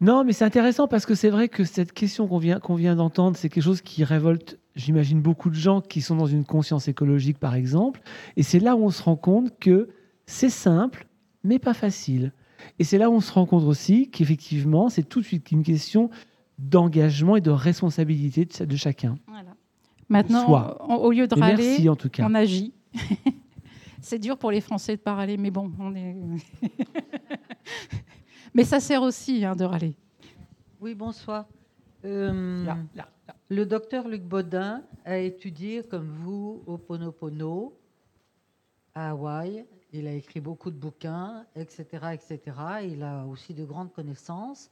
Non, 0.00 0.24
mais 0.24 0.32
c'est 0.32 0.44
intéressant 0.44 0.88
parce 0.88 1.06
que 1.06 1.14
c'est 1.14 1.30
vrai 1.30 1.48
que 1.48 1.64
cette 1.64 1.92
question 1.92 2.26
qu'on 2.26 2.38
vient, 2.38 2.58
qu'on 2.60 2.74
vient 2.74 2.96
d'entendre, 2.96 3.36
c'est 3.36 3.48
quelque 3.48 3.64
chose 3.64 3.80
qui 3.80 4.04
révolte, 4.04 4.58
j'imagine, 4.76 5.20
beaucoup 5.20 5.50
de 5.50 5.54
gens 5.54 5.80
qui 5.80 6.00
sont 6.00 6.16
dans 6.16 6.26
une 6.26 6.44
conscience 6.44 6.88
écologique, 6.88 7.38
par 7.38 7.54
exemple. 7.54 8.00
Et 8.36 8.42
c'est 8.42 8.60
là 8.60 8.76
où 8.76 8.84
on 8.84 8.90
se 8.90 9.02
rend 9.02 9.16
compte 9.16 9.58
que 9.58 9.88
c'est 10.26 10.50
simple, 10.50 11.06
mais 11.42 11.58
pas 11.58 11.74
facile. 11.74 12.32
Et 12.78 12.84
c'est 12.84 12.98
là 12.98 13.10
où 13.10 13.14
on 13.14 13.20
se 13.20 13.32
rend 13.32 13.46
compte 13.46 13.64
aussi 13.64 14.10
qu'effectivement, 14.10 14.88
c'est 14.88 15.02
tout 15.02 15.20
de 15.20 15.26
suite 15.26 15.52
une 15.52 15.62
question 15.62 16.10
d'engagement 16.58 17.36
et 17.36 17.40
de 17.40 17.50
responsabilité 17.50 18.46
de 18.46 18.76
chacun. 18.76 19.18
Voilà. 19.26 19.54
Maintenant, 20.08 20.76
au 20.88 21.10
lieu 21.10 21.26
de 21.26 21.34
râler, 21.34 21.88
en 21.88 21.96
tout 21.96 22.08
cas. 22.08 22.26
on 22.28 22.34
agit. 22.34 22.72
c'est 24.00 24.18
dur 24.18 24.36
pour 24.38 24.50
les 24.50 24.60
Français 24.60 24.96
de 24.96 25.00
pas 25.00 25.14
râler, 25.14 25.36
mais 25.36 25.50
bon, 25.50 25.70
on 25.78 25.94
est. 25.94 26.16
mais 28.54 28.64
ça 28.64 28.80
sert 28.80 29.02
aussi 29.02 29.44
hein, 29.44 29.56
de 29.56 29.64
râler. 29.64 29.96
Oui, 30.80 30.94
bonsoir. 30.94 31.46
Euh, 32.04 32.64
le 33.48 33.66
docteur 33.66 34.08
Luc 34.08 34.22
Baudin 34.22 34.82
a 35.04 35.18
étudié, 35.18 35.82
comme 35.82 36.08
vous, 36.08 36.62
au 36.66 36.78
Ponopono, 36.78 37.76
à 38.94 39.10
Hawaï. 39.10 39.66
Il 39.92 40.06
a 40.06 40.12
écrit 40.12 40.40
beaucoup 40.40 40.70
de 40.70 40.76
bouquins, 40.76 41.46
etc., 41.56 41.84
etc. 42.12 42.40
Il 42.84 43.02
a 43.02 43.24
aussi 43.26 43.54
de 43.54 43.64
grandes 43.64 43.92
connaissances. 43.92 44.70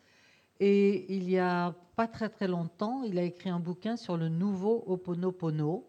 Et 0.60 1.12
il 1.14 1.28
y 1.28 1.38
a 1.38 1.74
pas 1.96 2.06
très 2.06 2.28
très 2.28 2.46
longtemps, 2.46 3.02
il 3.02 3.18
a 3.18 3.22
écrit 3.22 3.50
un 3.50 3.58
bouquin 3.58 3.96
sur 3.96 4.16
le 4.16 4.28
nouveau 4.28 4.84
Oponopono, 4.86 5.88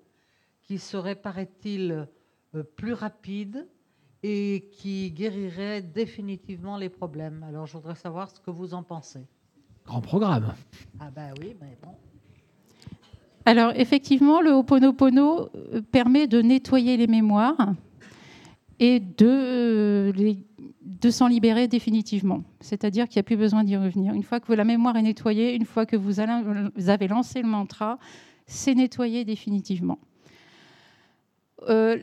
qui 0.64 0.80
serait, 0.80 1.16
paraît-il, 1.16 2.08
euh, 2.56 2.64
plus 2.64 2.94
rapide 2.94 3.68
et 4.24 4.70
qui 4.72 5.12
guérirait 5.12 5.82
définitivement 5.82 6.78
les 6.78 6.90
problèmes. 6.90 7.44
Alors 7.48 7.66
je 7.66 7.74
voudrais 7.74 7.96
savoir 7.96 8.32
ce 8.32 8.40
que 8.40 8.52
vous 8.52 8.74
en 8.74 8.82
pensez. 8.82 9.28
Grand 9.86 10.02
programme. 10.02 10.54
Ah 11.00 11.12
ben 11.14 11.34
oui, 11.42 11.56
mais 11.62 11.78
bon. 11.84 11.92
Alors 13.46 13.74
effectivement, 13.76 14.42
le 14.42 14.52
Oponopono 14.52 15.50
euh, 15.56 15.82
permet 15.82 16.28
de 16.28 16.42
nettoyer 16.42 16.96
les 16.96 17.08
mémoires 17.08 17.74
et 18.80 19.02
de 19.02 19.28
euh, 19.28 20.12
de 21.04 21.10
s'en 21.10 21.28
libérer 21.28 21.68
définitivement. 21.68 22.44
C'est-à-dire 22.62 23.08
qu'il 23.08 23.18
n'y 23.18 23.22
a 23.22 23.24
plus 23.24 23.38
besoin 23.38 23.64
d'y 23.64 23.76
revenir. 23.76 24.14
Une 24.14 24.24
fois 24.24 24.40
que 24.40 24.54
la 24.54 24.64
mémoire 24.64 24.96
est 24.96 25.02
nettoyée, 25.02 25.54
une 25.54 25.66
fois 25.66 25.86
que 25.86 25.98
vous, 25.98 26.20
avez 26.20 27.08
lancé 27.08 27.42
le 27.42 27.48
mantra, 27.48 28.00
c'est 28.46 28.74
nettoyé 28.74 29.26
définitivement. 29.26 30.00
Euh, 31.68 31.98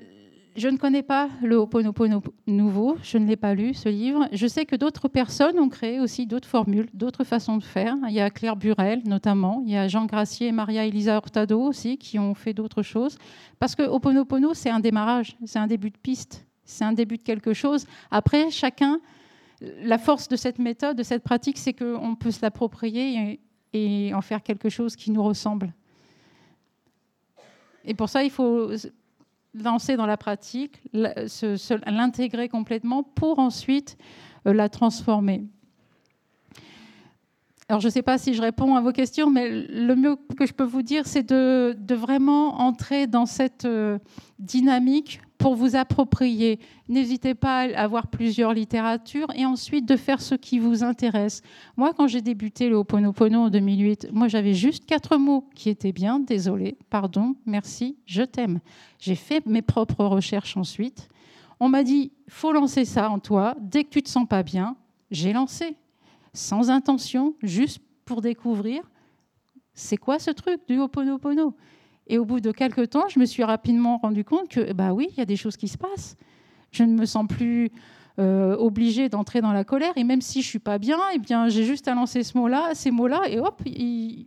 je 0.57 0.69
ne 0.69 0.77
connais 0.77 1.03
pas 1.03 1.29
le 1.43 1.57
Ho'oponopono 1.57 2.23
nouveau, 2.47 2.97
je 3.03 3.19
ne 3.19 3.27
l'ai 3.27 3.37
pas 3.37 3.55
lu, 3.55 3.73
ce 3.73 3.89
livre. 3.89 4.29
Je 4.33 4.47
sais 4.47 4.67
que 4.67 4.75
d'autres 4.75 5.09
personnes 5.09 5.59
ont 5.59 5.69
créé 5.69 6.01
aussi 6.01 6.27
d'autres 6.27 6.49
formules, 6.49 6.89
d'autres 6.93 7.25
façons 7.25 7.57
de 7.57 7.63
faire. 7.63 7.97
Il 8.09 8.15
y 8.15 8.21
a 8.21 8.31
Claire 8.31 8.57
Burel, 8.57 9.03
notamment. 9.07 9.63
Il 9.65 9.73
y 9.73 9.77
a 9.77 9.87
Jean 9.87 10.07
Gracier 10.07 10.49
et 10.49 10.53
Maria 10.53 10.85
Elisa 10.87 11.15
Hurtado 11.15 11.61
aussi, 11.61 11.99
qui 11.99 12.19
ont 12.19 12.35
fait 12.35 12.53
d'autres 12.53 12.83
choses. 12.83 13.17
Parce 13.59 13.77
que 13.77 13.83
Ho'oponopono, 13.83 14.55
c'est 14.55 14.71
un 14.71 14.81
démarrage, 14.81 15.37
c'est 15.45 15.59
un 15.59 15.69
début 15.69 15.91
de 15.91 15.99
piste, 15.99 16.47
c'est 16.65 16.85
un 16.85 16.93
début 16.93 17.17
de 17.17 17.23
quelque 17.23 17.55
chose. 17.55 17.87
Après, 18.11 18.51
chacun, 18.51 19.01
la 19.61 19.99
force 19.99 20.29
de 20.29 20.37
cette 20.37 20.59
méthode, 20.59 20.97
de 20.97 21.03
cette 21.05 21.23
pratique, 21.23 21.59
c'est 21.59 21.75
qu'on 21.75 22.17
peut 22.17 22.33
se 22.33 22.41
l'approprier 22.43 23.39
et, 23.73 24.09
et 24.09 24.15
en 24.15 24.21
faire 24.21 24.43
quelque 24.43 24.69
chose 24.69 24.97
qui 24.97 25.13
nous 25.13 25.23
ressemble. 25.23 25.73
Et 27.85 27.95
pour 27.95 28.09
ça, 28.09 28.25
il 28.25 28.31
faut 28.31 28.71
lancer 29.55 29.97
dans 29.97 30.07
la 30.07 30.17
pratique, 30.17 30.81
l'intégrer 30.93 32.49
complètement 32.49 33.03
pour 33.03 33.39
ensuite 33.39 33.97
euh, 34.47 34.53
la 34.53 34.69
transformer. 34.69 35.45
Alors, 37.69 37.81
je 37.81 37.87
ne 37.87 37.93
sais 37.93 38.03
pas 38.03 38.19
si 38.19 38.35
je 38.35 38.43
réponds 38.43 38.75
à 38.75 38.81
vos 38.81 38.91
questions, 38.91 39.31
mais 39.31 39.49
le 39.49 39.95
mieux 39.95 40.17
que 40.37 40.45
je 40.45 40.53
peux 40.53 40.65
vous 40.65 40.83
dire, 40.83 41.07
c'est 41.07 41.23
de, 41.23 41.95
vraiment 41.95 42.61
entrer 42.61 43.07
dans 43.07 43.27
cette 43.27 43.65
euh, 43.65 43.99
dynamique 44.41 45.21
pour 45.41 45.55
vous 45.55 45.75
approprier. 45.75 46.61
N'hésitez 46.89 47.35
pas 47.35 47.61
à 47.63 47.81
avoir 47.81 48.09
plusieurs 48.09 48.53
littératures 48.53 49.29
et 49.35 49.47
ensuite 49.47 49.89
de 49.89 49.97
faire 49.97 50.21
ce 50.21 50.35
qui 50.35 50.59
vous 50.59 50.85
intéresse. 50.85 51.41
Moi, 51.79 51.95
quand 51.95 52.07
j'ai 52.07 52.21
débuté 52.21 52.69
le 52.69 52.77
Ho'oponopono 52.77 53.45
en 53.45 53.49
2008, 53.49 54.09
moi 54.13 54.29
j'avais 54.29 54.53
juste 54.53 54.85
quatre 54.85 55.17
mots 55.17 55.49
qui 55.55 55.71
étaient 55.71 55.93
bien. 55.93 56.21
Désolé, 56.21 56.77
pardon, 56.91 57.37
merci, 57.47 57.97
je 58.05 58.23
t'aime. 58.23 58.61
J'ai 58.99 59.15
fait 59.15 59.45
mes 59.47 59.63
propres 59.63 60.05
recherches 60.05 60.59
ensuite. 60.59 61.09
On 61.59 61.71
m'a 61.71 61.85
dit, 61.85 62.13
faut 62.29 62.53
lancer 62.53 62.85
ça 62.85 63.09
en 63.09 63.19
toi. 63.19 63.57
Dès 63.61 63.85
que 63.85 63.91
tu 63.91 64.03
te 64.03 64.11
sens 64.11 64.29
pas 64.29 64.43
bien, 64.43 64.77
j'ai 65.11 65.33
lancé, 65.33 65.75
sans 66.35 66.69
intention, 66.69 67.35
juste 67.43 67.81
pour 68.05 68.21
découvrir. 68.21 68.83
C'est 69.73 69.97
quoi 69.97 70.19
ce 70.19 70.33
truc 70.33 70.61
du 70.69 70.79
Ho'oponopono? 70.79 71.55
Et 72.11 72.19
au 72.19 72.25
bout 72.25 72.41
de 72.41 72.51
quelques 72.51 72.91
temps, 72.91 73.09
je 73.09 73.21
me 73.21 73.25
suis 73.25 73.45
rapidement 73.45 73.99
rendu 73.99 74.25
compte 74.25 74.49
que, 74.49 74.73
bah 74.73 74.93
oui, 74.93 75.07
il 75.13 75.19
y 75.19 75.21
a 75.21 75.25
des 75.25 75.37
choses 75.37 75.57
qui 75.57 75.69
se 75.69 75.79
passent. 75.79 76.17
Je 76.73 76.83
ne 76.83 76.93
me 76.93 77.07
sens 77.07 77.25
plus 77.29 77.71
euh, 78.19 78.57
obligée 78.57 79.09
d'entrer 79.09 79.41
dans 79.41 79.53
la 79.53 79.63
colère. 79.63 79.93
Et 79.95 80.03
même 80.03 80.21
si 80.21 80.43
je 80.43 80.49
suis 80.49 80.59
pas 80.59 80.79
bien, 80.79 80.99
eh 81.15 81.19
bien, 81.19 81.49
j'ai 81.49 81.63
juste 81.63 81.87
à 81.87 81.95
lancer 81.95 82.25
ce 82.25 82.37
mot-là, 82.37 82.75
ces 82.75 82.91
mots-là, 82.91 83.23
et 83.29 83.39
hop, 83.39 83.63
il, 83.65 84.27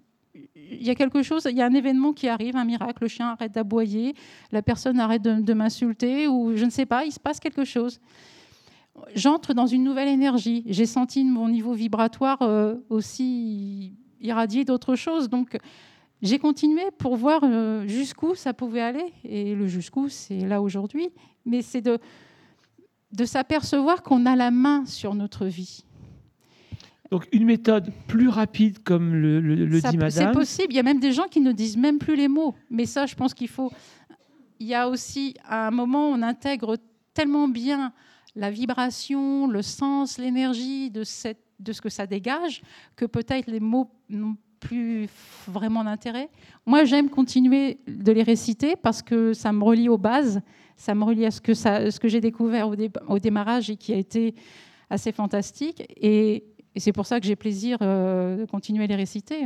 y 0.71 0.89
a 0.89 0.95
quelque 0.95 1.23
chose, 1.23 1.45
il 1.51 1.57
y 1.57 1.61
a 1.61 1.65
un 1.65 1.73
événement 1.73 2.13
qui 2.13 2.29
arrive, 2.29 2.55
un 2.55 2.63
miracle. 2.63 3.03
Le 3.03 3.09
chien 3.09 3.27
arrête 3.27 3.51
d'aboyer, 3.51 4.15
la 4.53 4.61
personne 4.61 4.97
arrête 5.01 5.21
de, 5.21 5.53
m'insulter, 5.53 6.29
ou 6.29 6.55
je 6.55 6.63
ne 6.63 6.69
sais 6.69 6.85
pas, 6.85 7.03
il 7.03 7.11
se 7.11 7.19
passe 7.19 7.41
quelque 7.41 7.65
chose. 7.65 7.99
J'entre 9.13 9.53
dans 9.53 9.67
une 9.67 9.83
nouvelle 9.83 10.07
énergie. 10.07 10.63
J'ai 10.67 10.85
senti 10.85 11.25
mon 11.25 11.49
niveau 11.49 11.73
vibratoire 11.73 12.41
euh, 12.43 12.75
aussi 12.89 13.93
irradier 14.21 14.63
d'autres 14.63 14.95
choses. 14.95 15.29
Donc, 15.29 15.57
j'ai 16.23 16.39
continué 16.39 16.83
pour 16.97 17.17
voir 17.17 17.41
euh, 17.43 17.85
jusqu'où 17.85 18.33
ça 18.33 18.53
pouvait 18.53 18.81
aller. 18.81 19.13
Et 19.25 19.53
le 19.53 19.67
jusqu'où, 19.67 20.07
c'est 20.07 20.39
là 20.39 20.61
aujourd'hui. 20.61 21.09
Mais 21.45 21.61
c'est 21.61 21.81
de, 21.81 21.99
de 23.11 23.25
s'apercevoir 23.25 24.01
qu'on 24.01 24.25
a 24.25 24.35
la 24.35 24.49
main 24.49 24.85
sur 24.85 25.15
notre 25.15 25.45
vie. 25.45 25.83
Donc 27.11 27.27
une 27.33 27.45
méthode 27.45 27.91
plus 28.07 28.29
rapide, 28.29 28.81
comme 28.83 29.13
le, 29.13 29.41
le, 29.41 29.67
dit 29.67 29.97
Madame. 29.97 30.09
C'est 30.09 30.31
possible. 30.31 30.67
Il 30.71 30.77
y 30.77 30.79
a 30.79 30.83
même 30.83 31.01
des 31.01 31.11
gens 31.11 31.27
qui 31.29 31.41
ne 31.41 31.51
disent 31.51 31.77
même 31.77 31.99
plus 31.99 32.15
les 32.15 32.29
mots. 32.29 32.55
Mais 32.71 32.85
ça, 32.85 33.05
je 33.05 33.15
pense 33.15 33.33
qu'il 33.33 33.49
faut. 33.49 33.71
Il 34.59 34.67
y 34.67 34.73
a 34.73 34.87
aussi 34.87 35.35
à 35.43 35.67
un 35.67 35.71
moment, 35.71 36.07
on 36.07 36.21
intègre 36.21 36.77
tellement 37.13 37.49
bien 37.49 37.91
la 38.35 38.49
vibration, 38.49 39.47
le 39.47 39.61
sens, 39.61 40.17
l'énergie 40.17 40.89
de, 40.89 41.03
cette, 41.03 41.43
de 41.59 41.73
ce 41.73 41.81
que 41.81 41.89
ça 41.89 42.07
dégage, 42.07 42.63
que 42.95 43.05
peut-être 43.05 43.47
les 43.47 43.59
mots 43.59 43.91
n'ont 44.09 44.37
plus 44.63 45.09
vraiment 45.47 45.83
d'intérêt. 45.83 46.29
Moi, 46.65 46.85
j'aime 46.85 47.09
continuer 47.09 47.79
de 47.85 48.11
les 48.11 48.23
réciter 48.23 48.75
parce 48.75 49.01
que 49.01 49.33
ça 49.33 49.51
me 49.51 49.63
relie 49.63 49.89
aux 49.89 49.97
bases, 49.97 50.41
ça 50.77 50.95
me 50.95 51.03
relie 51.03 51.25
à 51.25 51.31
ce 51.31 51.41
que, 51.41 52.07
j'ai 52.07 52.21
découvert 52.21 52.69
au, 52.69 53.19
démarrage 53.19 53.69
et 53.69 53.75
qui 53.75 53.93
a 53.93 53.97
été 53.97 54.33
assez 54.89 55.11
fantastique. 55.11 55.83
Et, 55.97 56.45
c'est 56.75 56.93
pour 56.93 57.05
ça 57.05 57.19
que 57.19 57.27
j'ai 57.27 57.35
plaisir 57.35 57.77
euh, 57.81 58.37
de 58.37 58.45
continuer 58.45 58.85
à 58.85 58.87
les 58.87 58.95
réciter. 58.95 59.45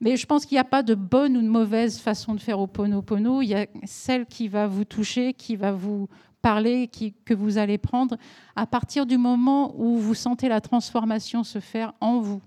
Mais 0.00 0.16
je 0.16 0.24
pense 0.24 0.46
qu'il 0.46 0.54
n'y 0.54 0.60
a 0.60 0.64
pas 0.64 0.84
de 0.84 0.94
bonne 0.94 1.36
ou 1.36 1.42
de 1.42 1.48
mauvaise 1.48 1.98
façon 1.98 2.34
de 2.34 2.40
faire 2.40 2.60
au 2.60 2.68
pono. 2.68 3.42
Il 3.42 3.48
y 3.48 3.54
a 3.54 3.66
celle 3.84 4.26
qui 4.26 4.46
va 4.46 4.68
vous 4.68 4.84
toucher, 4.84 5.32
qui 5.32 5.56
va 5.56 5.72
vous 5.72 6.06
parler, 6.42 6.88
que 7.24 7.34
vous 7.34 7.58
allez 7.58 7.76
prendre 7.76 8.16
à 8.54 8.66
partir 8.66 9.04
du 9.04 9.18
moment 9.18 9.74
où 9.76 9.96
vous 9.96 10.14
sentez 10.14 10.48
la 10.48 10.60
transformation 10.60 11.42
se 11.42 11.58
faire 11.58 11.92
en 12.00 12.20
vous 12.20 12.40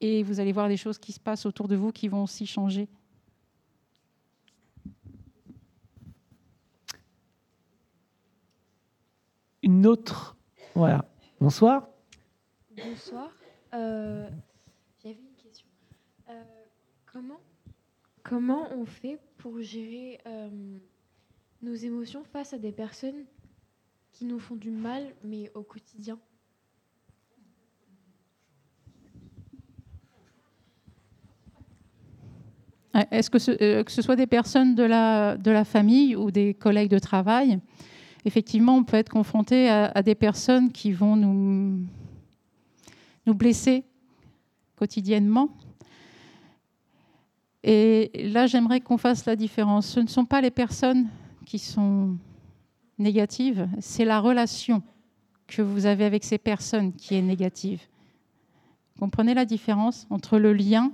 et 0.00 0.22
vous 0.22 0.40
allez 0.40 0.52
voir 0.52 0.68
des 0.68 0.76
choses 0.76 0.98
qui 0.98 1.12
se 1.12 1.20
passent 1.20 1.46
autour 1.46 1.68
de 1.68 1.76
vous 1.76 1.92
qui 1.92 2.08
vont 2.08 2.22
aussi 2.24 2.46
changer. 2.46 2.88
Une 9.62 9.86
autre. 9.86 10.36
Voilà. 10.74 11.04
Bonsoir. 11.40 11.88
Bonsoir. 12.76 13.30
Euh, 13.72 14.28
J'avais 15.02 15.14
une 15.14 15.42
question. 15.42 15.66
Euh, 16.28 16.42
comment, 17.06 17.40
comment 18.22 18.68
on 18.72 18.84
fait 18.84 19.18
pour 19.38 19.60
gérer 19.60 20.20
euh, 20.26 20.78
nos 21.62 21.74
émotions 21.74 22.24
face 22.24 22.52
à 22.52 22.58
des 22.58 22.72
personnes 22.72 23.24
qui 24.12 24.26
nous 24.26 24.38
font 24.38 24.56
du 24.56 24.70
mal, 24.70 25.14
mais 25.22 25.50
au 25.54 25.62
quotidien? 25.62 26.18
Est-ce 33.10 33.30
que, 33.30 33.38
euh, 33.62 33.82
que, 33.82 33.90
ce 33.90 34.02
soit 34.02 34.16
des 34.16 34.26
personnes 34.26 34.74
de 34.74 34.84
la, 34.84 35.36
de 35.36 35.50
la 35.50 35.64
famille 35.64 36.14
ou 36.14 36.30
des 36.30 36.54
collègues 36.54 36.90
de 36.90 36.98
travail 36.98 37.58
Effectivement, 38.24 38.76
on 38.76 38.84
peut 38.84 38.96
être 38.96 39.10
confronté 39.10 39.68
à, 39.68 40.02
des 40.02 40.14
personnes 40.14 40.72
qui 40.72 40.92
vont 40.92 41.14
nous, 41.14 41.80
nous 43.26 43.34
blesser 43.34 43.84
quotidiennement. 44.76 45.50
Et 47.62 48.10
là, 48.32 48.46
j'aimerais 48.46 48.80
qu'on 48.80 48.96
fasse 48.96 49.26
la 49.26 49.36
différence. 49.36 49.86
Ce 49.86 50.00
ne 50.00 50.06
sont 50.06 50.24
pas 50.24 50.40
les 50.40 50.50
personnes 50.50 51.08
qui 51.44 51.58
sont 51.58 52.16
négatives, 52.98 53.68
c'est 53.80 54.04
la 54.04 54.20
relation 54.20 54.82
que 55.46 55.60
vous 55.60 55.84
avez 55.84 56.04
avec 56.04 56.24
ces 56.24 56.38
personnes 56.38 56.92
qui 56.92 57.14
est 57.16 57.22
négative. 57.22 57.82
Comprenez 58.98 59.34
la 59.34 59.44
différence 59.44 60.06
entre 60.08 60.38
le 60.38 60.52
lien 60.52 60.92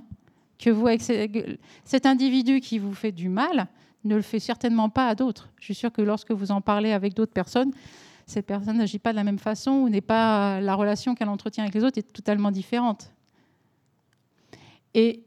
que 0.61 0.69
vous, 0.69 0.87
cet 1.83 2.05
individu 2.05 2.61
qui 2.61 2.79
vous 2.79 2.93
fait 2.93 3.11
du 3.11 3.27
mal 3.27 3.67
ne 4.03 4.15
le 4.15 4.21
fait 4.21 4.39
certainement 4.39 4.89
pas 4.89 5.07
à 5.07 5.15
d'autres. 5.15 5.49
Je 5.59 5.65
suis 5.65 5.75
sûre 5.75 5.91
que 5.91 6.01
lorsque 6.01 6.31
vous 6.31 6.51
en 6.51 6.61
parlez 6.61 6.91
avec 6.91 7.13
d'autres 7.13 7.33
personnes, 7.33 7.71
cette 8.25 8.45
personne 8.45 8.77
n'agit 8.77 8.99
pas 8.99 9.11
de 9.11 9.17
la 9.17 9.23
même 9.23 9.39
façon 9.39 9.71
ou 9.71 9.89
n'est 9.89 10.01
pas 10.01 10.61
la 10.61 10.75
relation 10.75 11.15
qu'elle 11.15 11.29
entretient 11.29 11.63
avec 11.63 11.75
les 11.75 11.83
autres 11.83 11.97
est 11.97 12.13
totalement 12.13 12.51
différente. 12.51 13.11
Et 14.93 15.23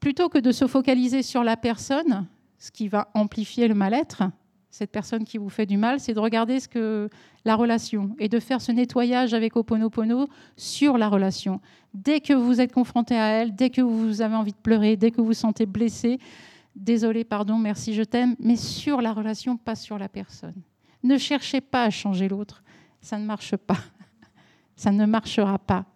plutôt 0.00 0.28
que 0.28 0.38
de 0.38 0.52
se 0.52 0.66
focaliser 0.66 1.22
sur 1.22 1.42
la 1.42 1.56
personne, 1.56 2.26
ce 2.58 2.70
qui 2.70 2.88
va 2.88 3.10
amplifier 3.14 3.68
le 3.68 3.74
mal-être, 3.74 4.22
cette 4.70 4.90
personne 4.90 5.24
qui 5.24 5.38
vous 5.38 5.48
fait 5.48 5.66
du 5.66 5.76
mal, 5.76 6.00
c'est 6.00 6.14
de 6.14 6.20
regarder 6.20 6.60
ce 6.60 6.68
que 6.68 7.08
la 7.44 7.56
relation 7.56 8.14
et 8.18 8.28
de 8.28 8.38
faire 8.40 8.60
ce 8.60 8.72
nettoyage 8.72 9.32
avec 9.32 9.56
Oponopono 9.56 10.28
sur 10.56 10.98
la 10.98 11.08
relation. 11.08 11.60
Dès 11.94 12.20
que 12.20 12.32
vous 12.32 12.60
êtes 12.60 12.72
confronté 12.72 13.16
à 13.16 13.28
elle, 13.28 13.54
dès 13.54 13.70
que 13.70 13.80
vous 13.80 14.20
avez 14.20 14.34
envie 14.34 14.52
de 14.52 14.58
pleurer, 14.58 14.96
dès 14.96 15.10
que 15.10 15.20
vous 15.20 15.28
vous 15.28 15.32
sentez 15.32 15.64
blessé, 15.64 16.18
désolé, 16.74 17.24
pardon, 17.24 17.56
merci, 17.56 17.94
je 17.94 18.02
t'aime, 18.02 18.36
mais 18.38 18.56
sur 18.56 19.00
la 19.00 19.12
relation, 19.12 19.56
pas 19.56 19.74
sur 19.74 19.98
la 19.98 20.08
personne. 20.08 20.60
Ne 21.02 21.16
cherchez 21.16 21.60
pas 21.60 21.84
à 21.84 21.90
changer 21.90 22.28
l'autre, 22.28 22.62
ça 23.00 23.18
ne 23.18 23.24
marche 23.24 23.56
pas. 23.56 23.78
Ça 24.78 24.92
ne 24.92 25.06
marchera 25.06 25.58
pas. 25.58 25.86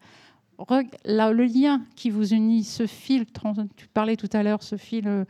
le 1.04 1.44
lien 1.44 1.82
qui 1.96 2.08
vous 2.08 2.32
unit, 2.32 2.64
ce 2.64 2.86
fil, 2.86 3.26
tu 3.76 3.88
parlais 3.88 4.16
tout 4.16 4.30
à 4.32 4.42
l'heure, 4.42 4.62
ce 4.62 4.76
fil 4.76 5.26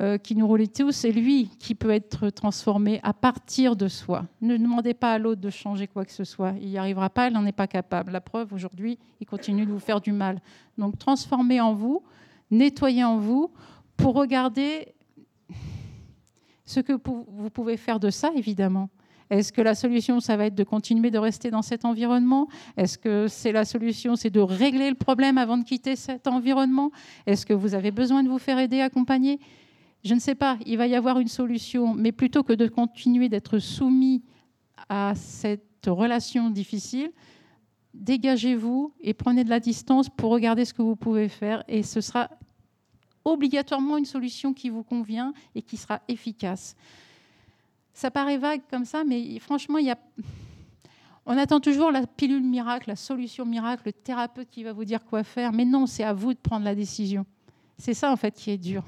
euh, 0.00 0.16
qui 0.16 0.34
nous 0.34 0.48
relie 0.48 0.70
tous, 0.70 0.92
c'est 0.92 1.12
lui 1.12 1.50
qui 1.58 1.74
peut 1.74 1.90
être 1.90 2.30
transformé 2.30 3.00
à 3.02 3.12
partir 3.12 3.76
de 3.76 3.86
soi. 3.86 4.24
Ne 4.40 4.56
demandez 4.56 4.94
pas 4.94 5.12
à 5.12 5.18
l'autre 5.18 5.42
de 5.42 5.50
changer 5.50 5.86
quoi 5.86 6.06
que 6.06 6.12
ce 6.12 6.24
soit. 6.24 6.54
Il 6.60 6.68
n'y 6.68 6.78
arrivera 6.78 7.10
pas, 7.10 7.28
il 7.28 7.34
n'en 7.34 7.44
est 7.44 7.52
pas 7.52 7.66
capable. 7.66 8.12
La 8.12 8.22
preuve, 8.22 8.54
aujourd'hui, 8.54 8.98
il 9.20 9.26
continue 9.26 9.66
de 9.66 9.70
vous 9.70 9.78
faire 9.78 10.00
du 10.00 10.12
mal. 10.12 10.40
Donc 10.78 10.98
transformez 10.98 11.60
en 11.60 11.74
vous, 11.74 12.02
nettoyez 12.50 13.04
en 13.04 13.18
vous 13.18 13.50
pour 13.98 14.14
regarder 14.14 14.94
ce 16.64 16.80
que 16.80 16.94
vous 16.94 17.50
pouvez 17.50 17.76
faire 17.76 18.00
de 18.00 18.08
ça, 18.08 18.30
évidemment. 18.34 18.88
Est-ce 19.28 19.52
que 19.52 19.60
la 19.60 19.74
solution, 19.74 20.18
ça 20.18 20.36
va 20.36 20.46
être 20.46 20.54
de 20.54 20.64
continuer 20.64 21.10
de 21.10 21.18
rester 21.18 21.50
dans 21.50 21.62
cet 21.62 21.84
environnement? 21.84 22.48
Est-ce 22.76 22.96
que 22.96 23.28
c'est 23.28 23.52
la 23.52 23.66
solution, 23.66 24.16
c'est 24.16 24.30
de 24.30 24.40
régler 24.40 24.88
le 24.88 24.96
problème 24.96 25.36
avant 25.36 25.58
de 25.58 25.64
quitter 25.64 25.94
cet 25.94 26.26
environnement? 26.26 26.90
Est-ce 27.26 27.44
que 27.44 27.52
vous 27.52 27.74
avez 27.74 27.90
besoin 27.90 28.22
de 28.22 28.28
vous 28.28 28.38
faire 28.38 28.58
aider, 28.58 28.80
accompagner? 28.80 29.38
Je 30.02 30.14
ne 30.14 30.20
sais 30.20 30.34
pas, 30.34 30.58
il 30.64 30.78
va 30.78 30.86
y 30.86 30.94
avoir 30.94 31.18
une 31.18 31.28
solution, 31.28 31.94
mais 31.94 32.12
plutôt 32.12 32.42
que 32.42 32.54
de 32.54 32.66
continuer 32.66 33.28
d'être 33.28 33.58
soumis 33.58 34.22
à 34.88 35.14
cette 35.14 35.86
relation 35.86 36.48
difficile, 36.50 37.12
dégagez-vous 37.92 38.92
et 39.00 39.14
prenez 39.14 39.44
de 39.44 39.50
la 39.50 39.60
distance 39.60 40.08
pour 40.08 40.30
regarder 40.30 40.64
ce 40.64 40.72
que 40.72 40.82
vous 40.82 40.96
pouvez 40.96 41.28
faire 41.28 41.64
et 41.68 41.82
ce 41.82 42.00
sera 42.00 42.30
obligatoirement 43.24 43.98
une 43.98 44.06
solution 44.06 44.54
qui 44.54 44.70
vous 44.70 44.82
convient 44.82 45.34
et 45.54 45.62
qui 45.62 45.76
sera 45.76 46.00
efficace. 46.08 46.74
Ça 47.92 48.10
paraît 48.10 48.38
vague 48.38 48.62
comme 48.70 48.86
ça, 48.86 49.04
mais 49.04 49.38
franchement, 49.38 49.76
il 49.78 49.86
y 49.86 49.90
a... 49.90 49.98
on 51.26 51.36
attend 51.36 51.60
toujours 51.60 51.90
la 51.90 52.06
pilule 52.06 52.42
miracle, 52.42 52.88
la 52.88 52.96
solution 52.96 53.44
miracle, 53.44 53.82
le 53.86 53.92
thérapeute 53.92 54.48
qui 54.50 54.62
va 54.62 54.72
vous 54.72 54.86
dire 54.86 55.04
quoi 55.04 55.24
faire, 55.24 55.52
mais 55.52 55.66
non, 55.66 55.86
c'est 55.86 56.04
à 56.04 56.14
vous 56.14 56.32
de 56.32 56.38
prendre 56.38 56.64
la 56.64 56.74
décision. 56.74 57.26
C'est 57.76 57.94
ça 57.94 58.10
en 58.10 58.16
fait 58.16 58.34
qui 58.34 58.50
est 58.50 58.58
dur. 58.58 58.82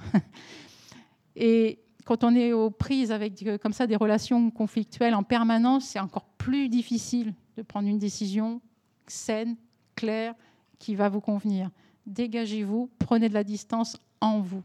Et 1.37 1.79
quand 2.05 2.25
on 2.25 2.35
est 2.35 2.53
aux 2.53 2.71
prises 2.71 3.13
avec 3.13 3.43
euh, 3.47 3.59
comme 3.59 3.73
ça 3.73 3.87
des 3.87 3.97
relations 3.97 4.51
conflictuelles 4.51 5.15
en 5.15 5.23
permanence, 5.23 5.87
c'est 5.87 6.01
encore 6.01 6.25
plus 6.39 6.69
difficile 6.69 7.35
de 7.57 7.63
prendre 7.63 7.89
une 7.89 7.99
décision 7.99 8.61
saine, 9.07 9.57
claire, 9.95 10.35
qui 10.79 10.95
va 10.95 11.09
vous 11.09 11.21
convenir. 11.21 11.71
Dégagez-vous, 12.07 12.91
prenez 12.99 13.29
de 13.29 13.35
la 13.35 13.45
distance 13.45 13.97
en 14.21 14.41
vous. 14.41 14.63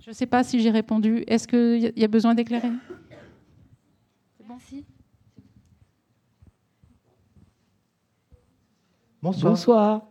Je 0.00 0.10
ne 0.10 0.14
sais 0.14 0.26
pas 0.26 0.44
si 0.44 0.60
j'ai 0.60 0.70
répondu. 0.70 1.24
Est-ce 1.26 1.48
qu'il 1.48 1.98
y 1.98 2.04
a 2.04 2.08
besoin 2.08 2.34
d'éclairer? 2.34 2.70
Merci. 4.46 4.84
Bonsoir. 9.22 9.52
Bonsoir. 9.52 10.08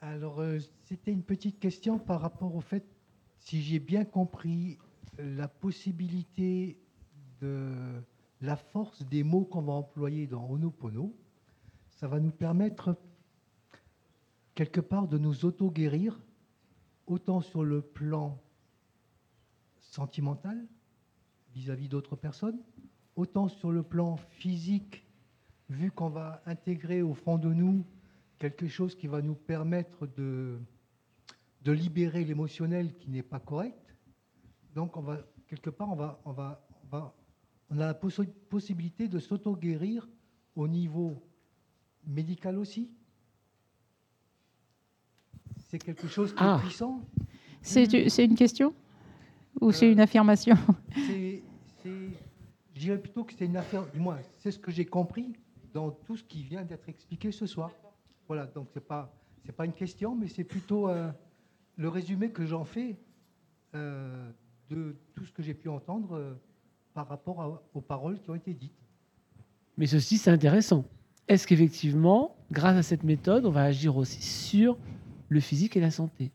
Alors, 0.00 0.40
euh, 0.40 0.58
c'était 0.84 1.10
une 1.10 1.24
petite 1.24 1.58
question 1.58 1.98
par 1.98 2.20
rapport 2.20 2.54
au 2.54 2.60
fait, 2.60 2.84
si 3.42 3.60
j'ai 3.60 3.80
bien 3.80 4.04
compris, 4.04 4.78
la 5.18 5.48
possibilité 5.48 6.78
de 7.40 8.02
la 8.40 8.56
force 8.56 9.02
des 9.04 9.22
mots 9.22 9.44
qu'on 9.44 9.62
va 9.62 9.72
employer 9.72 10.26
dans 10.26 10.48
Honopono, 10.48 11.14
ça 11.90 12.08
va 12.08 12.20
nous 12.20 12.30
permettre 12.30 12.96
quelque 14.54 14.80
part 14.80 15.08
de 15.08 15.18
nous 15.18 15.44
auto-guérir, 15.44 16.20
autant 17.06 17.40
sur 17.40 17.64
le 17.64 17.82
plan 17.82 18.40
sentimental 19.80 20.64
vis-à-vis 21.54 21.88
d'autres 21.88 22.16
personnes, 22.16 22.60
autant 23.16 23.48
sur 23.48 23.72
le 23.72 23.82
plan 23.82 24.16
physique, 24.16 25.04
vu 25.68 25.90
qu'on 25.90 26.08
va 26.08 26.42
intégrer 26.46 27.02
au 27.02 27.14
fond 27.14 27.38
de 27.38 27.52
nous 27.52 27.84
quelque 28.38 28.68
chose 28.68 28.94
qui 28.94 29.08
va 29.08 29.20
nous 29.20 29.34
permettre 29.34 30.06
de, 30.06 30.58
de 31.64 31.72
libérer 31.72 32.24
l'émotionnel 32.24 32.94
qui 32.98 33.10
n'est 33.10 33.22
pas 33.22 33.40
correct. 33.40 33.94
Donc, 34.74 34.96
on 34.96 35.02
va, 35.02 35.18
quelque 35.46 35.70
part, 35.70 35.90
on, 35.90 35.96
va, 35.96 36.20
on, 36.24 36.32
va, 36.32 36.66
on, 36.84 36.96
va, 36.96 37.14
on 37.70 37.78
a 37.78 37.86
la 37.86 37.94
possibilité 37.94 39.08
de 39.08 39.18
s'auto-guérir 39.18 40.08
au 40.56 40.66
niveau 40.66 41.22
médical 42.06 42.58
aussi. 42.58 42.90
C'est 45.68 45.78
quelque 45.78 46.08
chose 46.08 46.34
qui 46.34 46.42
est 46.42 46.46
ah. 46.46 46.58
puissant. 46.60 47.00
C'est 47.62 48.24
une 48.24 48.34
question 48.34 48.74
ou 49.60 49.70
c'est 49.70 49.90
une 49.90 50.00
euh, 50.00 50.04
affirmation 50.04 50.56
Je 50.96 51.40
dirais 52.74 52.98
plutôt 52.98 53.24
que 53.24 53.32
c'est 53.34 53.44
une 53.46 53.56
affaire, 53.56 53.86
du 53.92 54.00
moins, 54.00 54.18
c'est 54.38 54.50
ce 54.50 54.58
que 54.58 54.72
j'ai 54.72 54.84
compris 54.84 55.34
dans 55.72 55.90
tout 55.90 56.16
ce 56.16 56.24
qui 56.24 56.42
vient 56.42 56.62
d'être 56.62 56.88
expliqué 56.88 57.30
ce 57.30 57.46
soir. 57.46 57.70
Voilà, 58.26 58.46
donc 58.46 58.68
ce 58.72 58.78
n'est 58.78 58.84
pas, 58.84 59.14
pas 59.56 59.64
une 59.64 59.72
question, 59.72 60.16
mais 60.16 60.28
c'est 60.28 60.44
plutôt 60.44 60.88
euh, 60.88 61.10
le 61.76 61.88
résumé 61.88 62.30
que 62.30 62.46
j'en 62.46 62.64
fais 62.64 62.96
euh, 63.74 64.30
de 64.70 64.96
tout 65.14 65.24
ce 65.24 65.32
que 65.32 65.42
j'ai 65.42 65.54
pu 65.54 65.68
entendre 65.68 66.38
par 66.94 67.08
rapport 67.08 67.62
aux 67.74 67.80
paroles 67.80 68.20
qui 68.20 68.30
ont 68.30 68.34
été 68.34 68.52
dites. 68.54 68.72
Mais 69.76 69.86
ceci, 69.86 70.18
c'est 70.18 70.30
intéressant. 70.30 70.84
Est-ce 71.28 71.46
qu'effectivement, 71.46 72.36
grâce 72.50 72.76
à 72.76 72.82
cette 72.82 73.04
méthode, 73.04 73.46
on 73.46 73.50
va 73.50 73.62
agir 73.62 73.96
aussi 73.96 74.22
sur 74.22 74.76
le 75.28 75.40
physique 75.40 75.76
et 75.76 75.80
la 75.80 75.90
santé? 75.90 76.30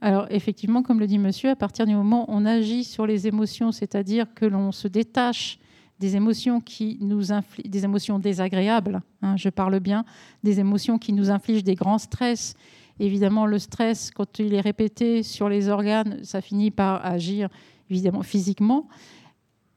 Alors 0.00 0.26
effectivement, 0.30 0.82
comme 0.82 0.98
le 1.00 1.06
dit 1.06 1.18
monsieur, 1.18 1.50
à 1.50 1.56
partir 1.56 1.86
du 1.86 1.94
moment 1.94 2.28
où 2.30 2.34
on 2.34 2.46
agit 2.46 2.84
sur 2.84 3.06
les 3.06 3.26
émotions, 3.26 3.72
c'est-à-dire 3.72 4.32
que 4.34 4.46
l'on 4.46 4.72
se 4.72 4.88
détache 4.88 5.58
des 6.00 6.16
émotions 6.16 6.60
qui 6.60 6.98
nous 7.00 7.26
des 7.64 7.84
émotions 7.84 8.18
désagréables, 8.18 9.02
hein, 9.20 9.36
je 9.36 9.48
parle 9.50 9.78
bien, 9.78 10.04
des 10.42 10.58
émotions 10.58 10.98
qui 10.98 11.12
nous 11.12 11.30
infligent 11.30 11.62
des 11.62 11.74
grands 11.74 11.98
stress. 11.98 12.56
Évidemment, 13.02 13.46
le 13.46 13.58
stress, 13.58 14.12
quand 14.12 14.38
il 14.38 14.54
est 14.54 14.60
répété 14.60 15.24
sur 15.24 15.48
les 15.48 15.68
organes, 15.68 16.20
ça 16.22 16.40
finit 16.40 16.70
par 16.70 17.04
agir 17.04 17.48
évidemment 17.90 18.22
physiquement. 18.22 18.86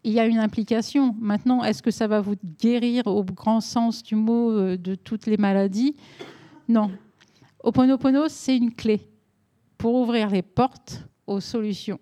Il 0.03 0.13
y 0.13 0.19
a 0.19 0.27
une 0.27 0.37
implication. 0.37 1.15
Maintenant, 1.19 1.63
est-ce 1.63 1.81
que 1.81 1.89
ça 1.89 2.05
va 2.05 2.21
vous 2.21 2.35
guérir 2.59 3.07
au 3.07 3.23
grand 3.23 3.61
sens 3.61 4.03
du 4.03 4.13
mot 4.13 4.51
euh, 4.51 4.77
de 4.77 4.93
toutes 4.93 5.25
les 5.25 5.37
maladies? 5.37 5.95
Non. 6.67 6.91
Oponopono, 7.63 8.27
c'est 8.27 8.57
une 8.57 8.71
clé 8.71 9.01
pour 9.79 9.95
ouvrir 9.95 10.29
les 10.29 10.43
portes 10.43 11.03
aux 11.25 11.39
solutions. 11.39 11.99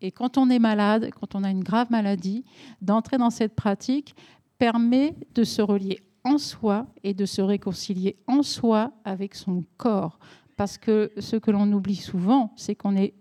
Et 0.00 0.10
quand 0.10 0.38
on 0.38 0.50
est 0.50 0.58
malade, 0.58 1.10
quand 1.20 1.36
on 1.36 1.44
a 1.44 1.50
une 1.50 1.62
grave 1.62 1.86
maladie, 1.92 2.44
d'entrer 2.82 3.16
dans 3.16 3.30
cette 3.30 3.54
pratique 3.54 4.16
permet 4.58 5.14
de 5.36 5.44
se 5.44 5.62
relier 5.62 6.00
en 6.24 6.36
soi 6.36 6.88
et 7.04 7.14
de 7.14 7.26
se 7.26 7.42
réconcilier 7.42 8.16
en 8.26 8.42
soi 8.42 8.90
avec 9.04 9.36
son 9.36 9.62
corps. 9.76 10.18
Parce 10.56 10.78
que 10.78 11.12
ce 11.18 11.36
que 11.36 11.50
l'on 11.50 11.70
oublie 11.72 11.96
souvent, 11.96 12.52
c'est 12.56 12.74
qu'on 12.74 12.96
est 12.96 13.14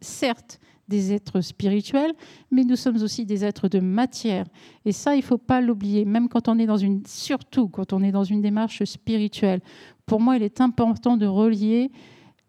certes 0.00 0.60
des 0.88 1.12
êtres 1.12 1.40
spirituels, 1.42 2.14
mais 2.50 2.64
nous 2.64 2.76
sommes 2.76 3.02
aussi 3.02 3.26
des 3.26 3.44
êtres 3.44 3.68
de 3.68 3.78
matière. 3.78 4.46
Et 4.84 4.92
ça, 4.92 5.14
il 5.14 5.18
ne 5.18 5.24
faut 5.24 5.38
pas 5.38 5.60
l'oublier, 5.60 6.04
même 6.04 6.28
quand 6.28 6.48
on 6.48 6.58
est 6.58 6.66
dans 6.66 6.78
une, 6.78 7.02
surtout 7.06 7.68
quand 7.68 7.92
on 7.92 8.02
est 8.02 8.12
dans 8.12 8.24
une 8.24 8.40
démarche 8.40 8.82
spirituelle. 8.84 9.60
Pour 10.06 10.20
moi, 10.20 10.36
il 10.36 10.42
est 10.42 10.60
important 10.60 11.16
de 11.16 11.26
relier 11.26 11.90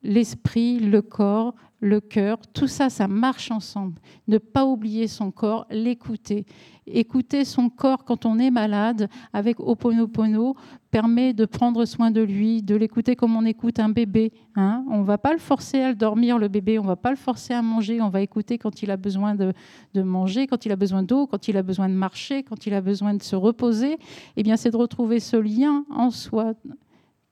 l'esprit, 0.03 0.79
le 0.79 1.01
corps, 1.01 1.53
le 1.81 1.99
cœur, 1.99 2.39
tout 2.53 2.67
ça, 2.67 2.89
ça 2.89 3.07
marche 3.07 3.51
ensemble. 3.51 3.99
Ne 4.27 4.37
pas 4.37 4.65
oublier 4.65 5.07
son 5.07 5.31
corps, 5.31 5.65
l'écouter. 5.69 6.45
Écouter 6.91 7.45
son 7.45 7.69
corps 7.69 8.03
quand 8.05 8.25
on 8.25 8.39
est 8.39 8.51
malade 8.51 9.09
avec 9.33 9.59
Oponopono 9.59 10.55
permet 10.91 11.33
de 11.33 11.45
prendre 11.45 11.85
soin 11.85 12.11
de 12.11 12.21
lui, 12.21 12.63
de 12.63 12.75
l'écouter 12.75 13.15
comme 13.15 13.35
on 13.35 13.45
écoute 13.45 13.79
un 13.79 13.89
bébé. 13.89 14.31
Hein. 14.55 14.83
on 14.89 14.99
ne 14.99 15.03
va 15.03 15.17
pas 15.17 15.33
le 15.33 15.39
forcer 15.39 15.81
à 15.81 15.93
dormir, 15.93 16.37
le 16.37 16.47
bébé, 16.47 16.79
on 16.79 16.83
ne 16.83 16.87
va 16.87 16.95
pas 16.95 17.11
le 17.11 17.15
forcer 17.15 17.53
à 17.53 17.61
manger, 17.61 18.01
on 18.01 18.09
va 18.09 18.21
écouter 18.21 18.57
quand 18.57 18.81
il 18.81 18.91
a 18.91 18.97
besoin 18.97 19.35
de, 19.35 19.53
de 19.93 20.01
manger, 20.01 20.47
quand 20.47 20.65
il 20.65 20.71
a 20.71 20.75
besoin 20.75 21.03
d'eau, 21.03 21.27
quand 21.27 21.47
il 21.47 21.57
a 21.57 21.63
besoin 21.63 21.89
de 21.89 21.93
marcher, 21.93 22.43
quand 22.43 22.65
il 22.65 22.73
a 22.73 22.81
besoin 22.81 23.13
de 23.13 23.23
se 23.23 23.35
reposer. 23.35 23.97
Eh 24.35 24.43
bien, 24.43 24.57
c'est 24.57 24.71
de 24.71 24.77
retrouver 24.77 25.19
ce 25.19 25.37
lien 25.37 25.85
en 25.89 26.09
soi 26.09 26.53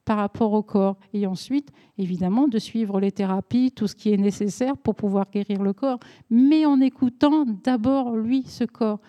par 0.08 0.16
rapport 0.16 0.54
au 0.54 0.62
corps. 0.62 0.96
Et 1.12 1.26
ensuite, 1.26 1.70
évidemment, 1.98 2.48
de 2.48 2.58
suivre 2.58 2.98
les 2.98 3.12
thérapies, 3.12 3.72
tout 3.72 3.86
ce 3.86 3.94
qui 3.94 4.10
est 4.10 4.16
nécessaire 4.16 4.74
pour 4.78 4.94
pouvoir 4.94 5.26
guérir 5.30 5.62
le 5.62 5.74
corps, 5.74 5.98
mais 6.30 6.64
en 6.64 6.80
écoutant 6.80 7.44
d'abord, 7.62 8.16
lui, 8.16 8.42
ce 8.46 8.64
corps. 8.64 9.00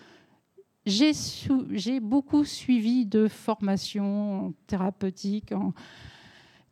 J'ai 0.85 1.99
beaucoup 1.99 2.43
suivi 2.45 3.06
de 3.06 3.27
formations 3.27 4.53
thérapeutiques. 4.68 5.53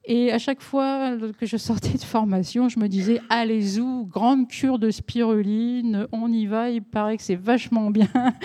Et 0.05 0.31
à 0.31 0.39
chaque 0.39 0.61
fois 0.61 1.17
que 1.37 1.45
je 1.45 1.57
sortais 1.57 1.97
de 1.97 2.03
formation, 2.03 2.69
je 2.69 2.79
me 2.79 2.87
disais 2.87 3.19
allez-y, 3.29 4.05
grande 4.05 4.47
cure 4.47 4.79
de 4.79 4.89
spiruline, 4.89 6.07
on 6.13 6.31
y 6.31 6.45
va, 6.45 6.69
il 6.69 6.81
paraît 6.81 7.17
que 7.17 7.23
c'est 7.23 7.35
vachement 7.35 7.91
bien. 7.91 8.07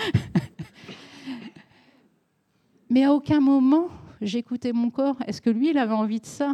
Mais 2.89 3.05
à 3.05 3.13
aucun 3.13 3.39
moment, 3.39 3.87
j'écoutais 4.21 4.73
mon 4.73 4.89
corps. 4.89 5.15
Est-ce 5.25 5.41
que 5.41 5.49
lui, 5.49 5.69
il 5.69 5.77
avait 5.77 5.93
envie 5.93 6.19
de 6.19 6.25
ça? 6.25 6.53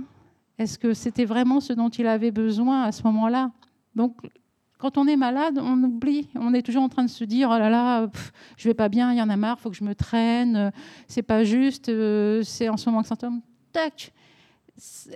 Est-ce 0.60 0.78
que 0.78 0.94
c'était 0.94 1.26
vraiment 1.26 1.60
ce 1.60 1.74
dont 1.74 1.90
il 1.90 2.06
avait 2.06 2.32
besoin 2.32 2.84
à 2.84 2.92
ce 2.92 3.04
moment-là? 3.04 3.52
Quand 4.80 4.98
on 4.98 5.08
est 5.08 5.18
malade, 5.18 5.60
on 5.62 5.84
oublie. 5.84 6.30
On 6.36 6.54
est 6.54 6.62
toujours 6.62 6.84
en 6.84 6.90
train 6.90 7.04
de 7.04 7.10
se 7.10 7.26
dire 7.26 7.50
oh 7.54 7.60
là 7.60 7.70
là, 7.70 8.08
je 8.58 8.68
vais 8.68 8.74
pas 8.74 8.90
bien, 8.90 9.12
il 9.12 9.20
y 9.20 9.22
en 9.22 9.30
a 9.30 9.36
marre, 9.36 9.60
faut 9.60 9.70
que 9.70 9.76
je 9.76 9.84
me 9.84 9.94
traîne. 9.94 10.72
C'est 11.08 11.22
pas 11.22 11.44
juste. 11.44 11.90
Euh, 11.90 12.42
c'est 12.44 12.70
en 12.70 12.78
ce 12.78 12.90
moment 12.90 13.04
que 13.04 13.10
symptôme. 13.10 13.42
Tac. 13.72 14.14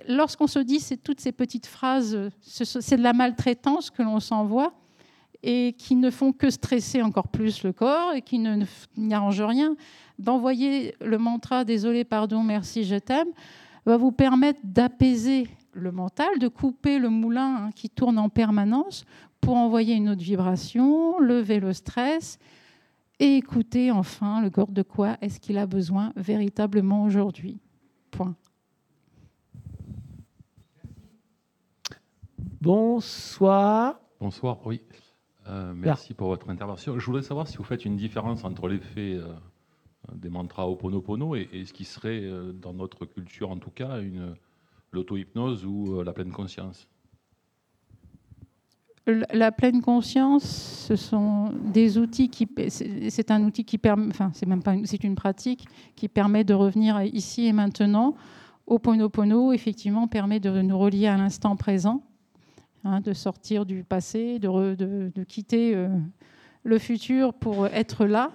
Lorsqu'on 0.09 0.47
se 0.47 0.59
dit 0.59 0.81
c'est 0.81 0.97
toutes 0.97 1.21
ces 1.21 1.31
petites 1.31 1.65
phrases, 1.65 2.29
c'est 2.41 2.97
de 2.97 3.01
la 3.01 3.13
maltraitance 3.13 3.89
que 3.89 4.03
l'on 4.03 4.19
s'envoie 4.19 4.73
et 5.41 5.73
qui 5.77 5.95
ne 5.95 6.09
font 6.09 6.33
que 6.33 6.49
stresser 6.49 7.01
encore 7.01 7.29
plus 7.29 7.63
le 7.63 7.71
corps 7.71 8.13
et 8.13 8.21
qui 8.21 8.39
ne 8.39 8.65
n'arrangent 8.97 9.41
rien 9.41 9.75
d'envoyer 10.19 10.95
le 10.99 11.17
mantra 11.17 11.63
désolé, 11.63 12.03
pardon, 12.03 12.43
merci, 12.43 12.83
je 12.83 12.95
t'aime, 12.95 13.29
va 13.85 13.95
vous 13.95 14.11
permettre 14.11 14.59
d'apaiser 14.63 15.47
le 15.71 15.91
mental, 15.93 16.39
de 16.39 16.49
couper 16.49 16.99
le 16.99 17.09
moulin 17.09 17.55
hein, 17.55 17.69
qui 17.73 17.89
tourne 17.89 18.19
en 18.19 18.27
permanence 18.27 19.05
pour 19.43 19.57
envoyer 19.57 19.95
une 19.95 20.07
autre 20.07 20.21
vibration, 20.21 21.19
lever 21.19 21.59
le 21.59 21.73
stress 21.73 22.39
et 23.19 23.35
écouter 23.35 23.91
enfin 23.91 24.41
le 24.41 24.49
corps 24.49 24.71
de 24.71 24.83
quoi 24.83 25.17
est-ce 25.19 25.41
qu'il 25.41 25.57
a 25.57 25.65
besoin 25.65 26.13
véritablement 26.15 27.03
aujourd'hui. 27.03 27.59
Point. 28.09 28.35
Bonsoir. 32.61 33.99
Bonsoir, 34.21 34.65
oui. 34.65 34.81
Euh, 35.49 35.73
merci 35.75 36.13
pour 36.13 36.29
votre 36.29 36.49
intervention. 36.49 36.97
Je 36.97 37.05
voudrais 37.05 37.23
savoir 37.23 37.49
si 37.49 37.57
vous 37.57 37.65
faites 37.65 37.83
une 37.83 37.97
différence 37.97 38.45
entre 38.45 38.69
l'effet 38.69 39.15
euh, 39.15 39.27
des 40.15 40.29
mantras 40.29 40.69
Oponopono 40.69 41.35
et, 41.35 41.49
et 41.51 41.65
ce 41.65 41.73
qui 41.73 41.83
serait, 41.83 42.23
euh, 42.23 42.53
dans 42.53 42.73
notre 42.73 43.05
culture 43.05 43.51
en 43.51 43.57
tout 43.57 43.71
cas, 43.71 43.99
une, 43.99 44.35
l'auto-hypnose 44.93 45.65
ou 45.65 46.01
la 46.01 46.13
pleine 46.13 46.31
conscience. 46.31 46.87
La 49.05 49.51
pleine 49.51 49.81
conscience, 49.81 50.43
ce 50.87 50.95
sont 50.95 51.51
des 51.73 51.97
outils 51.97 52.29
qui. 52.29 52.47
C'est 52.69 53.31
un 53.31 53.43
outil 53.43 53.65
qui 53.65 53.77
permet. 53.77 54.07
Enfin, 54.07 54.31
c'est 54.33 54.45
même 54.45 54.63
pas. 54.63 54.75
C'est 54.85 55.03
une 55.03 55.15
pratique 55.15 55.65
qui 55.95 56.07
permet 56.07 56.43
de 56.43 56.53
revenir 56.53 57.01
ici 57.01 57.45
et 57.47 57.53
maintenant. 57.53 58.15
Oponopono, 58.65 59.51
effectivement, 59.51 60.07
permet 60.07 60.39
de 60.39 60.61
nous 60.61 60.77
relier 60.79 61.07
à 61.07 61.17
l'instant 61.17 61.57
présent 61.57 62.01
Hein, 62.85 62.99
de 62.99 63.13
sortir 63.13 63.65
du 63.65 63.85
passé, 63.85 64.39
de, 64.39 65.23
quitter 65.29 65.73
euh, 65.73 65.87
le 66.65 66.77
futur 66.77 67.33
pour 67.33 67.67
être 67.67 68.05
là. 68.05 68.31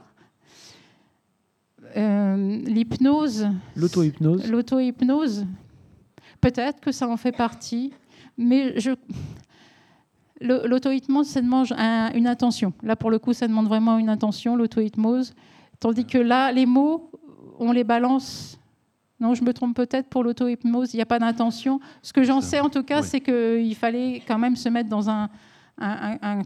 Euh, 1.97 2.63
l'hypnose. 2.65 3.47
L'auto-hypnose. 3.77 4.51
L'auto-hypnose. 4.51 5.45
Peut-être 6.41 6.81
que 6.81 6.93
ça 6.93 7.09
en 7.09 7.19
fait 7.19 7.33
partie, 7.33 7.93
mais 8.39 8.81
je. 8.81 8.93
L'auto-hypnose, 10.41 11.27
ça 11.27 11.41
demande 11.41 11.73
une 12.15 12.27
intention. 12.27 12.73
Là, 12.83 12.97
pour 12.97 13.11
le 13.11 13.19
coup, 13.19 13.33
ça 13.33 13.49
demande 13.49 13.67
vraiment 13.67 13.99
une 13.99 14.09
intention, 14.09 14.57
l'auto-hypnose. 14.57 15.35
Tandis 15.81 16.05
que 16.05 16.19
là, 16.19 16.53
les 16.53 16.67
mots, 16.67 17.11
on 17.59 17.73
les 17.73 17.85
balance 17.85 18.59
non, 19.21 19.35
je 19.35 19.43
me 19.43 19.53
trompe 19.53 19.75
peut-être 19.75 20.09
pour 20.09 20.23
l'auto-hypnose, 20.23 20.95
il 20.95 20.99
n'y 20.99 21.03
a 21.03 21.07
pas 21.07 21.19
d'intention. 21.19 21.81
Ce 22.03 22.13
que 22.13 22.23
j'en 22.23 22.41
sais 22.41 22.61
en 22.61 22.69
tout 22.69 22.85
cas, 22.85 23.03
c'est 23.03 23.21
qu'il 23.21 23.75
fallait 23.75 24.23
quand 24.27 24.39
même 24.39 24.55
se 24.55 24.69
mettre 24.69 24.89
dans 24.89 25.11
un, 25.11 25.29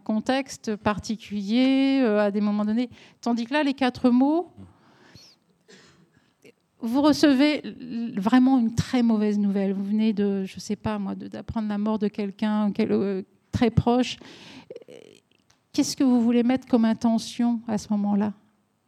contexte 0.05 0.77
particulier 0.77 2.01
euh, 2.03 2.27
à 2.27 2.31
des 2.31 2.43
moments 2.43 2.67
donnés. 2.67 2.91
Tandis 3.23 3.47
que 3.47 3.55
là, 3.55 3.63
les 3.63 3.73
quatre 3.73 4.11
mots, 4.11 4.53
vous 6.81 7.01
recevez 7.01 7.63
vraiment 8.17 8.59
une 8.59 8.75
très 8.75 9.03
mauvaise 9.03 9.39
nouvelle. 9.39 9.73
Vous 9.73 9.85
venez 9.85 10.13
de, 10.13 10.45
je 10.45 10.57
ne 10.57 10.61
sais 10.61 10.77
pas 10.77 10.99
moi, 10.99 11.15
d'apprendre 11.15 11.69
la 11.69 11.79
mort 11.79 11.99
de 11.99 12.09
quelqu'un 12.09 12.71
euh, 12.79 13.23
très 13.53 13.71
proche. 13.71 14.17
Qu'est-ce 15.73 15.97
que 15.97 16.05
vous 16.05 16.21
voulez 16.21 16.43
mettre 16.43 16.67
comme 16.67 16.85
intention 16.85 17.61
à 17.69 17.79
ce 17.79 17.89
moment-là? 17.91 18.33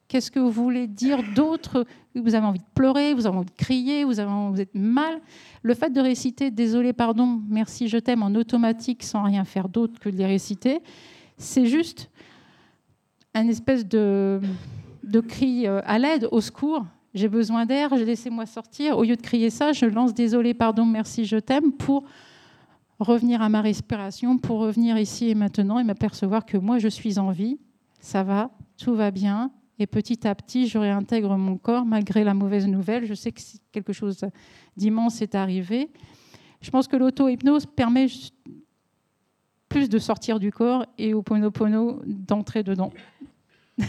Qu'est-ce 0.09 0.31
que 0.31 0.39
vous 0.39 0.51
voulez 0.51 0.87
dire 0.87 1.21
d'autre? 1.35 1.87
Vous 2.15 2.35
avez 2.35 2.47
envie 2.47 2.59
de 2.59 2.65
pleurer, 2.75 3.15
vous 3.15 3.27
avez 3.27 3.37
envie 3.37 3.51
de 3.51 3.57
crier, 3.57 4.05
vous, 4.05 4.21
avez, 4.21 4.63
êtes 4.63 4.75
mal. 4.75 5.21
Le 5.63 5.75
fait 5.75 5.91
de 5.91 6.01
réciter 6.01 6.51
désolé, 6.51 6.93
pardon, 6.93 7.41
merci, 7.49 7.89
je 7.89 7.97
t'aime 7.99 8.23
en 8.23 8.35
automatique 8.35 9.03
sans 9.03 9.23
rien 9.23 9.45
faire 9.45 9.69
d'autre 9.69 9.99
que 9.99 10.11
de 10.11 10.17
les 10.17 10.27
réciter, 10.27 10.81
c'est 11.39 11.67
juste 11.67 12.11
un 13.35 13.49
espèce 13.49 13.87
de, 13.87 14.41
de 15.03 15.21
cri 15.21 15.67
euh, 15.67 15.81
à 15.85 15.99
l'aide, 15.99 16.29
au 16.31 16.41
secours. 16.41 16.85
J'ai 17.15 17.29
besoin 17.29 17.65
d'air, 17.67 17.95
laissez-moi 17.95 18.47
sortir. 18.47 18.99
Au 18.99 19.05
lieu 19.05 19.17
de 19.17 19.23
crier 19.23 19.51
ça, 19.51 19.73
je 19.73 19.87
lance 19.87 20.15
désolé, 20.15 20.53
pardon, 20.55 20.85
merci, 20.85 21.25
je 21.25 21.39
t'aime 21.39 21.73
pour 21.73 22.05
revenir 23.01 23.43
à 23.43 23.49
ma 23.49 23.61
respiration, 23.61 24.39
pour 24.39 24.59
revenir 24.61 24.99
ici 24.99 25.29
et 25.29 25.35
maintenant 25.35 25.79
et 25.79 25.85
m'apercevoir 25.85 26.47
que 26.47 26.57
moi, 26.57 26.79
je 26.79 26.89
suis 26.89 27.19
en 27.19 27.31
vie, 27.31 27.59
ça 28.01 28.23
va, 28.23 28.51
tout 28.79 28.95
va 28.95 29.11
bien, 29.11 29.51
et 29.79 29.87
petit 29.87 30.27
à 30.27 30.35
petit, 30.35 30.69
je 30.69 30.79
réintègre 30.79 31.37
mon 31.37 31.57
corps 31.57 31.85
malgré 31.85 32.23
la 32.23 32.35
mauvaise 32.35 32.67
nouvelle. 32.67 33.07
Je 33.07 33.15
sais 33.15 33.33
que 33.33 33.41
quelque 33.73 33.93
chose 33.93 34.21
d'immense 34.77 35.21
est 35.21 35.35
arrivé. 35.35 35.91
Je 36.61 36.71
pense 36.71 36.87
que 36.87 36.97
l'auto-hypnose 36.97 37.67
permet 37.67 38.07
plus 39.69 39.89
de 39.89 39.99
sortir 39.99 40.39
du 40.39 40.53
corps 40.53 40.87
et 40.97 41.13
au 41.15 41.23
Ponopono 41.23 42.01
d'entrer 42.07 42.63
dedans. 42.63 42.93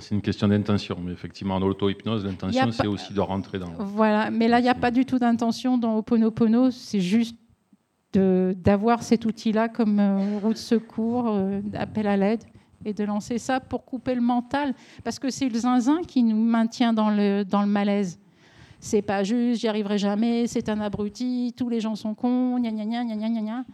c'est 0.00 0.14
une 0.14 0.22
question 0.22 0.48
d'intention, 0.48 0.98
mais 1.00 1.12
effectivement, 1.12 1.56
en 1.56 1.62
auto-hypnose, 1.62 2.24
l'intention, 2.24 2.72
c'est 2.72 2.86
aussi 2.86 3.12
de 3.12 3.20
rentrer 3.20 3.58
dans. 3.58 3.72
Voilà, 3.78 4.30
mais 4.30 4.48
là, 4.48 4.58
il 4.58 4.62
n'y 4.62 4.68
a 4.68 4.74
pas 4.74 4.90
du 4.90 5.04
tout 5.04 5.18
d'intention 5.18 5.78
dans 5.78 5.96
Oponopono, 5.98 6.70
c'est 6.70 7.00
juste 7.00 7.36
d'avoir 8.12 9.02
cet 9.02 9.24
outil-là 9.24 9.68
comme 9.68 9.98
euh, 9.98 10.38
roue 10.42 10.52
de 10.52 10.58
secours, 10.58 11.28
euh, 11.28 11.60
appel 11.74 12.06
à 12.06 12.16
l'aide 12.16 12.42
et 12.84 12.92
de 12.92 13.04
lancer 13.04 13.38
ça 13.38 13.60
pour 13.60 13.84
couper 13.84 14.14
le 14.14 14.20
mental. 14.20 14.74
Parce 15.04 15.18
que 15.18 15.30
c'est 15.30 15.48
le 15.48 15.58
zinzin 15.58 16.02
qui 16.02 16.22
nous 16.22 16.36
maintient 16.36 16.92
dans 16.92 17.10
le, 17.10 17.44
dans 17.44 17.62
le 17.62 17.68
malaise. 17.68 18.18
C'est 18.80 19.02
pas 19.02 19.22
juste, 19.22 19.60
j'y 19.60 19.68
arriverai 19.68 19.98
jamais, 19.98 20.46
c'est 20.46 20.68
un 20.68 20.80
abruti, 20.80 21.54
tous 21.56 21.68
les 21.68 21.80
gens 21.80 21.94
sont 21.94 22.14
cons, 22.14 22.58
gna 22.58 22.72
gna 22.72 22.84
gna 22.84 23.04
gna 23.04 23.28
gna 23.28 23.40
gna. 23.40 23.64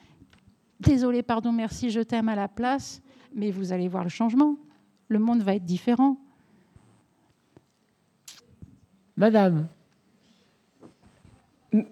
Désolé, 0.81 1.23
pardon, 1.23 1.51
merci, 1.51 1.90
je 1.90 2.01
t'aime 2.01 2.28
à 2.28 2.36
la 2.36 2.47
place, 2.47 3.02
mais 3.35 3.51
vous 3.51 3.73
allez 3.73 3.89
voir 3.89 4.05
le 4.05 4.10
changement. 4.10 4.56
Le 5.09 5.19
monde 5.19 5.40
va 5.40 5.55
être 5.55 5.65
différent. 5.65 6.19
Madame. 9.16 9.66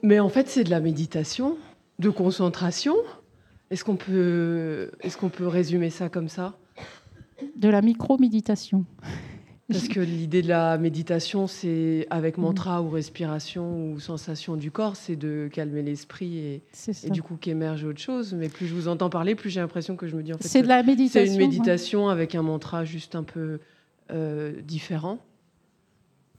Mais 0.02 0.20
en 0.20 0.28
fait, 0.28 0.48
c'est 0.48 0.64
de 0.64 0.70
la 0.70 0.80
méditation, 0.80 1.56
de 1.98 2.10
concentration. 2.10 2.94
Est-ce 3.70 3.84
qu'on 3.84 3.96
peut, 3.96 4.90
est 5.00 5.16
qu'on 5.16 5.28
peut 5.28 5.46
résumer 5.46 5.90
ça 5.90 6.08
comme 6.08 6.28
ça? 6.28 6.56
De 7.56 7.68
la 7.68 7.82
micro-méditation. 7.82 8.84
Parce 9.68 9.88
que 9.88 9.98
l'idée 9.98 10.42
de 10.42 10.48
la 10.48 10.78
méditation, 10.78 11.48
c'est 11.48 12.06
avec 12.08 12.38
mantra 12.38 12.82
ou 12.82 12.88
respiration 12.88 13.90
ou 13.90 13.98
sensation 13.98 14.54
du 14.54 14.70
corps, 14.70 14.94
c'est 14.94 15.16
de 15.16 15.48
calmer 15.52 15.82
l'esprit 15.82 16.38
et, 16.38 16.62
du 17.10 17.20
coup 17.20 17.36
qu'émerge 17.36 17.82
autre 17.82 17.98
chose. 17.98 18.32
Mais 18.34 18.48
plus 18.48 18.66
je 18.66 18.74
vous 18.74 18.86
entends 18.86 19.10
parler, 19.10 19.34
plus 19.34 19.50
j'ai 19.50 19.58
l'impression 19.58 19.96
que 19.96 20.06
je 20.06 20.14
me 20.14 20.22
dis 20.22 20.32
en 20.32 20.38
fait 20.38 20.46
c'est 20.46 20.62
de 20.62 20.68
la 20.68 20.84
méditation. 20.84 21.20
C'est 21.20 21.32
une 21.32 21.38
méditation 21.38 22.08
avec 22.08 22.36
un 22.36 22.42
mantra 22.42 22.84
juste 22.84 23.16
un 23.16 23.24
peu 23.24 23.58
euh, 24.12 24.52
différent. 24.62 25.18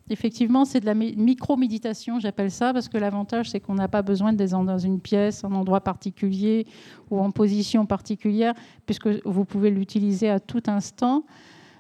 Effectivement, 0.10 0.64
c'est 0.64 0.80
de 0.80 0.86
la 0.86 0.94
micro-méditation, 0.94 2.20
j'appelle 2.20 2.50
ça, 2.50 2.72
parce 2.72 2.88
que 2.88 2.98
l'avantage, 2.98 3.50
c'est 3.50 3.60
qu'on 3.60 3.76
n'a 3.76 3.90
pas 3.90 4.02
besoin 4.02 4.32
d'être 4.32 4.52
dans 4.64 4.78
une 4.78 5.02
pièce, 5.02 5.44
un 5.44 5.52
endroit 5.52 5.82
particulier 5.82 6.66
ou 7.10 7.20
en 7.20 7.32
position 7.32 7.86
particulière, 7.86 8.54
puisque 8.86 9.08
vous 9.26 9.44
pouvez 9.44 9.70
l'utiliser 9.70 10.30
à 10.30 10.40
tout 10.40 10.64
instant. 10.68 11.26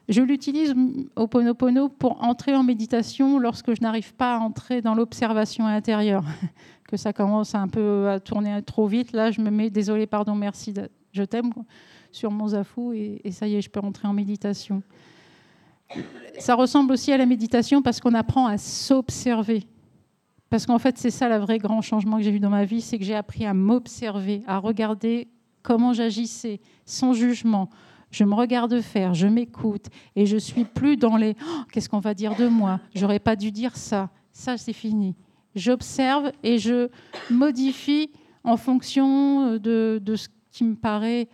Je 0.09 0.21
l'utilise 0.21 0.73
au 1.15 1.27
Ponopono 1.27 1.89
pour 1.89 2.21
entrer 2.23 2.53
en 2.55 2.63
méditation 2.63 3.39
lorsque 3.39 3.73
je 3.73 3.81
n'arrive 3.81 4.13
pas 4.13 4.35
à 4.35 4.39
entrer 4.39 4.81
dans 4.81 4.93
l'observation 4.93 5.65
intérieure, 5.65 6.25
que 6.87 6.97
ça 6.97 7.13
commence 7.13 7.55
un 7.55 7.69
peu 7.69 8.09
à 8.09 8.19
tourner 8.19 8.61
trop 8.61 8.87
vite. 8.87 9.13
Là, 9.13 9.31
je 9.31 9.39
me 9.39 9.49
mets 9.49 9.69
désolé, 9.69 10.05
pardon, 10.05 10.35
merci, 10.35 10.73
je 11.13 11.23
t'aime 11.23 11.51
sur 12.11 12.31
mon 12.31 12.49
zafou 12.49 12.91
et, 12.91 13.21
et 13.23 13.31
ça 13.31 13.47
y 13.47 13.55
est, 13.55 13.61
je 13.61 13.69
peux 13.69 13.79
entrer 13.79 14.07
en 14.07 14.13
méditation 14.13 14.81
ça 16.39 16.55
ressemble 16.55 16.93
aussi 16.93 17.11
à 17.11 17.17
la 17.17 17.25
méditation 17.25 17.81
parce 17.81 17.99
qu'on 17.99 18.13
apprend 18.13 18.47
à 18.47 18.57
s'observer. 18.57 19.63
Parce 20.49 20.65
qu'en 20.65 20.79
fait, 20.79 20.97
c'est 20.97 21.11
ça 21.11 21.27
le 21.27 21.37
vrai 21.37 21.57
grand 21.57 21.81
changement 21.81 22.17
que 22.17 22.23
j'ai 22.23 22.31
vu 22.31 22.39
dans 22.39 22.49
ma 22.49 22.65
vie, 22.65 22.81
c'est 22.81 22.97
que 22.97 23.03
j'ai 23.03 23.15
appris 23.15 23.45
à 23.45 23.53
m'observer, 23.53 24.43
à 24.47 24.59
regarder 24.59 25.27
comment 25.61 25.93
j'agissais, 25.93 26.61
sans 26.85 27.13
jugement. 27.13 27.69
Je 28.11 28.23
me 28.23 28.33
regarde 28.33 28.79
faire, 28.79 29.13
je 29.13 29.27
m'écoute 29.27 29.87
et 30.15 30.25
je 30.25 30.37
suis 30.37 30.63
plus 30.63 30.95
dans 30.95 31.17
les 31.17 31.35
oh, 31.41 31.63
qu'est-ce 31.71 31.89
qu'on 31.89 31.99
va 31.99 32.13
dire 32.13 32.35
de 32.35 32.47
moi? 32.47 32.79
J'aurais 32.95 33.19
pas 33.19 33.35
dû 33.35 33.51
dire 33.51 33.75
ça. 33.75 34.09
Ça, 34.31 34.55
c'est 34.55 34.71
fini. 34.71 35.15
J'observe 35.55 36.31
et 36.43 36.57
je 36.57 36.89
modifie 37.29 38.11
en 38.45 38.55
fonction 38.55 39.57
de, 39.57 39.99
de 40.01 40.15
ce 40.15 40.29
qui 40.51 40.63
me 40.63 40.75
paraît 40.75 41.27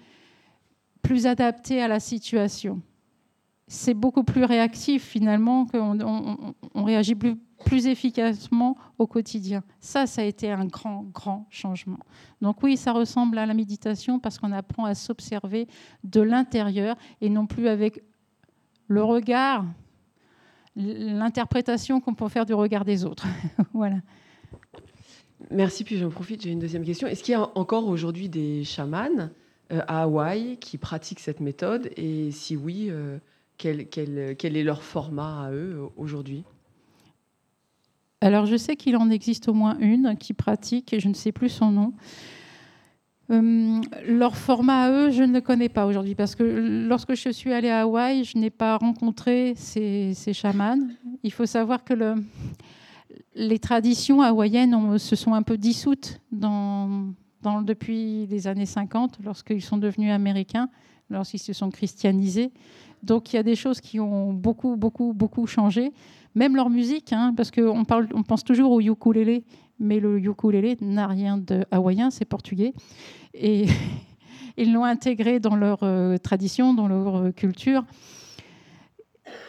plus 1.04 1.28
adapté 1.28 1.82
à 1.82 1.88
la 1.88 2.00
situation 2.00 2.82
c'est 3.74 3.96
beaucoup 3.96 4.24
plus 4.24 4.44
réactif 4.44 5.04
finalement, 5.04 5.66
qu'on 5.66 6.00
on, 6.76 6.84
réagit 6.84 7.16
plus, 7.16 7.36
plus, 7.66 7.88
efficacement 7.88 8.78
au 9.00 9.08
quotidien. 9.08 9.64
Ça, 9.80 10.06
ça 10.06 10.22
a 10.22 10.26
été 10.26 10.52
un 10.52 10.66
grand, 10.66 11.06
grand 11.12 11.48
changement. 11.50 11.98
Donc 12.40 12.62
oui, 12.62 12.78
ça 12.78 12.92
ressemble 12.92 13.40
à 13.40 13.48
la 13.48 13.56
méditation 13.56 14.20
parce 14.20 14.38
qu'on 14.38 14.52
apprend 14.52 14.86
à 14.86 14.94
s'observer 14.94 15.68
de 16.04 16.22
l'intérieur 16.22 16.96
et 17.20 17.30
non 17.30 17.48
plus 17.48 17.68
avec 17.68 18.04
le 18.88 19.04
regard, 19.04 19.66
l'interprétation 20.76 22.00
qu'on 22.00 22.14
peut 22.14 22.30
faire 22.30 22.46
du 22.46 22.54
regard 22.54 22.86
des 22.86 23.06
autres. 23.06 23.26
voilà. 23.74 23.98
Merci, 25.50 25.84
puis 25.84 25.98
j'en 25.98 26.10
profite, 26.10 26.44
j'ai 26.44 26.52
une 26.52 26.60
deuxième 26.60 26.86
question. 26.86 27.08
Est-ce 27.08 27.24
qu'il 27.24 27.32
y 27.32 27.36
a 27.36 27.50
encore 27.58 27.88
aujourd'hui 27.88 28.30
des 28.30 28.64
chamans 28.64 29.30
euh, 29.72 29.82
à 29.88 30.04
Hawaï 30.04 30.58
qui 30.58 30.78
pratiquent 30.78 31.20
cette 31.20 31.40
méthode? 31.40 31.90
Et 31.98 32.30
si 32.30 32.56
oui, 32.56 32.92
quel, 33.64 34.58
est 34.58 34.64
leur 34.64 34.84
format 34.84 35.46
à 35.46 35.52
eux 35.52 35.80
aujourd'hui? 35.96 36.44
Alors, 38.22 38.46
je 38.46 38.58
sais 38.58 38.76
qu'il 38.76 38.98
en 38.98 39.10
existe 39.10 39.48
au 39.48 39.54
moins 39.54 39.78
une 39.80 40.18
qui 40.18 40.34
pratique, 40.34 40.94
et 40.94 41.00
je 41.00 41.08
ne 41.08 41.14
sais 41.14 41.32
plus 41.32 41.50
son 41.50 41.72
nom. 41.72 41.94
Euh, 43.32 43.82
leur 44.06 44.36
format 44.36 44.84
à 44.84 44.92
eux, 44.92 45.12
je 45.12 45.24
ne 45.24 45.34
le 45.34 45.42
connais 45.42 45.70
pas 45.70 45.86
aujourd'hui 45.86 46.14
parce 46.14 46.36
que 46.36 46.44
lorsque 46.44 47.16
je 47.16 47.30
suis 47.30 47.54
allée 47.54 47.70
à 47.70 47.82
Hawaï, 47.82 48.26
je 48.26 48.38
n'ai 48.38 48.50
pas 48.50 48.78
rencontré 48.78 49.54
ces, 49.56 50.14
chamans. 50.34 50.90
Il 51.24 51.32
faut 51.32 51.46
savoir 51.46 51.86
que 51.86 51.94
le, 51.94 52.16
les 53.34 53.60
traditions 53.60 54.22
hawaïennes 54.22 54.98
se 54.98 55.16
sont 55.16 55.34
un 55.34 55.42
peu 55.42 55.58
dissoutes 55.58 56.20
depuis 57.64 58.26
les 58.28 58.48
années 58.48 58.66
50, 58.66 59.20
lorsqu'ils 59.24 59.62
sont 59.62 59.78
devenus 59.78 60.12
américains, 60.12 60.70
lorsqu'ils 61.10 61.40
se 61.40 61.54
sont 61.54 61.70
christianisés. 61.70 62.52
Donc 63.04 63.34
il 63.34 63.36
y 63.36 63.40
a 63.40 63.44
des 63.44 63.56
choses 63.56 63.82
qui 63.82 64.00
ont 64.00 64.34
beaucoup, 64.34 64.76
beaucoup, 64.76 65.14
beaucoup 65.14 65.46
changé. 65.48 65.92
Même 66.36 66.56
leur 66.56 66.70
musique, 66.70 67.14
hein, 67.14 67.34
parce 67.36 67.52
qu'on 67.52 67.86
on 68.14 68.24
pense 68.24 68.44
toujours 68.44 68.72
au 68.72 68.82
ukulélé, 68.82 69.44
mais 69.80 70.00
le 70.00 70.20
ukulélé 70.20 70.78
n'a 70.82 71.08
rien 71.08 71.38
de 71.38 71.66
hawaïen, 71.70 72.10
c'est 72.10 72.26
portugais. 72.26 72.74
Et 73.34 73.68
ils 74.58 74.74
l'ont 74.74 74.86
intégré 74.86 75.40
dans 75.40 75.56
leur 75.56 75.80
euh, 75.84 76.18
tradition, 76.18 76.74
dans 76.74 76.88
leur 76.88 77.16
euh, 77.18 77.32
culture. 77.32 77.86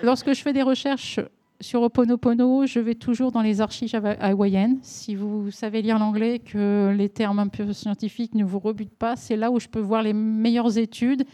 Lorsque 0.02 0.34
je 0.34 0.42
fais 0.42 0.52
des 0.52 0.62
recherches 0.62 1.20
sur 1.60 1.82
Oponopono, 1.82 2.66
je 2.66 2.80
vais 2.80 2.94
toujours 2.94 3.32
dans 3.32 3.42
les 3.42 3.60
archives 3.60 3.94
hawaïennes. 3.94 4.78
Si 4.82 5.14
vous 5.14 5.50
savez 5.50 5.82
lire 5.82 5.98
l'anglais, 5.98 6.38
que 6.38 6.94
les 6.96 7.08
termes 7.08 7.38
un 7.38 7.48
peu 7.48 7.72
scientifiques 7.72 8.34
ne 8.34 8.44
vous 8.44 8.58
rebutent 8.58 8.96
pas, 8.96 9.16
c'est 9.16 9.36
là 9.36 9.50
où 9.50 9.60
je 9.60 9.68
peux 9.68 9.80
voir 9.80 10.02
les 10.02 10.12
meilleures 10.12 10.76
études. 10.78 11.24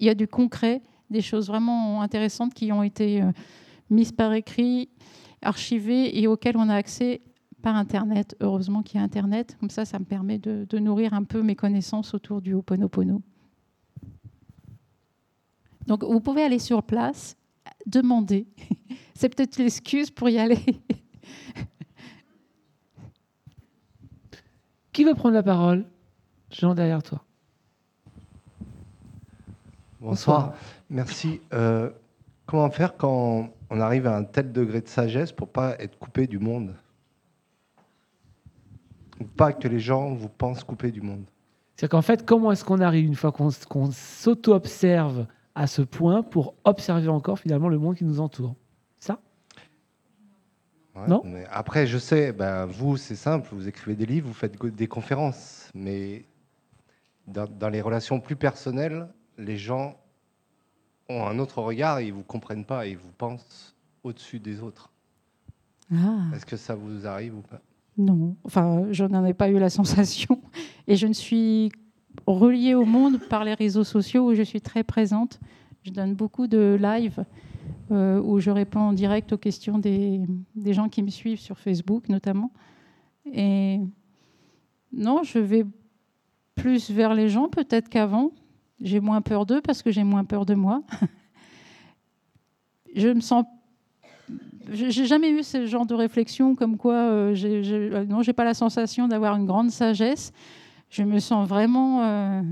Il 0.00 0.06
y 0.06 0.10
a 0.10 0.14
du 0.14 0.28
concret, 0.28 0.82
des 1.10 1.20
choses 1.20 1.48
vraiment 1.48 2.02
intéressantes 2.02 2.54
qui 2.54 2.72
ont 2.72 2.82
été 2.82 3.22
euh, 3.22 3.30
mises 3.90 4.12
par 4.12 4.32
écrit, 4.32 4.88
archivées 5.42 6.20
et 6.20 6.26
auxquelles 6.26 6.56
on 6.56 6.68
a 6.68 6.74
accès 6.74 7.22
par 7.62 7.76
Internet. 7.76 8.36
Heureusement 8.40 8.82
qu'il 8.82 8.98
y 8.98 9.00
a 9.00 9.04
Internet. 9.04 9.56
Comme 9.60 9.70
ça, 9.70 9.84
ça 9.84 9.98
me 9.98 10.04
permet 10.04 10.38
de, 10.38 10.66
de 10.68 10.78
nourrir 10.78 11.14
un 11.14 11.24
peu 11.24 11.42
mes 11.42 11.56
connaissances 11.56 12.14
autour 12.14 12.42
du 12.42 12.54
Oponopono. 12.54 13.22
Donc, 15.86 16.04
vous 16.04 16.20
pouvez 16.20 16.42
aller 16.42 16.58
sur 16.58 16.82
place, 16.82 17.36
demander. 17.88 18.46
C'est 19.14 19.28
peut-être 19.34 19.58
l'excuse 19.58 20.10
pour 20.10 20.28
y 20.28 20.38
aller. 20.38 20.60
Qui 24.92 25.04
veut 25.04 25.14
prendre 25.14 25.34
la 25.34 25.42
parole? 25.42 25.86
Jean, 26.50 26.74
derrière 26.74 27.02
toi. 27.02 27.22
Bonsoir. 30.00 30.54
Merci. 30.88 31.40
Euh, 31.52 31.90
comment 32.46 32.70
faire 32.70 32.96
quand 32.96 33.50
on 33.70 33.80
arrive 33.80 34.06
à 34.06 34.16
un 34.16 34.24
tel 34.24 34.52
degré 34.52 34.80
de 34.80 34.88
sagesse 34.88 35.32
pour 35.32 35.48
pas 35.48 35.76
être 35.78 35.98
coupé 35.98 36.26
du 36.26 36.38
monde? 36.38 36.74
Ou 39.20 39.24
pas 39.24 39.52
que 39.52 39.66
les 39.68 39.80
gens 39.80 40.14
vous 40.14 40.28
pensent 40.28 40.62
coupé 40.64 40.90
du 40.90 41.00
monde? 41.00 41.24
C'est 41.76 41.88
qu'en 41.88 42.02
fait, 42.02 42.24
comment 42.24 42.50
est-ce 42.52 42.64
qu'on 42.64 42.80
arrive 42.80 43.06
une 43.06 43.14
fois 43.14 43.32
qu'on 43.32 43.90
s'auto-observe 43.90 45.26
à 45.58 45.66
ce 45.66 45.82
point 45.82 46.22
pour 46.22 46.54
observer 46.62 47.08
encore 47.08 47.40
finalement 47.40 47.68
le 47.68 47.78
monde 47.78 47.96
qui 47.96 48.04
nous 48.04 48.20
entoure 48.20 48.54
Ça? 49.00 49.20
Non? 51.08 51.22
mais 51.24 51.44
Après, 51.50 51.86
je 51.86 51.98
sais, 51.98 52.32
ben, 52.32 52.66
vous, 52.66 52.96
c'est 52.96 53.16
simple, 53.16 53.48
vous 53.52 53.66
écrivez 53.66 53.96
des 53.96 54.06
livres, 54.06 54.28
vous 54.28 54.34
faites 54.34 54.56
des 54.64 54.86
conférences, 54.86 55.70
mais 55.74 56.24
dans 57.26 57.68
les 57.68 57.80
relations 57.80 58.20
plus 58.20 58.36
personnelles, 58.36 59.08
les 59.36 59.56
gens 59.56 59.96
ont 61.08 61.26
un 61.26 61.38
autre 61.38 61.60
regard 61.60 61.98
et 61.98 62.06
ils 62.06 62.12
vous 62.12 62.22
comprennent 62.22 62.64
pas 62.64 62.86
et 62.86 62.92
ils 62.92 62.96
vous 62.96 63.12
pensent 63.12 63.76
au-dessus 64.04 64.38
des 64.38 64.62
autres. 64.62 64.92
Ah. 65.92 66.26
Est-ce 66.34 66.46
que 66.46 66.56
ça 66.56 66.74
vous 66.74 67.06
arrive 67.06 67.36
ou 67.36 67.42
pas? 67.42 67.60
Non, 67.96 68.36
enfin, 68.44 68.86
je 68.92 69.04
n'en 69.04 69.24
ai 69.24 69.34
pas 69.34 69.48
eu 69.48 69.58
la 69.58 69.70
sensation. 69.70 70.40
Et 70.86 70.94
je 70.94 71.08
ne 71.08 71.12
suis 71.12 71.72
reliée 72.34 72.74
au 72.74 72.84
monde 72.84 73.18
par 73.18 73.44
les 73.44 73.54
réseaux 73.54 73.84
sociaux 73.84 74.30
où 74.30 74.34
je 74.34 74.42
suis 74.42 74.60
très 74.60 74.84
présente. 74.84 75.40
Je 75.82 75.90
donne 75.90 76.14
beaucoup 76.14 76.46
de 76.46 76.76
live 76.80 77.24
euh, 77.90 78.20
où 78.20 78.40
je 78.40 78.50
réponds 78.50 78.80
en 78.80 78.92
direct 78.92 79.32
aux 79.32 79.38
questions 79.38 79.78
des, 79.78 80.20
gens 80.66 80.88
qui 80.88 81.02
me 81.02 81.08
suivent 81.08 81.40
sur 81.40 81.58
Facebook 81.58 82.08
notamment. 82.08 82.52
Et 83.32 83.80
non, 84.92 85.22
je 85.22 85.38
vais 85.38 85.64
plus 86.54 86.90
vers 86.90 87.14
les 87.14 87.28
gens 87.28 87.48
peut-être 87.48 87.88
qu'avant. 87.88 88.32
J'ai 88.80 89.00
moins 89.00 89.22
peur 89.22 89.46
d'eux 89.46 89.60
parce 89.60 89.82
que 89.82 89.90
j'ai 89.90 90.04
moins 90.04 90.24
peur 90.24 90.44
de 90.46 90.54
moi. 90.54 90.82
je 92.94 93.08
me 93.08 93.20
sens. 93.20 93.44
J'ai 94.70 95.06
jamais 95.06 95.30
eu 95.30 95.42
ce 95.42 95.64
genre 95.64 95.86
de 95.86 95.94
réflexion 95.94 96.54
comme 96.54 96.76
quoi 96.76 96.94
euh, 96.94 97.34
j'ai, 97.34 97.62
euh, 97.64 98.04
non, 98.04 98.20
j'ai 98.20 98.34
pas 98.34 98.44
la 98.44 98.52
sensation 98.52 99.08
d'avoir 99.08 99.34
une 99.36 99.46
grande 99.46 99.70
sagesse. 99.70 100.32
Je 100.90 101.02
me 101.02 101.18
sens 101.18 101.46
vraiment 101.46 102.02
euh, 102.02 102.42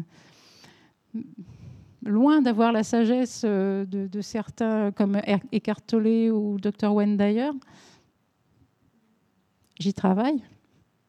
loin 2.05 2.43
d'avoir 2.43 2.73
la 2.73 2.83
sagesse 2.83 3.45
de, 3.45 3.87
de, 3.87 4.21
certains 4.21 4.93
comme 4.93 5.21
Eckhart 5.53 5.83
Tolle 5.87 6.31
ou 6.33 6.59
Dr. 6.59 6.93
Wendayer. 6.93 7.51
J'y 9.79 9.95
travaille. 9.95 10.43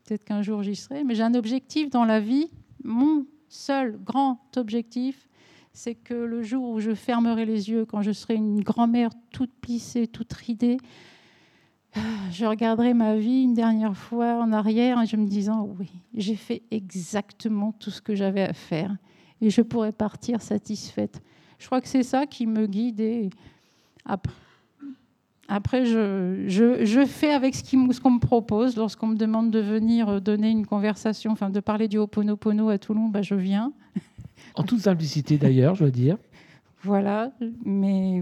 Peut-être 0.05 0.23
qu'un 0.23 0.41
jour 0.41 0.63
j'y 0.63 0.75
serai, 0.75 1.03
mais 1.03 1.15
j'ai 1.15 1.23
un 1.23 1.35
objectif 1.35 1.89
dans 1.89 2.05
la 2.05 2.19
vie. 2.19 2.49
Mon 2.83 3.25
seul 3.49 3.97
grand 4.03 4.39
objectif, 4.55 5.27
c'est 5.73 5.95
que 5.95 6.13
le 6.13 6.43
jour 6.43 6.69
où 6.69 6.79
je 6.79 6.93
fermerai 6.93 7.45
les 7.45 7.69
yeux, 7.69 7.85
quand 7.85 8.01
je 8.01 8.11
serai 8.11 8.35
une 8.35 8.61
grand-mère 8.61 9.11
toute 9.31 9.53
plissée, 9.53 10.07
toute 10.07 10.31
ridée, 10.33 10.77
je 12.31 12.45
regarderai 12.45 12.93
ma 12.93 13.15
vie 13.15 13.43
une 13.43 13.53
dernière 13.53 13.95
fois 13.95 14.41
en 14.41 14.51
arrière 14.51 14.97
en 14.97 15.05
je 15.05 15.15
me 15.15 15.27
disant 15.27 15.69
oui, 15.79 15.89
j'ai 16.15 16.35
fait 16.35 16.63
exactement 16.71 17.71
tout 17.73 17.91
ce 17.91 18.01
que 18.01 18.15
j'avais 18.15 18.43
à 18.43 18.53
faire 18.53 18.95
et 19.41 19.49
je 19.49 19.61
pourrais 19.61 19.91
partir 19.91 20.41
satisfaite. 20.41 21.21
Je 21.59 21.65
crois 21.65 21.81
que 21.81 21.87
c'est 21.87 22.03
ça 22.03 22.25
qui 22.25 22.45
me 22.45 22.67
guide 22.67 22.99
et 22.99 23.29
après, 24.05 24.33
après, 25.49 25.85
je, 25.85 26.43
je, 26.47 27.05
fais 27.05 27.31
avec 27.31 27.55
ce 27.55 28.01
qu'on 28.01 28.11
me 28.11 28.19
propose. 28.19 28.75
Lorsqu'on 28.75 29.07
me 29.07 29.15
demande 29.15 29.49
de 29.49 29.59
venir 29.59 30.09
euh, 30.09 30.19
donner 30.19 30.49
une 30.49 30.65
conversation, 30.65 31.31
enfin 31.31 31.49
de 31.49 31.61
parler 31.61 31.87
du 31.87 31.97
Ho'oponopono 31.97 32.67
à 32.69 32.77
Toulon, 32.77 33.07
bah, 33.07 33.21
je 33.21 33.35
viens. 33.35 33.71
En 34.55 34.63
toute 34.63 34.81
simplicité 34.81 35.37
d'ailleurs, 35.37 35.75
je 35.75 35.85
dois 35.85 35.91
dire. 35.91 36.17
Voilà, 36.83 37.31
mais 37.65 38.21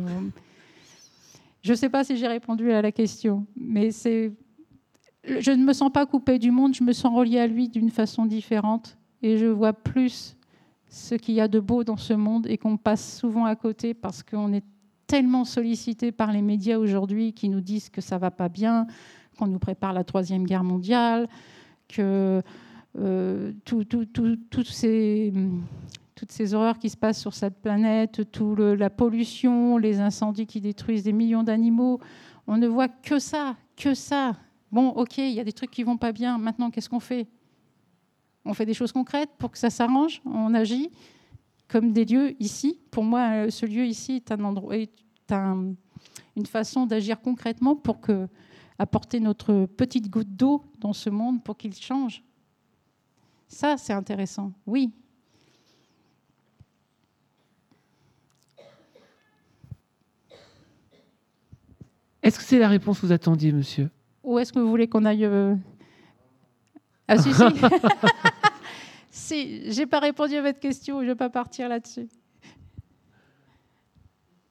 je 1.66 1.72
ne 1.72 1.76
sais 1.76 1.90
pas 1.90 2.04
si 2.04 2.16
j'ai 2.16 2.28
répondu 2.28 2.72
à 2.72 2.84
la 2.84 2.92
question, 2.92 3.48
mais 3.56 3.90
je 3.90 5.52
ne 5.52 5.64
me 5.66 5.74
sens 5.74 5.92
pas 5.92 6.06
coupée 6.06 6.38
du 6.38 6.52
monde, 6.52 6.76
je 6.76 6.84
me 6.84 6.94
sens 6.94 7.12
reliée 7.12 7.40
à 7.40 7.48
lui 7.48 7.70
d'une 7.70 7.90
façon 7.90 8.28
différente, 8.28 9.00
et 9.24 9.40
je 9.40 9.48
vois 9.48 9.74
plus 9.74 10.38
ce 10.90 11.16
qu'il 11.16 11.34
y 11.34 11.42
a 11.42 11.48
de 11.48 11.60
beau 11.60 11.84
dans 11.84 11.98
ce 11.98 12.14
monde 12.14 12.46
et 12.46 12.60
qu'on 12.60 12.78
passe 12.78 13.18
souvent 13.18 13.46
à 13.46 13.56
côté 13.56 13.96
parce 13.96 14.22
qu'on 14.22 14.54
est 14.54 14.64
tellement 15.08 15.44
sollicité 15.44 16.12
par 16.12 16.32
les 16.32 16.44
médias 16.44 16.78
aujourd'hui 16.78 17.34
qui 17.34 17.50
nous 17.50 17.62
disent 17.62 17.90
que 17.90 18.00
ça 18.00 18.20
va 18.20 18.30
pas 18.30 18.48
bien, 18.48 18.86
qu'on 19.36 19.48
nous 19.48 19.58
prépare 19.58 19.94
la 19.94 20.04
troisième 20.04 20.46
guerre 20.46 20.64
mondiale, 20.64 21.28
que 21.88 22.44
euh, 23.00 23.54
toutes 26.16 26.32
ces 26.32 26.54
horreurs 26.54 26.80
qui 26.80 26.90
se 26.90 26.98
passent 26.98 27.20
sur 27.20 27.34
cette 27.34 27.62
planète, 27.62 28.32
toute 28.32 28.58
la 28.58 28.90
pollution, 28.90 29.78
les 29.78 30.00
incendies 30.00 30.48
qui 30.48 30.62
détruisent 30.62 31.04
des 31.04 31.14
millions 31.14 31.44
d'animaux, 31.44 32.00
on 32.48 32.58
ne 32.58 32.68
voit 32.68 32.88
que 32.88 33.20
ça, 33.20 33.58
que 33.76 33.94
ça. 33.94 34.38
Bon, 34.72 34.90
ok, 34.90 35.18
il 35.18 35.34
y 35.34 35.40
a 35.40 35.44
des 35.44 35.54
trucs 35.54 35.72
qui 35.72 35.84
vont 35.84 35.98
pas 35.98 36.12
bien. 36.12 36.38
Maintenant, 36.38 36.72
qu'est-ce 36.72 36.90
qu'on 36.90 37.00
fait? 37.00 37.28
On 38.46 38.54
fait 38.54 38.66
des 38.66 38.74
choses 38.74 38.92
concrètes 38.92 39.32
pour 39.38 39.52
que 39.52 39.58
ça 39.58 39.70
s'arrange. 39.70 40.22
On 40.26 40.54
agit 40.54 40.90
comme 41.68 41.92
des 41.92 42.06
lieux 42.06 42.42
ici. 42.42 42.80
Pour 42.92 43.04
moi, 43.04 43.50
ce 43.50 43.66
lieu 43.66 43.86
ici 43.86 44.18
est 44.18 44.32
un 44.32 44.44
endroit, 44.44 44.78
est 44.78 44.92
une 45.32 46.46
façon 46.46 46.86
d'agir 46.86 47.20
concrètement 47.20 47.76
pour 47.76 47.98
apporter 48.78 49.20
notre 49.20 49.66
petite 49.66 50.10
goutte 50.10 50.36
d'eau 50.36 50.64
dans 50.80 50.94
ce 50.94 51.10
monde 51.10 51.44
pour 51.44 51.58
qu'il 51.58 51.74
change. 51.74 52.24
Ça, 53.48 53.78
c'est 53.78 53.94
intéressant. 53.94 54.52
Oui. 54.66 54.92
Est-ce 62.26 62.40
que 62.40 62.44
c'est 62.44 62.58
la 62.58 62.68
réponse 62.68 63.00
que 63.00 63.06
vous 63.06 63.12
attendiez, 63.12 63.52
monsieur? 63.52 63.92
Ou 64.24 64.40
est-ce 64.40 64.52
que 64.52 64.58
vous 64.58 64.68
voulez 64.68 64.88
qu'on 64.88 65.06
aille 65.06 65.26
euh, 65.26 65.54
Ah 67.08 67.20
si, 67.20 67.32
si. 67.32 67.44
si, 69.12 69.72
j'ai 69.72 69.86
pas 69.86 70.00
répondu 70.00 70.36
à 70.36 70.42
votre 70.42 70.60
question, 70.60 71.02
je 71.02 71.04
ne 71.04 71.10
vais 71.12 71.16
pas 71.16 71.30
partir 71.30 71.70
là-dessus. 71.70 72.10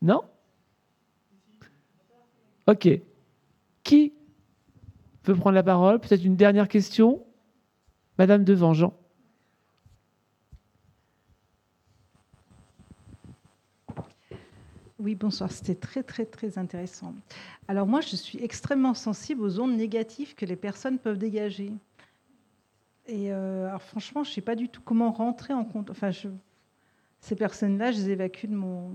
Non? 0.01 0.23
Ok. 2.69 2.89
Qui 3.83 4.13
veut 5.25 5.35
prendre 5.35 5.57
la 5.57 5.65
parole? 5.65 5.99
Peut-être 5.99 6.25
une 6.25 6.37
dernière 6.37 6.69
question? 6.69 7.25
Madame 8.19 8.45
de 8.45 8.55
Jean. 8.55 8.97
Oui, 15.05 15.15
bonsoir. 15.15 15.53
C'était 15.53 15.75
très, 15.75 16.03
très, 16.03 16.25
très 16.25 16.57
intéressant. 16.57 17.15
Alors 17.69 17.87
moi, 17.87 18.01
je 18.01 18.17
suis 18.17 18.43
extrêmement 18.43 18.95
sensible 18.95 19.43
aux 19.43 19.61
ondes 19.61 19.77
négatives 19.77 20.35
que 20.35 20.47
les 20.47 20.57
personnes 20.57 20.99
peuvent 20.99 21.19
dégager. 21.19 21.75
Et 23.07 23.31
euh, 23.31 23.69
alors 23.69 23.83
franchement, 23.83 24.25
je 24.25 24.31
ne 24.31 24.35
sais 24.35 24.41
pas 24.41 24.55
du 24.55 24.71
tout 24.71 24.81
comment 24.83 25.13
rentrer 25.13 25.53
en 25.53 25.67
compte. 25.67 25.91
Enfin, 25.91 26.11
je... 26.11 26.29
ces 27.21 27.35
personnes-là, 27.35 27.93
je 27.93 27.99
les 27.99 28.11
évacue 28.13 28.47
de 28.47 28.55
mon, 28.55 28.93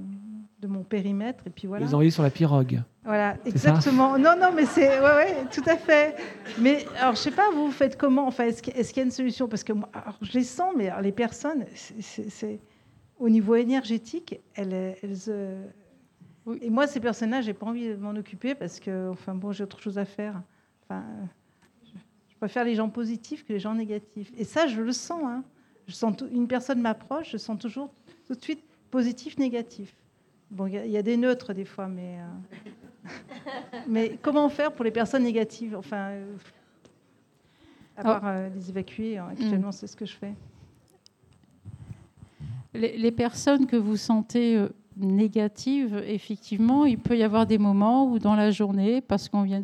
de 0.61 0.67
mon 0.67 0.81
périmètre. 0.81 1.45
Et 1.45 1.51
puis 1.51 1.67
voilà. 1.67 1.85
Les 1.85 1.93
envoyer 1.93 2.09
sur 2.09 2.23
la 2.23 2.31
pirogue. 2.31 2.81
Voilà, 3.03 3.37
exactement. 3.45 4.17
Non, 4.17 4.33
non, 4.35 4.51
mais 4.51 4.65
c'est. 4.65 4.99
Ouais, 4.99 5.13
ouais, 5.13 5.45
tout 5.51 5.63
à 5.67 5.77
fait. 5.77 6.15
Mais 6.57 6.87
alors, 6.99 7.13
je 7.13 7.19
sais 7.19 7.29
pas, 7.29 7.51
vous, 7.51 7.69
faites 7.69 7.99
comment 7.99 8.25
Enfin, 8.25 8.45
est-ce 8.45 8.63
qu'il 8.63 8.97
y 8.97 8.99
a 8.99 9.03
une 9.03 9.11
solution? 9.11 9.47
Parce 9.47 9.63
que 9.63 9.73
moi, 9.73 9.89
je 10.23 10.31
les 10.33 10.43
sens, 10.43 10.73
mais 10.75 10.89
les 11.03 11.11
personnes, 11.11 11.65
c'est. 11.75 12.59
Au 13.19 13.29
niveau 13.29 13.53
énergétique, 13.53 14.39
elles. 14.55 14.95
elles 15.03 15.29
Et 16.61 16.69
moi, 16.69 16.87
ces 16.87 16.99
personnes-là, 16.99 17.41
j'ai 17.41 17.53
pas 17.53 17.65
envie 17.65 17.89
de 17.89 17.95
m'en 17.95 18.11
occuper 18.11 18.55
parce 18.55 18.79
que, 18.79 19.09
enfin, 19.09 19.35
bon, 19.35 19.51
j'ai 19.51 19.63
autre 19.63 19.79
chose 19.79 19.97
à 19.97 20.05
faire. 20.05 20.41
Enfin, 20.83 21.03
je 22.29 22.35
préfère 22.37 22.63
les 22.63 22.75
gens 22.75 22.89
positifs 22.89 23.45
que 23.45 23.53
les 23.53 23.59
gens 23.59 23.75
négatifs. 23.75 24.31
Et 24.37 24.43
ça, 24.43 24.67
je 24.67 24.81
le 24.81 24.91
sens. 24.91 25.21
Hein. 25.23 25.43
Je 25.87 25.93
sens 25.93 26.15
une 26.31 26.47
personne 26.47 26.81
m'approche, 26.81 27.31
je 27.31 27.37
sens 27.37 27.57
toujours 27.57 27.91
tout 28.27 28.35
de 28.35 28.41
suite 28.41 28.63
positif, 28.91 29.37
négatif. 29.37 29.93
Bon, 30.51 30.67
il 30.67 30.73
y, 30.73 30.97
a 30.97 31.01
des 31.03 31.17
neutres 31.17 31.53
des 31.53 31.65
fois, 31.65 31.87
mais, 31.87 32.19
euh, 32.19 33.09
mais 33.87 34.17
comment 34.21 34.49
faire 34.49 34.71
pour 34.71 34.83
les 34.83 34.91
personnes 34.91 35.23
négatives? 35.23 35.75
Enfin, 35.75 36.09
euh, 36.09 36.35
à 37.97 38.03
part 38.03 38.21
euh, 38.25 38.49
les 38.49 38.69
évacuer, 38.69 39.17
hein, 39.17 39.27
actuellement, 39.31 39.69
mm. 39.69 39.73
c'est 39.73 39.87
ce 39.87 39.95
que 39.95 40.05
je 40.05 40.15
fais. 40.15 40.33
Les, 42.73 43.11
personnes 43.11 43.65
que 43.65 43.75
vous 43.75 43.97
sentez 43.97 44.63
négatives, 44.99 46.01
effectivement, 46.05 46.85
il 46.85 46.97
peut 46.97 47.17
y 47.17 47.23
avoir 47.23 47.45
des 47.45 47.57
moments 47.57 48.05
où 48.05 48.19
dans 48.19 48.35
la 48.35 48.51
journée, 48.51 49.01
parce 49.01 49.29
qu'on 49.29 49.43
vient 49.43 49.61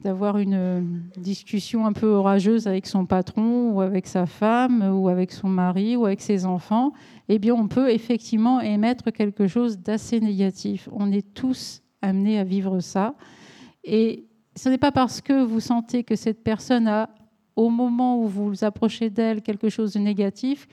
d'avoir 0.00 0.38
une 0.38 1.02
discussion 1.16 1.86
un 1.86 1.92
peu 1.92 2.06
orageuse 2.06 2.66
avec 2.66 2.86
son 2.86 3.06
patron 3.06 3.70
ou 3.70 3.80
avec 3.80 4.06
sa 4.06 4.26
femme 4.26 4.82
ou 4.94 5.08
avec 5.08 5.32
son 5.32 5.48
mari 5.48 5.96
ou 5.96 6.06
avec 6.06 6.20
ses 6.20 6.44
enfants, 6.44 6.92
eh 7.28 7.38
bien, 7.38 7.54
on 7.54 7.68
peut 7.68 7.90
effectivement 7.90 8.60
émettre 8.60 9.10
quelque 9.12 9.46
chose 9.46 9.78
d'assez 9.78 10.20
négatif. 10.20 10.88
On 10.92 11.12
est 11.12 11.34
tous 11.34 11.82
amenés 12.02 12.38
à 12.38 12.44
vivre 12.44 12.80
ça. 12.80 13.14
Et 13.84 14.26
ce 14.54 14.68
n'est 14.68 14.78
pas 14.78 14.92
parce 14.92 15.20
que 15.20 15.44
vous 15.44 15.60
sentez 15.60 16.04
que 16.04 16.16
cette 16.16 16.42
personne 16.42 16.88
a, 16.88 17.10
au 17.54 17.70
moment 17.70 18.20
où 18.20 18.26
vous 18.26 18.48
vous 18.48 18.64
approchez 18.64 19.10
d'elle, 19.10 19.42
quelque 19.42 19.68
chose 19.68 19.92
de 19.94 19.98
négatif, 19.98 20.68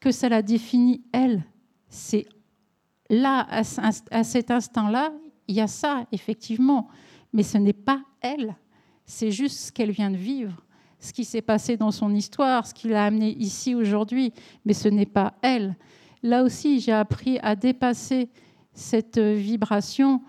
que 0.00 0.10
ça 0.10 0.28
la 0.28 0.42
définit 0.42 1.02
elle. 1.12 1.42
C'est 1.88 2.26
là, 3.10 3.46
à 3.50 4.24
cet 4.24 4.50
instant-là, 4.50 5.12
il 5.46 5.56
y 5.56 5.60
a 5.60 5.66
ça, 5.66 6.06
effectivement 6.12 6.88
mais 7.34 7.42
ce 7.42 7.58
n'est 7.58 7.74
pas 7.74 8.02
elle. 8.22 8.56
C'est 9.04 9.32
juste 9.32 9.58
ce 9.58 9.72
qu'elle 9.72 9.90
vient 9.90 10.10
de 10.10 10.16
vivre, 10.16 10.64
ce 10.98 11.12
qui 11.12 11.26
s'est 11.26 11.42
passé 11.42 11.76
dans 11.76 11.90
son 11.90 12.14
histoire, 12.14 12.66
ce 12.66 12.72
qui 12.72 12.88
l'a 12.88 13.04
amené 13.04 13.36
ici 13.36 13.74
aujourd'hui, 13.74 14.32
mais 14.64 14.72
ce 14.72 14.88
n'est 14.88 15.04
pas 15.04 15.34
elle. 15.42 15.76
Là 16.22 16.42
aussi, 16.42 16.80
j'ai 16.80 16.92
appris 16.92 17.38
à 17.40 17.56
dépasser 17.56 18.30
cette 18.72 19.18
vibration. 19.18 20.22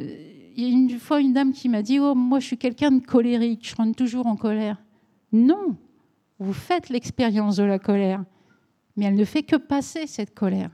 Euh, 0.00 0.52
il 0.56 0.64
y 0.64 0.66
a 0.66 0.70
une 0.70 0.98
fois 0.98 1.20
une 1.20 1.34
dame 1.34 1.52
qui 1.52 1.68
m'a 1.68 1.82
dit 1.82 1.98
Oh, 1.98 2.14
moi, 2.14 2.40
je 2.40 2.46
suis 2.46 2.56
quelqu'un 2.56 2.92
de 2.92 3.04
colérique, 3.04 3.68
je 3.68 3.76
rentre 3.76 3.96
toujours 3.96 4.26
en 4.26 4.36
colère. 4.36 4.80
Non, 5.32 5.76
vous 6.38 6.54
faites 6.54 6.88
l'expérience 6.88 7.56
de 7.56 7.64
la 7.64 7.78
colère, 7.78 8.24
mais 8.96 9.06
elle 9.06 9.16
ne 9.16 9.24
fait 9.24 9.42
que 9.42 9.56
passer 9.56 10.06
cette 10.06 10.34
colère. 10.34 10.70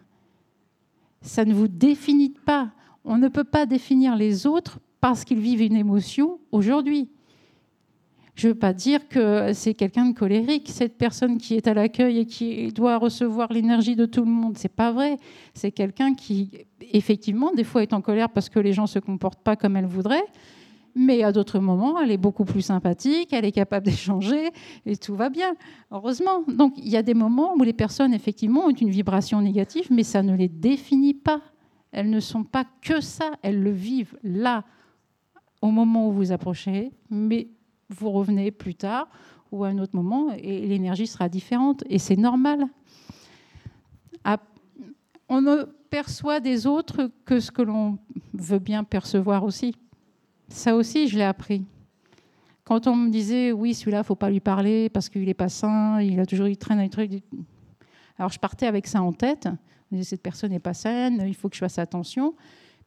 Ça 1.25 1.47
ne 1.47 1.55
vous 1.55 1.69
définit 1.69 2.35
pas. 2.45 2.71
On 3.05 3.17
ne 3.17 3.29
peut 3.29 3.45
pas 3.45 3.65
définir 3.65 4.15
les 4.15 4.47
autres 4.47 4.79
parce 5.01 5.25
qu'ils 5.25 5.39
vivent 5.39 5.63
une 5.63 5.77
émotion 5.77 6.39
aujourd'hui. 6.53 7.09
Je 8.35 8.49
ne 8.49 8.53
veux 8.53 8.59
pas 8.59 8.75
dire 8.75 9.09
que 9.09 9.53
c'est 9.55 9.75
quelqu'un 9.75 10.07
de 10.07 10.15
colérique, 10.15 10.69
cette 10.69 10.99
personne 10.99 11.39
qui 11.39 11.55
est 11.55 11.67
à 11.67 11.73
l'accueil 11.73 12.19
et 12.19 12.27
qui 12.27 12.73
doit 12.73 12.99
recevoir 12.99 13.53
l'énergie 13.53 13.97
de 13.97 14.07
tout 14.07 14.21
le 14.23 14.31
monde. 14.31 14.59
C'est 14.59 14.69
pas 14.69 14.93
vrai. 14.93 15.17
C'est 15.55 15.71
quelqu'un 15.71 16.15
qui, 16.15 16.51
effectivement, 16.93 17.53
des 17.53 17.65
fois 17.65 17.83
est 17.83 17.95
en 17.95 18.03
colère 18.03 18.29
parce 18.29 18.51
que 18.51 18.59
les 18.59 18.73
gens 18.73 18.83
ne 18.83 18.89
se 18.89 18.99
comportent 18.99 19.43
pas 19.43 19.57
comme 19.57 19.77
elle 19.77 19.87
voudrait, 19.87 20.25
mais 20.95 21.23
à 21.23 21.33
d'autres 21.33 21.59
moments, 21.59 22.01
elle 22.01 22.11
est 22.11 22.19
beaucoup 22.19 22.45
plus 22.45 22.63
sympathique, 22.63 23.33
elle 23.33 23.45
est 23.45 23.53
capable 23.53 23.87
d'échanger 23.91 24.51
et 24.87 24.97
tout 24.97 25.15
va 25.15 25.31
bien, 25.31 25.55
heureusement. 25.91 26.43
Donc 26.49 26.75
il 26.77 26.89
y 26.89 26.97
a 26.97 27.03
des 27.03 27.15
moments 27.15 27.55
où 27.55 27.63
les 27.63 27.73
personnes, 27.73 28.15
effectivement, 28.15 28.67
ont 28.67 28.71
une 28.71 28.91
vibration 28.91 29.41
négative, 29.41 29.89
mais 29.91 30.03
ça 30.03 30.23
ne 30.23 30.37
les 30.37 30.49
définit 30.49 31.15
pas. 31.15 31.41
Elles 31.93 32.11
ne 32.11 32.21
sont 32.21 32.45
pas 32.45 32.65
que 32.83 33.01
ça, 33.01 33.33
elles 33.43 33.63
le 33.63 33.71
vivent 33.71 34.19
là, 34.23 34.65
au 35.63 35.71
moment 35.71 36.09
où 36.09 36.13
vous 36.13 36.33
approchez, 36.33 36.93
mais 37.11 37.49
vous 37.89 38.11
revenez 38.11 38.51
plus 38.51 38.75
tard 38.75 39.09
ou 39.53 39.65
à 39.65 39.69
un 39.69 39.79
autre 39.79 39.95
moment 39.95 40.33
et 40.37 40.67
l'énergie 40.67 41.07
sera 41.07 41.29
différente. 41.29 41.85
Et 41.89 41.99
c'est 41.99 42.17
normal. 42.17 42.67
On 45.29 45.41
ne 45.41 45.65
perçoit 45.91 46.41
des 46.41 46.67
autres 46.67 47.11
que 47.25 47.41
ce 47.41 47.51
que 47.51 47.63
l'on 47.63 47.99
veut 48.35 48.59
bien 48.59 48.85
percevoir 48.85 49.45
aussi. 49.45 49.75
Ça 50.55 50.77
aussi, 50.77 51.09
je 51.09 51.19
l'ai 51.19 51.25
appris. 51.25 51.65
Quand 52.63 52.87
on 52.87 52.95
me 52.95 53.11
disait, 53.11 53.51
oui, 53.51 53.75
celui-là, 53.75 53.99
il 53.99 54.05
faut 54.05 54.15
pas 54.15 54.31
lui 54.31 54.39
parler 54.39 54.89
parce 54.89 55.09
qu'il 55.09 55.25
n'est 55.25 55.35
pas 55.35 55.49
sain, 55.49 56.01
il 56.01 56.21
a 56.21 56.27
toujours, 56.27 56.47
il 56.47 56.57
traîne 56.57 56.79
un 56.79 56.87
truc. 56.87 57.11
Alors 58.17 58.31
je 58.31 58.39
partais 58.39 58.69
avec 58.69 58.87
ça 58.87 59.03
en 59.03 59.13
tête. 59.13 59.49
Je 59.91 59.97
disais, 59.97 60.11
cette 60.11 60.23
personne 60.23 60.53
n'est 60.53 60.61
pas 60.61 60.73
saine, 60.73 61.25
il 61.27 61.35
faut 61.35 61.49
que 61.49 61.57
je 61.57 61.61
fasse 61.61 61.81
attention. 61.81 62.37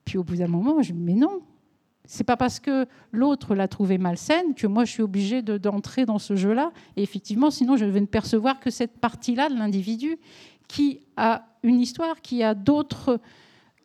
Puis 0.05 0.17
au 0.17 0.23
bout 0.23 0.37
d'un 0.37 0.47
moment, 0.47 0.81
je 0.81 0.93
me 0.93 0.99
dis, 0.99 1.03
mais 1.03 1.13
non, 1.13 1.41
c'est 2.05 2.23
pas 2.23 2.37
parce 2.37 2.61
que 2.61 2.85
l'autre 3.11 3.53
l'a 3.53 3.67
trouvée 3.67 3.97
malsaine 3.97 4.55
que 4.55 4.65
moi 4.65 4.85
je 4.85 4.93
suis 4.93 5.03
obligée 5.03 5.41
d'entrer 5.41 6.05
dans 6.05 6.19
ce 6.19 6.37
jeu-là. 6.37 6.71
Et 6.95 7.03
effectivement, 7.03 7.51
sinon 7.51 7.75
je 7.75 7.83
vais 7.83 7.99
ne 7.99 8.05
percevoir 8.05 8.61
que 8.61 8.69
cette 8.69 8.97
partie-là 8.97 9.49
de 9.49 9.55
l'individu 9.55 10.17
qui 10.69 11.01
a 11.17 11.45
une 11.63 11.81
histoire, 11.81 12.21
qui 12.21 12.43
a 12.43 12.55
d'autres 12.55 13.19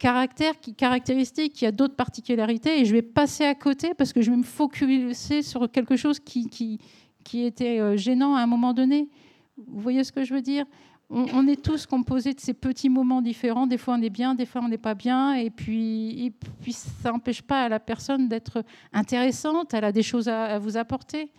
caractères, 0.02 0.58
qui, 0.58 0.74
caractéristiques, 0.74 1.52
qui 1.52 1.64
a 1.64 1.70
d'autres 1.70 1.94
particularités, 1.94 2.80
et 2.80 2.84
je 2.84 2.92
vais 2.92 3.02
passer 3.02 3.44
à 3.44 3.54
côté 3.54 3.94
parce 3.94 4.12
que 4.12 4.20
je 4.20 4.32
vais 4.32 4.36
me 4.36 4.42
focuser 4.42 5.42
sur 5.42 5.70
quelque 5.70 5.94
chose 5.94 6.18
qui, 6.18 6.48
qui, 6.48 7.44
était 7.44 7.78
euh, 7.78 7.96
gênant 7.96 8.34
à 8.34 8.40
un 8.40 8.48
moment 8.48 8.74
donné. 8.74 9.08
Vous 9.56 9.80
voyez 9.80 10.02
ce 10.02 10.10
que 10.10 10.24
je 10.24 10.34
veux 10.34 10.42
dire? 10.42 10.64
On, 11.08 11.46
est 11.46 11.62
tous 11.62 11.86
composés 11.86 12.32
de 12.32 12.40
ces 12.40 12.54
petits 12.54 12.88
moments 12.88 13.20
différents. 13.20 13.66
Des 13.66 13.76
fois, 13.76 13.94
on 13.94 14.02
est 14.02 14.10
bien, 14.10 14.34
des 14.34 14.46
fois, 14.46 14.62
on 14.64 14.68
n'est 14.68 14.78
pas 14.78 14.94
bien. 14.94 15.34
Et 15.34 15.50
puis, 15.50 16.32
puis 16.62 16.72
ça 16.72 17.12
n'empêche 17.12 17.42
pas 17.42 17.64
à 17.64 17.68
la 17.68 17.78
personne 17.78 18.28
d'être 18.28 18.64
intéressante. 18.94 19.74
Elle 19.74 19.84
a 19.84 19.92
des 19.92 20.02
choses 20.02 20.26
à 20.26 20.58
vous 20.58 20.78
apporter 20.78 21.30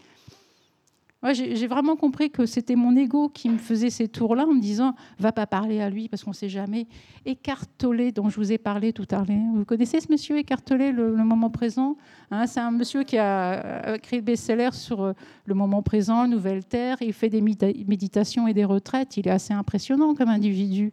j'ai 1.32 1.68
vraiment 1.68 1.96
compris 1.96 2.30
que 2.30 2.46
c'était 2.46 2.76
mon 2.76 2.96
ego 2.98 3.30
qui 3.30 3.48
me 3.48 3.58
faisait 3.58 3.90
ces 3.90 4.10
tours-là 4.10 4.46
en 4.46 4.54
me 4.54 4.60
disant 4.60 4.94
va 5.20 5.32
pas 5.32 5.48
parler 5.48 5.80
à 5.80 5.90
lui 5.90 6.10
parce 6.10 6.24
qu'on 6.24 6.32
ne 6.32 6.36
sait 6.36 6.50
jamais. 6.50 6.86
Écartolé, 7.26 8.12
dont 8.12 8.30
je 8.30 8.36
vous 8.36 8.52
ai 8.52 8.58
parlé 8.58 8.92
tout 8.92 9.08
à 9.12 9.24
l'heure. 9.24 9.54
Vous 9.56 9.64
connaissez 9.64 10.02
ce 10.02 10.12
monsieur 10.12 10.38
Écartolé, 10.38 10.92
le, 10.92 11.16
moment 11.16 11.50
présent? 11.50 11.96
Hein, 12.30 12.46
C'est 12.46 12.60
un 12.60 12.72
monsieur 12.72 13.04
qui 13.04 13.18
a 13.18 13.96
écrit 13.96 14.18
le 14.18 14.24
best-seller 14.24 14.72
sur 14.74 15.02
euh, 15.02 15.14
le 15.46 15.54
moment 15.54 15.82
présent, 15.82 16.28
Nouvelle 16.28 16.66
Terre. 16.66 16.98
Il 17.00 17.14
fait 17.14 17.30
des 17.30 17.42
méditations 17.42 18.46
et 18.48 18.54
des 18.54 18.66
retraites. 18.66 19.16
Il 19.16 19.28
est 19.28 19.32
assez 19.32 19.54
impressionnant 19.54 20.16
comme 20.16 20.30
individu. 20.30 20.92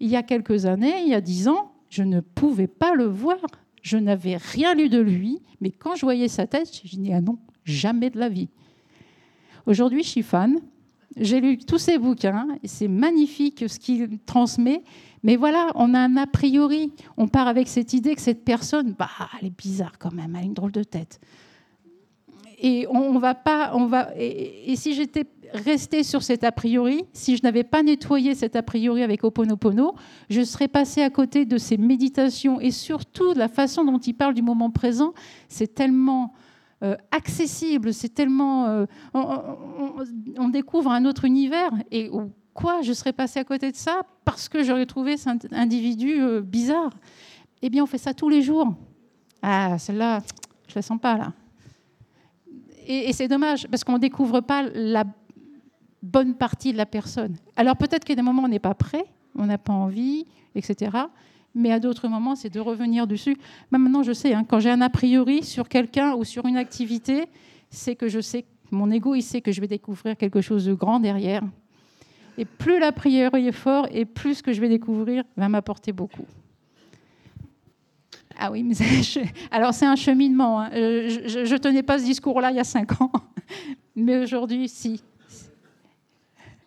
Il 0.00 0.08
y 0.08 0.16
a 0.16 0.22
quelques 0.22 0.64
années, 0.64 1.02
il 1.02 1.08
y 1.08 1.14
a 1.14 1.20
dix 1.20 1.48
ans, 1.48 1.72
je 1.90 2.02
ne 2.02 2.20
pouvais 2.20 2.66
pas 2.66 2.94
le 2.94 3.04
voir. 3.04 3.38
Je 3.82 3.98
n'avais 3.98 4.36
rien 4.36 4.74
lu 4.74 4.88
de 4.88 4.98
lui, 4.98 5.42
mais 5.60 5.70
quand 5.70 5.94
je 5.94 6.00
voyais 6.00 6.28
sa 6.28 6.46
tête, 6.46 6.80
je 6.82 6.96
dis 6.96 7.12
ah 7.12 7.20
non, 7.20 7.38
jamais 7.64 8.10
de 8.10 8.18
la 8.18 8.28
vie. 8.28 8.48
Aujourd'hui, 9.66 10.04
je 10.04 10.08
suis 10.08 10.22
fan. 10.22 10.60
J'ai 11.16 11.40
lu 11.40 11.58
tous 11.58 11.78
ses 11.78 11.98
bouquins. 11.98 12.46
C'est 12.64 12.88
magnifique 12.88 13.64
ce 13.68 13.78
qu'il 13.78 14.18
transmet. 14.20 14.82
Mais 15.22 15.36
voilà, 15.36 15.72
on 15.74 15.92
a 15.92 15.98
un 15.98 16.16
a 16.16 16.26
priori. 16.26 16.92
On 17.16 17.26
part 17.26 17.48
avec 17.48 17.66
cette 17.68 17.92
idée 17.92 18.14
que 18.14 18.20
cette 18.20 18.44
personne, 18.44 18.94
bah, 18.96 19.10
elle 19.40 19.48
est 19.48 19.58
bizarre 19.58 19.98
quand 19.98 20.12
même, 20.12 20.36
elle 20.36 20.42
a 20.42 20.44
une 20.44 20.54
drôle 20.54 20.72
de 20.72 20.84
tête. 20.84 21.20
Et 22.58 22.86
on, 22.88 23.18
va 23.18 23.34
pas, 23.34 23.72
on 23.74 23.86
va. 23.86 24.10
Et, 24.16 24.74
si 24.76 24.94
j'étais 24.94 25.24
restée 25.52 26.02
sur 26.02 26.22
cet 26.22 26.42
a 26.42 26.52
priori, 26.52 27.04
si 27.12 27.36
je 27.36 27.42
n'avais 27.42 27.64
pas 27.64 27.82
nettoyé 27.82 28.34
cet 28.34 28.56
a 28.56 28.62
priori 28.62 29.02
avec 29.02 29.24
Oponopono, 29.24 29.94
je 30.30 30.42
serais 30.42 30.68
passée 30.68 31.02
à 31.02 31.10
côté 31.10 31.44
de 31.44 31.58
ces 31.58 31.76
méditations 31.76 32.60
et 32.60 32.70
surtout 32.70 33.34
de 33.34 33.38
la 33.38 33.48
façon 33.48 33.84
dont 33.84 33.98
il 33.98 34.14
parle 34.14 34.32
du 34.32 34.42
moment 34.42 34.70
présent. 34.70 35.12
C'est 35.48 35.74
tellement 35.74 36.32
euh, 36.82 36.94
accessible, 37.10 37.94
c'est 37.94 38.10
tellement... 38.10 38.66
Euh, 38.66 38.86
on, 39.14 40.48
découvre 40.48 40.90
un 40.90 41.06
autre 41.06 41.24
univers. 41.24 41.70
Et 41.90 42.10
quoi, 42.52 42.82
je 42.82 42.92
serais 42.92 43.12
passé 43.12 43.40
à 43.40 43.44
côté 43.44 43.70
de 43.70 43.76
ça 43.76 44.02
parce 44.24 44.48
que 44.48 44.62
j'aurais 44.62 44.84
trouvé 44.84 45.16
cet 45.16 45.52
individu 45.52 46.20
euh, 46.20 46.42
bizarre? 46.42 46.92
Eh 47.62 47.70
bien, 47.70 47.82
on 47.82 47.86
fait 47.86 47.98
ça 47.98 48.12
tous 48.12 48.28
les 48.28 48.42
jours. 48.42 48.74
Ah, 49.40 49.78
celle-là, 49.78 50.22
je 50.68 50.74
la 50.74 50.82
sens 50.82 51.00
pas 51.00 51.16
là. 51.16 51.32
Et, 52.86 53.12
c'est 53.12 53.28
dommage 53.28 53.66
parce 53.68 53.82
qu'on 53.82 53.94
ne 53.94 53.98
découvre 53.98 54.40
pas 54.40 54.62
la 54.74 55.04
bonne 56.02 56.34
partie 56.34 56.72
de 56.72 56.78
la 56.78 56.86
personne. 56.86 57.36
Alors 57.56 57.76
peut-être 57.76 58.04
qu'à 58.04 58.14
des 58.14 58.22
moments, 58.22 58.42
on 58.44 58.48
n'est 58.48 58.58
pas 58.58 58.74
prêt, 58.74 59.06
on 59.34 59.46
n'a 59.46 59.58
pas 59.58 59.72
envie, 59.72 60.26
etc 60.54 60.90
mais 61.56 61.72
à 61.72 61.80
d'autres 61.80 62.06
moments, 62.06 62.36
c'est 62.36 62.50
de 62.50 62.60
revenir 62.60 63.06
dessus. 63.06 63.36
maintenant, 63.70 64.02
je 64.02 64.12
sais, 64.12 64.34
hein, 64.34 64.44
quand 64.46 64.60
j'ai 64.60 64.70
un 64.70 64.82
a 64.82 64.90
priori 64.90 65.42
sur 65.42 65.68
quelqu'un 65.68 66.14
ou 66.14 66.22
sur 66.22 66.44
une 66.44 66.58
activité, 66.58 67.24
c'est 67.70 67.96
que 67.96 68.08
je 68.08 68.20
sais, 68.20 68.44
mon 68.70 68.90
ego, 68.90 69.14
il 69.14 69.22
sait 69.22 69.40
que 69.40 69.50
je 69.50 69.60
vais 69.62 69.66
découvrir 69.66 70.16
quelque 70.18 70.42
chose 70.42 70.66
de 70.66 70.74
grand 70.74 71.00
derrière. 71.00 71.42
Et 72.36 72.44
plus 72.44 72.78
la 72.78 72.92
prière 72.92 73.34
est 73.34 73.52
forte, 73.52 73.88
et 73.90 74.04
plus 74.04 74.36
ce 74.36 74.42
que 74.42 74.52
je 74.52 74.60
vais 74.60 74.68
découvrir 74.68 75.24
va 75.38 75.48
m'apporter 75.48 75.92
beaucoup. 75.92 76.26
Ah 78.38 78.52
oui, 78.52 78.62
mais 78.62 78.74
alors 79.50 79.72
c'est 79.72 79.86
un 79.86 79.96
cheminement. 79.96 80.60
Hein. 80.60 80.70
Euh, 80.74 81.08
je 81.08 81.50
ne 81.50 81.58
tenais 81.58 81.82
pas 81.82 81.98
ce 81.98 82.04
discours-là 82.04 82.50
il 82.50 82.56
y 82.58 82.60
a 82.60 82.64
cinq 82.64 83.00
ans, 83.00 83.10
mais 83.96 84.18
aujourd'hui, 84.18 84.68
si. 84.68 85.02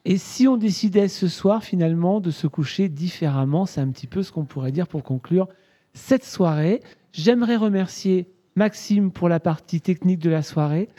Et 0.09 0.17
si 0.17 0.47
on 0.47 0.57
décidait 0.57 1.07
ce 1.07 1.27
soir 1.27 1.63
finalement 1.63 2.19
de 2.19 2.31
se 2.31 2.47
coucher 2.47 2.89
différemment, 2.89 3.67
c'est 3.67 3.79
un 3.79 3.89
petit 3.89 4.07
peu 4.07 4.23
ce 4.23 4.31
qu'on 4.31 4.43
pourrait 4.43 4.71
dire 4.71 4.87
pour 4.87 5.03
conclure 5.03 5.47
cette 5.93 6.23
soirée. 6.25 6.81
J'aimerais 7.11 7.57
remercier 7.57 8.27
Maxime 8.55 9.11
pour 9.11 9.29
la 9.29 9.39
partie 9.39 9.81
technique 9.81 10.17
de 10.17 10.31
la 10.31 10.41
soirée. 10.41 10.89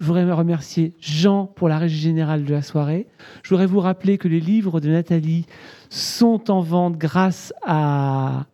Je 0.00 0.06
voudrais 0.06 0.28
remercier 0.32 0.94
Jean 0.98 1.46
pour 1.46 1.68
la 1.68 1.78
régie 1.78 2.00
générale 2.00 2.44
de 2.44 2.52
la 2.52 2.60
soirée. 2.60 3.06
Je 3.44 3.50
voudrais 3.50 3.66
vous 3.66 3.78
rappeler 3.78 4.18
que 4.18 4.26
les 4.26 4.40
livres 4.40 4.80
de 4.80 4.90
Nathalie 4.90 5.46
sont 5.88 6.50
en 6.50 6.60
vente 6.60 6.98
grâce 6.98 7.54
à 7.64 8.46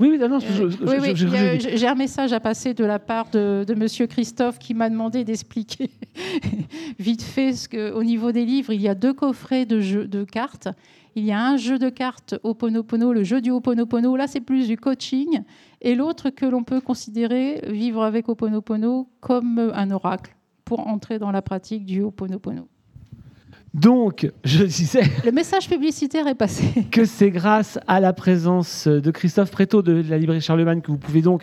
oui, 0.00 0.08
oui, 0.10 0.18
non, 0.18 0.38
j'ai 0.40 1.86
un 1.86 1.94
message 1.94 2.32
à 2.32 2.40
passer 2.40 2.74
de 2.74 2.84
la 2.84 2.98
part 2.98 3.30
de, 3.30 3.64
de 3.66 3.74
Monsieur 3.74 4.08
Christophe 4.08 4.58
qui 4.58 4.74
m'a 4.74 4.90
demandé 4.90 5.22
d'expliquer 5.22 5.88
vite 6.98 7.22
fait 7.22 7.52
ce 7.52 7.68
que, 7.68 7.92
au 7.92 8.02
niveau 8.02 8.32
des 8.32 8.44
livres, 8.44 8.72
il 8.72 8.80
y 8.80 8.88
a 8.88 8.96
deux 8.96 9.12
coffrets 9.12 9.66
de, 9.66 9.78
jeux, 9.78 10.08
de 10.08 10.24
cartes. 10.24 10.68
Il 11.14 11.24
y 11.24 11.30
a 11.30 11.40
un 11.40 11.56
jeu 11.56 11.78
de 11.78 11.90
cartes 11.90 12.34
Oponopono, 12.42 13.12
le 13.12 13.22
jeu 13.22 13.40
du 13.40 13.52
Oponopono. 13.52 14.16
Là, 14.16 14.26
c'est 14.26 14.40
plus 14.40 14.66
du 14.66 14.76
coaching. 14.76 15.42
Et 15.80 15.94
l'autre 15.94 16.30
que 16.30 16.44
l'on 16.44 16.64
peut 16.64 16.80
considérer 16.80 17.62
vivre 17.68 18.02
avec 18.02 18.28
Oponopono 18.28 19.08
comme 19.20 19.70
un 19.72 19.92
oracle 19.92 20.34
pour 20.64 20.88
entrer 20.88 21.20
dans 21.20 21.30
la 21.30 21.42
pratique 21.42 21.84
du 21.84 22.02
Oponopono. 22.02 22.66
Donc, 23.74 24.30
je 24.44 24.62
disais. 24.62 25.02
Le 25.24 25.32
message 25.32 25.68
publicitaire 25.68 26.28
est 26.28 26.36
passé. 26.36 26.64
Que 26.92 27.04
c'est 27.04 27.30
grâce 27.30 27.78
à 27.88 27.98
la 27.98 28.12
présence 28.12 28.86
de 28.86 29.10
Christophe 29.10 29.50
Préto 29.50 29.82
de 29.82 30.04
la 30.08 30.16
librairie 30.16 30.40
Charlemagne 30.40 30.80
que 30.80 30.92
vous 30.92 30.98
pouvez 30.98 31.22
donc 31.22 31.42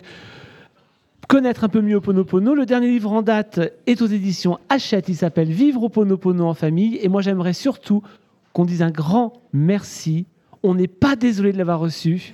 connaître 1.28 1.64
un 1.64 1.68
peu 1.68 1.82
mieux 1.82 1.96
Oponopono. 1.96 2.54
Le 2.54 2.64
dernier 2.64 2.88
livre 2.88 3.12
en 3.12 3.20
date 3.20 3.60
est 3.86 4.00
aux 4.00 4.06
éditions 4.06 4.58
Hachette. 4.70 5.10
Il 5.10 5.16
s'appelle 5.16 5.50
Vivre 5.50 5.82
Oponopono 5.84 6.46
en 6.46 6.54
famille. 6.54 6.98
Et 7.02 7.08
moi, 7.08 7.20
j'aimerais 7.20 7.52
surtout 7.52 8.02
qu'on 8.54 8.64
dise 8.64 8.82
un 8.82 8.90
grand 8.90 9.34
merci. 9.52 10.26
On 10.62 10.74
n'est 10.74 10.88
pas 10.88 11.16
désolé 11.16 11.52
de 11.52 11.58
l'avoir 11.58 11.80
reçu. 11.80 12.32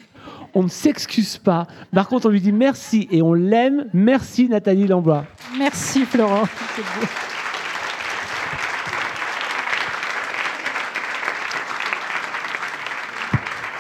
On 0.54 0.62
ne 0.62 0.68
s'excuse 0.68 1.38
pas. 1.38 1.66
Par 1.92 2.08
contre, 2.08 2.26
on 2.26 2.30
lui 2.30 2.40
dit 2.40 2.52
merci 2.52 3.08
et 3.10 3.20
on 3.20 3.34
l'aime. 3.34 3.86
Merci 3.92 4.48
Nathalie 4.48 4.86
Lambois. 4.86 5.24
Merci 5.58 6.04
Florent. 6.04 6.44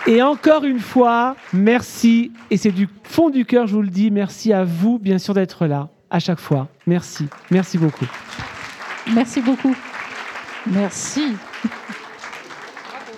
Et 0.08 0.22
encore 0.22 0.64
une 0.64 0.80
fois, 0.80 1.36
merci. 1.52 2.32
Et 2.50 2.56
c'est 2.56 2.70
du 2.70 2.88
fond 3.04 3.28
du 3.28 3.44
cœur, 3.44 3.66
je 3.66 3.74
vous 3.74 3.82
le 3.82 3.88
dis. 3.88 4.10
Merci 4.10 4.54
à 4.54 4.64
vous, 4.64 4.98
bien 4.98 5.18
sûr, 5.18 5.34
d'être 5.34 5.66
là 5.66 5.90
à 6.08 6.18
chaque 6.18 6.40
fois. 6.40 6.66
Merci. 6.86 7.28
Merci 7.50 7.76
beaucoup. 7.76 8.06
Merci 9.14 9.42
beaucoup. 9.42 9.76
Merci. 10.66 11.34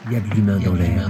Il 0.07 0.12
y 0.12 0.17
a 0.17 0.21
de 0.21 0.35
l'humain 0.35 0.59
dans 0.59 0.75
l'air. 0.75 1.09